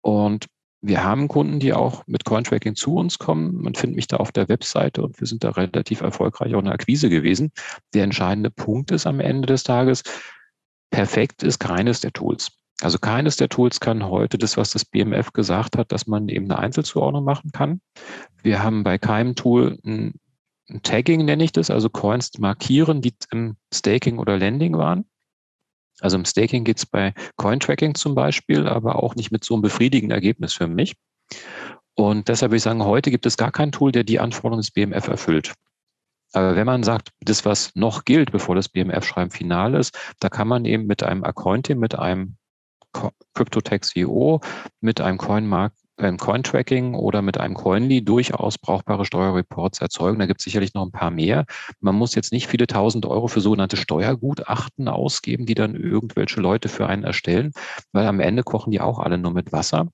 Und 0.00 0.46
wir 0.80 1.04
haben 1.04 1.28
Kunden, 1.28 1.60
die 1.60 1.72
auch 1.72 2.04
mit 2.06 2.24
Coin-Tracking 2.24 2.74
zu 2.74 2.96
uns 2.96 3.18
kommen. 3.18 3.54
Man 3.62 3.74
findet 3.74 3.96
mich 3.96 4.06
da 4.08 4.16
auf 4.16 4.32
der 4.32 4.48
Webseite 4.48 5.02
und 5.02 5.20
wir 5.20 5.26
sind 5.26 5.44
da 5.44 5.50
relativ 5.50 6.00
erfolgreich 6.00 6.54
auch 6.54 6.60
in 6.60 6.66
der 6.66 6.74
Akquise 6.74 7.08
gewesen. 7.08 7.52
Der 7.94 8.04
entscheidende 8.04 8.50
Punkt 8.50 8.90
ist 8.90 9.06
am 9.06 9.20
Ende 9.20 9.46
des 9.46 9.62
Tages, 9.62 10.02
perfekt 10.90 11.42
ist 11.42 11.58
keines 11.58 12.00
der 12.00 12.12
Tools. 12.12 12.52
Also 12.80 12.98
keines 12.98 13.36
der 13.36 13.48
Tools 13.48 13.80
kann 13.80 14.06
heute 14.06 14.38
das, 14.38 14.56
was 14.56 14.70
das 14.70 14.84
BMF 14.84 15.32
gesagt 15.32 15.76
hat, 15.76 15.90
dass 15.90 16.06
man 16.06 16.28
eben 16.28 16.44
eine 16.50 16.60
Einzelzuordnung 16.60 17.24
machen 17.24 17.50
kann. 17.52 17.80
Wir 18.42 18.62
haben 18.62 18.84
bei 18.84 18.98
keinem 18.98 19.34
Tool 19.34 19.78
ein, 19.84 20.14
ein 20.68 20.82
Tagging, 20.82 21.24
nenne 21.24 21.42
ich 21.42 21.52
das, 21.52 21.70
also 21.70 21.90
Coins 21.90 22.38
markieren, 22.38 23.02
die 23.02 23.14
im 23.32 23.56
Staking 23.74 24.18
oder 24.18 24.38
Lending 24.38 24.76
waren. 24.76 25.06
Also 26.00 26.16
im 26.16 26.24
Staking 26.24 26.62
geht 26.62 26.78
es 26.78 26.86
bei 26.86 27.14
Coin-Tracking 27.36 27.96
zum 27.96 28.14
Beispiel, 28.14 28.68
aber 28.68 29.02
auch 29.02 29.16
nicht 29.16 29.32
mit 29.32 29.44
so 29.44 29.54
einem 29.54 29.62
befriedigenden 29.62 30.14
Ergebnis 30.14 30.52
für 30.52 30.68
mich. 30.68 30.94
Und 31.94 32.28
deshalb 32.28 32.50
würde 32.50 32.58
ich 32.58 32.62
sagen, 32.62 32.84
heute 32.84 33.10
gibt 33.10 33.26
es 33.26 33.36
gar 33.36 33.50
kein 33.50 33.72
Tool, 33.72 33.90
der 33.90 34.04
die 34.04 34.20
Anforderungen 34.20 34.60
des 34.60 34.70
BMF 34.70 35.08
erfüllt. 35.08 35.54
Aber 36.32 36.54
wenn 36.54 36.66
man 36.66 36.84
sagt, 36.84 37.10
das, 37.20 37.44
was 37.44 37.74
noch 37.74 38.04
gilt, 38.04 38.30
bevor 38.30 38.54
das 38.54 38.68
BMF-Schreiben 38.68 39.32
final 39.32 39.74
ist, 39.74 39.98
da 40.20 40.28
kann 40.28 40.46
man 40.46 40.64
eben 40.64 40.86
mit 40.86 41.02
einem 41.02 41.24
Accounting, 41.24 41.78
mit 41.78 41.98
einem 41.98 42.36
CryptoTax.io 43.34 44.40
mit 44.80 45.00
einem 45.00 45.18
Coinmark 45.18 45.72
ähm, 45.98 46.16
Coin-Tracking 46.16 46.94
oder 46.94 47.22
mit 47.22 47.38
einem 47.38 47.54
Coinly 47.54 48.04
durchaus 48.04 48.58
brauchbare 48.58 49.04
Steuerreports 49.04 49.80
erzeugen. 49.80 50.18
Da 50.18 50.26
gibt 50.26 50.40
es 50.40 50.44
sicherlich 50.44 50.74
noch 50.74 50.84
ein 50.84 50.92
paar 50.92 51.10
mehr. 51.10 51.44
Man 51.80 51.94
muss 51.94 52.14
jetzt 52.14 52.32
nicht 52.32 52.46
viele 52.46 52.66
tausend 52.66 53.06
Euro 53.06 53.28
für 53.28 53.40
sogenannte 53.40 53.76
Steuergutachten 53.76 54.88
ausgeben, 54.88 55.46
die 55.46 55.54
dann 55.54 55.74
irgendwelche 55.74 56.40
Leute 56.40 56.68
für 56.68 56.86
einen 56.86 57.04
erstellen, 57.04 57.52
weil 57.92 58.06
am 58.06 58.20
Ende 58.20 58.42
kochen 58.42 58.70
die 58.70 58.80
auch 58.80 58.98
alle 58.98 59.18
nur 59.18 59.32
mit 59.32 59.52
Wasser. 59.52 59.88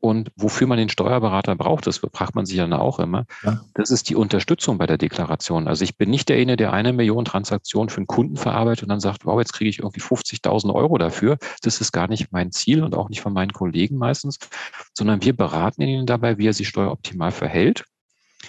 Und 0.00 0.30
wofür 0.36 0.68
man 0.68 0.78
den 0.78 0.88
Steuerberater 0.88 1.56
braucht, 1.56 1.86
das 1.86 1.98
fragt 1.98 2.36
man 2.36 2.46
sich 2.46 2.56
dann 2.56 2.72
auch 2.72 3.00
immer, 3.00 3.24
ja. 3.42 3.60
das 3.74 3.90
ist 3.90 4.08
die 4.08 4.14
Unterstützung 4.14 4.78
bei 4.78 4.86
der 4.86 4.96
Deklaration. 4.96 5.66
Also 5.66 5.82
ich 5.82 5.96
bin 5.96 6.08
nicht 6.08 6.28
derjenige, 6.28 6.56
der 6.56 6.72
eine 6.72 6.92
Million 6.92 7.24
Transaktionen 7.24 7.88
für 7.88 7.98
einen 7.98 8.06
Kunden 8.06 8.36
verarbeitet 8.36 8.84
und 8.84 8.90
dann 8.90 9.00
sagt, 9.00 9.26
wow, 9.26 9.40
jetzt 9.40 9.52
kriege 9.52 9.68
ich 9.68 9.80
irgendwie 9.80 10.00
50.000 10.00 10.72
Euro 10.72 10.98
dafür. 10.98 11.38
Das 11.62 11.80
ist 11.80 11.90
gar 11.90 12.06
nicht 12.06 12.30
mein 12.30 12.52
Ziel 12.52 12.84
und 12.84 12.94
auch 12.94 13.08
nicht 13.08 13.20
von 13.20 13.32
meinen 13.32 13.52
Kollegen 13.52 13.96
meistens, 13.98 14.38
sondern 14.92 15.22
wir 15.22 15.36
beraten 15.36 15.82
ihn 15.82 16.06
dabei, 16.06 16.38
wie 16.38 16.46
er 16.46 16.54
sich 16.54 16.68
steueroptimal 16.68 17.32
verhält 17.32 17.84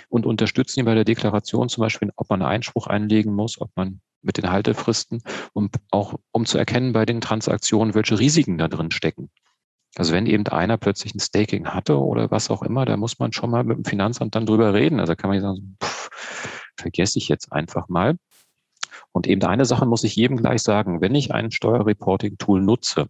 und 0.07 0.27
unterstützen 0.27 0.81
ihn 0.81 0.85
bei 0.85 0.95
der 0.95 1.05
Deklaration, 1.05 1.69
zum 1.69 1.81
Beispiel, 1.81 2.11
ob 2.15 2.29
man 2.29 2.41
einen 2.41 2.51
Einspruch 2.51 2.85
einlegen 2.85 3.33
muss, 3.33 3.59
ob 3.59 3.71
man 3.75 4.01
mit 4.21 4.37
den 4.37 4.51
Haltefristen, 4.51 5.23
um 5.53 5.69
auch 5.91 6.15
um 6.31 6.45
zu 6.45 6.57
erkennen 6.57 6.93
bei 6.93 7.05
den 7.05 7.21
Transaktionen, 7.21 7.95
welche 7.95 8.19
Risiken 8.19 8.57
da 8.57 8.67
drin 8.67 8.91
stecken. 8.91 9.29
Also 9.95 10.13
wenn 10.13 10.27
eben 10.27 10.47
einer 10.47 10.77
plötzlich 10.77 11.15
ein 11.15 11.19
Staking 11.19 11.67
hatte 11.67 11.99
oder 11.99 12.31
was 12.31 12.49
auch 12.49 12.61
immer, 12.61 12.85
da 12.85 12.95
muss 12.95 13.19
man 13.19 13.33
schon 13.33 13.49
mal 13.49 13.63
mit 13.63 13.77
dem 13.77 13.85
Finanzamt 13.85 14.35
dann 14.35 14.45
drüber 14.45 14.73
reden. 14.73 14.99
Also 14.99 15.15
kann 15.15 15.29
man 15.29 15.41
sagen, 15.41 15.77
pff, 15.83 16.09
vergesse 16.77 17.17
ich 17.17 17.27
jetzt 17.27 17.51
einfach 17.51 17.89
mal. 17.89 18.15
Und 19.11 19.27
eben 19.27 19.43
eine 19.43 19.65
Sache 19.65 19.85
muss 19.85 20.03
ich 20.03 20.15
jedem 20.15 20.37
gleich 20.37 20.61
sagen, 20.61 21.01
wenn 21.01 21.15
ich 21.15 21.33
ein 21.33 21.51
Steuerreporting-Tool 21.51 22.61
nutze, 22.61 23.07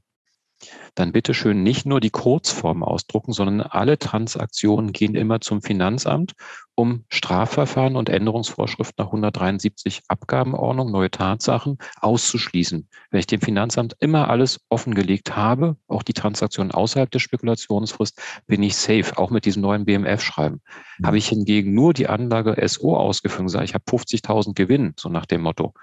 dann 0.95 1.11
bitte 1.11 1.33
schön 1.33 1.63
nicht 1.63 1.85
nur 1.85 1.99
die 1.99 2.09
Kurzform 2.09 2.83
ausdrucken, 2.83 3.31
sondern 3.31 3.61
alle 3.61 3.97
Transaktionen 3.97 4.91
gehen 4.91 5.15
immer 5.15 5.41
zum 5.41 5.61
Finanzamt, 5.61 6.33
um 6.75 7.03
Strafverfahren 7.09 7.95
und 7.95 8.09
Änderungsvorschriften 8.09 8.95
nach 8.97 9.07
173 9.07 10.01
Abgabenordnung, 10.07 10.91
neue 10.91 11.11
Tatsachen 11.11 11.77
auszuschließen. 11.99 12.87
Wenn 13.11 13.19
ich 13.19 13.27
dem 13.27 13.41
Finanzamt 13.41 13.95
immer 13.99 14.29
alles 14.29 14.61
offengelegt 14.69 15.35
habe, 15.35 15.75
auch 15.87 16.03
die 16.03 16.13
Transaktionen 16.13 16.71
außerhalb 16.71 17.11
der 17.11 17.19
Spekulationsfrist, 17.19 18.21
bin 18.47 18.63
ich 18.63 18.75
safe, 18.75 19.17
auch 19.17 19.29
mit 19.29 19.45
diesem 19.45 19.61
neuen 19.61 19.85
BMF-Schreiben. 19.85 20.61
Mhm. 20.99 21.05
Habe 21.05 21.17
ich 21.17 21.27
hingegen 21.27 21.73
nur 21.73 21.93
die 21.93 22.07
Anlage 22.07 22.55
SO 22.67 22.95
ausgeführt, 22.95 23.49
sage 23.49 23.65
ich 23.65 23.73
habe 23.73 23.83
50.000 23.85 24.53
Gewinn, 24.53 24.93
so 24.97 25.09
nach 25.09 25.25
dem 25.25 25.41
Motto, 25.41 25.73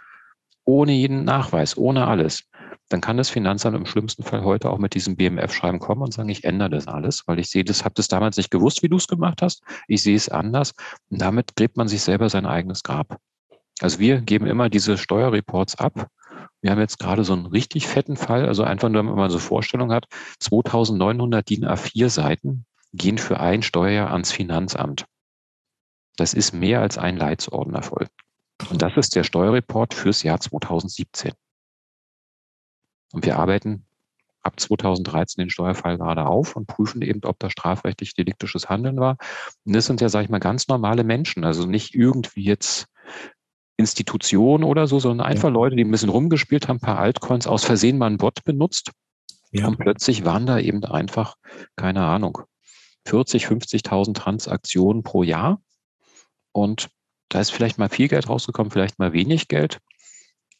ohne 0.64 0.92
jeden 0.92 1.24
Nachweis, 1.24 1.76
ohne 1.76 2.06
alles, 2.06 2.44
dann 2.88 3.00
kann 3.00 3.16
das 3.16 3.30
Finanzamt 3.30 3.76
im 3.76 3.86
schlimmsten 3.86 4.22
Fall 4.22 4.44
heute 4.44 4.70
auch 4.70 4.78
mit 4.78 4.94
diesem 4.94 5.16
BMF-Schreiben 5.16 5.80
kommen 5.80 6.02
und 6.02 6.14
sagen, 6.14 6.28
ich 6.28 6.44
ändere 6.44 6.70
das 6.70 6.86
alles, 6.86 7.24
weil 7.26 7.40
ich 7.40 7.50
sehe, 7.50 7.64
das 7.64 7.84
habe 7.84 7.94
das 7.94 8.08
damals 8.08 8.36
nicht 8.36 8.50
gewusst, 8.50 8.82
wie 8.82 8.88
du 8.88 8.96
es 8.96 9.08
gemacht 9.08 9.42
hast. 9.42 9.62
Ich 9.88 10.02
sehe 10.02 10.14
es 10.14 10.28
anders. 10.28 10.72
Und 11.10 11.20
damit 11.20 11.56
gräbt 11.56 11.76
man 11.76 11.88
sich 11.88 12.02
selber 12.02 12.28
sein 12.28 12.46
eigenes 12.46 12.82
Grab. 12.84 13.18
Also 13.80 13.98
wir 13.98 14.20
geben 14.20 14.46
immer 14.46 14.68
diese 14.68 14.98
Steuerreports 14.98 15.76
ab. 15.76 16.08
Wir 16.62 16.70
haben 16.70 16.80
jetzt 16.80 16.98
gerade 16.98 17.24
so 17.24 17.32
einen 17.32 17.46
richtig 17.46 17.86
fetten 17.86 18.16
Fall, 18.16 18.46
also 18.46 18.62
einfach 18.62 18.88
nur, 18.88 19.04
wenn 19.04 19.14
man 19.14 19.30
so 19.30 19.38
Vorstellung 19.38 19.92
hat, 19.92 20.06
2900 20.40 21.48
DIN 21.48 21.66
A4 21.66 22.08
Seiten 22.08 22.66
gehen 22.92 23.18
für 23.18 23.40
ein 23.40 23.62
Steuerjahr 23.62 24.12
ans 24.12 24.32
Finanzamt. 24.32 25.06
Das 26.16 26.34
ist 26.34 26.52
mehr 26.52 26.80
als 26.80 26.98
ein 26.98 27.16
Leitsordner 27.16 27.82
voll. 27.82 28.06
Und 28.70 28.80
das 28.80 28.96
ist 28.96 29.14
der 29.16 29.24
Steuerreport 29.24 29.92
fürs 29.92 30.22
Jahr 30.22 30.40
2017. 30.40 31.32
Und 33.12 33.24
wir 33.24 33.38
arbeiten 33.38 33.86
ab 34.42 34.60
2013 34.60 35.42
den 35.42 35.50
Steuerfall 35.50 35.98
gerade 35.98 36.26
auf 36.26 36.56
und 36.56 36.66
prüfen 36.66 37.02
eben, 37.02 37.20
ob 37.24 37.38
da 37.38 37.50
strafrechtlich 37.50 38.14
deliktisches 38.14 38.68
Handeln 38.68 38.98
war. 38.98 39.18
Und 39.64 39.74
das 39.74 39.86
sind 39.86 40.00
ja, 40.00 40.08
sage 40.08 40.24
ich 40.24 40.30
mal, 40.30 40.38
ganz 40.38 40.68
normale 40.68 41.04
Menschen, 41.04 41.44
also 41.44 41.66
nicht 41.66 41.94
irgendwie 41.94 42.44
jetzt 42.44 42.86
Institutionen 43.76 44.64
oder 44.64 44.86
so, 44.86 44.98
sondern 44.98 45.26
einfach 45.26 45.48
ja. 45.48 45.54
Leute, 45.54 45.76
die 45.76 45.84
ein 45.84 45.90
bisschen 45.90 46.08
rumgespielt 46.08 46.68
haben, 46.68 46.76
ein 46.76 46.80
paar 46.80 46.98
Altcoins 46.98 47.46
aus 47.46 47.64
Versehen 47.64 47.98
mal 47.98 48.06
einen 48.06 48.18
Bot 48.18 48.44
benutzt. 48.44 48.92
Ja. 49.50 49.66
Und 49.66 49.78
plötzlich 49.78 50.24
waren 50.24 50.46
da 50.46 50.58
eben 50.58 50.84
einfach, 50.84 51.36
keine 51.76 52.04
Ahnung, 52.04 52.38
40, 53.06 53.46
50.000 53.46 54.14
Transaktionen 54.14 55.02
pro 55.02 55.22
Jahr. 55.22 55.60
Und 56.52 56.88
da 57.28 57.40
ist 57.40 57.50
vielleicht 57.50 57.78
mal 57.78 57.88
viel 57.88 58.08
Geld 58.08 58.28
rausgekommen, 58.28 58.70
vielleicht 58.70 58.98
mal 58.98 59.12
wenig 59.12 59.48
Geld. 59.48 59.80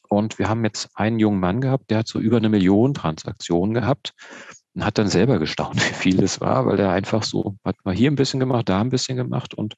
Und 0.09 0.39
wir 0.39 0.49
haben 0.49 0.65
jetzt 0.65 0.91
einen 0.95 1.19
jungen 1.19 1.41
Mann 1.41 1.61
gehabt, 1.61 1.91
der 1.91 1.99
hat 1.99 2.09
so 2.09 2.19
über 2.19 2.37
eine 2.37 2.49
Million 2.49 2.95
Transaktionen 2.95 3.75
gehabt 3.75 4.15
und 4.75 4.85
hat 4.85 4.99
dann 4.99 5.09
selber 5.09 5.39
gestaunt, 5.39 5.77
wie 5.89 5.95
viel 5.95 6.17
das 6.19 6.41
war, 6.41 6.67
weil 6.67 6.77
der 6.77 6.91
einfach 6.91 7.23
so, 7.23 7.57
hat 7.65 7.77
mal 7.85 7.95
hier 7.95 8.11
ein 8.11 8.17
bisschen 8.17 8.41
gemacht, 8.41 8.69
da 8.69 8.81
ein 8.81 8.91
bisschen 8.91 9.17
gemacht 9.17 9.55
und 9.55 9.75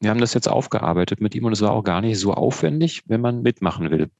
wir 0.00 0.10
haben 0.10 0.20
das 0.20 0.34
jetzt 0.34 0.48
aufgearbeitet 0.48 1.20
mit 1.20 1.34
ihm 1.34 1.44
und 1.44 1.52
es 1.52 1.60
war 1.60 1.72
auch 1.72 1.82
gar 1.82 2.00
nicht 2.00 2.20
so 2.20 2.32
aufwendig, 2.32 3.02
wenn 3.06 3.20
man 3.20 3.42
mitmachen 3.42 3.90
will. 3.90 4.10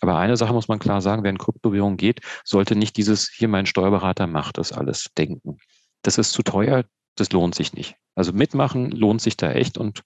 Aber 0.00 0.16
eine 0.16 0.36
Sache 0.36 0.52
muss 0.52 0.68
man 0.68 0.78
klar 0.78 1.00
sagen, 1.00 1.22
wer 1.22 1.30
in 1.30 1.38
Kryptowährung 1.38 1.96
geht, 1.96 2.20
sollte 2.44 2.76
nicht 2.76 2.96
dieses, 2.96 3.30
hier 3.30 3.48
mein 3.48 3.66
Steuerberater 3.66 4.26
macht 4.26 4.58
das 4.58 4.72
alles 4.72 5.10
denken. 5.16 5.58
Das 6.02 6.18
ist 6.18 6.32
zu 6.32 6.42
teuer, 6.42 6.84
das 7.16 7.32
lohnt 7.32 7.54
sich 7.54 7.72
nicht. 7.72 7.96
Also 8.14 8.32
mitmachen 8.32 8.90
lohnt 8.90 9.20
sich 9.20 9.36
da 9.36 9.52
echt 9.52 9.78
und 9.78 10.02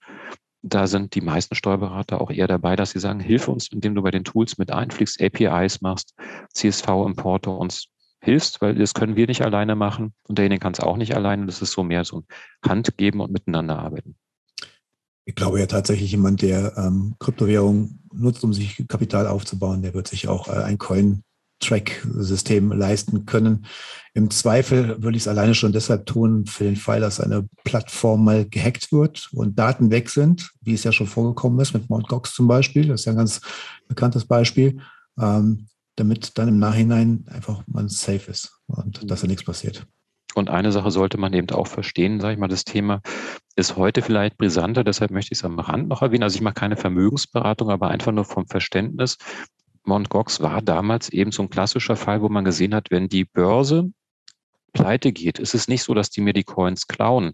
da 0.63 0.87
sind 0.87 1.15
die 1.15 1.21
meisten 1.21 1.55
Steuerberater 1.55 2.21
auch 2.21 2.29
eher 2.29 2.47
dabei, 2.47 2.75
dass 2.75 2.91
sie 2.91 2.99
sagen, 2.99 3.19
hilf 3.19 3.47
uns, 3.47 3.67
indem 3.71 3.95
du 3.95 4.01
bei 4.01 4.11
den 4.11 4.23
Tools 4.23 4.57
mit 4.57 4.71
einfliegst, 4.71 5.21
APIs 5.21 5.81
machst, 5.81 6.13
CSV-Importe 6.53 7.49
uns 7.49 7.87
hilfst, 8.23 8.61
weil 8.61 8.75
das 8.75 8.93
können 8.93 9.15
wir 9.15 9.27
nicht 9.27 9.41
alleine 9.41 9.75
machen 9.75 10.13
und 10.27 10.37
derjenige 10.37 10.59
kann 10.59 10.73
es 10.73 10.79
auch 10.79 10.97
nicht 10.97 11.15
alleine. 11.15 11.47
Das 11.47 11.61
ist 11.61 11.71
so 11.71 11.83
mehr 11.83 12.05
so 12.05 12.19
ein 12.19 12.25
Handgeben 12.67 13.19
und 13.19 13.31
miteinander 13.31 13.79
arbeiten. 13.79 14.15
Ich 15.25 15.35
glaube 15.35 15.59
ja 15.59 15.65
tatsächlich 15.65 16.11
jemand, 16.11 16.41
der 16.41 16.77
ähm, 16.77 17.15
Kryptowährung 17.19 17.99
nutzt, 18.13 18.43
um 18.43 18.53
sich 18.53 18.85
Kapital 18.87 19.27
aufzubauen, 19.27 19.81
der 19.81 19.93
wird 19.93 20.07
sich 20.07 20.27
auch 20.27 20.47
äh, 20.47 20.63
ein 20.63 20.77
Coin 20.77 21.23
Track-System 21.61 22.71
leisten 22.71 23.25
können. 23.25 23.65
Im 24.13 24.29
Zweifel 24.29 25.01
würde 25.01 25.15
ich 25.15 25.23
es 25.23 25.27
alleine 25.27 25.55
schon 25.55 25.71
deshalb 25.71 26.05
tun, 26.05 26.45
für 26.45 26.65
den 26.65 26.75
Fall, 26.75 26.99
dass 26.99 27.21
eine 27.21 27.47
Plattform 27.63 28.25
mal 28.25 28.45
gehackt 28.45 28.91
wird 28.91 29.29
und 29.31 29.57
Daten 29.57 29.89
weg 29.89 30.09
sind, 30.09 30.51
wie 30.61 30.73
es 30.73 30.83
ja 30.83 30.91
schon 30.91 31.07
vorgekommen 31.07 31.59
ist 31.59 31.73
mit 31.73 31.89
Mt. 31.89 32.09
Gox 32.09 32.33
zum 32.33 32.47
Beispiel. 32.47 32.87
Das 32.87 33.01
ist 33.01 33.05
ja 33.05 33.13
ein 33.13 33.17
ganz 33.17 33.39
bekanntes 33.87 34.25
Beispiel, 34.25 34.81
ähm, 35.19 35.67
damit 35.95 36.37
dann 36.37 36.49
im 36.49 36.59
Nachhinein 36.59 37.25
einfach 37.29 37.63
man 37.67 37.87
safe 37.87 38.29
ist 38.29 38.51
und 38.67 39.09
dass 39.09 39.21
da 39.21 39.27
nichts 39.27 39.45
passiert. 39.45 39.87
Und 40.33 40.49
eine 40.49 40.71
Sache 40.71 40.91
sollte 40.91 41.17
man 41.17 41.33
eben 41.33 41.49
auch 41.49 41.67
verstehen, 41.67 42.21
sage 42.21 42.33
ich 42.33 42.39
mal, 42.39 42.47
das 42.47 42.63
Thema 42.63 43.01
ist 43.55 43.75
heute 43.75 44.01
vielleicht 44.01 44.37
brisanter, 44.37 44.83
deshalb 44.83 45.11
möchte 45.11 45.33
ich 45.33 45.39
es 45.39 45.45
am 45.45 45.59
Rand 45.59 45.89
noch 45.89 46.01
erwähnen. 46.01 46.23
Also 46.23 46.35
ich 46.35 46.41
mache 46.41 46.53
keine 46.53 46.77
Vermögensberatung, 46.77 47.69
aber 47.69 47.89
einfach 47.89 48.13
nur 48.13 48.23
vom 48.23 48.47
Verständnis. 48.47 49.17
Mt. 49.83 50.09
Gox 50.09 50.41
war 50.41 50.61
damals 50.61 51.09
eben 51.09 51.31
so 51.31 51.43
ein 51.43 51.49
klassischer 51.49 51.95
Fall, 51.95 52.21
wo 52.21 52.29
man 52.29 52.45
gesehen 52.45 52.75
hat, 52.75 52.91
wenn 52.91 53.09
die 53.09 53.25
Börse 53.25 53.91
pleite 54.73 55.11
geht, 55.11 55.39
ist 55.39 55.53
es 55.53 55.67
nicht 55.67 55.83
so, 55.83 55.93
dass 55.93 56.09
die 56.09 56.21
mir 56.21 56.33
die 56.33 56.43
Coins 56.43 56.87
klauen, 56.87 57.33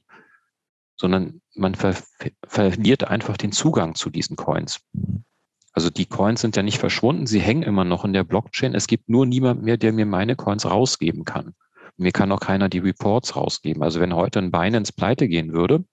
sondern 0.96 1.42
man 1.56 1.76
ver 1.76 1.96
verliert 2.48 3.04
einfach 3.04 3.38
den 3.38 3.52
Zugang 3.52 3.96
zu 3.96 4.10
diesen 4.10 4.36
Coins. 4.36 4.82
Also 5.74 5.92
die 5.92 6.08
Coins 6.08 6.42
sind 6.42 6.56
ja 6.56 6.64
nicht 6.64 6.80
verschwunden, 6.80 7.28
sie 7.28 7.40
hängen 7.40 7.62
immer 7.62 7.84
noch 7.84 8.04
in 8.04 8.14
der 8.14 8.24
Blockchain. 8.24 8.74
Es 8.74 8.88
gibt 8.88 9.10
nur 9.10 9.28
niemand 9.28 9.62
mehr, 9.62 9.78
der 9.78 9.94
mir 9.94 10.08
meine 10.08 10.36
Coins 10.36 10.66
rausgeben 10.66 11.24
kann. 11.24 11.54
Mir 11.98 12.12
kann 12.12 12.32
auch 12.32 12.40
keiner 12.40 12.70
die 12.70 12.80
Reports 12.80 13.36
rausgeben. 13.36 13.84
Also 13.84 14.00
wenn 14.00 14.16
heute 14.16 14.40
ein 14.40 14.52
Binance 14.52 14.94
pleite 14.94 15.28
gehen 15.28 15.54
würde, 15.54 15.84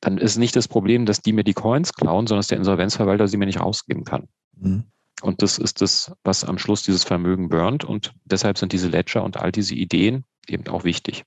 dann 0.00 0.18
ist 0.18 0.36
nicht 0.36 0.54
das 0.54 0.68
Problem, 0.68 1.06
dass 1.06 1.20
die 1.20 1.32
mir 1.32 1.44
die 1.44 1.54
Coins 1.54 1.92
klauen, 1.94 2.26
sondern 2.26 2.40
dass 2.40 2.48
der 2.48 2.58
Insolvenzverwalter 2.58 3.26
sie 3.26 3.36
mir 3.36 3.46
nicht 3.46 3.60
rausgeben 3.60 4.04
kann. 4.04 4.28
Mhm. 4.56 4.84
Und 5.24 5.40
das 5.40 5.56
ist 5.56 5.80
das, 5.80 6.12
was 6.22 6.44
am 6.44 6.58
Schluss 6.58 6.82
dieses 6.82 7.02
Vermögen 7.02 7.48
burnt. 7.48 7.82
Und 7.82 8.12
deshalb 8.26 8.58
sind 8.58 8.72
diese 8.72 8.88
Ledger 8.88 9.24
und 9.24 9.38
all 9.38 9.52
diese 9.52 9.74
Ideen 9.74 10.24
eben 10.46 10.66
auch 10.68 10.84
wichtig. 10.84 11.24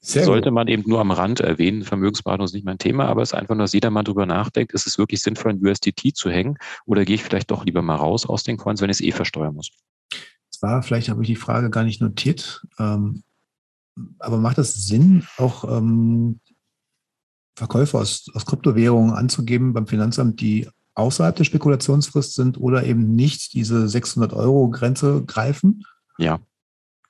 Sehr 0.00 0.24
Sollte 0.24 0.48
gut. 0.48 0.54
man 0.54 0.66
eben 0.66 0.82
nur 0.88 1.00
am 1.00 1.12
Rand 1.12 1.38
erwähnen, 1.40 1.84
Vermögensberatung 1.84 2.44
ist 2.44 2.54
nicht 2.54 2.64
mein 2.64 2.78
Thema, 2.78 3.06
aber 3.06 3.22
es 3.22 3.30
ist 3.32 3.38
einfach 3.38 3.54
nur, 3.54 3.64
dass 3.64 3.72
jeder 3.72 3.90
mal 3.90 4.02
drüber 4.02 4.26
nachdenkt, 4.26 4.72
ist 4.72 4.86
es 4.86 4.98
wirklich 4.98 5.22
sinnvoll, 5.22 5.52
ein 5.52 5.64
USDT 5.64 6.16
zu 6.16 6.30
hängen 6.30 6.56
oder 6.86 7.04
gehe 7.04 7.14
ich 7.14 7.22
vielleicht 7.22 7.50
doch 7.50 7.64
lieber 7.64 7.82
mal 7.82 7.96
raus 7.96 8.26
aus 8.26 8.42
den 8.42 8.56
Coins, 8.56 8.80
wenn 8.80 8.88
ich 8.88 8.96
es 8.96 9.02
eh 9.02 9.12
versteuern 9.12 9.54
muss? 9.54 9.70
Zwar, 10.50 10.82
vielleicht 10.82 11.10
habe 11.10 11.22
ich 11.22 11.28
die 11.28 11.36
Frage 11.36 11.68
gar 11.70 11.84
nicht 11.84 12.00
notiert, 12.00 12.66
ähm, 12.78 13.22
aber 14.18 14.38
macht 14.38 14.58
es 14.58 14.86
Sinn, 14.86 15.26
auch 15.36 15.64
ähm, 15.64 16.40
Verkäufe 17.54 17.98
aus, 17.98 18.26
aus 18.34 18.46
Kryptowährungen 18.46 19.12
anzugeben 19.12 19.74
beim 19.74 19.86
Finanzamt, 19.86 20.40
die 20.40 20.66
außerhalb 20.94 21.36
der 21.36 21.44
Spekulationsfrist 21.44 22.34
sind 22.34 22.58
oder 22.58 22.84
eben 22.84 23.14
nicht 23.14 23.54
diese 23.54 23.88
600 23.88 24.32
Euro 24.32 24.70
Grenze 24.70 25.24
greifen? 25.24 25.84
Ja, 26.18 26.40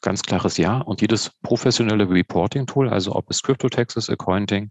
Ganz 0.03 0.23
klares 0.23 0.57
Ja. 0.57 0.79
Und 0.79 1.03
jedes 1.03 1.31
professionelle 1.43 2.09
Reporting-Tool, 2.09 2.89
also 2.89 3.15
ob 3.15 3.31
es 3.31 3.43
Crypto-Taxes, 3.43 4.09
Accounting, 4.09 4.71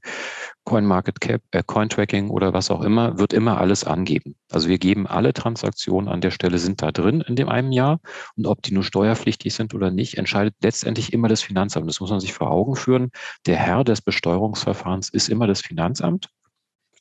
CoinMarketCap, 0.63 1.41
äh, 1.51 1.61
Coin-Tracking 1.63 2.31
oder 2.31 2.53
was 2.53 2.71
auch 2.71 2.81
immer, 2.81 3.19
wird 3.19 3.33
immer 3.33 3.59
alles 3.59 3.83
angeben. 3.83 4.35
Also 4.51 4.69
wir 4.69 4.79
geben 4.79 5.05
alle 5.05 5.33
Transaktionen 5.33 6.09
an 6.09 6.21
der 6.21 6.31
Stelle 6.31 6.57
sind 6.57 6.81
da 6.81 6.91
drin 6.91 7.21
in 7.21 7.35
dem 7.35 7.47
einen 7.47 7.71
Jahr. 7.71 7.99
Und 8.37 8.47
ob 8.47 8.63
die 8.63 8.73
nur 8.73 8.83
steuerpflichtig 8.83 9.53
sind 9.53 9.75
oder 9.75 9.91
nicht, 9.91 10.17
entscheidet 10.17 10.55
letztendlich 10.63 11.13
immer 11.13 11.27
das 11.27 11.43
Finanzamt. 11.43 11.87
Das 11.87 11.99
muss 11.99 12.09
man 12.09 12.19
sich 12.19 12.33
vor 12.33 12.49
Augen 12.49 12.75
führen. 12.75 13.11
Der 13.45 13.57
Herr 13.57 13.83
des 13.83 14.01
Besteuerungsverfahrens 14.01 15.09
ist 15.09 15.29
immer 15.29 15.45
das 15.45 15.61
Finanzamt 15.61 16.29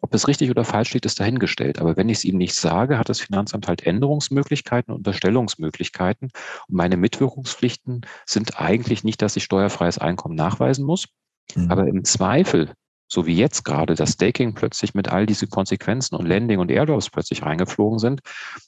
Ob 0.09 0.15
es 0.15 0.27
richtig 0.27 0.51
oder 0.51 0.65
falsch 0.65 0.89
steht, 0.89 1.05
ist 1.05 1.21
dahingestellt. 1.21 1.79
Aber 1.83 1.99
wenn 1.99 2.09
ich 2.09 2.19
es 2.19 2.25
ihm 2.25 2.39
nicht 2.39 2.55
sage, 2.55 2.97
hat 2.97 3.11
das 3.11 3.21
Finanzamt 3.21 3.69
halt 3.69 3.83
Änderungsmöglichkeiten, 3.85 4.95
Unterstellungsmöglichkeiten. 4.95 6.31
Und 6.67 6.75
meine 6.75 6.97
Mitwirkungspflichten 6.97 8.07
sind 8.25 8.59
eigentlich 8.59 9.05
nicht, 9.05 9.21
dass 9.21 9.37
ich 9.37 9.45
steuerfreies 9.45 9.99
Einkommen 9.99 10.35
nachweisen 10.35 10.87
muss. 10.87 11.09
Mhm. 11.55 11.71
Aber 11.71 11.87
im 11.87 12.05
Zweifel, 12.05 12.73
so 13.07 13.27
wie 13.27 13.37
jetzt 13.37 13.67
gerade, 13.67 13.95
das 13.95 14.13
Staking 14.13 14.55
plötzlich 14.55 14.95
mit 14.95 15.09
all 15.09 15.27
diese 15.27 15.47
Konsequenzen 15.47 16.17
und 16.17 16.27
Landing 16.27 16.59
und 16.59 16.71
Airdrops 16.71 17.11
plötzlich 17.11 17.43
reingeflogen 17.43 17.99
sind. 17.99 18.23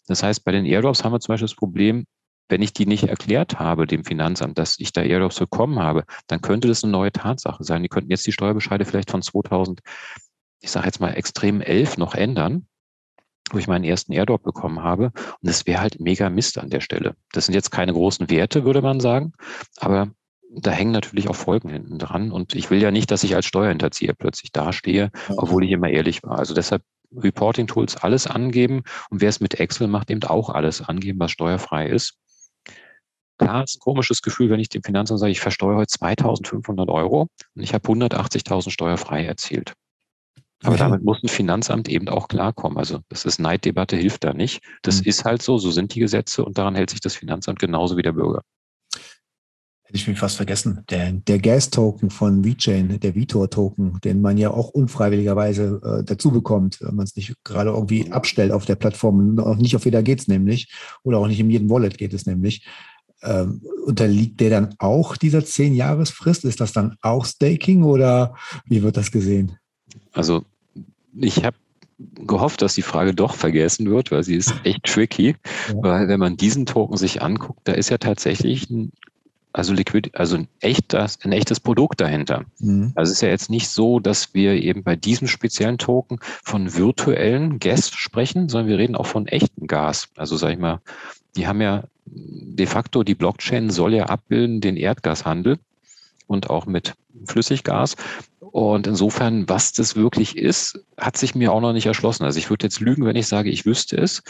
Das 0.08 0.22
heißt, 0.22 0.44
bei 0.44 0.52
den 0.52 0.66
Airdrops 0.66 1.04
haben 1.04 1.12
wir 1.12 1.20
zum 1.20 1.32
Beispiel 1.32 1.48
das 1.48 1.56
Problem, 1.56 2.04
wenn 2.50 2.60
ich 2.60 2.74
die 2.74 2.84
nicht 2.84 3.04
erklärt 3.04 3.58
habe 3.58 3.86
dem 3.86 4.04
Finanzamt, 4.04 4.58
dass 4.58 4.78
ich 4.78 4.92
da 4.92 5.00
Airdrops 5.00 5.38
bekommen 5.38 5.78
habe, 5.78 6.04
dann 6.26 6.42
könnte 6.42 6.68
das 6.68 6.84
eine 6.84 6.92
neue 6.92 7.12
Tatsache 7.12 7.64
sein. 7.64 7.82
Die 7.82 7.88
könnten 7.88 8.10
jetzt 8.10 8.26
die 8.26 8.32
Steuerbescheide 8.32 8.84
vielleicht 8.84 9.10
von 9.10 9.22
2000 9.22 9.80
ich 10.60 10.70
sage 10.70 10.86
jetzt 10.86 11.00
mal 11.00 11.12
extrem 11.12 11.60
elf 11.60 11.96
noch 11.96 12.14
ändern, 12.14 12.66
wo 13.50 13.58
ich 13.58 13.66
meinen 13.66 13.84
ersten 13.84 14.12
Airdrop 14.12 14.42
bekommen 14.42 14.82
habe. 14.82 15.06
Und 15.06 15.42
das 15.42 15.66
wäre 15.66 15.80
halt 15.80 16.00
mega 16.00 16.30
Mist 16.30 16.58
an 16.58 16.70
der 16.70 16.80
Stelle. 16.80 17.16
Das 17.32 17.46
sind 17.46 17.54
jetzt 17.54 17.70
keine 17.70 17.92
großen 17.92 18.30
Werte, 18.30 18.64
würde 18.64 18.82
man 18.82 19.00
sagen, 19.00 19.32
aber 19.78 20.10
da 20.52 20.70
hängen 20.70 20.92
natürlich 20.92 21.28
auch 21.28 21.36
Folgen 21.36 21.68
hinten 21.68 21.98
dran. 21.98 22.32
Und 22.32 22.54
ich 22.54 22.70
will 22.70 22.82
ja 22.82 22.90
nicht, 22.90 23.10
dass 23.10 23.22
ich 23.22 23.34
als 23.34 23.46
Steuerhinterzieher 23.46 24.14
plötzlich 24.14 24.52
dastehe, 24.52 25.10
obwohl 25.36 25.64
ich 25.64 25.70
immer 25.70 25.88
ehrlich 25.88 26.22
war. 26.22 26.38
Also 26.38 26.54
deshalb 26.54 26.82
Reporting-Tools 27.16 27.96
alles 27.96 28.26
angeben 28.26 28.82
und 29.10 29.20
wer 29.20 29.28
es 29.28 29.40
mit 29.40 29.58
Excel 29.58 29.88
macht, 29.88 30.10
eben 30.10 30.22
auch 30.24 30.50
alles 30.50 30.80
angeben, 30.80 31.18
was 31.18 31.32
steuerfrei 31.32 31.88
ist. 31.88 32.16
Klar, 33.38 33.64
ist 33.64 33.76
ein 33.76 33.80
komisches 33.80 34.22
Gefühl, 34.22 34.50
wenn 34.50 34.60
ich 34.60 34.68
dem 34.68 34.82
Finanzamt 34.82 35.18
sage, 35.18 35.32
ich 35.32 35.40
versteuere 35.40 35.76
heute 35.78 35.88
2500 35.88 36.88
Euro 36.90 37.28
und 37.54 37.62
ich 37.62 37.72
habe 37.72 37.88
180.000 37.88 38.70
steuerfrei 38.70 39.24
erzielt. 39.24 39.72
Aber 40.62 40.76
damit 40.76 41.02
muss 41.02 41.22
ein 41.22 41.28
Finanzamt 41.28 41.88
eben 41.88 42.08
auch 42.08 42.28
klarkommen. 42.28 42.76
Also 42.76 43.00
das 43.08 43.24
ist 43.24 43.40
Neiddebatte, 43.40 43.96
hilft 43.96 44.24
da 44.24 44.34
nicht. 44.34 44.62
Das 44.82 45.00
mhm. 45.00 45.08
ist 45.08 45.24
halt 45.24 45.42
so, 45.42 45.58
so 45.58 45.70
sind 45.70 45.94
die 45.94 46.00
Gesetze 46.00 46.44
und 46.44 46.58
daran 46.58 46.74
hält 46.74 46.90
sich 46.90 47.00
das 47.00 47.14
Finanzamt 47.14 47.58
genauso 47.58 47.96
wie 47.96 48.02
der 48.02 48.12
Bürger. 48.12 48.42
Hätte 49.90 49.96
ich 49.96 50.06
mich 50.06 50.20
fast 50.20 50.36
vergessen. 50.36 50.84
Der, 50.90 51.10
der 51.12 51.40
Gas-Token 51.40 52.10
von 52.10 52.44
VeChain, 52.44 53.00
der 53.00 53.14
Vitor-Token, 53.16 53.98
den 54.04 54.20
man 54.20 54.38
ja 54.38 54.50
auch 54.50 54.68
unfreiwilligerweise 54.68 55.80
äh, 55.82 56.04
dazu 56.04 56.30
bekommt, 56.30 56.80
wenn 56.80 56.94
man 56.94 57.04
es 57.04 57.16
nicht 57.16 57.34
gerade 57.42 57.70
irgendwie 57.70 58.12
abstellt 58.12 58.52
auf 58.52 58.66
der 58.66 58.76
Plattform. 58.76 59.38
Auch 59.40 59.56
nicht 59.56 59.74
auf 59.74 59.86
jeder 59.86 60.04
geht 60.04 60.20
es 60.20 60.28
nämlich. 60.28 60.72
Oder 61.02 61.18
auch 61.18 61.26
nicht 61.26 61.40
in 61.40 61.50
jedem 61.50 61.70
Wallet 61.70 61.98
geht 61.98 62.14
es 62.14 62.24
nämlich. 62.26 62.64
Ähm, 63.22 63.62
unterliegt 63.84 64.38
der 64.40 64.50
dann 64.50 64.74
auch 64.78 65.16
dieser 65.16 65.40
10-Jahres-Frist? 65.40 66.44
Ist 66.44 66.60
das 66.60 66.72
dann 66.72 66.94
auch 67.00 67.24
Staking 67.24 67.82
oder 67.82 68.36
wie 68.66 68.84
wird 68.84 68.96
das 68.96 69.10
gesehen? 69.10 69.56
Also 70.12 70.44
ich 71.14 71.44
habe 71.44 71.56
gehofft, 71.98 72.62
dass 72.62 72.74
die 72.74 72.82
Frage 72.82 73.14
doch 73.14 73.34
vergessen 73.34 73.90
wird, 73.90 74.10
weil 74.10 74.24
sie 74.24 74.36
ist 74.36 74.54
echt 74.64 74.84
tricky. 74.84 75.36
Ja. 75.68 75.74
Weil 75.82 76.08
wenn 76.08 76.20
man 76.20 76.36
diesen 76.36 76.66
Token 76.66 76.96
sich 76.96 77.22
anguckt, 77.22 77.60
da 77.64 77.72
ist 77.72 77.90
ja 77.90 77.98
tatsächlich 77.98 78.70
ein, 78.70 78.92
also 79.52 79.74
Liquid, 79.74 80.10
also 80.14 80.36
ein 80.36 80.48
echtes, 80.60 81.18
ein 81.24 81.32
echtes 81.32 81.60
Produkt 81.60 82.00
dahinter. 82.00 82.44
Mhm. 82.58 82.92
Also 82.94 83.10
es 83.10 83.18
ist 83.18 83.22
ja 83.22 83.28
jetzt 83.28 83.50
nicht 83.50 83.68
so, 83.68 84.00
dass 84.00 84.32
wir 84.32 84.54
eben 84.54 84.82
bei 84.82 84.96
diesem 84.96 85.28
speziellen 85.28 85.78
Token 85.78 86.20
von 86.42 86.74
virtuellen 86.74 87.58
Gas 87.58 87.90
sprechen, 87.90 88.48
sondern 88.48 88.68
wir 88.68 88.78
reden 88.78 88.96
auch 88.96 89.06
von 89.06 89.26
echtem 89.26 89.66
Gas. 89.66 90.08
Also 90.16 90.36
sag 90.36 90.52
ich 90.52 90.58
mal, 90.58 90.80
die 91.36 91.46
haben 91.46 91.60
ja 91.60 91.84
de 92.06 92.66
facto, 92.66 93.02
die 93.02 93.14
Blockchain 93.14 93.70
soll 93.70 93.94
ja 93.94 94.06
abbilden 94.06 94.60
den 94.60 94.76
Erdgashandel 94.76 95.58
und 96.30 96.48
auch 96.48 96.66
mit 96.66 96.94
Flüssiggas. 97.26 97.96
Und 98.38 98.86
insofern, 98.86 99.48
was 99.48 99.72
das 99.72 99.96
wirklich 99.96 100.36
ist, 100.36 100.78
hat 100.96 101.16
sich 101.16 101.34
mir 101.34 101.52
auch 101.52 101.60
noch 101.60 101.72
nicht 101.72 101.86
erschlossen. 101.86 102.24
Also 102.24 102.38
ich 102.38 102.50
würde 102.50 102.66
jetzt 102.66 102.80
lügen, 102.80 103.04
wenn 103.04 103.16
ich 103.16 103.26
sage, 103.26 103.50
ich 103.50 103.66
wüsste 103.66 103.96
es. 103.96 104.22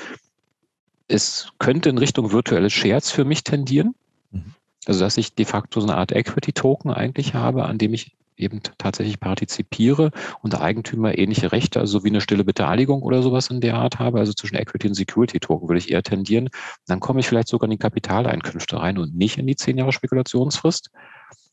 Es 1.08 1.48
könnte 1.58 1.90
in 1.90 1.98
Richtung 1.98 2.32
virtuelles 2.32 2.72
Shares 2.72 3.10
für 3.10 3.24
mich 3.24 3.44
tendieren. 3.44 3.94
Mhm. 4.30 4.54
Also 4.86 5.00
dass 5.00 5.18
ich 5.18 5.34
de 5.34 5.44
facto 5.44 5.80
so 5.80 5.86
eine 5.86 5.96
Art 5.96 6.12
Equity-Token 6.12 6.90
eigentlich 6.90 7.34
habe, 7.34 7.66
an 7.66 7.76
dem 7.76 7.92
ich 7.92 8.12
eben 8.40 8.60
tatsächlich 8.78 9.20
partizipiere 9.20 10.10
und 10.40 10.58
Eigentümer 10.58 11.18
ähnliche 11.18 11.52
Rechte, 11.52 11.80
also 11.80 12.02
wie 12.04 12.08
eine 12.08 12.22
stille 12.22 12.44
Beteiligung 12.44 13.02
oder 13.02 13.22
sowas 13.22 13.50
in 13.50 13.60
der 13.60 13.74
Art 13.74 13.98
habe. 13.98 14.20
Also 14.20 14.32
zwischen 14.32 14.56
Equity 14.56 14.88
und 14.88 14.94
Security 14.94 15.38
Token 15.38 15.68
würde 15.68 15.80
ich 15.80 15.90
eher 15.90 16.02
tendieren. 16.02 16.48
Dann 16.86 17.00
komme 17.00 17.20
ich 17.20 17.28
vielleicht 17.28 17.48
sogar 17.48 17.66
in 17.66 17.72
die 17.72 17.78
Kapitaleinkünfte 17.78 18.78
rein 18.78 18.96
und 18.96 19.14
nicht 19.14 19.36
in 19.36 19.46
die 19.46 19.56
zehn 19.56 19.76
Jahre 19.76 19.92
Spekulationsfrist. 19.92 20.90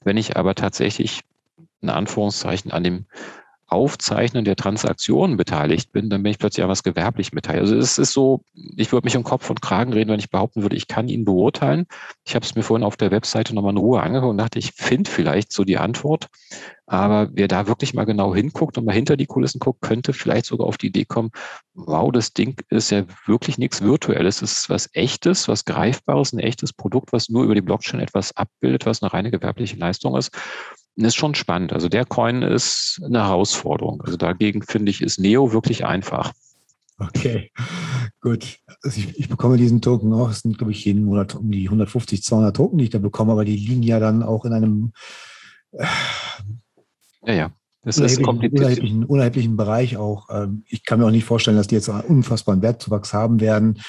Wenn 0.07 0.15
ich 0.15 0.37
aber 0.37 0.55
tatsächlich 0.55 1.25
in 1.81 1.89
Anführungszeichen 1.89 2.71
an 2.71 2.81
dem 2.81 3.07
Aufzeichnen 3.67 4.45
der 4.45 4.55
Transaktionen 4.55 5.35
beteiligt 5.35 5.91
bin, 5.91 6.09
dann 6.09 6.23
bin 6.23 6.31
ich 6.31 6.39
plötzlich 6.39 6.63
an 6.63 6.69
was 6.69 6.83
gewerblich 6.83 7.31
beteiligt. 7.31 7.63
Also 7.63 7.75
es 7.75 7.97
ist 7.97 8.13
so, 8.13 8.41
ich 8.75 8.91
würde 8.93 9.05
mich 9.05 9.17
um 9.17 9.23
Kopf 9.23 9.49
und 9.49 9.61
Kragen 9.61 9.91
reden, 9.91 10.09
wenn 10.09 10.19
ich 10.19 10.29
behaupten 10.29 10.61
würde, 10.61 10.77
ich 10.77 10.87
kann 10.87 11.09
ihn 11.09 11.25
beurteilen. 11.25 11.85
Ich 12.25 12.35
habe 12.35 12.45
es 12.45 12.55
mir 12.55 12.63
vorhin 12.63 12.85
auf 12.85 12.95
der 12.95 13.11
Webseite 13.11 13.53
nochmal 13.53 13.73
in 13.73 13.77
Ruhe 13.77 14.01
angeguckt 14.01 14.31
und 14.31 14.37
dachte, 14.37 14.59
ich 14.59 14.71
finde 14.71 15.11
vielleicht 15.11 15.51
so 15.51 15.65
die 15.65 15.77
Antwort. 15.77 16.27
Aber 16.89 17.29
wer 17.33 17.49
da 17.49 17.67
wirklich 17.67 17.93
mal 17.93 18.05
genau 18.05 18.33
hinguckt 18.33 18.77
und 18.77 18.85
mal 18.85 18.95
hinter 18.95 19.17
die 19.17 19.25
Kulissen 19.25 19.59
guckt, 19.59 19.81
könnte 19.81 20.13
vielleicht 20.13 20.45
sogar 20.45 20.65
auf 20.65 20.77
die 20.77 20.87
Idee 20.87 21.03
kommen, 21.03 21.31
wow, 21.73 22.09
das 22.13 22.31
Ding 22.31 22.55
ist 22.69 22.91
ja 22.91 23.03
wirklich 23.25 23.57
nichts 23.57 23.81
Virtuelles. 23.81 24.41
Es 24.41 24.59
ist 24.59 24.69
was 24.69 24.89
Echtes, 24.93 25.49
was 25.49 25.65
Greifbares, 25.65 26.31
ein 26.31 26.39
echtes 26.39 26.71
Produkt, 26.71 27.11
was 27.11 27.27
nur 27.27 27.43
über 27.43 27.55
die 27.55 27.61
Blockchain 27.61 27.99
etwas 27.99 28.35
abbildet, 28.37 28.85
was 28.85 29.03
eine 29.03 29.11
reine 29.11 29.31
gewerbliche 29.31 29.75
Leistung 29.75 30.15
ist 30.15 30.31
ist 31.05 31.15
schon 31.15 31.35
spannend. 31.35 31.73
Also 31.73 31.89
der 31.89 32.05
Coin 32.05 32.41
ist 32.41 33.01
eine 33.03 33.25
Herausforderung. 33.25 34.01
Also 34.01 34.17
dagegen 34.17 34.61
finde 34.61 34.89
ich, 34.89 35.01
ist 35.01 35.19
Neo 35.19 35.53
wirklich 35.53 35.85
einfach. 35.85 36.33
Okay, 36.99 37.51
gut. 38.21 38.57
Also 38.81 38.99
ich, 38.99 39.19
ich, 39.19 39.29
bekomme 39.29 39.57
diesen 39.57 39.81
Token 39.81 40.11
auch. 40.13 40.31
Es 40.31 40.39
sind, 40.39 40.57
glaube 40.57 40.71
ich, 40.71 40.83
jeden 40.85 41.05
Monat 41.05 41.35
um 41.35 41.51
die 41.51 41.65
150, 41.65 42.23
200 42.23 42.55
Token, 42.55 42.79
die 42.79 42.85
ich 42.85 42.89
da 42.89 42.97
bekomme, 42.97 43.33
aber 43.33 43.45
die 43.45 43.55
liegen 43.55 43.83
ja 43.83 43.99
dann 43.99 44.23
auch 44.23 44.45
in 44.45 44.53
einem 44.53 44.91
äh, 45.73 45.85
ja, 47.27 47.33
ja. 47.33 47.51
Das 47.83 47.99
ist 47.99 48.19
unerheblichen, 48.19 49.05
unerheblichen 49.05 49.55
Bereich 49.55 49.95
auch. 49.95 50.27
Ähm, 50.29 50.63
ich 50.67 50.83
kann 50.83 50.99
mir 50.99 51.05
auch 51.05 51.11
nicht 51.11 51.23
vorstellen, 51.23 51.55
dass 51.55 51.67
die 51.67 51.75
jetzt 51.75 51.89
einen 51.89 52.01
unfassbaren 52.01 52.61
Wertzuwachs 52.61 53.13
haben 53.13 53.39
werden. 53.39 53.79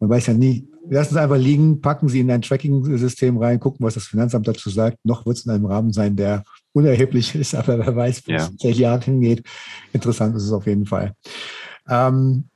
Man 0.00 0.10
weiß 0.10 0.28
ja 0.28 0.34
nie, 0.34 0.66
lassen 0.88 1.14
Sie 1.14 1.20
einfach 1.20 1.36
liegen, 1.36 1.80
packen 1.80 2.08
Sie 2.08 2.20
in 2.20 2.30
ein 2.30 2.42
Tracking-System 2.42 3.36
rein, 3.38 3.60
gucken, 3.60 3.84
was 3.84 3.94
das 3.94 4.04
Finanzamt 4.04 4.48
dazu 4.48 4.70
sagt. 4.70 4.98
Noch 5.04 5.26
wird 5.26 5.36
es 5.36 5.44
in 5.44 5.52
einem 5.52 5.66
Rahmen 5.66 5.92
sein, 5.92 6.16
der 6.16 6.42
unerheblich 6.72 7.34
ist, 7.36 7.54
aber 7.54 7.78
wer 7.78 7.94
weiß, 7.94 8.26
wo 8.26 8.32
ja. 8.32 8.38
es 8.38 8.52
welche 8.62 8.82
Jahre 8.82 9.04
hingeht. 9.04 9.46
Interessant 9.92 10.34
ist 10.34 10.44
es 10.44 10.52
auf 10.52 10.66
jeden 10.66 10.86
Fall. 10.86 11.14
Ähm, 11.88 12.48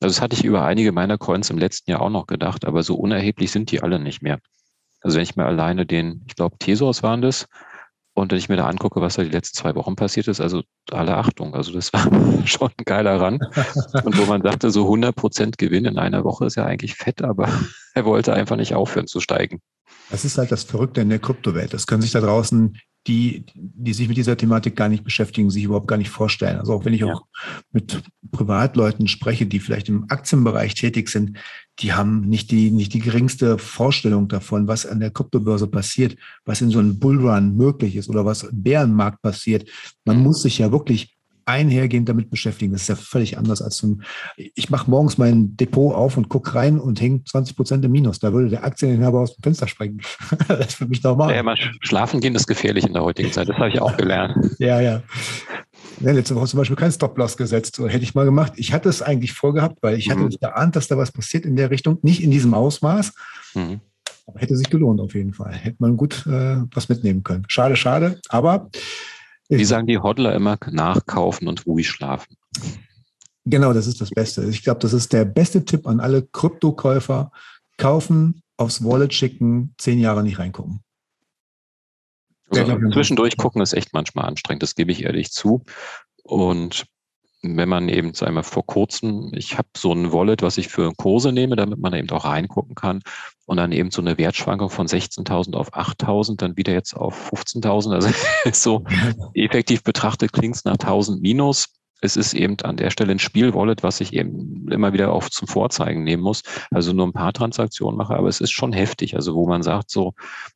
also 0.00 0.14
das 0.14 0.20
hatte 0.20 0.36
ich 0.36 0.44
über 0.44 0.64
einige 0.64 0.92
meiner 0.92 1.16
Coins 1.16 1.48
im 1.48 1.58
letzten 1.58 1.90
Jahr 1.90 2.02
auch 2.02 2.10
noch 2.10 2.26
gedacht, 2.26 2.66
aber 2.66 2.82
so 2.82 2.94
unerheblich 2.94 3.50
sind 3.50 3.70
die 3.70 3.82
alle 3.82 3.98
nicht 3.98 4.22
mehr. 4.22 4.38
Also 5.00 5.16
wenn 5.16 5.22
ich 5.22 5.36
mir 5.36 5.46
alleine 5.46 5.86
den, 5.86 6.22
ich 6.26 6.36
glaube, 6.36 6.58
Tesos 6.58 7.02
waren 7.02 7.22
das, 7.22 7.46
und 8.14 8.30
wenn 8.30 8.38
ich 8.38 8.48
mir 8.48 8.56
da 8.56 8.66
angucke, 8.66 9.00
was 9.00 9.16
da 9.16 9.24
die 9.24 9.30
letzten 9.30 9.58
zwei 9.58 9.74
Wochen 9.74 9.96
passiert 9.96 10.28
ist, 10.28 10.40
also 10.40 10.62
alle 10.92 11.16
Achtung, 11.16 11.54
also 11.54 11.72
das 11.72 11.92
war 11.92 12.08
schon 12.46 12.70
ein 12.76 12.84
geiler 12.84 13.20
Run. 13.20 13.40
Und 14.04 14.18
wo 14.18 14.24
man 14.26 14.40
sagte, 14.42 14.70
so 14.70 14.84
100 14.84 15.14
Prozent 15.14 15.58
Gewinn 15.58 15.84
in 15.84 15.98
einer 15.98 16.22
Woche 16.22 16.46
ist 16.46 16.54
ja 16.54 16.64
eigentlich 16.64 16.94
fett, 16.94 17.22
aber 17.22 17.48
er 17.94 18.04
wollte 18.04 18.32
einfach 18.32 18.56
nicht 18.56 18.74
aufhören 18.74 19.08
zu 19.08 19.20
steigen. 19.20 19.60
Das 20.10 20.24
ist 20.24 20.38
halt 20.38 20.52
das 20.52 20.62
Verrückte 20.62 21.00
in 21.00 21.08
der 21.08 21.18
Kryptowelt. 21.18 21.74
Das 21.74 21.86
können 21.86 22.02
sich 22.02 22.12
da 22.12 22.20
draußen 22.20 22.78
die, 23.06 23.44
die 23.54 23.92
sich 23.92 24.08
mit 24.08 24.16
dieser 24.16 24.36
Thematik 24.36 24.76
gar 24.76 24.88
nicht 24.88 25.04
beschäftigen, 25.04 25.50
sich 25.50 25.64
überhaupt 25.64 25.88
gar 25.88 25.98
nicht 25.98 26.10
vorstellen. 26.10 26.58
Also 26.58 26.72
auch 26.72 26.84
wenn 26.84 26.94
ich 26.94 27.02
ja. 27.02 27.12
auch 27.12 27.26
mit 27.72 28.02
Privatleuten 28.32 29.08
spreche, 29.08 29.46
die 29.46 29.60
vielleicht 29.60 29.88
im 29.88 30.06
Aktienbereich 30.08 30.74
tätig 30.74 31.10
sind, 31.10 31.38
die 31.80 31.92
haben 31.92 32.22
nicht 32.22 32.50
die, 32.50 32.70
nicht 32.70 32.94
die 32.94 33.00
geringste 33.00 33.58
Vorstellung 33.58 34.28
davon, 34.28 34.68
was 34.68 34.86
an 34.86 35.00
der 35.00 35.10
Kryptobörse 35.10 35.66
passiert, 35.66 36.16
was 36.44 36.60
in 36.60 36.70
so 36.70 36.78
einem 36.78 36.98
Bullrun 36.98 37.56
möglich 37.56 37.96
ist 37.96 38.08
oder 38.08 38.24
was 38.24 38.44
im 38.44 38.62
Bärenmarkt 38.62 39.20
passiert. 39.20 39.68
Man 40.04 40.18
mhm. 40.18 40.22
muss 40.22 40.42
sich 40.42 40.58
ja 40.58 40.72
wirklich 40.72 41.13
einhergehend 41.46 42.08
damit 42.08 42.30
beschäftigen. 42.30 42.72
Das 42.72 42.82
ist 42.82 42.88
ja 42.88 42.96
völlig 42.96 43.38
anders 43.38 43.62
als 43.62 43.76
zum, 43.76 44.02
ich 44.36 44.70
mache 44.70 44.90
morgens 44.90 45.18
mein 45.18 45.56
Depot 45.56 45.94
auf 45.94 46.16
und 46.16 46.28
gucke 46.28 46.54
rein 46.54 46.78
und 46.78 47.00
hänge 47.00 47.24
20 47.24 47.56
Prozent 47.56 47.84
im 47.84 47.92
Minus. 47.92 48.18
Da 48.18 48.32
würde 48.32 48.50
der 48.50 48.64
Aktieninhaber 48.64 49.20
aus 49.20 49.36
dem 49.36 49.42
Fenster 49.42 49.68
springen. 49.68 50.00
das 50.48 50.66
ist 50.66 50.74
für 50.74 50.86
mich 50.86 51.02
normal. 51.02 51.34
Ja, 51.34 51.42
mal 51.42 51.56
schlafen 51.80 52.20
gehen 52.20 52.34
ist 52.34 52.46
gefährlich 52.46 52.84
in 52.84 52.92
der 52.92 53.02
heutigen 53.02 53.32
Zeit. 53.32 53.48
Das 53.48 53.56
habe 53.56 53.68
ich 53.68 53.80
auch 53.80 53.96
gelernt. 53.96 54.36
ja, 54.58 54.80
ja. 54.80 55.02
Ja, 56.00 56.12
letzte 56.12 56.34
Woche 56.34 56.46
zum 56.46 56.58
Beispiel 56.58 56.76
kein 56.76 56.90
Stop-Loss 56.90 57.36
gesetzt. 57.36 57.78
Hätte 57.78 58.02
ich 58.02 58.14
mal 58.14 58.24
gemacht. 58.24 58.54
Ich 58.56 58.72
hatte 58.72 58.88
es 58.88 59.02
eigentlich 59.02 59.32
vorgehabt, 59.32 59.78
weil 59.82 59.96
ich 59.96 60.08
mhm. 60.08 60.12
hatte 60.12 60.24
nicht 60.24 60.40
geahnt, 60.40 60.76
dass 60.76 60.88
da 60.88 60.96
was 60.96 61.12
passiert 61.12 61.44
in 61.44 61.56
der 61.56 61.70
Richtung. 61.70 61.98
Nicht 62.02 62.22
in 62.22 62.30
diesem 62.30 62.54
Ausmaß. 62.54 63.12
Mhm. 63.54 63.80
Aber 64.26 64.40
hätte 64.40 64.56
sich 64.56 64.70
gelohnt 64.70 65.00
auf 65.00 65.14
jeden 65.14 65.34
Fall. 65.34 65.52
Hätte 65.52 65.76
man 65.78 65.96
gut 65.96 66.26
äh, 66.26 66.56
was 66.72 66.88
mitnehmen 66.88 67.22
können. 67.22 67.44
Schade, 67.48 67.76
schade. 67.76 68.20
Aber 68.28 68.70
wie 69.48 69.64
sagen 69.64 69.86
die 69.86 69.98
Hodler 69.98 70.34
immer, 70.34 70.58
nachkaufen 70.70 71.48
und 71.48 71.66
ruhig 71.66 71.88
schlafen. 71.88 72.36
Genau, 73.44 73.72
das 73.72 73.86
ist 73.86 74.00
das 74.00 74.10
Beste. 74.10 74.44
Ich 74.44 74.62
glaube, 74.62 74.80
das 74.80 74.92
ist 74.92 75.12
der 75.12 75.24
beste 75.24 75.64
Tipp 75.64 75.86
an 75.86 76.00
alle 76.00 76.22
Kryptokäufer. 76.22 77.30
Kaufen, 77.76 78.42
aufs 78.56 78.84
Wallet 78.84 79.12
schicken, 79.12 79.74
zehn 79.78 79.98
Jahre 79.98 80.22
nicht 80.22 80.38
reingucken. 80.38 80.80
Also 82.50 82.78
zwischendurch 82.92 83.36
gucken 83.36 83.60
ist 83.62 83.72
echt 83.72 83.92
manchmal 83.92 84.26
anstrengend, 84.26 84.62
das 84.62 84.74
gebe 84.74 84.92
ich 84.92 85.02
ehrlich 85.02 85.32
zu. 85.32 85.64
Und 86.22 86.86
wenn 87.44 87.68
man 87.68 87.88
eben, 87.88 88.14
sagen 88.14 88.34
wir 88.34 88.42
vor 88.42 88.64
kurzem, 88.66 89.30
ich 89.34 89.58
habe 89.58 89.68
so 89.76 89.92
ein 89.92 90.12
Wallet, 90.12 90.42
was 90.42 90.58
ich 90.58 90.68
für 90.68 90.92
Kurse 90.94 91.32
nehme, 91.32 91.56
damit 91.56 91.78
man 91.78 91.92
eben 91.92 92.10
auch 92.10 92.24
reingucken 92.24 92.74
kann. 92.74 93.02
Und 93.46 93.58
dann 93.58 93.72
eben 93.72 93.90
so 93.90 94.00
eine 94.00 94.16
Wertschwankung 94.16 94.70
von 94.70 94.86
16.000 94.86 95.54
auf 95.54 95.74
8.000, 95.74 96.36
dann 96.38 96.56
wieder 96.56 96.72
jetzt 96.72 96.94
auf 96.94 97.30
15.000. 97.32 97.92
Also 97.92 98.08
so 98.52 98.84
effektiv 99.34 99.82
betrachtet 99.82 100.32
klingt 100.32 100.56
es 100.56 100.64
nach 100.64 100.76
1.000 100.76 101.20
minus 101.20 101.68
es 102.00 102.16
ist 102.16 102.34
eben 102.34 102.60
an 102.62 102.76
der 102.76 102.90
Stelle 102.90 103.12
ein 103.12 103.18
Spielwallet, 103.18 103.82
was 103.82 104.00
ich 104.00 104.12
eben 104.12 104.68
immer 104.70 104.92
wieder 104.92 105.12
auch 105.12 105.28
zum 105.28 105.48
Vorzeigen 105.48 106.04
nehmen 106.04 106.22
muss. 106.22 106.42
Also 106.70 106.92
nur 106.92 107.06
ein 107.06 107.12
paar 107.12 107.32
Transaktionen 107.32 107.96
mache, 107.96 108.14
aber 108.14 108.28
es 108.28 108.40
ist 108.40 108.50
schon 108.50 108.72
heftig. 108.72 109.16
Also 109.16 109.34
wo 109.34 109.46
man 109.46 109.62
sagt, 109.62 109.90
so 109.90 110.12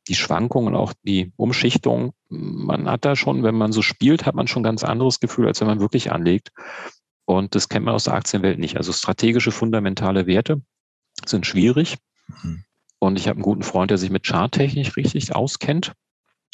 die 0.07 0.15
Schwankungen, 0.15 0.75
auch 0.75 0.93
die 1.03 1.31
Umschichtung, 1.37 2.13
man 2.29 2.87
hat 2.87 3.05
da 3.05 3.15
schon, 3.15 3.43
wenn 3.43 3.55
man 3.55 3.71
so 3.71 3.81
spielt, 3.81 4.25
hat 4.25 4.35
man 4.35 4.47
schon 4.47 4.61
ein 4.61 4.63
ganz 4.63 4.83
anderes 4.83 5.19
Gefühl, 5.19 5.47
als 5.47 5.59
wenn 5.59 5.67
man 5.67 5.79
wirklich 5.79 6.11
anlegt. 6.11 6.51
Und 7.25 7.55
das 7.55 7.69
kennt 7.69 7.85
man 7.85 7.95
aus 7.95 8.05
der 8.05 8.13
Aktienwelt 8.13 8.59
nicht. 8.59 8.77
Also 8.77 8.91
strategische, 8.91 9.51
fundamentale 9.51 10.27
Werte 10.27 10.61
sind 11.25 11.45
schwierig. 11.45 11.97
Mhm. 12.27 12.63
Und 12.99 13.17
ich 13.17 13.27
habe 13.27 13.37
einen 13.37 13.43
guten 13.43 13.63
Freund, 13.63 13.91
der 13.91 13.97
sich 13.97 14.09
mit 14.09 14.25
Charttechnik 14.25 14.97
richtig 14.97 15.35
auskennt. 15.35 15.93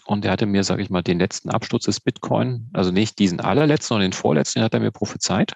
Und 0.06 0.24
er 0.24 0.32
hatte 0.32 0.46
mir, 0.46 0.64
sage 0.64 0.84
ich 0.84 0.90
mal, 0.90 1.02
den 1.02 1.20
letzten 1.20 1.50
Absturz 1.50 1.86
des 1.86 2.00
Bitcoin, 2.00 2.70
also 2.74 2.92
nicht 2.92 3.18
diesen 3.20 3.40
allerletzten, 3.40 3.96
sondern 3.96 4.12
den 4.12 4.14
vorletzten, 4.14 4.60
den 4.60 4.66
hat 4.66 4.74
er 4.74 4.80
mir 4.80 4.92
prophezeit. 4.92 5.54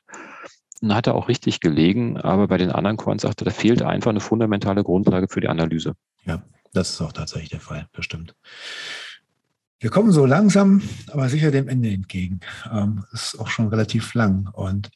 Und 0.81 0.95
hat 0.95 1.07
er 1.07 1.15
auch 1.15 1.27
richtig 1.27 1.59
gelegen, 1.59 2.17
aber 2.17 2.47
bei 2.47 2.57
den 2.57 2.71
anderen 2.71 2.95
Coins 2.95 3.23
sagte, 3.23 3.43
da 3.43 3.51
fehlt 3.51 3.81
einfach 3.81 4.11
eine 4.11 4.21
fundamentale 4.21 4.83
Grundlage 4.83 5.27
für 5.29 5.41
die 5.41 5.49
Analyse. 5.49 5.93
Ja, 6.25 6.41
das 6.73 6.91
ist 6.91 7.01
auch 7.01 7.11
tatsächlich 7.11 7.49
der 7.49 7.59
Fall, 7.59 7.87
bestimmt. 7.91 8.33
Wir 9.81 9.89
kommen 9.89 10.11
so 10.11 10.25
langsam, 10.25 10.81
aber 11.11 11.29
sicher 11.29 11.51
dem 11.51 11.67
Ende 11.67 11.89
entgegen. 11.89 12.39
Ähm, 12.71 13.03
ist 13.11 13.39
auch 13.39 13.47
schon 13.47 13.67
relativ 13.67 14.13
lang. 14.13 14.49
Und 14.53 14.89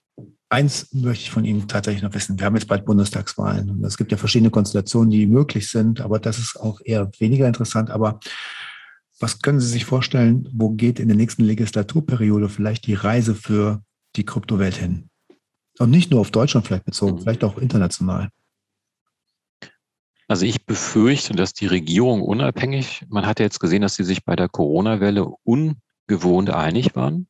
eins 0.50 0.94
möchte 0.94 1.24
ich 1.24 1.32
von 1.32 1.46
Ihnen 1.46 1.68
tatsächlich 1.68 2.04
noch 2.04 2.14
wissen. 2.14 2.38
Wir 2.38 2.46
haben 2.46 2.56
jetzt 2.56 2.68
bald 2.68 2.86
Bundestagswahlen. 2.86 3.70
Und 3.70 3.84
es 3.84 3.98
gibt 3.98 4.12
ja 4.12 4.18
verschiedene 4.18 4.52
Konstellationen, 4.52 5.10
die 5.10 5.26
möglich 5.26 5.70
sind, 5.70 6.02
aber 6.02 6.20
das 6.20 6.38
ist 6.38 6.58
auch 6.60 6.80
eher 6.84 7.10
weniger 7.20 7.48
interessant. 7.48 7.92
Aber 7.92 8.20
was 9.24 9.40
können 9.40 9.62
Sie 9.62 9.70
sich 9.70 9.86
vorstellen, 9.86 10.50
wo 10.52 10.72
geht 10.72 11.00
in 11.00 11.08
der 11.08 11.16
nächsten 11.16 11.45
Legislaturperiode 11.45 12.50
vielleicht 12.50 12.86
die 12.88 12.94
Reise 12.94 13.36
für 13.36 13.82
die 14.18 14.26
Kryptowelt 14.26 14.76
hin? 14.76 15.10
Und 15.80 15.91
nicht 15.91 16.12
nur 16.12 16.20
auf 16.20 16.30
Deutschland 16.30 16.68
vielleicht 16.68 16.84
bezogen, 16.84 17.16
mhm. 17.16 17.22
vielleicht 17.22 17.45
auch 17.45 17.58
international. 17.58 18.28
Also 20.28 20.45
ich 20.45 20.66
befürchte, 20.66 21.34
dass 21.34 21.54
die 21.54 21.68
Regierung 21.68 22.22
unabhängig, 22.22 23.06
man 23.08 23.26
hat 23.26 23.40
ja 23.40 23.45
jetzt 23.45 23.62
gesehen, 23.62 23.82
dass 23.82 23.95
sie 23.95 24.04
sich 24.04 24.26
bei 24.26 24.36
der 24.36 24.50
Corona-Welle 24.50 25.26
ungewohnt 25.44 26.50
einig 26.50 26.94
waren. 26.95 27.28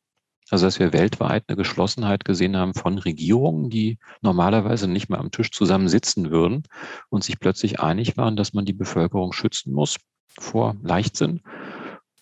Also 0.50 0.66
dass 0.66 0.80
wir 0.80 0.92
weltweit 0.92 1.44
eine 1.46 1.56
Geschlossenheit 1.56 2.24
gesehen 2.24 2.56
haben 2.56 2.74
von 2.74 2.98
Regierungen, 2.98 3.70
die 3.70 3.98
normalerweise 4.20 4.88
nicht 4.88 5.08
mehr 5.08 5.20
am 5.20 5.30
Tisch 5.30 5.52
zusammen 5.52 5.88
sitzen 5.88 6.32
würden 6.32 6.64
und 7.08 7.22
sich 7.22 7.38
plötzlich 7.38 7.78
einig 7.78 8.16
waren, 8.16 8.34
dass 8.34 8.52
man 8.52 8.64
die 8.64 8.72
Bevölkerung 8.72 9.32
schützen 9.32 9.72
muss 9.72 9.96
vor 10.38 10.76
Leichtsinn. 10.82 11.40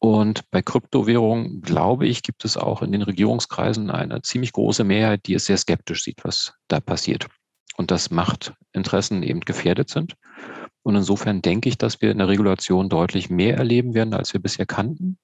Und 0.03 0.51
bei 0.51 0.63
Kryptowährungen, 0.63 1.61
glaube 1.61 2.09
ich, 2.09 2.25
gibt 2.25 2.45
es 2.45 2.57
auch 2.57 2.83
in 2.83 2.91
den 2.91 3.03
Regierungskreisen 3.03 3.89
eine 3.89 4.21
ziemlich 4.23 4.51
große 4.51 4.83
Mehrheit, 4.83 5.27
die 5.27 5.35
es 5.35 5.45
sehr 5.45 5.57
skeptisch 5.57 6.03
sieht, 6.03 6.25
was 6.25 6.55
da 6.67 6.81
passiert. 6.81 7.29
Und 7.77 7.93
dass 7.93 8.11
Machtinteressen 8.11 9.23
eben 9.23 9.43
gefährdet 9.43 9.91
sind. 9.91 10.17
Und 10.83 10.97
insofern 10.97 11.41
denke 11.41 11.69
ich, 11.69 11.79
dass 11.79 12.03
wir 12.03 12.11
in 12.11 12.19
der 12.19 12.27
Regulation 12.27 12.89
deutlich 12.89 13.31
mehr 13.31 13.57
erleben 13.57 13.95
werden, 13.95 14.13
als 14.13 14.33
wir 14.33 14.43
bisher 14.43 14.67
kannten. 14.67 15.19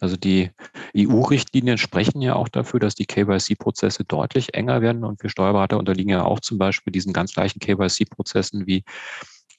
Also 0.00 0.16
die 0.16 0.50
EU-Richtlinien 0.96 1.78
sprechen 1.78 2.20
ja 2.20 2.34
auch 2.34 2.48
dafür, 2.48 2.80
dass 2.80 2.96
die 2.96 3.06
KYC-Prozesse 3.06 4.02
deutlich 4.02 4.54
enger 4.54 4.82
werden 4.82 5.04
und 5.04 5.22
wir 5.22 5.30
Steuerberater 5.30 5.78
unterliegen 5.78 6.10
ja 6.10 6.24
auch 6.24 6.40
zum 6.40 6.58
Beispiel 6.58 6.90
diesen 6.90 7.12
ganz 7.12 7.32
gleichen 7.32 7.60
KYC-Prozessen 7.60 8.66
wie, 8.66 8.82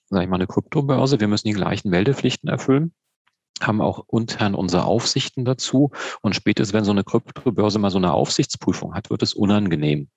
sage 0.09 0.25
ich 0.25 0.29
mal, 0.29 0.35
eine 0.35 0.47
Kryptobörse. 0.47 1.21
Wir 1.21 1.29
müssen 1.29 1.47
die 1.47 1.53
gleichen 1.53 1.89
Meldepflichten 1.89 2.49
erfüllen 2.49 2.91
haben 3.61 3.81
auch 3.81 4.05
intern 4.11 4.55
unsere 4.55 4.85
Aufsichten 4.85 5.45
dazu. 5.45 5.91
Und 6.21 6.35
spätestens, 6.35 6.73
wenn 6.73 6.83
so 6.83 6.91
eine 6.91 7.03
Kryptobörse 7.03 7.79
mal 7.79 7.91
so 7.91 7.97
eine 7.97 8.13
Aufsichtsprüfung 8.13 8.93
hat, 8.93 9.09
wird 9.09 9.23
es 9.23 9.33
unangenehm. 9.33 10.09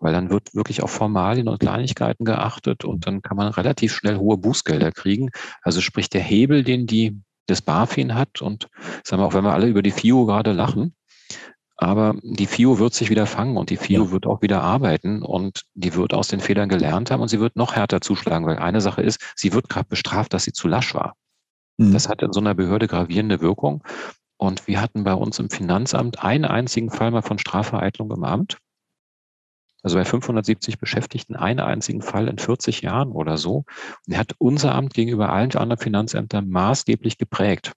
Weil 0.00 0.12
dann 0.12 0.30
wird 0.30 0.54
wirklich 0.54 0.82
auf 0.82 0.90
Formalien 0.90 1.48
und 1.48 1.58
Kleinigkeiten 1.58 2.24
geachtet 2.24 2.84
und 2.84 3.06
dann 3.06 3.22
kann 3.22 3.36
man 3.36 3.48
relativ 3.48 3.94
schnell 3.94 4.16
hohe 4.16 4.36
Bußgelder 4.36 4.92
kriegen. 4.92 5.30
Also 5.62 5.80
sprich 5.80 6.08
der 6.08 6.22
Hebel, 6.22 6.62
den 6.62 6.86
die 6.86 7.20
das 7.46 7.62
BaFin 7.62 8.14
hat 8.14 8.42
und 8.42 8.68
sagen 9.02 9.22
wir 9.22 9.26
auch, 9.26 9.34
wenn 9.34 9.44
wir 9.44 9.54
alle 9.54 9.66
über 9.66 9.82
die 9.82 9.90
FIO 9.90 10.26
gerade 10.26 10.52
lachen, 10.52 10.94
aber 11.80 12.16
die 12.22 12.46
FIO 12.46 12.80
wird 12.80 12.92
sich 12.92 13.08
wieder 13.08 13.26
fangen 13.26 13.56
und 13.56 13.70
die 13.70 13.76
FIO 13.76 14.06
ja. 14.06 14.10
wird 14.10 14.26
auch 14.26 14.42
wieder 14.42 14.62
arbeiten 14.62 15.22
und 15.22 15.62
die 15.74 15.94
wird 15.94 16.12
aus 16.12 16.26
den 16.26 16.40
Fehlern 16.40 16.68
gelernt 16.68 17.10
haben 17.10 17.22
und 17.22 17.28
sie 17.28 17.38
wird 17.38 17.54
noch 17.54 17.76
härter 17.76 18.00
zuschlagen, 18.00 18.46
weil 18.46 18.58
eine 18.58 18.80
Sache 18.80 19.00
ist, 19.00 19.20
sie 19.36 19.52
wird 19.52 19.68
gerade 19.68 19.88
bestraft, 19.88 20.34
dass 20.34 20.42
sie 20.42 20.52
zu 20.52 20.66
lasch 20.66 20.92
war. 20.94 21.14
Mhm. 21.78 21.92
Das 21.92 22.08
hat 22.08 22.22
in 22.22 22.32
so 22.32 22.40
einer 22.40 22.54
Behörde 22.54 22.86
gravierende 22.86 23.40
Wirkung. 23.40 23.82
Und 24.36 24.68
wir 24.68 24.80
hatten 24.80 25.02
bei 25.02 25.14
uns 25.14 25.38
im 25.38 25.50
Finanzamt 25.50 26.22
einen 26.22 26.44
einzigen 26.44 26.90
Fall 26.90 27.10
mal 27.10 27.22
von 27.22 27.38
Strafvereitlung 27.38 28.10
im 28.12 28.24
Amt. 28.24 28.58
Also 29.82 29.96
bei 29.96 30.04
570 30.04 30.78
Beschäftigten 30.78 31.36
einen 31.36 31.60
einzigen 31.60 32.02
Fall 32.02 32.28
in 32.28 32.38
40 32.38 32.82
Jahren 32.82 33.12
oder 33.12 33.38
so. 33.38 33.64
Und 34.06 34.12
er 34.12 34.18
hat 34.18 34.34
unser 34.38 34.74
Amt 34.74 34.94
gegenüber 34.94 35.30
allen 35.30 35.54
anderen 35.54 35.78
Finanzämtern 35.78 36.48
maßgeblich 36.48 37.16
geprägt. 37.16 37.72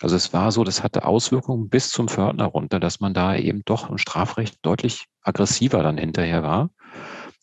Also 0.00 0.16
es 0.16 0.32
war 0.32 0.52
so, 0.52 0.64
das 0.64 0.82
hatte 0.82 1.04
Auswirkungen 1.04 1.68
bis 1.68 1.90
zum 1.90 2.08
Fördner 2.08 2.46
runter, 2.46 2.80
dass 2.80 3.00
man 3.00 3.14
da 3.14 3.36
eben 3.36 3.62
doch 3.64 3.90
im 3.90 3.98
Strafrecht 3.98 4.58
deutlich 4.62 5.06
aggressiver 5.22 5.82
dann 5.82 5.98
hinterher 5.98 6.42
war. 6.42 6.70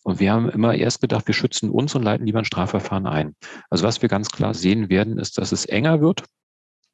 Und 0.04 0.20
wir 0.20 0.32
haben 0.32 0.50
immer 0.50 0.74
erst 0.74 1.02
gedacht, 1.02 1.28
wir 1.28 1.34
schützen 1.34 1.70
uns 1.70 1.94
und 1.96 2.04
leiten 2.04 2.26
lieber 2.26 2.40
ein 2.40 2.46
Strafverfahren 2.46 3.06
ein. 3.06 3.36
Also 3.70 3.86
was 3.86 4.02
wir 4.02 4.10
ganz 4.10 4.30
klar 4.30 4.54
sehen 4.54 4.90
werden, 4.90 5.18
ist, 5.18 5.38
dass 5.38 5.52
es 5.52 5.66
enger 5.66 6.02
wird. 6.02 6.24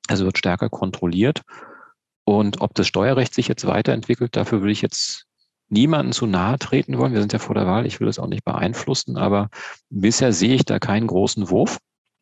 Also 0.07 0.25
wird 0.25 0.37
stärker 0.37 0.69
kontrolliert. 0.69 1.43
Und 2.25 2.61
ob 2.61 2.73
das 2.73 2.87
Steuerrecht 2.87 3.33
sich 3.33 3.47
jetzt 3.47 3.65
weiterentwickelt, 3.65 4.35
dafür 4.35 4.61
will 4.61 4.71
ich 4.71 4.81
jetzt 4.81 5.25
niemanden 5.69 6.11
zu 6.11 6.25
nahe 6.25 6.59
treten 6.59 6.97
wollen. 6.97 7.13
Wir 7.13 7.21
sind 7.21 7.33
ja 7.33 7.39
vor 7.39 7.55
der 7.55 7.65
Wahl, 7.65 7.85
ich 7.85 7.99
will 7.99 8.07
das 8.07 8.19
auch 8.19 8.27
nicht 8.27 8.43
beeinflussen, 8.43 9.17
aber 9.17 9.49
bisher 9.89 10.33
sehe 10.33 10.55
ich 10.55 10.65
da 10.65 10.79
keinen 10.79 11.07
großen 11.07 11.49
Wurf 11.49 11.77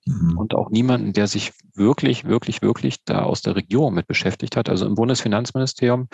mhm. 0.06 0.38
und 0.38 0.56
auch 0.56 0.70
niemanden, 0.70 1.14
der 1.14 1.28
sich 1.28 1.54
wirklich, 1.74 2.26
wirklich, 2.26 2.62
wirklich 2.62 3.04
da 3.04 3.24
aus 3.24 3.42
der 3.42 3.56
Regierung 3.56 3.94
mit 3.94 4.08
beschäftigt 4.08 4.56
hat. 4.56 4.70
Also 4.70 4.86
im 4.86 4.96
Bundesfinanzministerium 4.96 6.08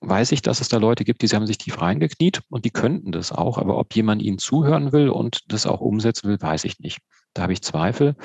weiß 0.00 0.32
ich, 0.32 0.42
dass 0.42 0.60
es 0.60 0.68
da 0.68 0.78
Leute 0.78 1.04
gibt, 1.04 1.22
die 1.22 1.28
haben 1.28 1.46
sich 1.46 1.58
tief 1.58 1.80
reingekniet 1.80 2.42
und 2.50 2.64
die 2.64 2.70
könnten 2.70 3.12
das 3.12 3.32
auch. 3.32 3.58
Aber 3.58 3.78
ob 3.78 3.94
jemand 3.94 4.22
ihnen 4.22 4.38
zuhören 4.38 4.92
will 4.92 5.08
und 5.08 5.52
das 5.52 5.66
auch 5.66 5.80
umsetzen 5.80 6.28
will, 6.28 6.40
weiß 6.40 6.64
ich 6.64 6.78
nicht. 6.78 6.98
Da 7.34 7.42
habe 7.42 7.52
ich 7.52 7.62
Zweifel. 7.62 8.16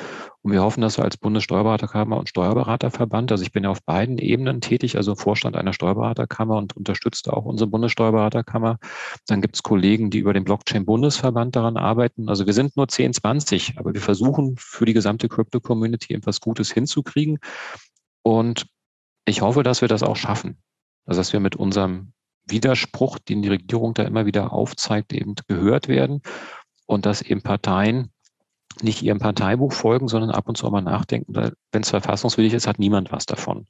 Und 0.42 0.52
wir 0.52 0.62
hoffen, 0.62 0.82
dass 0.82 0.98
wir 0.98 1.04
als 1.04 1.18
Bundessteuerberaterkammer 1.18 2.18
und 2.18 2.30
Steuerberaterverband, 2.30 3.32
also 3.32 3.44
ich 3.44 3.52
bin 3.52 3.64
ja 3.64 3.70
auf 3.70 3.84
beiden 3.84 4.18
Ebenen 4.18 4.62
tätig, 4.62 4.98
also 4.98 5.16
Vorstand 5.16 5.56
einer 5.56 5.74
Steuerberaterkammer 5.74 6.58
und 6.58 6.76
unterstütze 6.76 7.32
auch 7.34 7.46
unsere 7.46 7.70
Bundessteuerberaterkammer. 7.70 8.78
Dann 9.28 9.42
gibt 9.42 9.56
es 9.56 9.64
Kollegen, 9.64 10.10
die 10.10 10.20
über 10.20 10.34
den 10.34 10.44
Blockchain-Bundesverband 10.46 11.56
daran 11.56 11.78
arbeiten. 11.78 12.30
Also 12.30 12.46
wir 12.46 12.54
sind 12.54 12.76
nur 12.78 12.88
10, 12.88 13.14
20, 13.14 13.78
aber 13.78 13.94
wir 13.94 14.02
versuchen 14.02 14.56
für 14.58 14.86
die 14.86 14.94
gesamte 14.94 15.30
Crypto-Community 15.30 16.14
etwas 16.14 16.40
Gutes 16.40 16.72
hinzukriegen. 16.72 17.40
Und 18.24 18.68
ich 19.26 19.42
hoffe, 19.42 19.64
dass 19.64 19.82
wir 19.82 19.88
das 19.88 20.04
auch 20.04 20.16
schaffen. 20.16 20.58
Also 21.06 21.20
dass 21.20 21.34
wir 21.34 21.40
mit 21.40 21.56
unserem 21.56 22.14
Widerspruch, 22.46 23.20
den 23.20 23.42
die 23.42 23.50
Regierung 23.50 23.94
da 23.94 24.04
immer 24.04 24.26
wieder 24.26 24.52
aufzeigt, 24.54 25.14
eben 25.14 25.36
gehört 25.48 25.88
werden 25.88 26.22
und 26.86 27.06
dass 27.06 27.22
eben 27.22 27.42
Parteien 27.42 28.12
nicht 28.82 29.02
ihrem 29.04 29.20
Parteibuch 29.20 29.72
folgen, 29.72 30.08
sondern 30.08 30.32
ab 30.32 30.48
und 30.48 30.58
zu 30.58 30.66
auch 30.66 30.72
mal 30.72 30.82
nachdenken, 30.82 31.34
wenn 31.36 31.82
es 31.82 31.90
verfassungswidrig 31.90 32.54
ist, 32.54 32.68
hat 32.68 32.80
niemand 32.80 33.12
was 33.12 33.26
davon. 33.26 33.68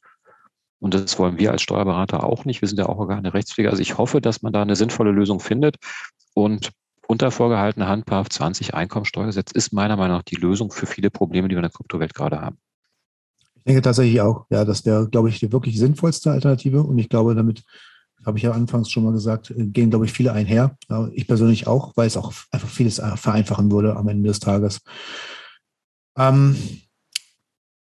Und 0.80 0.94
das 0.94 1.18
wollen 1.20 1.38
wir 1.38 1.52
als 1.52 1.62
Steuerberater 1.62 2.24
auch 2.24 2.46
nicht. 2.46 2.62
Wir 2.62 2.68
sind 2.68 2.78
ja 2.78 2.88
auch 2.88 3.08
gar 3.08 3.18
eine 3.18 3.34
Rechtspflege. 3.34 3.70
Also 3.70 3.82
ich 3.82 3.98
hoffe, 3.98 4.22
dass 4.22 4.42
man 4.42 4.52
da 4.52 4.62
eine 4.62 4.76
sinnvolle 4.76 5.12
Lösung 5.12 5.40
findet. 5.40 5.78
Und 6.34 6.72
unter 7.08 7.32
vorgehaltener 7.32 7.88
Hand 7.88 8.06
20 8.08 8.74
Einkommensteuergesetz 8.74 9.52
ist 9.52 9.72
meiner 9.72 9.98
Meinung 9.98 10.18
nach 10.18 10.24
die 10.24 10.36
Lösung 10.36 10.72
für 10.72 10.86
viele 10.86 11.10
Probleme, 11.10 11.48
die 11.48 11.56
wir 11.56 11.60
in 11.60 11.64
der 11.64 11.72
Kryptowelt 11.72 12.14
gerade 12.14 12.42
haben. 12.42 12.58
Ich 13.64 13.72
denke 13.72 13.82
tatsächlich 13.82 14.20
auch, 14.20 14.46
ja, 14.50 14.66
das 14.66 14.86
wäre, 14.86 15.08
glaube 15.08 15.30
ich, 15.30 15.40
die 15.40 15.52
wirklich 15.54 15.80
sinnvollste 15.80 16.32
Alternative. 16.32 16.84
Und 16.84 16.98
ich 16.98 17.08
glaube, 17.08 17.34
damit 17.34 17.64
habe 18.26 18.38
ich 18.38 18.44
ja 18.44 18.52
anfangs 18.52 18.90
schon 18.90 19.06
mal 19.06 19.14
gesagt, 19.14 19.52
äh, 19.52 19.66
gehen, 19.68 19.90
glaube 19.90 20.04
ich, 20.04 20.12
viele 20.12 20.34
einher. 20.34 20.76
Ich 21.14 21.28
persönlich 21.28 21.66
auch, 21.66 21.94
weil 21.96 22.08
es 22.08 22.18
auch 22.18 22.34
einfach 22.52 22.68
vieles 22.68 23.00
äh, 23.00 23.16
vereinfachen 23.16 23.72
würde 23.72 23.96
am 23.96 24.10
Ende 24.10 24.28
des 24.28 24.42
Tages. 24.42 24.82
Ähm, 26.18 26.58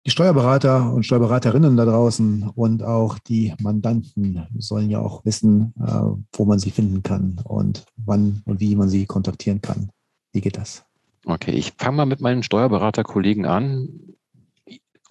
die 0.06 0.12
Steuerberater 0.12 0.92
und 0.92 1.06
Steuerberaterinnen 1.06 1.78
da 1.78 1.86
draußen 1.86 2.50
und 2.56 2.84
auch 2.84 3.20
die 3.20 3.54
Mandanten 3.62 4.46
sollen 4.58 4.90
ja 4.90 5.00
auch 5.00 5.24
wissen, 5.24 5.74
äh, 5.80 6.38
wo 6.38 6.44
man 6.44 6.60
sie 6.60 6.72
finden 6.72 7.04
kann 7.04 7.40
und 7.46 7.86
wann 7.96 8.42
und 8.44 8.60
wie 8.60 8.76
man 8.76 8.90
sie 8.90 9.06
kontaktieren 9.06 9.62
kann. 9.62 9.92
Wie 10.34 10.42
geht 10.42 10.58
das? 10.58 10.84
Okay, 11.26 11.52
ich 11.52 11.72
fange 11.78 11.98
mal 11.98 12.06
mit 12.06 12.20
meinen 12.20 12.44
Steuerberaterkollegen 12.44 13.46
an 13.46 13.88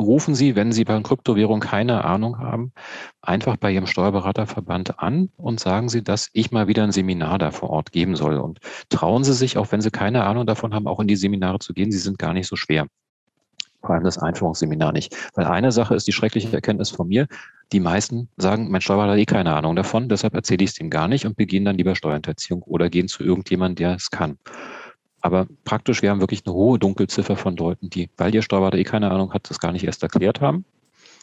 rufen 0.01 0.35
Sie, 0.35 0.57
wenn 0.57 0.73
Sie 0.73 0.85
bei 0.85 1.01
Kryptowährung 1.01 1.61
keine 1.61 2.05
Ahnung 2.05 2.39
haben, 2.39 2.73
einfach 3.21 3.57
bei 3.57 3.73
Ihrem 3.73 3.87
Steuerberaterverband 3.87 4.99
an 4.99 5.31
und 5.37 5.61
sagen 5.61 5.89
Sie, 5.89 6.03
dass 6.03 6.29
ich 6.33 6.51
mal 6.51 6.69
wieder 6.69 6.83
ein 6.85 6.93
Seminar 6.93 7.39
da 7.39 7.51
vor 7.51 7.71
Ort 7.71 7.93
geben 7.93 8.17
soll. 8.17 8.39
Und 8.39 8.61
trauen 8.89 9.25
Sie 9.25 9.35
sich, 9.35 9.59
auch 9.59 9.73
wenn 9.73 9.81
Sie 9.81 9.91
keine 9.91 10.25
Ahnung 10.25 10.47
davon 10.47 10.75
haben, 10.75 10.87
auch 10.87 11.01
in 11.01 11.09
die 11.09 11.17
Seminare 11.17 11.59
zu 11.59 11.73
gehen. 11.73 11.93
Sie 11.93 11.99
sind 11.99 12.19
gar 12.19 12.33
nicht 12.33 12.49
so 12.49 12.57
schwer. 12.57 12.87
Vor 13.81 13.97
allem 13.97 14.05
das 14.05 14.19
Einführungsseminar 14.19 14.93
nicht. 14.93 15.17
Weil 15.35 15.47
eine 15.47 15.73
Sache 15.73 15.95
ist 15.95 16.07
die 16.07 16.13
schreckliche 16.13 16.53
Erkenntnis 16.53 16.91
von 16.91 17.09
mir. 17.09 17.27
Die 17.73 17.81
meisten 17.81 18.29
sagen, 18.37 18.71
mein 18.71 18.81
Steuerberater 18.81 19.13
hat 19.13 19.19
eh 19.19 19.25
keine 19.25 19.55
Ahnung 19.57 19.75
davon, 19.75 20.09
deshalb 20.09 20.35
erzähle 20.35 20.65
ich 20.65 20.71
es 20.71 20.81
ihm 20.81 20.91
gar 20.91 21.09
nicht 21.09 21.27
und 21.27 21.37
begehen 21.37 21.65
dann 21.65 21.77
lieber 21.77 21.97
Steuerhinterziehung 21.97 22.63
oder 22.63 22.91
gehen 22.91 23.09
zu 23.09 23.25
irgendjemandem, 23.25 23.77
der 23.77 23.97
es 23.97 24.11
kann. 24.11 24.39
Aber 25.23 25.47
praktisch, 25.65 26.03
wir 26.03 26.11
haben 26.11 26.21
wirklich 26.21 26.43
eine 26.45 26.55
hohe 26.55 26.79
Dunkelziffer 26.79 27.37
von 27.37 27.57
Leuten, 27.57 27.89
die, 27.89 28.11
weil 28.17 28.35
ihr 28.35 28.43
Steuerberater 28.43 28.79
eh 28.79 28.85
keine 28.85 29.11
Ahnung 29.11 29.33
hat, 29.33 29.49
das 29.49 29.61
gar 29.61 29.73
nicht 29.73 29.85
erst 29.85 30.03
erklärt 30.03 30.41
haben. 30.41 30.65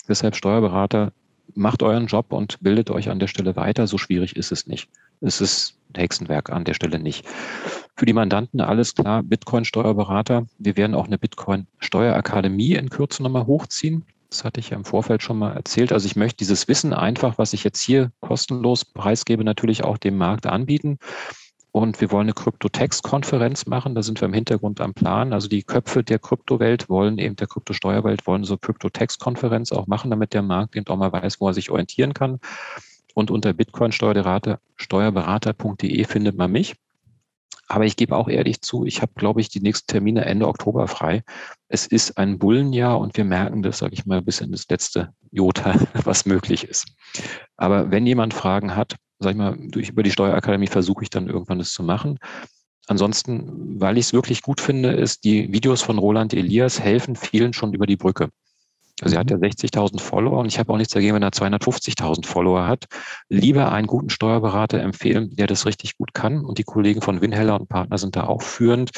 Deshalb 0.07 0.35
Steuerberater, 0.35 1.11
macht 1.55 1.83
euren 1.83 2.07
Job 2.07 2.31
und 2.31 2.59
bildet 2.61 2.89
euch 2.89 3.09
an 3.09 3.19
der 3.19 3.27
Stelle 3.27 3.55
weiter. 3.55 3.87
So 3.87 3.97
schwierig 3.97 4.35
ist 4.35 4.51
es 4.51 4.67
nicht. 4.67 4.89
Es 5.21 5.41
ist 5.41 5.75
Hexenwerk 5.95 6.49
an 6.49 6.63
der 6.63 6.73
Stelle 6.73 6.99
nicht. 6.99 7.25
Für 7.95 8.05
die 8.05 8.13
Mandanten 8.13 8.61
alles 8.61 8.95
klar, 8.95 9.23
Bitcoin-Steuerberater. 9.23 10.45
Wir 10.57 10.77
werden 10.77 10.95
auch 10.95 11.07
eine 11.07 11.17
Bitcoin-Steuerakademie 11.17 12.75
in 12.75 12.89
Kürze 12.89 13.23
nochmal 13.23 13.45
hochziehen. 13.45 14.05
Das 14.29 14.43
hatte 14.43 14.59
ich 14.59 14.69
ja 14.69 14.77
im 14.77 14.85
Vorfeld 14.85 15.23
schon 15.23 15.39
mal 15.39 15.53
erzählt. 15.53 15.91
Also 15.91 16.05
ich 16.05 16.15
möchte 16.15 16.37
dieses 16.37 16.67
Wissen 16.67 16.93
einfach, 16.93 17.37
was 17.37 17.53
ich 17.53 17.63
jetzt 17.63 17.81
hier 17.81 18.11
kostenlos 18.21 18.85
preisgebe, 18.85 19.43
natürlich 19.43 19.83
auch 19.83 19.97
dem 19.97 20.17
Markt 20.17 20.45
anbieten. 20.45 20.99
Und 21.71 22.01
wir 22.01 22.11
wollen 22.11 22.25
eine 22.25 22.33
Krypto-Text-Konferenz 22.33 23.67
machen. 23.67 23.93
Da 23.93 24.01
sind 24.01 24.19
wir 24.21 24.27
im 24.27 24.33
Hintergrund 24.33 24.81
am 24.81 24.93
Plan. 24.93 25.33
Also 25.33 25.47
die 25.47 25.63
Köpfe 25.63 26.03
der 26.03 26.17
Kryptowelt 26.17 26.89
wollen 26.89 27.19
eben 27.19 27.35
der 27.35 27.47
Kryptosteuerwelt 27.47 28.25
wollen 28.25 28.43
so 28.43 28.57
Krypto-Text-Konferenz 28.57 29.71
auch 29.71 29.85
machen, 29.85 30.09
damit 30.09 30.33
der 30.33 30.41
Markt 30.41 30.75
eben 30.75 30.87
auch 30.87 30.97
mal 30.97 31.11
weiß, 31.11 31.39
wo 31.39 31.47
er 31.47 31.53
sich 31.53 31.69
orientieren 31.69 32.13
kann. 32.13 32.39
Und 33.13 33.29
unter 33.31 33.53
bitcoin-steuerberater.de 33.53 36.03
findet 36.05 36.37
man 36.37 36.51
mich. 36.51 36.75
Aber 37.71 37.85
ich 37.85 37.95
gebe 37.95 38.15
auch 38.15 38.27
ehrlich 38.27 38.61
zu, 38.61 38.83
ich 38.83 39.03
habe, 39.03 39.11
glaube 39.15 39.41
ich, 39.41 39.49
die 39.49 39.59
nächsten 39.59 39.85
Termine 39.85 40.25
Ende 40.25 40.47
Oktober 40.47 40.87
frei. 40.87 41.21
Es 41.67 41.85
ist 41.85 42.17
ein 42.17 42.39
Bullenjahr 42.39 42.99
und 42.99 43.15
wir 43.15 43.25
merken 43.25 43.61
das, 43.61 43.77
sage 43.77 43.93
ich 43.93 44.07
mal, 44.07 44.23
bis 44.23 44.41
in 44.41 44.51
das 44.51 44.67
letzte 44.69 45.13
Jota, 45.31 45.75
was 46.03 46.25
möglich 46.25 46.63
ist. 46.63 46.87
Aber 47.57 47.91
wenn 47.91 48.07
jemand 48.07 48.33
Fragen 48.33 48.75
hat, 48.75 48.95
sag 49.19 49.31
ich 49.31 49.37
mal, 49.37 49.57
durch, 49.59 49.89
über 49.89 50.03
die 50.03 50.11
Steuerakademie 50.11 50.67
versuche 50.67 51.03
ich 51.03 51.09
dann 51.09 51.27
irgendwann 51.27 51.59
das 51.59 51.71
zu 51.71 51.83
machen. 51.83 52.19
Ansonsten, 52.87 53.79
weil 53.79 53.97
ich 53.97 54.07
es 54.07 54.13
wirklich 54.13 54.41
gut 54.41 54.61
finde, 54.61 54.91
ist, 54.91 55.23
die 55.23 55.53
Videos 55.53 55.81
von 55.81 55.99
Roland 55.99 56.33
Elias 56.33 56.79
helfen 56.79 57.15
vielen 57.15 57.53
schon 57.53 57.73
über 57.73 57.85
die 57.85 57.97
Brücke. 57.97 58.29
Also 59.01 59.15
er 59.15 59.19
hat 59.19 59.31
ja 59.31 59.37
60.000 59.37 59.93
mhm. 59.93 59.99
Follower 59.99 60.39
und 60.39 60.47
ich 60.47 60.59
habe 60.59 60.73
auch 60.73 60.77
nichts 60.77 60.93
dagegen, 60.93 61.15
wenn 61.15 61.23
er 61.23 61.29
250.000 61.29 62.25
Follower 62.25 62.67
hat. 62.67 62.85
Lieber 63.29 63.71
einen 63.71 63.87
guten 63.87 64.09
Steuerberater 64.09 64.79
empfehlen, 64.81 65.35
der 65.35 65.47
das 65.47 65.65
richtig 65.65 65.97
gut 65.97 66.13
kann. 66.13 66.43
Und 66.43 66.57
die 66.57 66.63
Kollegen 66.63 67.01
von 67.01 67.21
Winheller 67.21 67.59
und 67.59 67.69
Partner 67.69 67.97
sind 67.97 68.15
da 68.15 68.23
auch 68.25 68.41
führend. 68.41 68.91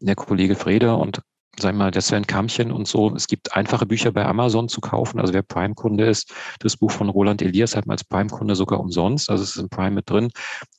Der 0.00 0.14
Kollege 0.14 0.56
Freder 0.56 0.98
und 0.98 1.22
sagen 1.58 1.78
wir 1.78 1.84
mal, 1.84 1.90
der 1.90 2.02
Sven 2.02 2.26
Kammchen 2.26 2.70
und 2.72 2.86
so. 2.86 3.14
Es 3.14 3.26
gibt 3.26 3.54
einfache 3.56 3.86
Bücher 3.86 4.12
bei 4.12 4.24
Amazon 4.24 4.68
zu 4.68 4.80
kaufen. 4.80 5.20
Also 5.20 5.32
wer 5.32 5.42
Prime-Kunde 5.42 6.06
ist, 6.06 6.32
das 6.60 6.76
Buch 6.76 6.90
von 6.90 7.08
Roland 7.08 7.42
Elias 7.42 7.76
hat 7.76 7.86
man 7.86 7.94
als 7.94 8.04
Prime-Kunde 8.04 8.54
sogar 8.54 8.80
umsonst. 8.80 9.30
Also 9.30 9.42
es 9.42 9.50
ist 9.50 9.62
im 9.62 9.68
Prime 9.68 9.92
mit 9.92 10.08
drin. 10.10 10.30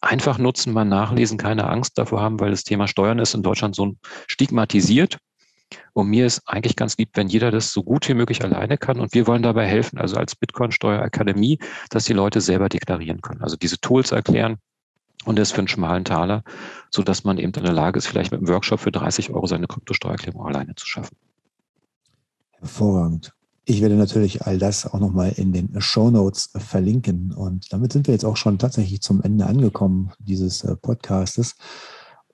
Einfach 0.02 0.38
nutzen, 0.38 0.74
mal 0.74 0.86
nachlesen, 0.86 1.38
keine 1.38 1.68
Angst 1.70 1.98
davor 1.98 2.22
haben, 2.22 2.40
weil 2.40 2.52
das 2.52 2.64
Thema 2.64 2.88
Steuern 2.88 3.20
ist 3.20 3.34
in 3.34 3.44
Deutschland 3.44 3.76
so 3.76 3.94
stigmatisiert. 4.28 5.18
Und 5.94 6.08
mir 6.08 6.26
ist 6.26 6.44
eigentlich 6.46 6.76
ganz 6.76 6.98
lieb, 6.98 7.10
wenn 7.16 7.28
jeder 7.28 7.52
das 7.52 7.74
so 7.74 7.84
gut 7.84 8.08
wie 8.08 8.14
möglich 8.14 8.44
alleine 8.44 8.78
kann. 8.78 9.00
Und 9.00 9.14
wir 9.14 9.28
wollen 9.28 9.44
dabei 9.44 9.66
helfen, 9.66 9.98
also 9.98 10.16
als 10.16 10.36
Bitcoin-Steuerakademie, 10.36 11.60
dass 11.90 12.06
die 12.06 12.14
Leute 12.14 12.40
selber 12.40 12.70
deklarieren 12.70 13.22
können. 13.22 13.42
Also 13.42 13.58
diese 13.58 13.80
Tools 13.80 14.12
erklären, 14.12 14.58
und 15.26 15.38
das 15.38 15.52
für 15.52 15.60
einen 15.60 15.68
schmalen 15.68 16.06
Taler, 16.06 16.44
sodass 16.90 17.24
man 17.24 17.38
eben 17.38 17.54
in 17.54 17.64
der 17.64 17.74
Lage 17.74 17.98
ist, 17.98 18.08
vielleicht 18.08 18.32
mit 18.32 18.40
einem 18.40 18.50
Workshop 18.50 18.80
für 18.80 18.92
30 18.92 19.32
Euro 19.32 19.48
seine 19.48 19.68
Kryptosteuererklärung 19.68 20.46
alleine 20.46 20.76
zu 20.76 20.86
schaffen. 20.86 21.18
Hervorragend. 22.52 23.34
Ich 23.66 23.82
werde 23.82 23.96
natürlich 23.96 24.44
all 24.44 24.58
das 24.58 24.86
auch 24.86 25.00
nochmal 25.00 25.34
in 25.36 25.52
den 25.52 25.82
Show 25.82 26.10
Notes 26.10 26.52
verlinken. 26.56 27.34
Und 27.34 27.72
damit 27.74 27.92
sind 27.92 28.08
wir 28.08 28.14
jetzt 28.14 28.24
auch 28.24 28.38
schon 28.38 28.58
tatsächlich 28.58 29.02
zum 29.02 29.22
Ende 29.22 29.46
angekommen 29.46 30.14
dieses 30.20 30.64
äh, 30.64 30.78
Podcastes 30.78 31.56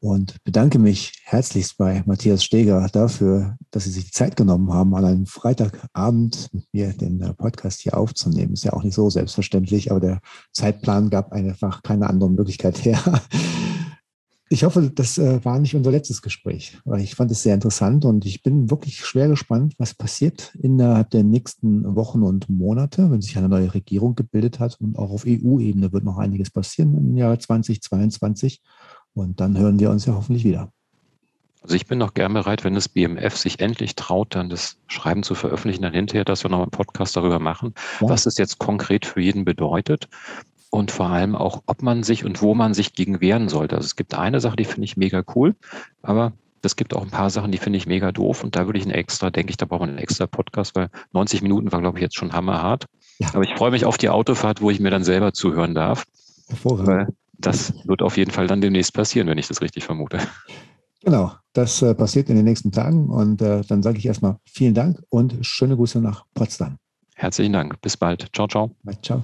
und 0.03 0.43
bedanke 0.43 0.79
mich 0.79 1.13
herzlichst 1.23 1.77
bei 1.77 2.03
Matthias 2.05 2.43
Steger 2.43 2.89
dafür, 2.91 3.55
dass 3.71 3.85
Sie 3.85 3.89
sich 3.89 4.05
die 4.05 4.11
Zeit 4.11 4.35
genommen 4.35 4.73
haben, 4.73 4.93
an 4.95 5.05
einem 5.05 5.25
Freitagabend 5.25 6.49
mit 6.51 6.65
mir 6.73 6.91
den 6.91 7.21
äh, 7.21 7.33
Podcast 7.33 7.79
hier 7.79 7.97
aufzunehmen. 7.97 8.51
Ist 8.51 8.65
ja 8.65 8.73
auch 8.73 8.83
nicht 8.83 8.95
so 8.95 9.09
selbstverständlich, 9.09 9.91
aber 9.91 10.01
der 10.01 10.19
Zeitplan 10.51 11.09
gab 11.09 11.31
einfach 11.31 11.83
keine 11.83 12.09
andere 12.09 12.29
Möglichkeit 12.29 12.83
her. 12.83 13.01
Ich 14.49 14.65
hoffe, 14.65 14.91
das 14.93 15.17
äh, 15.17 15.43
war 15.43 15.57
nicht 15.57 15.73
unser 15.73 15.89
letztes 15.89 16.21
Gespräch, 16.21 16.77
weil 16.83 17.01
ich 17.01 17.15
fand 17.15 17.31
es 17.31 17.41
sehr 17.41 17.55
interessant 17.55 18.05
und 18.05 18.25
ich 18.25 18.43
bin 18.43 18.69
wirklich 18.69 19.03
schwer 19.03 19.29
gespannt, 19.29 19.73
was 19.79 19.95
passiert 19.95 20.53
innerhalb 20.61 21.09
der 21.11 21.23
nächsten 21.23 21.95
Wochen 21.95 22.21
und 22.21 22.49
Monate, 22.49 23.09
wenn 23.09 23.21
sich 23.21 23.37
eine 23.37 23.49
neue 23.49 23.73
Regierung 23.73 24.13
gebildet 24.13 24.59
hat 24.59 24.79
und 24.79 24.99
auch 24.99 25.09
auf 25.09 25.23
EU-Ebene 25.25 25.91
wird 25.91 26.03
noch 26.03 26.17
einiges 26.17 26.51
passieren 26.51 26.95
im 26.95 27.15
Jahr 27.15 27.39
2022. 27.39 28.61
Und 29.13 29.39
dann 29.39 29.57
hören 29.57 29.79
wir 29.79 29.89
uns 29.89 30.05
ja 30.05 30.13
hoffentlich 30.13 30.43
wieder. 30.43 30.71
Also 31.61 31.75
ich 31.75 31.87
bin 31.87 31.97
noch 31.97 32.13
gern 32.13 32.33
bereit, 32.33 32.65
wenn 32.65 32.73
das 32.73 32.89
BMF 32.89 33.37
sich 33.37 33.61
endlich 33.61 33.95
traut, 33.95 34.35
dann 34.35 34.49
das 34.49 34.77
Schreiben 34.87 35.23
zu 35.23 35.33
veröffentlichen, 35.33 35.81
dann 35.81 35.93
hinterher, 35.93 36.25
dass 36.25 36.43
wir 36.43 36.49
noch 36.49 36.61
einen 36.61 36.71
Podcast 36.71 37.15
darüber 37.15 37.39
machen, 37.39 37.73
ja. 38.01 38.09
was 38.09 38.25
es 38.25 38.37
jetzt 38.37 38.59
konkret 38.59 39.05
für 39.05 39.21
jeden 39.21 39.45
bedeutet 39.45 40.09
und 40.71 40.91
vor 40.91 41.07
allem 41.07 41.35
auch, 41.35 41.63
ob 41.65 41.81
man 41.81 42.03
sich 42.03 42.25
und 42.25 42.41
wo 42.41 42.53
man 42.53 42.73
sich 42.73 42.95
gegen 42.95 43.21
wehren 43.21 43.47
sollte. 43.47 43.77
Also 43.77 43.85
es 43.85 43.95
gibt 43.95 44.13
eine 44.13 44.41
Sache, 44.41 44.57
die 44.57 44.65
finde 44.65 44.83
ich 44.85 44.97
mega 44.97 45.23
cool, 45.35 45.55
aber 46.01 46.33
es 46.61 46.75
gibt 46.75 46.93
auch 46.93 47.01
ein 47.01 47.11
paar 47.11 47.29
Sachen, 47.29 47.51
die 47.51 47.57
finde 47.57 47.77
ich 47.77 47.87
mega 47.87 48.11
doof 48.11 48.43
und 48.43 48.57
da 48.57 48.65
würde 48.65 48.79
ich 48.79 48.85
einen 48.85 48.93
extra, 48.93 49.29
denke 49.29 49.51
ich, 49.51 49.57
da 49.57 49.65
braucht 49.65 49.81
man 49.81 49.89
einen 49.89 49.99
extra 49.99 50.27
Podcast, 50.27 50.75
weil 50.75 50.89
90 51.13 51.43
Minuten 51.43 51.71
war, 51.71 51.79
glaube 51.79 51.97
ich, 51.97 52.01
jetzt 52.01 52.17
schon 52.17 52.33
hammerhart. 52.33 52.87
Ja. 53.19 53.29
Aber 53.33 53.43
ich 53.43 53.53
freue 53.55 53.71
mich 53.71 53.85
auf 53.85 53.97
die 53.97 54.09
Autofahrt, 54.09 54.61
wo 54.61 54.69
ich 54.69 54.81
mir 54.81 54.89
dann 54.89 55.05
selber 55.05 55.31
zuhören 55.31 55.75
darf. 55.75 56.03
Hervorragend 56.49 57.15
das 57.45 57.73
wird 57.85 58.01
auf 58.01 58.17
jeden 58.17 58.31
Fall 58.31 58.47
dann 58.47 58.61
demnächst 58.61 58.93
passieren, 58.93 59.27
wenn 59.27 59.37
ich 59.37 59.47
das 59.47 59.61
richtig 59.61 59.83
vermute. 59.83 60.19
Genau, 61.03 61.33
das 61.51 61.81
äh, 61.81 61.93
passiert 61.93 62.29
in 62.29 62.37
den 62.37 62.45
nächsten 62.45 62.71
Tagen 62.71 63.09
und 63.09 63.41
äh, 63.41 63.61
dann 63.67 63.83
sage 63.83 63.97
ich 63.97 64.05
erstmal 64.05 64.37
vielen 64.45 64.73
Dank 64.73 65.03
und 65.09 65.37
schöne 65.41 65.75
Grüße 65.75 65.99
nach 65.99 66.25
Potsdam. 66.33 66.77
Herzlichen 67.15 67.53
Dank. 67.53 67.81
Bis 67.81 67.97
bald. 67.97 68.29
Ciao, 68.33 68.47
ciao. 68.47 68.71
Ciao. 69.01 69.23